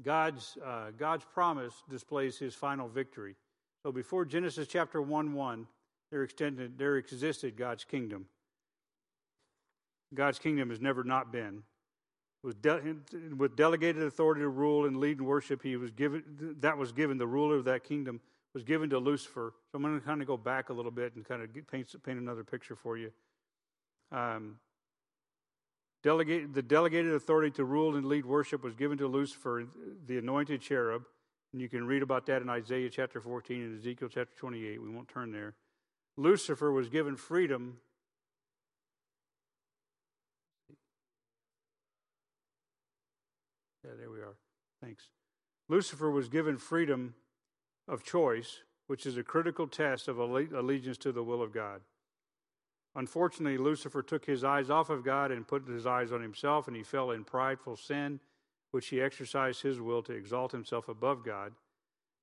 God's, 0.02 0.58
uh, 0.66 0.92
God's 0.98 1.26
promise 1.26 1.84
displays 1.90 2.38
his 2.38 2.56
final 2.56 2.88
victory. 2.88 3.36
So 3.84 3.92
before 3.92 4.26
Genesis 4.26 4.68
chapter 4.68 5.02
1 5.02 5.34
1, 5.34 5.68
there, 6.12 6.24
extended, 6.24 6.78
there 6.78 6.98
existed 6.98 7.56
God's 7.56 7.84
kingdom. 7.84 8.26
God's 10.14 10.40
kingdom 10.40 10.70
has 10.70 10.80
never 10.80 11.04
not 11.04 11.32
been. 11.32 11.64
With, 12.44 12.62
de- 12.62 12.96
with 13.36 13.56
delegated 13.56 14.04
authority 14.04 14.42
to 14.42 14.50
rule 14.50 14.86
and 14.86 14.98
lead 14.98 15.18
and 15.18 15.28
worship, 15.28 15.62
he 15.62 15.76
was 15.76 15.92
given 15.92 16.56
that 16.62 16.78
was 16.78 16.92
given 16.92 17.18
the 17.18 17.28
ruler 17.28 17.58
of 17.58 17.66
that 17.66 17.84
kingdom 17.84 18.22
was 18.54 18.64
given 18.64 18.90
to 18.90 19.00
Lucifer. 19.00 19.54
So 19.72 19.76
I'm 19.76 19.82
going 19.82 20.00
to 20.00 20.06
kind 20.06 20.22
of 20.22 20.28
go 20.28 20.38
back 20.38 20.70
a 20.70 20.74
little 20.74 20.92
bit 20.92 21.16
and 21.16 21.26
kind 21.26 21.42
of 21.42 21.50
paint 21.68 21.94
paint 22.04 22.20
another 22.20 22.44
picture 22.44 22.76
for 22.76 22.98
you. 22.98 23.12
Um, 24.12 24.58
Delegate, 26.04 26.54
the 26.54 26.62
delegated 26.62 27.14
authority 27.14 27.52
to 27.52 27.66
rule 27.66 27.96
and 27.96 28.06
lead 28.06 28.26
worship 28.26 28.64
was 28.64 28.76
given 28.76 28.98
to 29.00 29.08
Lucifer, 29.08 29.68
the 30.06 30.18
anointed 30.18 30.62
cherub. 30.62 31.04
And 31.52 31.62
you 31.62 31.70
can 31.70 31.88
read 31.88 32.04
about 32.04 32.26
that 32.28 32.42
in 32.42 32.50
Isaiah 32.50 32.90
chapter 32.90 33.20
14 33.20 33.62
and 33.62 33.80
Ezekiel 33.80 34.10
chapter 34.10 34.34
28. 34.38 34.82
We 34.82 34.90
won't 34.90 35.08
turn 35.08 35.32
there. 35.32 35.56
Lucifer 36.16 36.72
was 36.72 36.88
given 36.88 37.16
freedom. 37.16 37.78
Yeah, 43.84 43.92
there 43.98 44.12
we 44.12 44.20
are. 44.20 44.36
Thanks. 44.82 45.10
Lucifer 45.68 46.12
was 46.12 46.30
given 46.30 46.58
freedom 46.58 47.16
of 47.88 48.04
choice, 48.04 48.62
which 48.88 49.06
is 49.06 49.18
a 49.18 49.24
critical 49.24 49.68
test 49.68 50.08
of 50.08 50.20
allegiance 50.20 50.98
to 50.98 51.12
the 51.12 51.24
will 51.24 51.42
of 51.42 51.54
God. 51.54 51.82
Unfortunately, 52.96 53.58
Lucifer 53.58 54.02
took 54.02 54.26
his 54.26 54.44
eyes 54.44 54.70
off 54.70 54.90
of 54.90 55.04
God 55.04 55.32
and 55.32 55.48
put 55.48 55.68
his 55.68 55.86
eyes 55.86 56.12
on 56.12 56.22
himself, 56.22 56.68
and 56.68 56.76
he 56.76 56.84
fell 56.84 57.12
in 57.12 57.24
prideful 57.24 57.76
sin, 57.76 58.20
which 58.72 58.88
he 58.88 59.02
exercised 59.02 59.62
his 59.62 59.80
will 59.80 60.02
to 60.04 60.14
exalt 60.14 60.52
himself 60.52 60.88
above 60.88 61.24
God. 61.24 61.54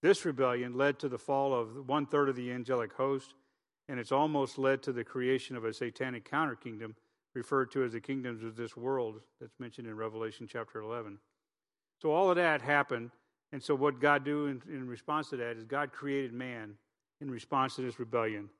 This 0.03 0.25
rebellion 0.25 0.77
led 0.77 0.99
to 0.99 1.09
the 1.09 1.19
fall 1.19 1.55
of 1.55 1.89
one 1.89 2.07
third 2.07 2.29
of 2.29 2.37
the 2.37 2.51
angelic 2.51 2.93
host, 2.93 3.35
and 3.89 4.01
it's 4.01 4.13
almost 4.13 4.59
led 4.59 4.83
to 4.83 4.93
the 4.93 5.05
creation 5.05 5.57
of 5.57 5.65
a 5.65 5.73
satanic 5.73 6.29
counter 6.29 6.57
kingdom 6.57 6.97
referred 7.35 7.71
to 7.73 7.85
as 7.85 7.93
the 7.93 8.01
kingdoms 8.01 8.43
of 8.43 8.57
this 8.57 8.77
world 8.77 9.21
that's 9.41 9.59
mentioned 9.59 9.87
in 9.87 9.97
Revelation 9.97 10.47
chapter 10.51 10.81
11. 10.81 11.19
So 12.03 12.11
all 12.11 12.31
of 12.31 12.37
that 12.37 12.63
happened, 12.63 13.11
and 13.55 13.63
so 13.63 13.77
what 13.77 14.01
God 14.01 14.25
do 14.25 14.47
in, 14.47 14.61
in 14.69 14.89
response 14.89 15.31
to 15.31 15.37
that 15.37 15.57
is 15.57 15.65
God 15.65 15.93
created 15.93 16.33
man 16.33 16.75
in 17.21 17.31
response 17.31 17.77
to 17.77 17.83
this 17.83 18.01
rebellion. 18.01 18.51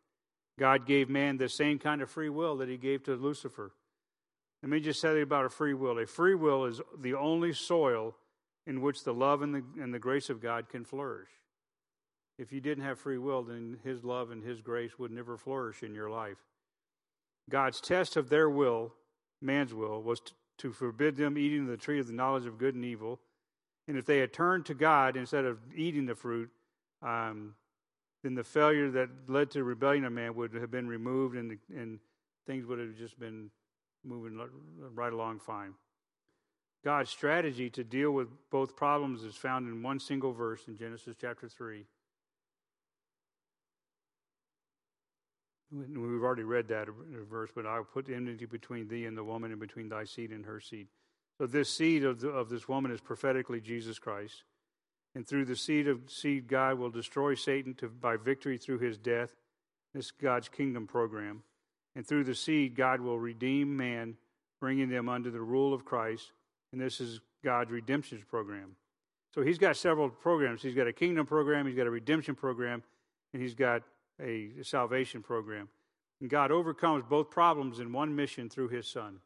God 0.57 0.87
gave 0.87 1.11
man 1.11 1.37
the 1.37 1.49
same 1.49 1.81
kind 1.81 2.01
of 2.01 2.09
free 2.09 2.29
will 2.29 2.59
that 2.59 2.69
he 2.69 2.77
gave 2.77 3.03
to 3.03 3.17
Lucifer. 3.17 3.73
Let 4.63 4.71
me 4.71 4.79
just 4.79 5.03
tell 5.03 5.17
you 5.17 5.25
about 5.25 5.47
a 5.47 5.49
free 5.49 5.75
will. 5.75 5.99
A 5.99 6.07
free 6.07 6.37
will 6.37 6.67
is 6.67 6.81
the 6.97 7.15
only 7.15 7.53
soil 7.53 8.15
in 8.69 8.83
which 8.83 9.03
the 9.03 9.13
love 9.13 9.43
and 9.43 9.53
the, 9.53 9.65
and 9.83 9.93
the 9.93 9.99
grace 9.99 10.31
of 10.31 10.41
God 10.41 10.69
can 10.69 10.85
flourish. 10.85 11.29
If 12.39 12.53
you 12.53 12.61
didn't 12.61 12.85
have 12.85 13.01
free 13.01 13.19
will, 13.19 13.43
then 13.43 13.79
His 13.83 14.05
love 14.05 14.31
and 14.31 14.45
His 14.45 14.61
grace 14.61 14.97
would 14.97 15.11
never 15.11 15.37
flourish 15.37 15.83
in 15.83 15.93
your 15.93 16.09
life. 16.09 16.39
God's 17.51 17.81
test 17.81 18.17
of 18.17 18.29
their 18.29 18.49
will, 18.49 18.95
man's 19.43 19.75
will, 19.75 20.01
was 20.01 20.21
to, 20.21 20.33
to 20.59 20.73
forbid 20.73 21.17
them 21.17 21.37
eating 21.37 21.67
the 21.67 21.77
tree 21.77 21.99
of 21.99 22.07
the 22.07 22.13
knowledge 22.13 22.47
of 22.47 22.59
good 22.59 22.77
and 22.77 22.85
evil. 22.85 23.19
And 23.87 23.99
if 23.99 24.07
they 24.07 24.19
had 24.19 24.33
turned 24.33 24.67
to 24.67 24.75
God 24.75 25.17
instead 25.17 25.45
of 25.45 25.59
eating 25.75 26.07
the 26.07 26.15
fruit, 26.15 26.51
um, 27.03 27.55
then 28.23 28.35
the 28.35 28.45
failure 28.45 28.91
that 28.91 29.11
led 29.29 29.51
to 29.51 29.63
rebellion 29.63 30.05
of 30.05 30.13
man 30.13 30.35
would 30.35 30.55
have 30.55 30.71
been 30.71 30.89
removed 30.89 31.37
and, 31.37 31.59
and 31.75 31.99
things 32.47 32.65
would 32.65 32.79
have 32.79 32.97
just 32.97 33.19
been 33.19 33.51
moving 34.03 34.41
right 34.95 35.13
along 35.13 35.41
fine. 35.41 35.75
God's 36.85 37.11
strategy 37.11 37.71
to 37.71 37.85
deal 37.85 38.11
with 38.11 38.29
both 38.51 38.77
problems 38.77 39.23
is 39.23 39.35
found 39.35 39.69
in 39.69 39.83
one 39.83 39.99
single 39.99 40.33
verse 40.33 40.69
in 40.69 40.77
Genesis 40.77 41.17
chapter 41.19 41.49
3. 41.49 41.87
We've 45.73 46.23
already 46.23 46.43
read 46.43 46.69
that 46.69 46.89
verse, 47.29 47.51
but 47.55 47.67
I'll 47.67 47.85
put 47.85 48.09
enmity 48.09 48.45
between 48.45 48.87
thee 48.87 49.07
and 49.07 49.17
the 49.17 49.25
woman, 49.25 49.51
and 49.51 49.59
between 49.59 49.89
thy 49.89 50.05
seed 50.05 50.31
and 50.31 50.45
her 50.45 50.61
seed. 50.61 50.87
So 51.39 51.47
this 51.47 51.69
seed 51.69 52.05
of, 52.05 52.21
the, 52.21 52.29
of 52.29 52.49
this 52.49 52.69
woman 52.69 52.93
is 52.93 53.01
prophetically 53.01 53.61
Jesus 53.61 53.99
Christ, 53.99 54.45
and 55.15 55.27
through 55.27 55.45
the 55.45 55.57
seed 55.57 55.89
of 55.89 56.01
seed, 56.09 56.49
God 56.49 56.79
will 56.79 56.91
destroy 56.91 57.35
Satan 57.35 57.75
to, 57.75 57.89
by 57.89 58.17
victory 58.17 58.59
through 58.59 58.79
his 58.79 58.99
death. 58.99 59.35
This 59.95 60.07
is 60.07 60.11
God's 60.13 60.49
kingdom 60.49 60.87
program, 60.87 61.43
and 61.97 62.07
through 62.07 62.25
the 62.25 62.35
seed, 62.35 62.77
God 62.77 63.01
will 63.01 63.19
redeem 63.19 63.77
man, 63.77 64.17
bringing 64.61 64.89
them 64.89 65.09
under 65.09 65.31
the 65.31 65.41
rule 65.41 65.75
of 65.75 65.85
Christ. 65.85 66.33
And 66.73 66.81
this 66.81 67.01
is 67.01 67.21
God's 67.45 67.71
redemption 67.71 68.23
program. 68.29 68.75
So 69.35 69.43
He's 69.43 69.59
got 69.59 69.77
several 69.77 70.09
programs. 70.09 70.63
He's 70.63 70.75
got 70.75 70.89
a 70.89 70.93
kingdom 70.93 71.27
program, 71.27 71.67
He's 71.67 71.77
got 71.77 71.87
a 71.87 71.91
redemption 71.91 72.35
program, 72.35 72.83
and 73.33 73.43
He's 73.43 73.55
got 73.55 73.83
a 74.21 74.51
salvation 74.63 75.23
program. 75.23 75.69
And 76.21 76.31
God 76.31 76.51
overcomes 76.51 77.05
both 77.09 77.31
problems 77.31 77.81
in 77.81 77.93
one 77.93 78.15
mission 78.15 78.49
through 78.49 78.69
his 78.69 78.87
son. 78.87 79.19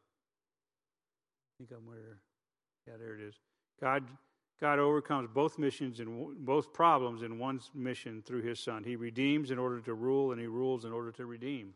Think 1.59 1.71
I'm 1.71 1.85
where, 1.85 2.21
yeah, 2.87 2.93
there 2.97 3.13
it 3.15 3.21
is. 3.21 3.35
God, 3.81 4.05
God 4.61 4.79
overcomes 4.79 5.27
both 5.33 5.59
missions 5.59 5.99
and 5.99 6.45
both 6.45 6.71
problems 6.71 7.21
in 7.21 7.37
one 7.37 7.59
mission 7.75 8.23
through 8.25 8.43
his 8.43 8.61
son. 8.61 8.85
He 8.85 8.95
redeems 8.95 9.51
in 9.51 9.59
order 9.59 9.81
to 9.81 9.93
rule, 9.93 10.31
and 10.31 10.39
he 10.39 10.47
rules 10.47 10.85
in 10.85 10.93
order 10.93 11.11
to 11.11 11.25
redeem. 11.25 11.73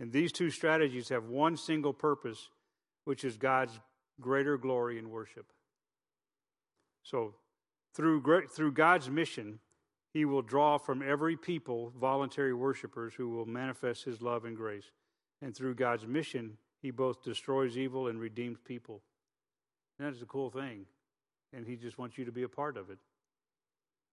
And 0.00 0.10
these 0.10 0.32
two 0.32 0.50
strategies 0.50 1.08
have 1.10 1.26
one 1.26 1.56
single 1.56 1.92
purpose, 1.92 2.48
which 3.04 3.24
is 3.24 3.36
God's 3.36 3.78
greater 4.20 4.58
glory 4.58 4.98
and 4.98 5.08
worship. 5.08 5.46
So, 7.04 7.34
through, 7.94 8.22
through 8.48 8.72
God's 8.72 9.08
mission, 9.08 9.60
he 10.12 10.24
will 10.24 10.42
draw 10.42 10.78
from 10.78 11.00
every 11.00 11.36
people 11.36 11.92
voluntary 11.96 12.54
worshipers 12.54 13.14
who 13.14 13.28
will 13.28 13.46
manifest 13.46 14.04
his 14.04 14.20
love 14.20 14.44
and 14.44 14.56
grace. 14.56 14.90
And 15.40 15.54
through 15.54 15.76
God's 15.76 16.06
mission, 16.06 16.58
he 16.82 16.90
both 16.90 17.22
destroys 17.22 17.76
evil 17.76 18.08
and 18.08 18.20
redeems 18.20 18.58
people. 18.64 19.00
And 19.98 20.08
that's 20.08 20.22
a 20.22 20.26
cool 20.26 20.50
thing. 20.50 20.86
And 21.52 21.66
he 21.66 21.76
just 21.76 21.98
wants 21.98 22.18
you 22.18 22.24
to 22.24 22.32
be 22.32 22.42
a 22.42 22.48
part 22.48 22.76
of 22.76 22.90
it. 22.90 22.98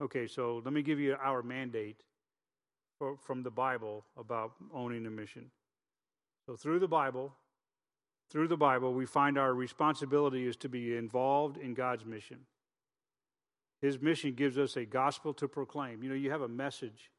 Okay, 0.02 0.28
so 0.28 0.62
let 0.66 0.74
me 0.74 0.82
give 0.82 1.00
you 1.00 1.16
our 1.22 1.44
mandate 1.44 2.04
for, 2.98 3.18
from 3.18 3.44
the 3.44 3.52
Bible 3.52 4.06
about 4.18 4.54
owning 4.74 5.06
a 5.06 5.10
mission. 5.10 5.52
So 6.46 6.56
through 6.56 6.80
the 6.80 6.88
Bible, 6.88 7.34
through 8.30 8.48
the 8.48 8.58
Bible, 8.58 8.94
we 8.94 9.06
find 9.06 9.38
our 9.38 9.54
responsibility 9.54 10.48
is 10.48 10.56
to 10.58 10.70
be 10.70 10.98
involved 10.98 11.58
in 11.58 11.74
God's 11.74 12.06
mission. 12.06 12.40
His 13.82 14.02
mission 14.02 14.34
gives 14.34 14.58
us 14.58 14.76
a 14.78 14.86
gospel 14.86 15.34
to 15.36 15.48
proclaim. 15.48 16.02
You 16.02 16.10
know, 16.10 16.16
you 16.16 16.32
have 16.32 16.42
a 16.42 16.48
message, 16.48 17.12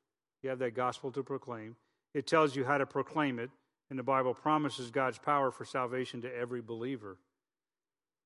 you 0.43 0.51
have 0.51 0.59
that 0.59 0.75
gospel 0.75 1.13
to 1.13 1.23
proclaim. 1.23 1.77
It 2.15 2.27
tells 2.27 2.57
you 2.57 2.65
how 2.65 2.79
to 2.79 2.87
proclaim 2.87 3.39
it, 3.39 3.51
and 3.91 3.99
the 3.99 4.03
Bible 4.03 4.35
promises 4.35 4.91
God's 4.91 5.19
power 5.19 5.51
for 5.51 5.65
salvation 5.65 6.23
to 6.23 6.35
every 6.35 6.61
believer. 6.61 7.19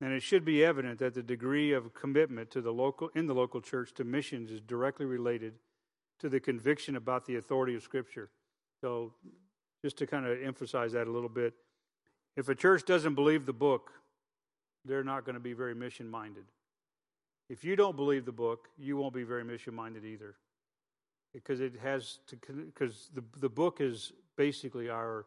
And 0.01 0.11
it 0.11 0.23
should 0.23 0.43
be 0.43 0.65
evident 0.65 0.99
that 0.99 1.13
the 1.13 1.21
degree 1.21 1.73
of 1.73 1.93
commitment 1.93 2.49
to 2.51 2.61
the 2.61 2.73
local 2.73 3.09
in 3.13 3.27
the 3.27 3.35
local 3.35 3.61
church 3.61 3.93
to 3.95 4.03
missions 4.03 4.49
is 4.49 4.59
directly 4.59 5.05
related 5.05 5.53
to 6.19 6.29
the 6.29 6.39
conviction 6.39 6.95
about 6.95 7.25
the 7.25 7.35
authority 7.35 7.75
of 7.75 7.83
Scripture. 7.83 8.31
So, 8.81 9.13
just 9.83 9.97
to 9.97 10.07
kind 10.07 10.25
of 10.25 10.41
emphasize 10.41 10.93
that 10.93 11.07
a 11.07 11.11
little 11.11 11.29
bit, 11.29 11.53
if 12.35 12.49
a 12.49 12.55
church 12.55 12.85
doesn't 12.85 13.15
believe 13.15 13.45
the 13.45 13.53
book, 13.53 13.91
they're 14.85 15.03
not 15.03 15.25
going 15.25 15.35
to 15.35 15.39
be 15.39 15.53
very 15.53 15.75
mission 15.75 16.09
minded. 16.09 16.45
If 17.49 17.63
you 17.63 17.75
don't 17.75 17.95
believe 17.95 18.25
the 18.25 18.31
book, 18.31 18.69
you 18.77 18.97
won't 18.97 19.13
be 19.13 19.23
very 19.23 19.43
mission 19.43 19.75
minded 19.75 20.05
either. 20.05 20.35
Because 21.33 21.61
it 21.61 21.73
has 21.81 22.19
to, 22.27 22.37
because 22.65 23.09
the, 23.13 23.23
the 23.39 23.49
book 23.49 23.81
is 23.81 24.13
basically 24.37 24.89
our, 24.89 25.25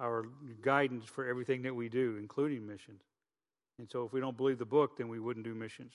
our 0.00 0.26
guidance 0.62 1.04
for 1.04 1.26
everything 1.26 1.62
that 1.62 1.74
we 1.74 1.88
do, 1.88 2.16
including 2.18 2.66
missions. 2.66 3.02
And 3.78 3.90
so 3.90 4.04
if 4.04 4.12
we 4.12 4.20
don't 4.20 4.36
believe 4.36 4.58
the 4.58 4.64
book, 4.64 4.96
then 4.96 5.08
we 5.08 5.20
wouldn't 5.20 5.44
do 5.44 5.54
missions. 5.54 5.92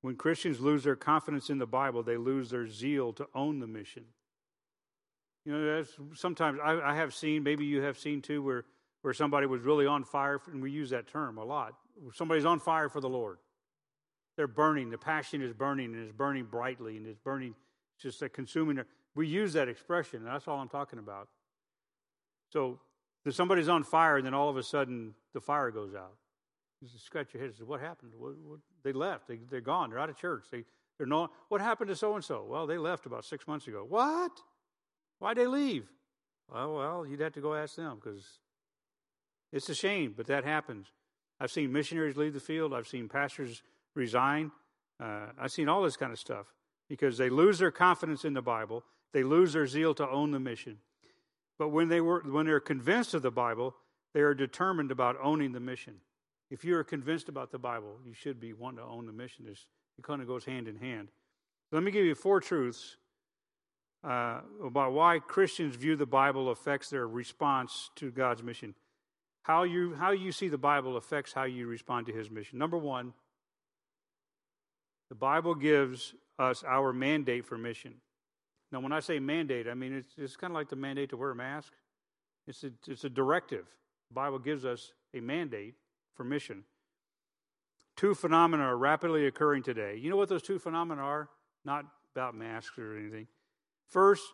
When 0.00 0.16
Christians 0.16 0.60
lose 0.60 0.82
their 0.82 0.96
confidence 0.96 1.48
in 1.48 1.58
the 1.58 1.66
Bible, 1.66 2.02
they 2.02 2.16
lose 2.16 2.50
their 2.50 2.66
zeal 2.66 3.12
to 3.12 3.28
own 3.34 3.60
the 3.60 3.68
mission. 3.68 4.04
You 5.44 5.52
know, 5.52 5.84
sometimes 6.14 6.58
I, 6.62 6.80
I, 6.80 6.94
have 6.96 7.14
seen, 7.14 7.42
maybe 7.42 7.64
you 7.64 7.82
have 7.82 7.98
seen 7.98 8.20
too, 8.20 8.42
where 8.42 8.64
where 9.02 9.12
somebody 9.12 9.46
was 9.46 9.60
really 9.62 9.86
on 9.86 10.04
fire, 10.04 10.40
and 10.46 10.62
we 10.62 10.70
use 10.70 10.90
that 10.90 11.08
term 11.08 11.36
a 11.36 11.44
lot. 11.44 11.74
Somebody's 12.14 12.44
on 12.44 12.60
fire 12.60 12.88
for 12.88 13.00
the 13.00 13.08
Lord. 13.08 13.38
They're 14.36 14.48
burning. 14.48 14.90
The 14.90 14.98
passion 14.98 15.42
is 15.42 15.52
burning, 15.52 15.94
and 15.94 16.02
it's 16.02 16.12
burning 16.12 16.44
brightly, 16.44 16.96
and 16.96 17.06
it's 17.06 17.18
burning, 17.18 17.54
just 17.98 18.22
a 18.22 18.28
consuming. 18.28 18.80
We 19.14 19.26
use 19.26 19.52
that 19.52 19.68
expression, 19.68 20.24
that's 20.24 20.48
all 20.48 20.58
I'm 20.58 20.68
talking 20.68 20.98
about. 20.98 21.28
So, 22.50 22.80
if 23.24 23.34
somebody's 23.34 23.68
on 23.68 23.84
fire, 23.84 24.16
and 24.16 24.26
then 24.26 24.34
all 24.34 24.48
of 24.48 24.56
a 24.56 24.62
sudden 24.62 25.14
the 25.32 25.40
fire 25.40 25.70
goes 25.70 25.94
out. 25.94 26.14
You 26.80 26.88
scratch 26.98 27.32
your 27.32 27.40
head 27.40 27.50
and 27.50 27.58
say, 27.58 27.64
What 27.64 27.80
happened? 27.80 28.12
What, 28.18 28.32
what? 28.44 28.58
They 28.82 28.92
left. 28.92 29.28
They, 29.28 29.38
they're 29.48 29.60
gone. 29.60 29.90
They're 29.90 30.00
out 30.00 30.10
of 30.10 30.16
church. 30.16 30.46
They, 30.50 30.64
they're 30.98 31.06
no, 31.06 31.30
what 31.48 31.60
happened 31.60 31.88
to 31.88 31.96
so 31.96 32.14
and 32.16 32.24
so? 32.24 32.44
Well, 32.48 32.66
they 32.66 32.78
left 32.78 33.06
about 33.06 33.24
six 33.24 33.46
months 33.46 33.68
ago. 33.68 33.86
What? 33.88 34.32
Why'd 35.20 35.36
they 35.36 35.46
leave? 35.46 35.86
Well, 36.52 36.74
well, 36.74 37.06
you'd 37.06 37.20
have 37.20 37.32
to 37.34 37.40
go 37.40 37.54
ask 37.54 37.76
them 37.76 38.00
because 38.02 38.24
it's 39.52 39.68
a 39.68 39.74
shame, 39.74 40.14
but 40.16 40.26
that 40.26 40.44
happens. 40.44 40.88
I've 41.38 41.50
seen 41.50 41.72
missionaries 41.72 42.16
leave 42.16 42.34
the 42.34 42.40
field. 42.40 42.74
I've 42.74 42.88
seen 42.88 43.08
pastors 43.08 43.62
resign. 43.94 44.50
Uh, 45.00 45.26
I've 45.38 45.52
seen 45.52 45.68
all 45.68 45.82
this 45.82 45.96
kind 45.96 46.12
of 46.12 46.18
stuff 46.18 46.46
because 46.88 47.18
they 47.18 47.30
lose 47.30 47.58
their 47.58 47.70
confidence 47.70 48.24
in 48.24 48.34
the 48.34 48.42
Bible. 48.42 48.84
They 49.12 49.22
lose 49.22 49.52
their 49.52 49.66
zeal 49.66 49.94
to 49.94 50.08
own 50.08 50.30
the 50.30 50.40
mission. 50.40 50.78
But 51.58 51.68
when 51.68 51.88
they 51.88 52.00
were 52.00 52.20
when 52.20 52.46
they're 52.46 52.60
convinced 52.60 53.14
of 53.14 53.22
the 53.22 53.30
Bible, 53.30 53.74
they 54.14 54.20
are 54.20 54.34
determined 54.34 54.90
about 54.90 55.16
owning 55.22 55.52
the 55.52 55.60
mission. 55.60 55.94
If 56.50 56.64
you 56.64 56.76
are 56.76 56.84
convinced 56.84 57.28
about 57.28 57.50
the 57.50 57.58
Bible, 57.58 57.98
you 58.04 58.12
should 58.12 58.38
be 58.38 58.52
wanting 58.52 58.78
to 58.78 58.84
own 58.84 59.06
the 59.06 59.12
mission. 59.12 59.46
It's, 59.48 59.66
it 59.98 60.04
kind 60.04 60.20
of 60.20 60.28
goes 60.28 60.44
hand 60.44 60.68
in 60.68 60.76
hand. 60.76 61.08
Let 61.70 61.82
me 61.82 61.90
give 61.90 62.04
you 62.04 62.14
four 62.14 62.40
truths 62.40 62.96
uh, 64.04 64.40
about 64.62 64.92
why 64.92 65.18
Christians 65.20 65.76
view 65.76 65.96
the 65.96 66.04
Bible 66.04 66.50
affects 66.50 66.90
their 66.90 67.08
response 67.08 67.90
to 67.96 68.10
God's 68.10 68.42
mission. 68.42 68.74
How 69.42 69.62
you, 69.62 69.94
how 69.94 70.10
you 70.10 70.30
see 70.30 70.48
the 70.48 70.58
Bible 70.58 70.96
affects 70.96 71.32
how 71.32 71.44
you 71.44 71.66
respond 71.66 72.06
to 72.06 72.12
his 72.12 72.30
mission. 72.30 72.58
Number 72.58 72.76
one, 72.76 73.14
the 75.12 75.16
Bible 75.16 75.54
gives 75.54 76.14
us 76.38 76.64
our 76.66 76.90
mandate 76.90 77.44
for 77.44 77.58
mission. 77.58 77.96
Now, 78.70 78.80
when 78.80 78.92
I 78.92 79.00
say 79.00 79.18
mandate, 79.18 79.68
I 79.68 79.74
mean 79.74 79.92
it's, 79.94 80.14
it's 80.16 80.36
kind 80.36 80.50
of 80.50 80.54
like 80.54 80.70
the 80.70 80.76
mandate 80.76 81.10
to 81.10 81.18
wear 81.18 81.32
a 81.32 81.34
mask. 81.34 81.74
It's 82.46 82.64
a, 82.64 82.70
it's 82.88 83.04
a 83.04 83.10
directive. 83.10 83.66
The 84.08 84.14
Bible 84.14 84.38
gives 84.38 84.64
us 84.64 84.94
a 85.12 85.20
mandate 85.20 85.74
for 86.14 86.24
mission. 86.24 86.64
Two 87.94 88.14
phenomena 88.14 88.62
are 88.62 88.78
rapidly 88.78 89.26
occurring 89.26 89.64
today. 89.64 89.98
You 90.00 90.08
know 90.08 90.16
what 90.16 90.30
those 90.30 90.40
two 90.40 90.58
phenomena 90.58 91.02
are? 91.02 91.28
Not 91.62 91.84
about 92.14 92.34
masks 92.34 92.78
or 92.78 92.96
anything. 92.96 93.26
First, 93.88 94.24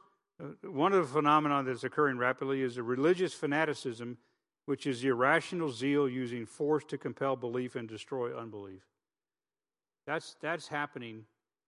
Uh, 0.41 0.71
one 0.71 0.93
of 0.93 1.01
the 1.05 1.13
phenomena 1.13 1.65
that's 1.65 1.83
occurring 1.83 2.17
rapidly 2.17 2.63
is 2.63 2.77
a 2.77 2.83
religious 2.83 3.35
fanaticism, 3.35 4.19
which 4.67 4.87
is 4.87 5.03
irrational 5.03 5.73
zeal 5.73 6.09
using 6.09 6.47
force 6.47 6.85
to 6.85 6.97
compel 6.97 7.35
belief 7.35 7.75
and 7.75 7.89
destroy 7.89 8.33
unbelief. 8.39 8.87
That's, 10.09 10.37
that's 10.41 10.69
happening 10.69 11.27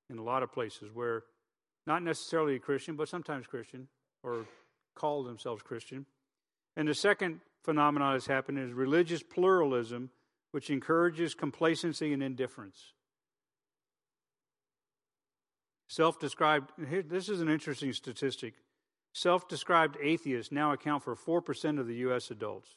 in 0.08 0.16
a 0.16 0.22
lot 0.22 0.42
of 0.42 0.50
places 0.50 0.88
where 0.94 1.24
not 1.86 2.02
necessarily 2.02 2.58
Christian, 2.58 2.96
but 2.96 3.06
sometimes 3.06 3.46
Christian 3.46 3.86
or 4.22 4.46
call 4.94 5.22
themselves 5.22 5.62
Christian. 5.62 6.06
And 6.74 6.88
the 6.88 6.94
second 6.94 7.40
phenomenon 7.62 8.14
that's 8.14 8.26
happening 8.26 8.66
is 8.66 8.72
religious 8.72 9.22
pluralism, 9.22 10.08
which 10.52 10.70
encourages 10.70 11.34
complacency 11.34 12.14
and 12.14 12.22
indifference. 12.22 12.94
Self 15.90 16.18
described, 16.18 16.70
this 16.78 17.28
is 17.28 17.42
an 17.42 17.50
interesting 17.50 17.92
statistic. 17.92 18.54
Self 19.12 19.48
described 19.48 19.98
atheists 20.02 20.50
now 20.50 20.72
account 20.72 21.02
for 21.02 21.14
4% 21.14 21.78
of 21.78 21.86
the 21.86 21.96
U.S. 21.96 22.30
adults. 22.30 22.70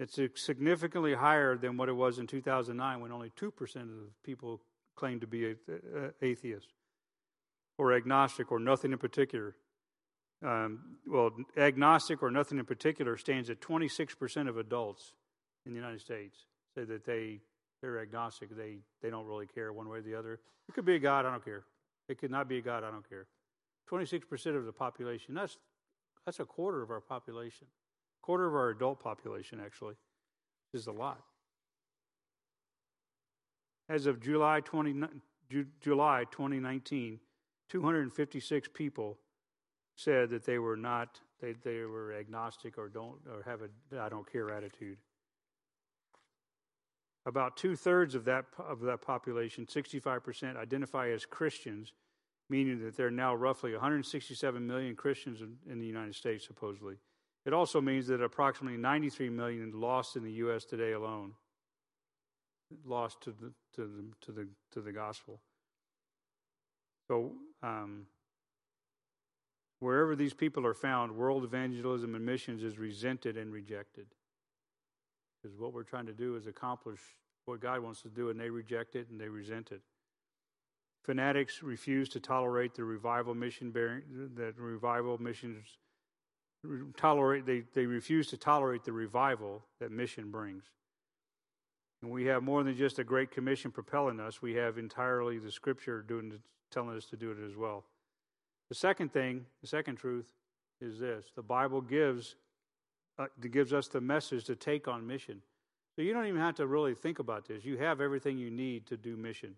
It's 0.00 0.18
significantly 0.34 1.14
higher 1.14 1.56
than 1.56 1.76
what 1.76 1.88
it 1.88 1.92
was 1.92 2.18
in 2.18 2.26
2009 2.26 3.00
when 3.00 3.12
only 3.12 3.30
2% 3.30 3.76
of 3.76 4.22
people 4.24 4.60
claimed 4.96 5.20
to 5.20 5.26
be 5.26 5.54
atheists 6.20 6.72
or 7.78 7.92
agnostic 7.92 8.50
or 8.50 8.58
nothing 8.58 8.92
in 8.92 8.98
particular. 8.98 9.54
Um, 10.44 10.98
well, 11.06 11.30
agnostic 11.56 12.22
or 12.22 12.30
nothing 12.30 12.58
in 12.58 12.64
particular 12.64 13.16
stands 13.16 13.50
at 13.50 13.60
26% 13.60 14.48
of 14.48 14.58
adults 14.58 15.14
in 15.64 15.72
the 15.72 15.76
United 15.76 16.00
States 16.00 16.46
say 16.74 16.84
that 16.84 17.04
they 17.04 17.40
they're 17.80 18.00
agnostic. 18.00 18.56
They 18.56 18.78
they 19.02 19.10
don't 19.10 19.26
really 19.26 19.46
care 19.46 19.72
one 19.72 19.88
way 19.88 19.98
or 19.98 20.02
the 20.02 20.14
other. 20.14 20.40
It 20.68 20.74
could 20.74 20.84
be 20.84 20.96
a 20.96 20.98
God. 20.98 21.26
I 21.26 21.30
don't 21.30 21.44
care. 21.44 21.64
It 22.08 22.18
could 22.18 22.30
not 22.30 22.48
be 22.48 22.58
a 22.58 22.62
God. 22.62 22.84
I 22.84 22.90
don't 22.90 23.08
care. 23.08 23.26
26% 23.90 24.56
of 24.56 24.64
the 24.64 24.72
population. 24.72 25.34
That's 25.34 25.58
that's 26.24 26.40
a 26.40 26.44
quarter 26.44 26.82
of 26.82 26.90
our 26.90 27.00
population. 27.00 27.66
Quarter 28.24 28.46
of 28.46 28.54
our 28.54 28.70
adult 28.70 29.00
population 29.00 29.60
actually 29.62 29.96
is 30.72 30.86
a 30.86 30.92
lot. 30.92 31.20
As 33.86 34.06
of 34.06 34.18
July 34.18 34.60
20, 34.60 34.94
July 35.82 36.24
2019, 36.30 37.20
256 37.68 38.68
people 38.72 39.18
said 39.94 40.30
that 40.30 40.46
they 40.46 40.58
were 40.58 40.78
not 40.78 41.20
they, 41.42 41.52
they 41.62 41.80
were 41.80 42.14
agnostic 42.14 42.78
or 42.78 42.88
don't 42.88 43.18
or 43.30 43.42
have 43.42 43.60
a 43.60 44.00
I 44.00 44.08
don't 44.08 44.32
care 44.32 44.50
attitude. 44.50 44.96
About 47.26 47.58
two 47.58 47.76
thirds 47.76 48.14
of 48.14 48.24
that 48.24 48.46
of 48.58 48.80
that 48.80 49.02
population, 49.02 49.66
65%, 49.66 50.56
identify 50.56 51.10
as 51.10 51.26
Christians, 51.26 51.92
meaning 52.48 52.82
that 52.84 52.96
there 52.96 53.08
are 53.08 53.10
now 53.10 53.34
roughly 53.34 53.72
167 53.72 54.66
million 54.66 54.96
Christians 54.96 55.42
in, 55.42 55.56
in 55.70 55.78
the 55.78 55.86
United 55.86 56.14
States, 56.14 56.46
supposedly. 56.46 56.96
It 57.46 57.52
also 57.52 57.80
means 57.80 58.06
that 58.06 58.22
approximately 58.22 58.78
93 58.78 59.28
million 59.28 59.72
lost 59.74 60.16
in 60.16 60.24
the 60.24 60.32
U.S. 60.32 60.64
today 60.64 60.92
alone, 60.92 61.32
lost 62.84 63.20
to 63.22 63.30
the 63.30 63.52
to 63.74 63.86
the 63.86 64.04
to 64.26 64.32
the 64.32 64.48
to 64.72 64.80
the 64.80 64.92
gospel. 64.92 65.40
So, 67.08 67.32
um, 67.62 68.06
wherever 69.80 70.16
these 70.16 70.32
people 70.32 70.66
are 70.66 70.74
found, 70.74 71.14
world 71.14 71.44
evangelism 71.44 72.14
and 72.14 72.24
missions 72.24 72.62
is 72.62 72.78
resented 72.78 73.36
and 73.36 73.52
rejected. 73.52 74.06
Because 75.42 75.58
what 75.58 75.74
we're 75.74 75.82
trying 75.82 76.06
to 76.06 76.14
do 76.14 76.36
is 76.36 76.46
accomplish 76.46 77.00
what 77.44 77.60
God 77.60 77.80
wants 77.80 78.00
to 78.02 78.08
do, 78.08 78.30
and 78.30 78.40
they 78.40 78.48
reject 78.48 78.96
it 78.96 79.10
and 79.10 79.20
they 79.20 79.28
resent 79.28 79.70
it. 79.70 79.82
Fanatics 81.02 81.62
refuse 81.62 82.08
to 82.08 82.20
tolerate 82.20 82.74
the 82.74 82.84
revival 82.84 83.34
mission 83.34 83.70
bearing 83.70 84.02
that 84.36 84.58
revival 84.58 85.20
missions 85.20 85.76
tolerate 86.96 87.46
they, 87.46 87.64
they 87.74 87.86
refuse 87.86 88.28
to 88.28 88.36
tolerate 88.36 88.84
the 88.84 88.92
revival 88.92 89.64
that 89.80 89.90
mission 89.90 90.30
brings. 90.30 90.64
And 92.02 92.10
we 92.10 92.26
have 92.26 92.42
more 92.42 92.62
than 92.62 92.76
just 92.76 92.98
a 92.98 93.04
great 93.04 93.30
commission 93.30 93.70
propelling 93.70 94.20
us, 94.20 94.42
we 94.42 94.54
have 94.54 94.78
entirely 94.78 95.38
the 95.38 95.50
scripture 95.50 96.02
doing 96.02 96.38
telling 96.70 96.96
us 96.96 97.06
to 97.06 97.16
do 97.16 97.30
it 97.30 97.38
as 97.46 97.56
well. 97.56 97.84
The 98.68 98.74
second 98.74 99.12
thing, 99.12 99.46
the 99.60 99.66
second 99.66 99.96
truth 99.96 100.32
is 100.80 100.98
this 100.98 101.26
the 101.36 101.42
Bible 101.42 101.80
gives, 101.80 102.36
uh, 103.18 103.26
gives 103.50 103.72
us 103.72 103.88
the 103.88 104.00
message 104.00 104.44
to 104.44 104.56
take 104.56 104.88
on 104.88 105.06
mission. 105.06 105.40
So 105.94 106.02
you 106.02 106.12
don't 106.12 106.26
even 106.26 106.40
have 106.40 106.56
to 106.56 106.66
really 106.66 106.94
think 106.94 107.20
about 107.20 107.46
this. 107.46 107.64
You 107.64 107.78
have 107.78 108.00
everything 108.00 108.36
you 108.36 108.50
need 108.50 108.86
to 108.86 108.96
do 108.96 109.16
mission. 109.16 109.54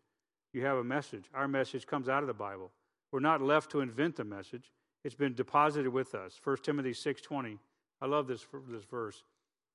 You 0.53 0.65
have 0.65 0.77
a 0.77 0.85
message. 0.85 1.25
Our 1.35 1.49
message 1.49 1.87
comes 1.87 2.09
out 2.09 2.23
of 2.23 2.27
the 2.27 2.35
Bible. 2.35 2.71
We're 3.11 3.21
not 3.21 3.41
left 3.41 3.71
to 3.71 3.81
invent 3.81 4.17
the 4.17 4.25
message. 4.25 4.71
It's 5.07 5.15
been 5.15 5.35
deposited 5.35 5.91
with 5.91 6.17
us. 6.17 6.37
1 6.43 6.65
Timothy 6.65 6.93
6:20. 6.93 7.61
I 8.01 8.07
love 8.07 8.27
this 8.27 8.45
this 8.67 8.83
verse. 8.83 9.23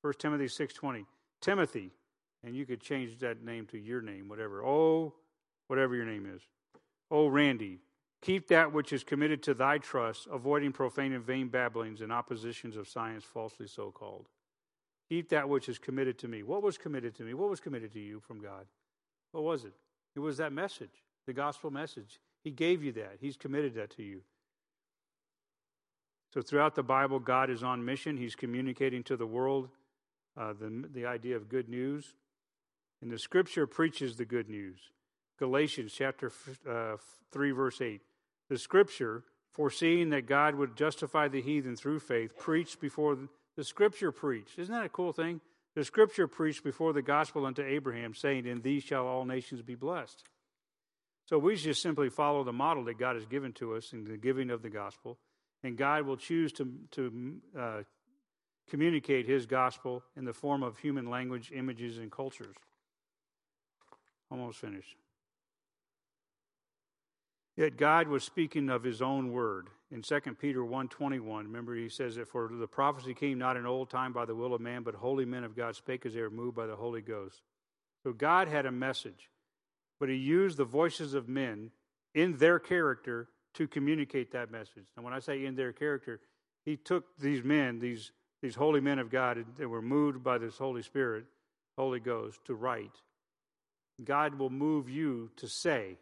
1 0.01 0.19
Timothy 0.19 0.49
6:20. 0.49 1.05
Timothy, 1.39 1.93
and 2.43 2.53
you 2.53 2.65
could 2.65 2.81
change 2.81 3.17
that 3.19 3.41
name 3.41 3.65
to 3.67 3.77
your 3.77 4.01
name, 4.01 4.27
whatever. 4.27 4.61
Oh, 4.61 5.15
whatever 5.67 5.95
your 5.95 6.03
name 6.03 6.25
is. 6.25 6.45
Oh, 7.09 7.27
Randy, 7.27 7.79
keep 8.19 8.49
that 8.49 8.73
which 8.73 8.91
is 8.91 9.05
committed 9.05 9.41
to 9.43 9.53
thy 9.53 9.77
trust, 9.77 10.27
avoiding 10.27 10.73
profane 10.73 11.13
and 11.13 11.23
vain 11.23 11.47
babblings 11.47 12.01
and 12.01 12.11
oppositions 12.11 12.75
of 12.75 12.89
science 12.89 13.23
falsely 13.23 13.67
so 13.67 13.89
called. 13.89 14.27
Keep 15.07 15.29
that 15.29 15.47
which 15.47 15.69
is 15.69 15.79
committed 15.79 16.19
to 16.19 16.27
me. 16.27 16.43
What 16.43 16.61
was 16.61 16.77
committed 16.77 17.15
to 17.15 17.23
me? 17.23 17.33
What 17.35 17.49
was 17.49 17.61
committed 17.61 17.93
to 17.93 18.01
you 18.01 18.19
from 18.19 18.41
God? 18.41 18.67
What 19.31 19.45
was 19.45 19.63
it? 19.63 19.75
It 20.13 20.19
was 20.19 20.35
that 20.37 20.51
message, 20.51 21.05
the 21.25 21.31
gospel 21.31 21.71
message. 21.71 22.19
He 22.43 22.51
gave 22.51 22.83
you 22.83 22.91
that, 22.91 23.19
He's 23.21 23.37
committed 23.37 23.75
that 23.75 23.91
to 23.91 24.03
you. 24.03 24.23
So, 26.33 26.41
throughout 26.41 26.75
the 26.75 26.83
Bible, 26.83 27.19
God 27.19 27.49
is 27.49 27.61
on 27.61 27.83
mission. 27.83 28.15
He's 28.15 28.35
communicating 28.35 29.03
to 29.03 29.17
the 29.17 29.25
world 29.25 29.69
uh, 30.37 30.53
the, 30.53 30.87
the 30.93 31.05
idea 31.05 31.35
of 31.35 31.49
good 31.49 31.67
news. 31.67 32.13
And 33.01 33.11
the 33.11 33.19
scripture 33.19 33.67
preaches 33.67 34.15
the 34.15 34.25
good 34.25 34.49
news. 34.49 34.79
Galatians 35.39 35.91
chapter 35.93 36.31
uh, 36.69 36.97
3, 37.31 37.51
verse 37.51 37.81
8. 37.81 38.01
The 38.49 38.57
scripture, 38.57 39.23
foreseeing 39.51 40.11
that 40.11 40.27
God 40.27 40.55
would 40.55 40.77
justify 40.77 41.27
the 41.27 41.41
heathen 41.41 41.75
through 41.75 41.99
faith, 41.99 42.37
preached 42.37 42.79
before 42.79 43.17
the, 43.57 43.63
scripture 43.63 44.11
preached. 44.11 44.57
Isn't 44.57 44.73
that 44.73 44.85
a 44.85 44.89
cool 44.89 45.13
thing? 45.13 45.41
The 45.75 45.83
scripture 45.83 46.27
preached 46.27 46.63
before 46.63 46.93
the 46.93 47.01
gospel 47.01 47.45
unto 47.45 47.63
Abraham, 47.63 48.13
saying, 48.13 48.45
In 48.45 48.61
thee 48.61 48.79
shall 48.79 49.07
all 49.07 49.25
nations 49.25 49.61
be 49.61 49.75
blessed. 49.75 50.23
So 51.25 51.37
we 51.37 51.55
just 51.55 51.81
simply 51.81 52.09
follow 52.09 52.43
the 52.43 52.53
model 52.53 52.83
that 52.85 52.99
God 52.99 53.15
has 53.15 53.25
given 53.25 53.53
to 53.53 53.75
us 53.75 53.93
in 53.93 54.03
the 54.03 54.17
giving 54.17 54.49
of 54.49 54.61
the 54.61 54.69
gospel, 54.69 55.17
and 55.63 55.77
God 55.77 56.03
will 56.03 56.17
choose 56.17 56.51
to, 56.53 56.71
to 56.91 57.35
uh, 57.57 57.81
communicate 58.69 59.25
his 59.25 59.45
gospel 59.45 60.03
in 60.15 60.25
the 60.25 60.33
form 60.33 60.63
of 60.63 60.77
human 60.79 61.09
language, 61.09 61.51
images, 61.53 61.97
and 61.97 62.11
cultures. 62.11 62.55
Almost 64.31 64.59
finished. 64.59 64.95
Yet 67.57 67.77
God 67.77 68.07
was 68.07 68.23
speaking 68.23 68.69
of 68.69 68.83
his 68.83 69.01
own 69.01 69.31
word. 69.31 69.67
In 69.91 70.01
2 70.01 70.19
Peter 70.39 70.61
1.21, 70.61 71.43
remember 71.43 71.75
he 71.75 71.89
says 71.89 72.15
that 72.15 72.29
for 72.29 72.49
the 72.51 72.67
prophecy 72.67 73.13
came 73.13 73.38
not 73.38 73.57
in 73.57 73.65
old 73.65 73.89
time 73.89 74.13
by 74.13 74.23
the 74.23 74.35
will 74.35 74.53
of 74.53 74.61
man, 74.61 74.83
but 74.83 74.95
holy 74.95 75.25
men 75.25 75.43
of 75.43 75.55
God 75.55 75.75
spake 75.75 76.05
as 76.05 76.13
they 76.13 76.21
were 76.21 76.29
moved 76.29 76.55
by 76.55 76.65
the 76.65 76.77
Holy 76.77 77.01
Ghost. 77.01 77.41
So 78.03 78.13
God 78.13 78.47
had 78.47 78.65
a 78.65 78.71
message, 78.71 79.29
but 79.99 80.07
he 80.07 80.15
used 80.15 80.57
the 80.57 80.65
voices 80.65 81.13
of 81.13 81.27
men 81.27 81.71
in 82.15 82.38
their 82.38 82.57
character 82.57 83.27
to 83.53 83.68
communicate 83.68 84.32
that 84.32 84.52
message. 84.52 84.88
And 84.95 85.03
when 85.03 85.14
I 85.14 85.19
say 85.19 85.45
in 85.45 85.56
their 85.56 85.73
character, 85.73 86.19
he 86.64 86.78
took 86.78 87.18
these 87.18 87.44
men, 87.44 87.80
these, 87.80 88.11
these 88.41 88.56
holy 88.56 88.82
men 88.82 88.99
of 88.99 89.10
God 89.10 89.44
that 89.57 89.68
were 89.68 89.82
moved 89.82 90.23
by 90.23 90.38
this 90.38 90.57
Holy 90.57 90.82
Spirit, 90.82 91.26
Holy 91.78 91.99
Ghost, 91.99 92.40
to 92.45 92.53
write. 92.53 93.02
God 94.03 94.36
will 94.36 94.49
move 94.49 94.90
you 94.90 95.32
to 95.38 95.48
say 95.48 95.98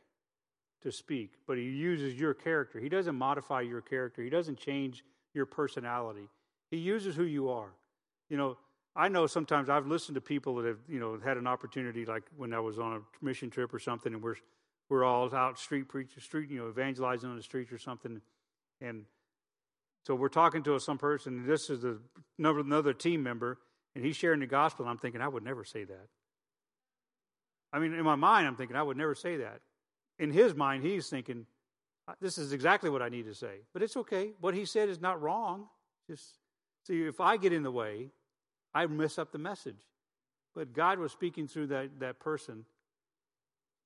to 0.81 0.91
speak, 0.91 1.33
but 1.47 1.57
he 1.57 1.63
uses 1.63 2.19
your 2.19 2.33
character. 2.33 2.79
He 2.79 2.89
doesn't 2.89 3.15
modify 3.15 3.61
your 3.61 3.81
character, 3.81 4.21
he 4.21 4.29
doesn't 4.29 4.57
change 4.57 5.03
your 5.33 5.45
personality. 5.45 6.27
He 6.71 6.77
uses 6.77 7.15
who 7.15 7.23
you 7.23 7.49
are. 7.49 7.71
You 8.29 8.37
know, 8.37 8.57
I 8.95 9.07
know 9.07 9.27
sometimes 9.27 9.69
I've 9.69 9.87
listened 9.87 10.15
to 10.15 10.21
people 10.21 10.55
that 10.55 10.65
have, 10.65 10.79
you 10.87 10.99
know, 10.99 11.19
had 11.23 11.37
an 11.37 11.47
opportunity 11.47 12.05
like 12.05 12.23
when 12.37 12.53
I 12.53 12.59
was 12.59 12.79
on 12.79 12.93
a 12.93 13.25
mission 13.25 13.49
trip 13.49 13.73
or 13.73 13.79
something 13.79 14.13
and 14.13 14.21
we're 14.21 14.35
we're 14.89 15.03
all 15.03 15.33
out 15.33 15.59
street 15.59 15.87
preaching, 15.87 16.21
street, 16.21 16.49
you 16.49 16.59
know, 16.59 16.69
evangelizing 16.69 17.29
on 17.29 17.35
the 17.35 17.43
streets 17.43 17.71
or 17.71 17.77
something. 17.77 18.21
And 18.81 19.05
so 20.05 20.15
we're 20.15 20.29
talking 20.29 20.63
to 20.63 20.79
some 20.79 20.97
person, 20.97 21.39
and 21.39 21.47
this 21.47 21.69
is 21.69 21.81
the, 21.81 21.99
another 22.37 22.93
team 22.93 23.21
member, 23.21 23.59
and 23.95 24.03
he's 24.03 24.15
sharing 24.15 24.39
the 24.39 24.47
gospel, 24.47 24.85
and 24.85 24.89
I'm 24.91 24.97
thinking, 24.97 25.21
I 25.21 25.27
would 25.27 25.43
never 25.43 25.63
say 25.63 25.83
that. 25.83 26.07
I 27.71 27.79
mean, 27.79 27.93
in 27.93 28.03
my 28.03 28.15
mind, 28.15 28.47
I'm 28.47 28.55
thinking, 28.55 28.75
I 28.75 28.81
would 28.81 28.97
never 28.97 29.13
say 29.13 29.37
that 29.37 29.61
in 30.19 30.31
his 30.31 30.53
mind, 30.53 30.83
he's 30.83 31.09
thinking, 31.09 31.45
this 32.21 32.37
is 32.37 32.51
exactly 32.51 32.89
what 32.89 33.01
I 33.01 33.09
need 33.09 33.25
to 33.25 33.33
say. 33.33 33.61
But 33.73 33.81
it's 33.81 33.95
okay. 33.95 34.33
What 34.41 34.53
he 34.53 34.65
said 34.65 34.89
is 34.89 34.99
not 34.99 35.21
wrong. 35.21 35.67
Just 36.07 36.25
see, 36.85 37.03
if 37.03 37.21
I 37.21 37.37
get 37.37 37.53
in 37.53 37.63
the 37.63 37.71
way, 37.71 38.09
I 38.73 38.85
mess 38.87 39.17
up 39.17 39.31
the 39.31 39.37
message. 39.37 39.87
But 40.53 40.73
God 40.73 40.99
was 40.99 41.11
speaking 41.11 41.47
through 41.47 41.67
that, 41.67 41.99
that 41.99 42.19
person. 42.19 42.65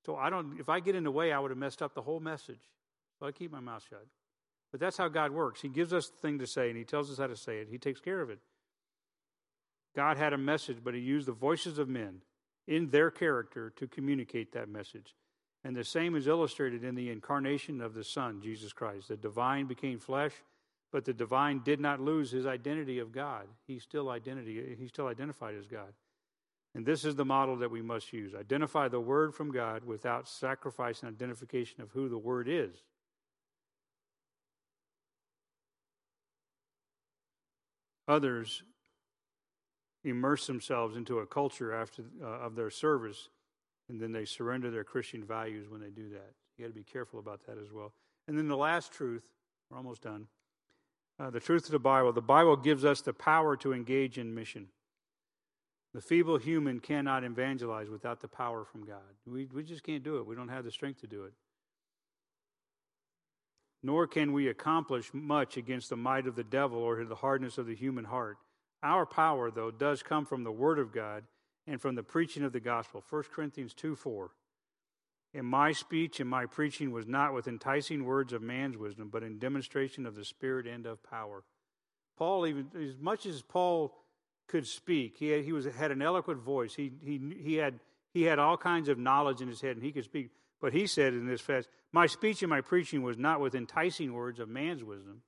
So 0.05 0.15
I 0.15 0.29
don't 0.29 0.59
if 0.59 0.69
I 0.69 0.79
get 0.79 0.95
in 0.95 1.03
the 1.03 1.11
way, 1.11 1.31
I 1.31 1.39
would 1.39 1.51
have 1.51 1.57
messed 1.57 1.81
up 1.81 1.93
the 1.93 2.01
whole 2.01 2.19
message. 2.19 2.59
So 3.19 3.25
I 3.25 3.31
keep 3.31 3.51
my 3.51 3.59
mouth 3.59 3.83
shut. 3.89 4.05
But 4.71 4.79
that's 4.79 4.97
how 4.97 5.07
God 5.07 5.31
works. 5.31 5.61
He 5.61 5.69
gives 5.69 5.93
us 5.93 6.09
the 6.09 6.17
thing 6.17 6.39
to 6.39 6.47
say 6.47 6.69
and 6.69 6.77
He 6.77 6.83
tells 6.83 7.11
us 7.11 7.17
how 7.17 7.27
to 7.27 7.35
say 7.35 7.59
it. 7.59 7.67
He 7.69 7.77
takes 7.77 7.99
care 7.99 8.21
of 8.21 8.29
it. 8.29 8.39
God 9.95 10.17
had 10.17 10.33
a 10.33 10.37
message, 10.37 10.77
but 10.83 10.93
He 10.95 10.99
used 10.99 11.27
the 11.27 11.33
voices 11.33 11.77
of 11.77 11.87
men 11.87 12.21
in 12.67 12.89
their 12.89 13.11
character 13.11 13.71
to 13.75 13.87
communicate 13.87 14.53
that 14.53 14.69
message. 14.69 15.15
And 15.63 15.75
the 15.75 15.83
same 15.83 16.15
is 16.15 16.27
illustrated 16.27 16.83
in 16.83 16.95
the 16.95 17.09
incarnation 17.09 17.81
of 17.81 17.93
the 17.93 18.03
Son, 18.03 18.41
Jesus 18.41 18.73
Christ. 18.73 19.07
The 19.07 19.15
divine 19.15 19.65
became 19.65 19.99
flesh, 19.99 20.33
but 20.91 21.05
the 21.05 21.13
divine 21.13 21.61
did 21.63 21.79
not 21.79 22.01
lose 22.01 22.31
his 22.31 22.45
identity 22.45 22.99
of 22.99 23.11
God. 23.11 23.47
He 23.65 23.79
still 23.79 24.09
identity 24.09 24.75
he 24.77 24.87
still 24.87 25.07
identified 25.07 25.55
as 25.55 25.67
God. 25.67 25.93
And 26.75 26.85
this 26.85 27.05
is 27.05 27.15
the 27.15 27.25
model 27.25 27.57
that 27.57 27.69
we 27.69 27.81
must 27.81 28.11
use. 28.13 28.33
Identify 28.33 28.87
the 28.87 28.99
word 28.99 29.35
from 29.35 29.51
God 29.51 29.83
without 29.83 30.27
sacrifice 30.27 31.01
and 31.01 31.11
identification 31.11 31.81
of 31.81 31.91
who 31.91 32.09
the 32.09 32.17
word 32.17 32.47
is. 32.49 32.75
Others 38.07 38.63
immerse 40.03 40.47
themselves 40.47 40.97
into 40.97 41.19
a 41.19 41.25
culture 41.25 41.73
after 41.73 42.03
uh, 42.21 42.25
of 42.25 42.55
their 42.55 42.69
service 42.69 43.29
and 43.89 44.01
then 44.01 44.11
they 44.11 44.25
surrender 44.25 44.71
their 44.71 44.83
Christian 44.83 45.23
values 45.23 45.69
when 45.69 45.81
they 45.81 45.89
do 45.89 46.09
that. 46.09 46.33
You 46.57 46.65
got 46.65 46.69
to 46.69 46.73
be 46.73 46.83
careful 46.83 47.19
about 47.19 47.45
that 47.47 47.57
as 47.57 47.71
well. 47.71 47.93
And 48.27 48.37
then 48.37 48.47
the 48.47 48.57
last 48.57 48.91
truth, 48.91 49.23
we're 49.69 49.77
almost 49.77 50.01
done. 50.01 50.27
Uh, 51.19 51.29
the 51.29 51.39
truth 51.39 51.65
of 51.65 51.71
the 51.71 51.79
Bible. 51.79 52.11
The 52.13 52.21
Bible 52.21 52.55
gives 52.55 52.85
us 52.85 53.01
the 53.01 53.13
power 53.13 53.55
to 53.57 53.73
engage 53.73 54.17
in 54.17 54.33
mission. 54.33 54.67
The 55.93 56.01
feeble 56.01 56.37
human 56.37 56.79
cannot 56.79 57.23
evangelize 57.23 57.87
without 57.87 58.19
the 58.19 58.27
power 58.27 58.65
from 58.65 58.83
God. 58.83 59.01
We, 59.27 59.45
we 59.45 59.63
just 59.63 59.83
can't 59.83 60.03
do 60.03 60.17
it. 60.17 60.25
We 60.25 60.35
don't 60.35 60.49
have 60.49 60.65
the 60.65 60.71
strength 60.71 61.01
to 61.01 61.07
do 61.07 61.25
it. 61.25 61.33
Nor 63.83 64.07
can 64.07 64.33
we 64.33 64.47
accomplish 64.47 65.13
much 65.13 65.57
against 65.57 65.89
the 65.89 65.97
might 65.97 66.25
of 66.25 66.35
the 66.35 66.43
devil 66.43 66.79
or 66.79 67.03
the 67.03 67.15
hardness 67.15 67.57
of 67.57 67.67
the 67.67 67.75
human 67.75 68.05
heart. 68.05 68.37
Our 68.81 69.05
power, 69.05 69.51
though, 69.51 69.71
does 69.71 70.01
come 70.01 70.25
from 70.25 70.43
the 70.43 70.51
Word 70.51 70.79
of 70.79 70.93
God 70.93 71.25
and 71.67 71.79
from 71.79 71.95
the 71.95 72.03
preaching 72.03 72.43
of 72.43 72.53
the 72.53 72.59
gospel. 72.59 73.03
1 73.07 73.23
Corinthians 73.33 73.73
2 73.73 73.95
4. 73.95 74.31
In 75.33 75.45
my 75.45 75.71
speech 75.71 76.19
and 76.19 76.29
my 76.29 76.45
preaching 76.45 76.91
was 76.91 77.07
not 77.07 77.33
with 77.33 77.47
enticing 77.47 78.05
words 78.05 78.33
of 78.33 78.41
man's 78.41 78.77
wisdom, 78.77 79.09
but 79.11 79.23
in 79.23 79.39
demonstration 79.39 80.05
of 80.05 80.15
the 80.15 80.25
Spirit 80.25 80.67
and 80.67 80.85
of 80.85 81.03
power. 81.03 81.43
Paul, 82.17 82.45
even 82.45 82.67
as 82.79 82.97
much 82.99 83.25
as 83.25 83.41
Paul 83.41 83.95
could 84.47 84.67
speak, 84.67 85.17
he 85.17 85.29
had, 85.29 85.43
he 85.43 85.51
was 85.51 85.65
had 85.65 85.91
an 85.91 86.01
eloquent 86.01 86.41
voice. 86.41 86.75
He 86.75 86.91
he 87.03 87.19
he 87.41 87.55
had 87.55 87.79
he 88.13 88.23
had 88.23 88.39
all 88.39 88.57
kinds 88.57 88.89
of 88.89 88.97
knowledge 88.97 89.41
in 89.41 89.47
his 89.47 89.61
head, 89.61 89.75
and 89.75 89.83
he 89.83 89.91
could 89.91 90.03
speak. 90.03 90.29
But 90.61 90.73
he 90.73 90.87
said 90.87 91.13
in 91.13 91.27
this 91.27 91.41
fast, 91.41 91.67
my 91.91 92.05
speech 92.05 92.41
and 92.41 92.49
my 92.49 92.61
preaching 92.61 93.03
was 93.03 93.17
not 93.17 93.41
with 93.41 93.55
enticing 93.55 94.13
words 94.13 94.39
of 94.39 94.47
man's 94.47 94.83
wisdom. 94.83 95.21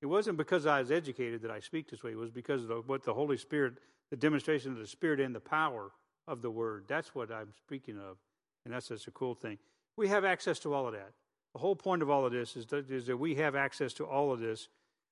It 0.00 0.06
wasn't 0.06 0.36
because 0.36 0.66
I 0.66 0.80
was 0.80 0.92
educated 0.92 1.42
that 1.42 1.50
I 1.50 1.58
speak 1.58 1.90
this 1.90 2.04
way. 2.04 2.12
It 2.12 2.18
was 2.18 2.30
because 2.30 2.70
of 2.70 2.88
what 2.88 3.02
the 3.02 3.14
Holy 3.14 3.36
Spirit 3.36 3.74
the 4.10 4.16
demonstration 4.16 4.72
of 4.72 4.78
the 4.78 4.86
Spirit 4.86 5.20
and 5.20 5.34
the 5.34 5.40
power 5.40 5.90
of 6.26 6.42
the 6.42 6.50
Word. 6.50 6.84
That's 6.88 7.14
what 7.14 7.30
I'm 7.30 7.52
speaking 7.56 7.98
of. 7.98 8.16
And 8.64 8.74
that's 8.74 8.88
just 8.88 9.06
a 9.06 9.10
cool 9.10 9.34
thing. 9.34 9.58
We 9.96 10.08
have 10.08 10.24
access 10.24 10.58
to 10.60 10.74
all 10.74 10.86
of 10.86 10.92
that. 10.92 11.12
The 11.52 11.58
whole 11.58 11.76
point 11.76 12.02
of 12.02 12.10
all 12.10 12.24
of 12.26 12.32
this 12.32 12.56
is 12.56 12.66
that, 12.66 12.90
is 12.90 13.06
that 13.06 13.16
we 13.16 13.34
have 13.36 13.56
access 13.56 13.92
to 13.94 14.04
all 14.04 14.32
of 14.32 14.40
this 14.40 14.68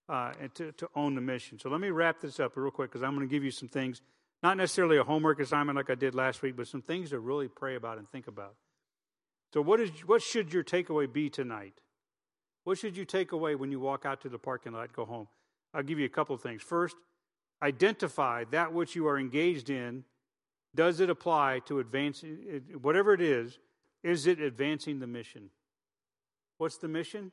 uh, 0.08 0.32
and 0.40 0.54
to, 0.54 0.72
to 0.72 0.88
own 0.94 1.14
the 1.14 1.20
mission. 1.20 1.58
So 1.58 1.68
let 1.68 1.80
me 1.80 1.90
wrap 1.90 2.20
this 2.20 2.38
up 2.38 2.56
real 2.56 2.70
quick 2.70 2.90
because 2.90 3.02
I'm 3.02 3.14
going 3.14 3.26
to 3.26 3.32
give 3.32 3.44
you 3.44 3.50
some 3.50 3.68
things, 3.68 4.00
not 4.42 4.56
necessarily 4.56 4.98
a 4.98 5.04
homework 5.04 5.40
assignment 5.40 5.76
like 5.76 5.90
I 5.90 5.94
did 5.94 6.14
last 6.14 6.42
week, 6.42 6.56
but 6.56 6.68
some 6.68 6.82
things 6.82 7.10
to 7.10 7.18
really 7.18 7.48
pray 7.48 7.74
about 7.74 7.98
and 7.98 8.08
think 8.10 8.26
about. 8.26 8.54
So, 9.52 9.62
what, 9.62 9.80
is, 9.80 9.90
what 10.06 10.22
should 10.22 10.52
your 10.52 10.64
takeaway 10.64 11.12
be 11.12 11.30
tonight? 11.30 11.80
What 12.64 12.78
should 12.78 12.96
you 12.96 13.04
take 13.04 13.32
away 13.32 13.54
when 13.54 13.70
you 13.70 13.78
walk 13.78 14.04
out 14.04 14.20
to 14.22 14.28
the 14.28 14.38
parking 14.38 14.72
lot, 14.72 14.92
go 14.92 15.04
home? 15.04 15.28
I'll 15.72 15.84
give 15.84 15.98
you 15.98 16.06
a 16.06 16.10
couple 16.10 16.34
of 16.34 16.42
things. 16.42 16.62
First, 16.62 16.96
identify 17.62 18.44
that 18.50 18.72
which 18.72 18.96
you 18.96 19.06
are 19.06 19.18
engaged 19.18 19.70
in. 19.70 20.04
Does 20.74 21.00
it 21.00 21.08
apply 21.08 21.60
to 21.66 21.78
advancing, 21.78 22.62
whatever 22.82 23.14
it 23.14 23.20
is, 23.20 23.58
is 24.02 24.26
it 24.26 24.40
advancing 24.40 24.98
the 24.98 25.06
mission? 25.06 25.50
What's 26.58 26.76
the 26.76 26.88
mission? 26.88 27.32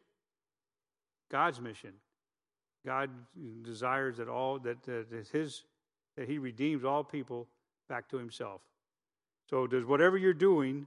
God's 1.30 1.60
mission. 1.60 1.94
God 2.86 3.10
desires 3.64 4.18
that 4.18 4.28
all 4.28 4.60
that, 4.60 4.84
that 4.84 5.28
his 5.32 5.64
that 6.18 6.28
he 6.28 6.38
redeems 6.38 6.84
all 6.84 7.04
people 7.04 7.48
back 7.90 8.08
to 8.10 8.18
himself. 8.18 8.62
So 9.50 9.68
does 9.68 9.86
whatever 9.86 10.18
you're 10.18 10.34
doing 10.34 10.86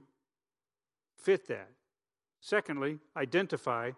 fit 1.17 1.47
that? 1.47 1.69
Secondly, 2.39 2.99
identify 3.15 3.91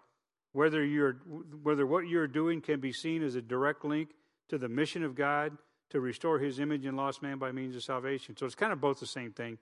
whether 0.52 0.84
you're 0.84 1.14
whether 1.62 1.86
what 1.86 2.08
you're 2.08 2.26
doing 2.26 2.60
can 2.60 2.80
be 2.80 2.92
seen 2.92 3.22
as 3.22 3.34
a 3.34 3.42
direct 3.42 3.84
link 3.84 4.10
to 4.48 4.58
the 4.58 4.68
mission 4.68 5.04
of 5.04 5.14
God 5.14 5.56
to 5.90 6.00
restore 6.00 6.38
his 6.38 6.58
image 6.58 6.84
in 6.86 6.96
lost 6.96 7.22
man 7.22 7.38
by 7.38 7.52
means 7.52 7.76
of 7.76 7.82
salvation. 7.82 8.36
So 8.36 8.46
it's 8.46 8.54
kind 8.54 8.72
of 8.72 8.80
both 8.80 9.00
the 9.00 9.06
same 9.06 9.32
thing, 9.32 9.58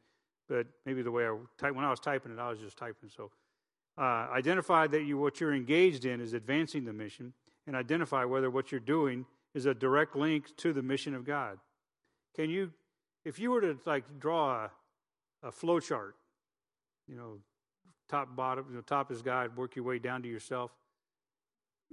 but 0.48 0.66
maybe 0.84 1.02
the 1.02 1.10
way 1.10 1.26
I 1.26 1.36
type 1.58 1.74
when 1.74 1.84
I 1.84 1.90
was 1.90 2.00
typing 2.00 2.32
it, 2.32 2.38
I 2.38 2.48
was 2.48 2.58
just 2.58 2.76
typing. 2.76 3.08
So 3.08 3.30
uh, 3.96 4.28
identify 4.32 4.86
that 4.86 5.02
you 5.02 5.18
what 5.18 5.40
you're 5.40 5.54
engaged 5.54 6.04
in 6.04 6.20
is 6.20 6.32
advancing 6.32 6.84
the 6.84 6.92
mission, 6.92 7.32
and 7.68 7.76
identify 7.76 8.24
whether 8.24 8.50
what 8.50 8.72
you're 8.72 8.80
doing 8.80 9.24
is 9.54 9.66
a 9.66 9.74
direct 9.74 10.16
link 10.16 10.56
to 10.56 10.72
the 10.72 10.82
mission 10.82 11.14
of 11.14 11.24
God. 11.24 11.58
Can 12.34 12.50
you, 12.50 12.72
if 13.24 13.38
you 13.38 13.52
were 13.52 13.60
to 13.60 13.78
like 13.86 14.04
draw 14.18 14.64
a, 14.64 15.46
a 15.46 15.52
flow 15.52 15.78
chart, 15.78 16.16
you 17.06 17.14
know, 17.14 17.38
top 18.08 18.34
bottom, 18.34 18.66
you 18.68 18.74
know, 18.74 18.80
top 18.80 19.12
is 19.12 19.22
God, 19.22 19.56
work 19.56 19.76
your 19.76 19.84
way 19.84 20.00
down 20.00 20.22
to 20.22 20.28
yourself 20.28 20.72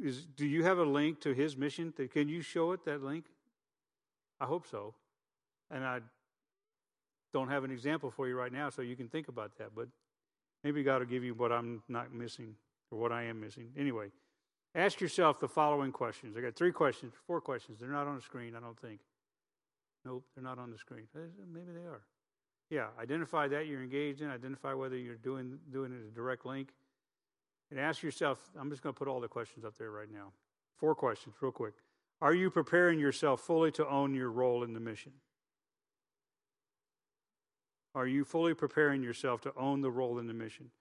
is 0.01 0.25
do 0.25 0.45
you 0.45 0.63
have 0.63 0.77
a 0.77 0.83
link 0.83 1.21
to 1.21 1.33
his 1.33 1.55
mission? 1.55 1.93
Can 2.11 2.27
you 2.27 2.41
show 2.41 2.71
it 2.73 2.83
that 2.85 3.03
link? 3.03 3.25
I 4.39 4.45
hope 4.45 4.67
so. 4.67 4.93
And 5.71 5.83
I 5.85 5.99
don't 7.33 7.49
have 7.49 7.63
an 7.63 7.71
example 7.71 8.11
for 8.11 8.27
you 8.27 8.35
right 8.35 8.51
now, 8.51 8.69
so 8.69 8.81
you 8.81 8.95
can 8.95 9.07
think 9.07 9.27
about 9.27 9.57
that. 9.57 9.69
But 9.75 9.87
maybe 10.63 10.83
God 10.83 10.99
will 10.99 11.05
give 11.05 11.23
you 11.23 11.33
what 11.33 11.51
I'm 11.51 11.81
not 11.87 12.13
missing 12.13 12.55
or 12.91 12.99
what 12.99 13.11
I 13.11 13.23
am 13.23 13.39
missing. 13.39 13.69
Anyway, 13.77 14.07
ask 14.75 14.99
yourself 14.99 15.39
the 15.39 15.47
following 15.47 15.91
questions. 15.91 16.35
I 16.37 16.41
got 16.41 16.55
three 16.55 16.71
questions, 16.71 17.13
four 17.25 17.41
questions. 17.41 17.79
They're 17.79 17.89
not 17.89 18.07
on 18.07 18.15
the 18.15 18.21
screen, 18.21 18.55
I 18.55 18.59
don't 18.59 18.79
think. 18.79 18.99
Nope, 20.03 20.25
they're 20.35 20.43
not 20.43 20.59
on 20.59 20.69
the 20.69 20.77
screen. 20.77 21.07
Maybe 21.13 21.71
they 21.73 21.87
are. 21.87 22.01
Yeah, 22.69 22.87
identify 22.99 23.47
that 23.47 23.67
you're 23.67 23.81
engaged 23.81 24.21
in. 24.21 24.29
Identify 24.29 24.73
whether 24.73 24.97
you're 24.97 25.15
doing 25.15 25.57
doing 25.71 25.91
it 25.91 26.07
a 26.07 26.11
direct 26.13 26.45
link 26.45 26.69
and 27.71 27.79
ask 27.79 28.03
yourself 28.03 28.49
I'm 28.59 28.69
just 28.69 28.81
going 28.81 28.93
to 28.93 28.97
put 28.97 29.07
all 29.07 29.19
the 29.19 29.27
questions 29.27 29.65
up 29.65 29.77
there 29.77 29.91
right 29.91 30.11
now. 30.11 30.31
Four 30.77 30.95
questions, 30.95 31.35
real 31.41 31.51
quick. 31.51 31.73
Are 32.21 32.33
you 32.33 32.49
preparing 32.49 32.99
yourself 32.99 33.41
fully 33.41 33.71
to 33.71 33.87
own 33.87 34.13
your 34.13 34.31
role 34.31 34.63
in 34.63 34.73
the 34.73 34.79
mission? 34.79 35.13
Are 37.93 38.07
you 38.07 38.25
fully 38.25 38.53
preparing 38.53 39.03
yourself 39.03 39.41
to 39.41 39.53
own 39.55 39.81
the 39.81 39.91
role 39.91 40.19
in 40.19 40.27
the 40.27 40.33
mission? 40.33 40.71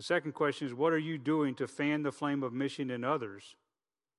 The 0.00 0.04
second 0.04 0.32
question 0.32 0.66
is 0.66 0.72
what 0.72 0.94
are 0.94 0.98
you 0.98 1.18
doing 1.18 1.54
to 1.56 1.68
fan 1.68 2.02
the 2.04 2.10
flame 2.10 2.42
of 2.42 2.54
mission 2.54 2.90
in 2.90 3.04
others? 3.04 3.54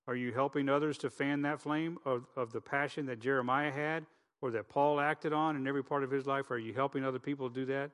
Are 0.08 0.14
you 0.16 0.32
helping 0.32 0.70
others 0.70 0.96
to 1.00 1.10
fan 1.10 1.42
that 1.42 1.60
flame 1.60 1.98
of, 2.06 2.28
of 2.36 2.52
the 2.52 2.62
passion 2.62 3.08
that 3.08 3.20
Jeremiah 3.20 3.72
had 3.72 4.06
or 4.44 4.52
that 4.52 4.70
Paul 4.70 5.00
acted 5.00 5.34
on 5.34 5.56
in 5.56 5.66
every 5.66 5.84
part 5.84 6.04
of 6.04 6.12
his 6.12 6.28
life? 6.28 6.52
Are 6.52 6.60
you 6.60 6.72
helping 6.72 7.04
other 7.04 7.18
people 7.18 7.50
do 7.50 7.66
that? 7.66 7.90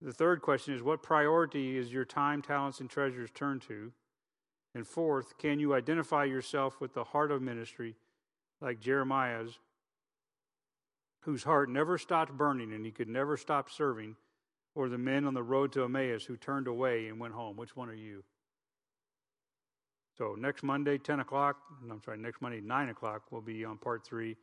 The 0.00 0.12
third 0.12 0.42
question 0.42 0.74
is 0.74 0.82
what 0.82 1.04
priority 1.04 1.78
is 1.78 1.92
your 1.92 2.04
time, 2.04 2.42
talents, 2.42 2.80
and 2.80 2.90
treasures 2.90 3.30
turned 3.32 3.62
to? 3.68 3.92
And 4.74 4.84
fourth, 4.84 5.38
can 5.38 5.60
you 5.60 5.74
identify 5.74 6.24
yourself 6.24 6.80
with 6.80 6.94
the 6.94 7.04
heart 7.04 7.30
of 7.30 7.40
ministry 7.40 7.94
like 8.60 8.80
Jeremiah's, 8.80 9.60
whose 11.20 11.44
heart 11.44 11.70
never 11.70 11.96
stopped 11.96 12.36
burning 12.36 12.72
and 12.72 12.84
he 12.84 12.90
could 12.90 13.08
never 13.08 13.36
stop 13.36 13.70
serving, 13.70 14.16
or 14.74 14.88
the 14.88 14.98
men 14.98 15.24
on 15.24 15.34
the 15.34 15.42
road 15.42 15.72
to 15.72 15.84
Emmaus 15.84 16.24
who 16.24 16.36
turned 16.36 16.66
away 16.66 17.08
and 17.08 17.18
went 17.18 17.34
home? 17.34 17.56
Which 17.56 17.76
one 17.76 17.88
are 17.88 17.94
you? 17.94 18.24
So 20.16 20.36
next 20.38 20.62
Monday, 20.62 20.98
10 20.98 21.20
o'clock, 21.20 21.56
I'm 21.90 22.02
sorry, 22.02 22.18
next 22.18 22.42
Monday, 22.42 22.60
9 22.60 22.88
o'clock, 22.90 23.22
we'll 23.30 23.40
be 23.40 23.64
on 23.64 23.78
part 23.78 24.04
three. 24.04 24.36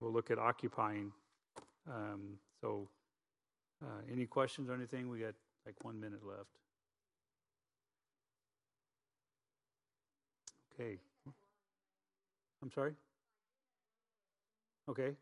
We'll 0.00 0.12
look 0.12 0.30
at 0.30 0.38
occupying. 0.38 1.12
Um, 1.88 2.38
so 2.60 2.88
uh, 3.82 4.02
any 4.10 4.26
questions 4.26 4.68
or 4.68 4.74
anything? 4.74 5.08
We 5.08 5.20
got 5.20 5.34
like 5.64 5.76
one 5.82 6.00
minute 6.00 6.20
left. 6.26 6.50
Okay. 10.74 10.98
I'm 12.62 12.70
sorry? 12.72 12.94
Okay. 14.88 15.12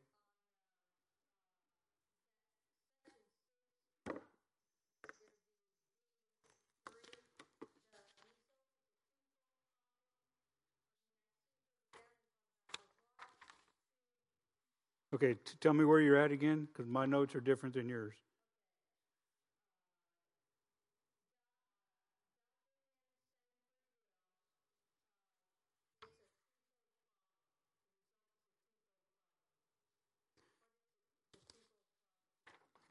Okay, 15.14 15.34
t- 15.34 15.54
tell 15.60 15.72
me 15.72 15.84
where 15.84 16.00
you're 16.00 16.16
at 16.16 16.30
again, 16.32 16.68
because 16.72 16.86
my 16.88 17.06
notes 17.06 17.34
are 17.34 17.40
different 17.40 17.74
than 17.74 17.88
yours. 17.88 18.14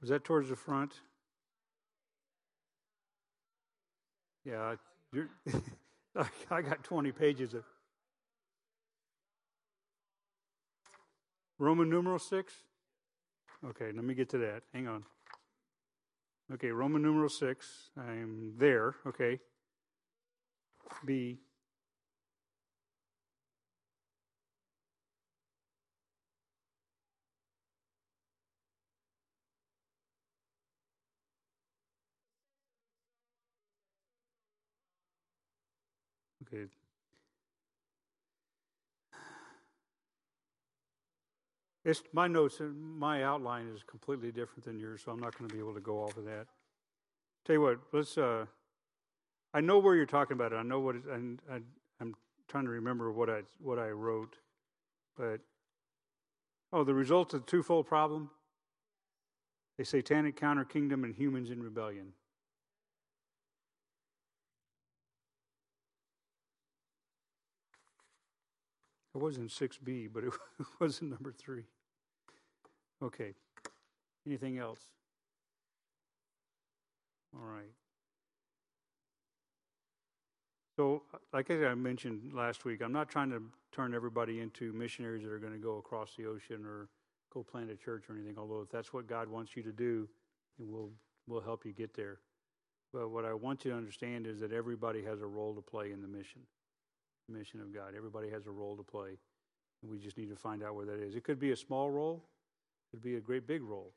Was 0.01 0.09
that 0.09 0.23
towards 0.23 0.49
the 0.49 0.55
front? 0.55 0.93
Yeah, 4.45 4.75
I, 5.15 6.23
I 6.51 6.61
got 6.61 6.83
20 6.83 7.11
pages 7.11 7.53
of. 7.53 7.63
Roman 11.59 11.89
numeral 11.89 12.19
6? 12.19 12.53
Okay, 13.65 13.91
let 13.93 14.05
me 14.05 14.13
get 14.13 14.29
to 14.29 14.37
that. 14.37 14.63
Hang 14.73 14.87
on. 14.87 15.03
Okay, 16.53 16.69
Roman 16.71 17.01
numeral 17.01 17.29
6. 17.29 17.89
I'm 17.97 18.53
there. 18.57 18.95
Okay. 19.05 19.39
B. 21.05 21.39
Okay. 36.47 36.65
It's 41.89 42.03
my 42.13 42.27
notes, 42.27 42.61
my 42.61 43.23
outline 43.23 43.67
is 43.73 43.81
completely 43.81 44.31
different 44.31 44.63
than 44.63 44.77
yours, 44.77 45.01
so 45.03 45.11
I'm 45.11 45.19
not 45.19 45.35
going 45.35 45.49
to 45.49 45.55
be 45.55 45.59
able 45.59 45.73
to 45.73 45.79
go 45.79 46.03
off 46.03 46.17
of 46.17 46.25
that. 46.25 46.45
Tell 47.45 47.55
you 47.55 47.61
what, 47.61 47.79
let's. 47.91 48.15
Uh, 48.15 48.45
I 49.55 49.61
know 49.61 49.79
where 49.79 49.95
you're 49.95 50.05
talking 50.05 50.35
about 50.35 50.53
it. 50.53 50.57
I 50.57 50.61
know 50.61 50.79
what, 50.79 50.97
it, 50.97 51.05
and 51.05 51.41
I, 51.51 51.61
I'm 51.99 52.13
trying 52.47 52.65
to 52.65 52.69
remember 52.69 53.11
what 53.11 53.27
I 53.27 53.41
what 53.59 53.79
I 53.79 53.89
wrote, 53.89 54.35
but 55.17 55.39
oh, 56.71 56.83
the 56.83 56.93
result 56.93 57.33
of 57.33 57.43
the 57.43 57.47
twofold 57.47 57.87
problem: 57.87 58.29
a 59.79 59.83
satanic 59.83 60.35
counter 60.35 60.65
kingdom 60.65 61.03
and 61.03 61.15
humans 61.15 61.49
in 61.49 61.63
rebellion. 61.63 62.13
It 69.15 69.17
wasn't 69.17 69.49
6b, 69.49 70.09
but 70.13 70.23
it 70.23 70.33
was 70.79 71.01
number 71.01 71.31
3. 71.31 71.63
Okay. 73.01 73.33
Anything 74.27 74.57
else? 74.57 74.79
All 77.35 77.45
right. 77.45 77.71
So, 80.75 81.03
like 81.33 81.51
I 81.51 81.73
mentioned 81.75 82.33
last 82.33 82.63
week, 82.63 82.81
I'm 82.81 82.93
not 82.93 83.09
trying 83.09 83.29
to 83.31 83.41
turn 83.71 83.93
everybody 83.93 84.39
into 84.39 84.71
missionaries 84.73 85.23
that 85.23 85.31
are 85.31 85.39
going 85.39 85.53
to 85.53 85.59
go 85.59 85.77
across 85.77 86.15
the 86.15 86.25
ocean 86.25 86.65
or 86.65 86.87
go 87.33 87.43
plant 87.43 87.69
a 87.69 87.75
church 87.75 88.05
or 88.09 88.15
anything. 88.15 88.35
Although, 88.37 88.61
if 88.61 88.69
that's 88.69 88.93
what 88.93 89.05
God 89.05 89.27
wants 89.27 89.55
you 89.55 89.63
to 89.63 89.71
do, 89.71 90.07
we'll 90.57 90.89
we'll 91.27 91.41
help 91.41 91.65
you 91.65 91.73
get 91.73 91.93
there. 91.93 92.19
But 92.93 93.09
what 93.09 93.25
I 93.25 93.33
want 93.33 93.65
you 93.65 93.71
to 93.71 93.77
understand 93.77 94.25
is 94.25 94.39
that 94.39 94.51
everybody 94.51 95.03
has 95.03 95.21
a 95.21 95.25
role 95.25 95.53
to 95.53 95.61
play 95.61 95.91
in 95.91 96.01
the 96.01 96.07
mission 96.07 96.41
mission 97.29 97.61
of 97.61 97.73
God. 97.73 97.93
Everybody 97.95 98.29
has 98.29 98.47
a 98.47 98.51
role 98.51 98.75
to 98.75 98.83
play. 98.83 99.17
We 99.83 99.99
just 99.99 100.17
need 100.17 100.29
to 100.29 100.35
find 100.35 100.63
out 100.63 100.75
where 100.75 100.85
that 100.85 100.99
is. 100.99 101.15
It 101.15 101.23
could 101.23 101.39
be 101.39 101.51
a 101.51 101.55
small 101.55 101.91
role, 101.91 102.23
could 102.91 103.01
be 103.01 103.15
a 103.15 103.19
great 103.19 103.47
big 103.47 103.61
role. 103.61 103.93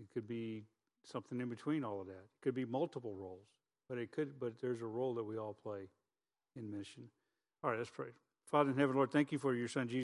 It 0.00 0.06
could 0.12 0.26
be 0.26 0.64
something 1.04 1.40
in 1.40 1.48
between 1.48 1.84
all 1.84 2.00
of 2.00 2.06
that. 2.06 2.12
It 2.12 2.42
could 2.42 2.54
be 2.54 2.64
multiple 2.64 3.14
roles. 3.14 3.46
But 3.88 3.98
it 3.98 4.10
could 4.10 4.38
but 4.40 4.60
there's 4.60 4.82
a 4.82 4.86
role 4.86 5.14
that 5.14 5.24
we 5.24 5.38
all 5.38 5.56
play 5.62 5.88
in 6.56 6.70
mission. 6.70 7.04
All 7.62 7.70
right, 7.70 7.78
let's 7.78 7.90
pray. 7.90 8.08
Father 8.46 8.70
in 8.70 8.76
heaven, 8.76 8.96
Lord, 8.96 9.10
thank 9.10 9.32
you 9.32 9.38
for 9.38 9.54
your 9.54 9.68
son 9.68 9.88
Jesus. 9.88 9.94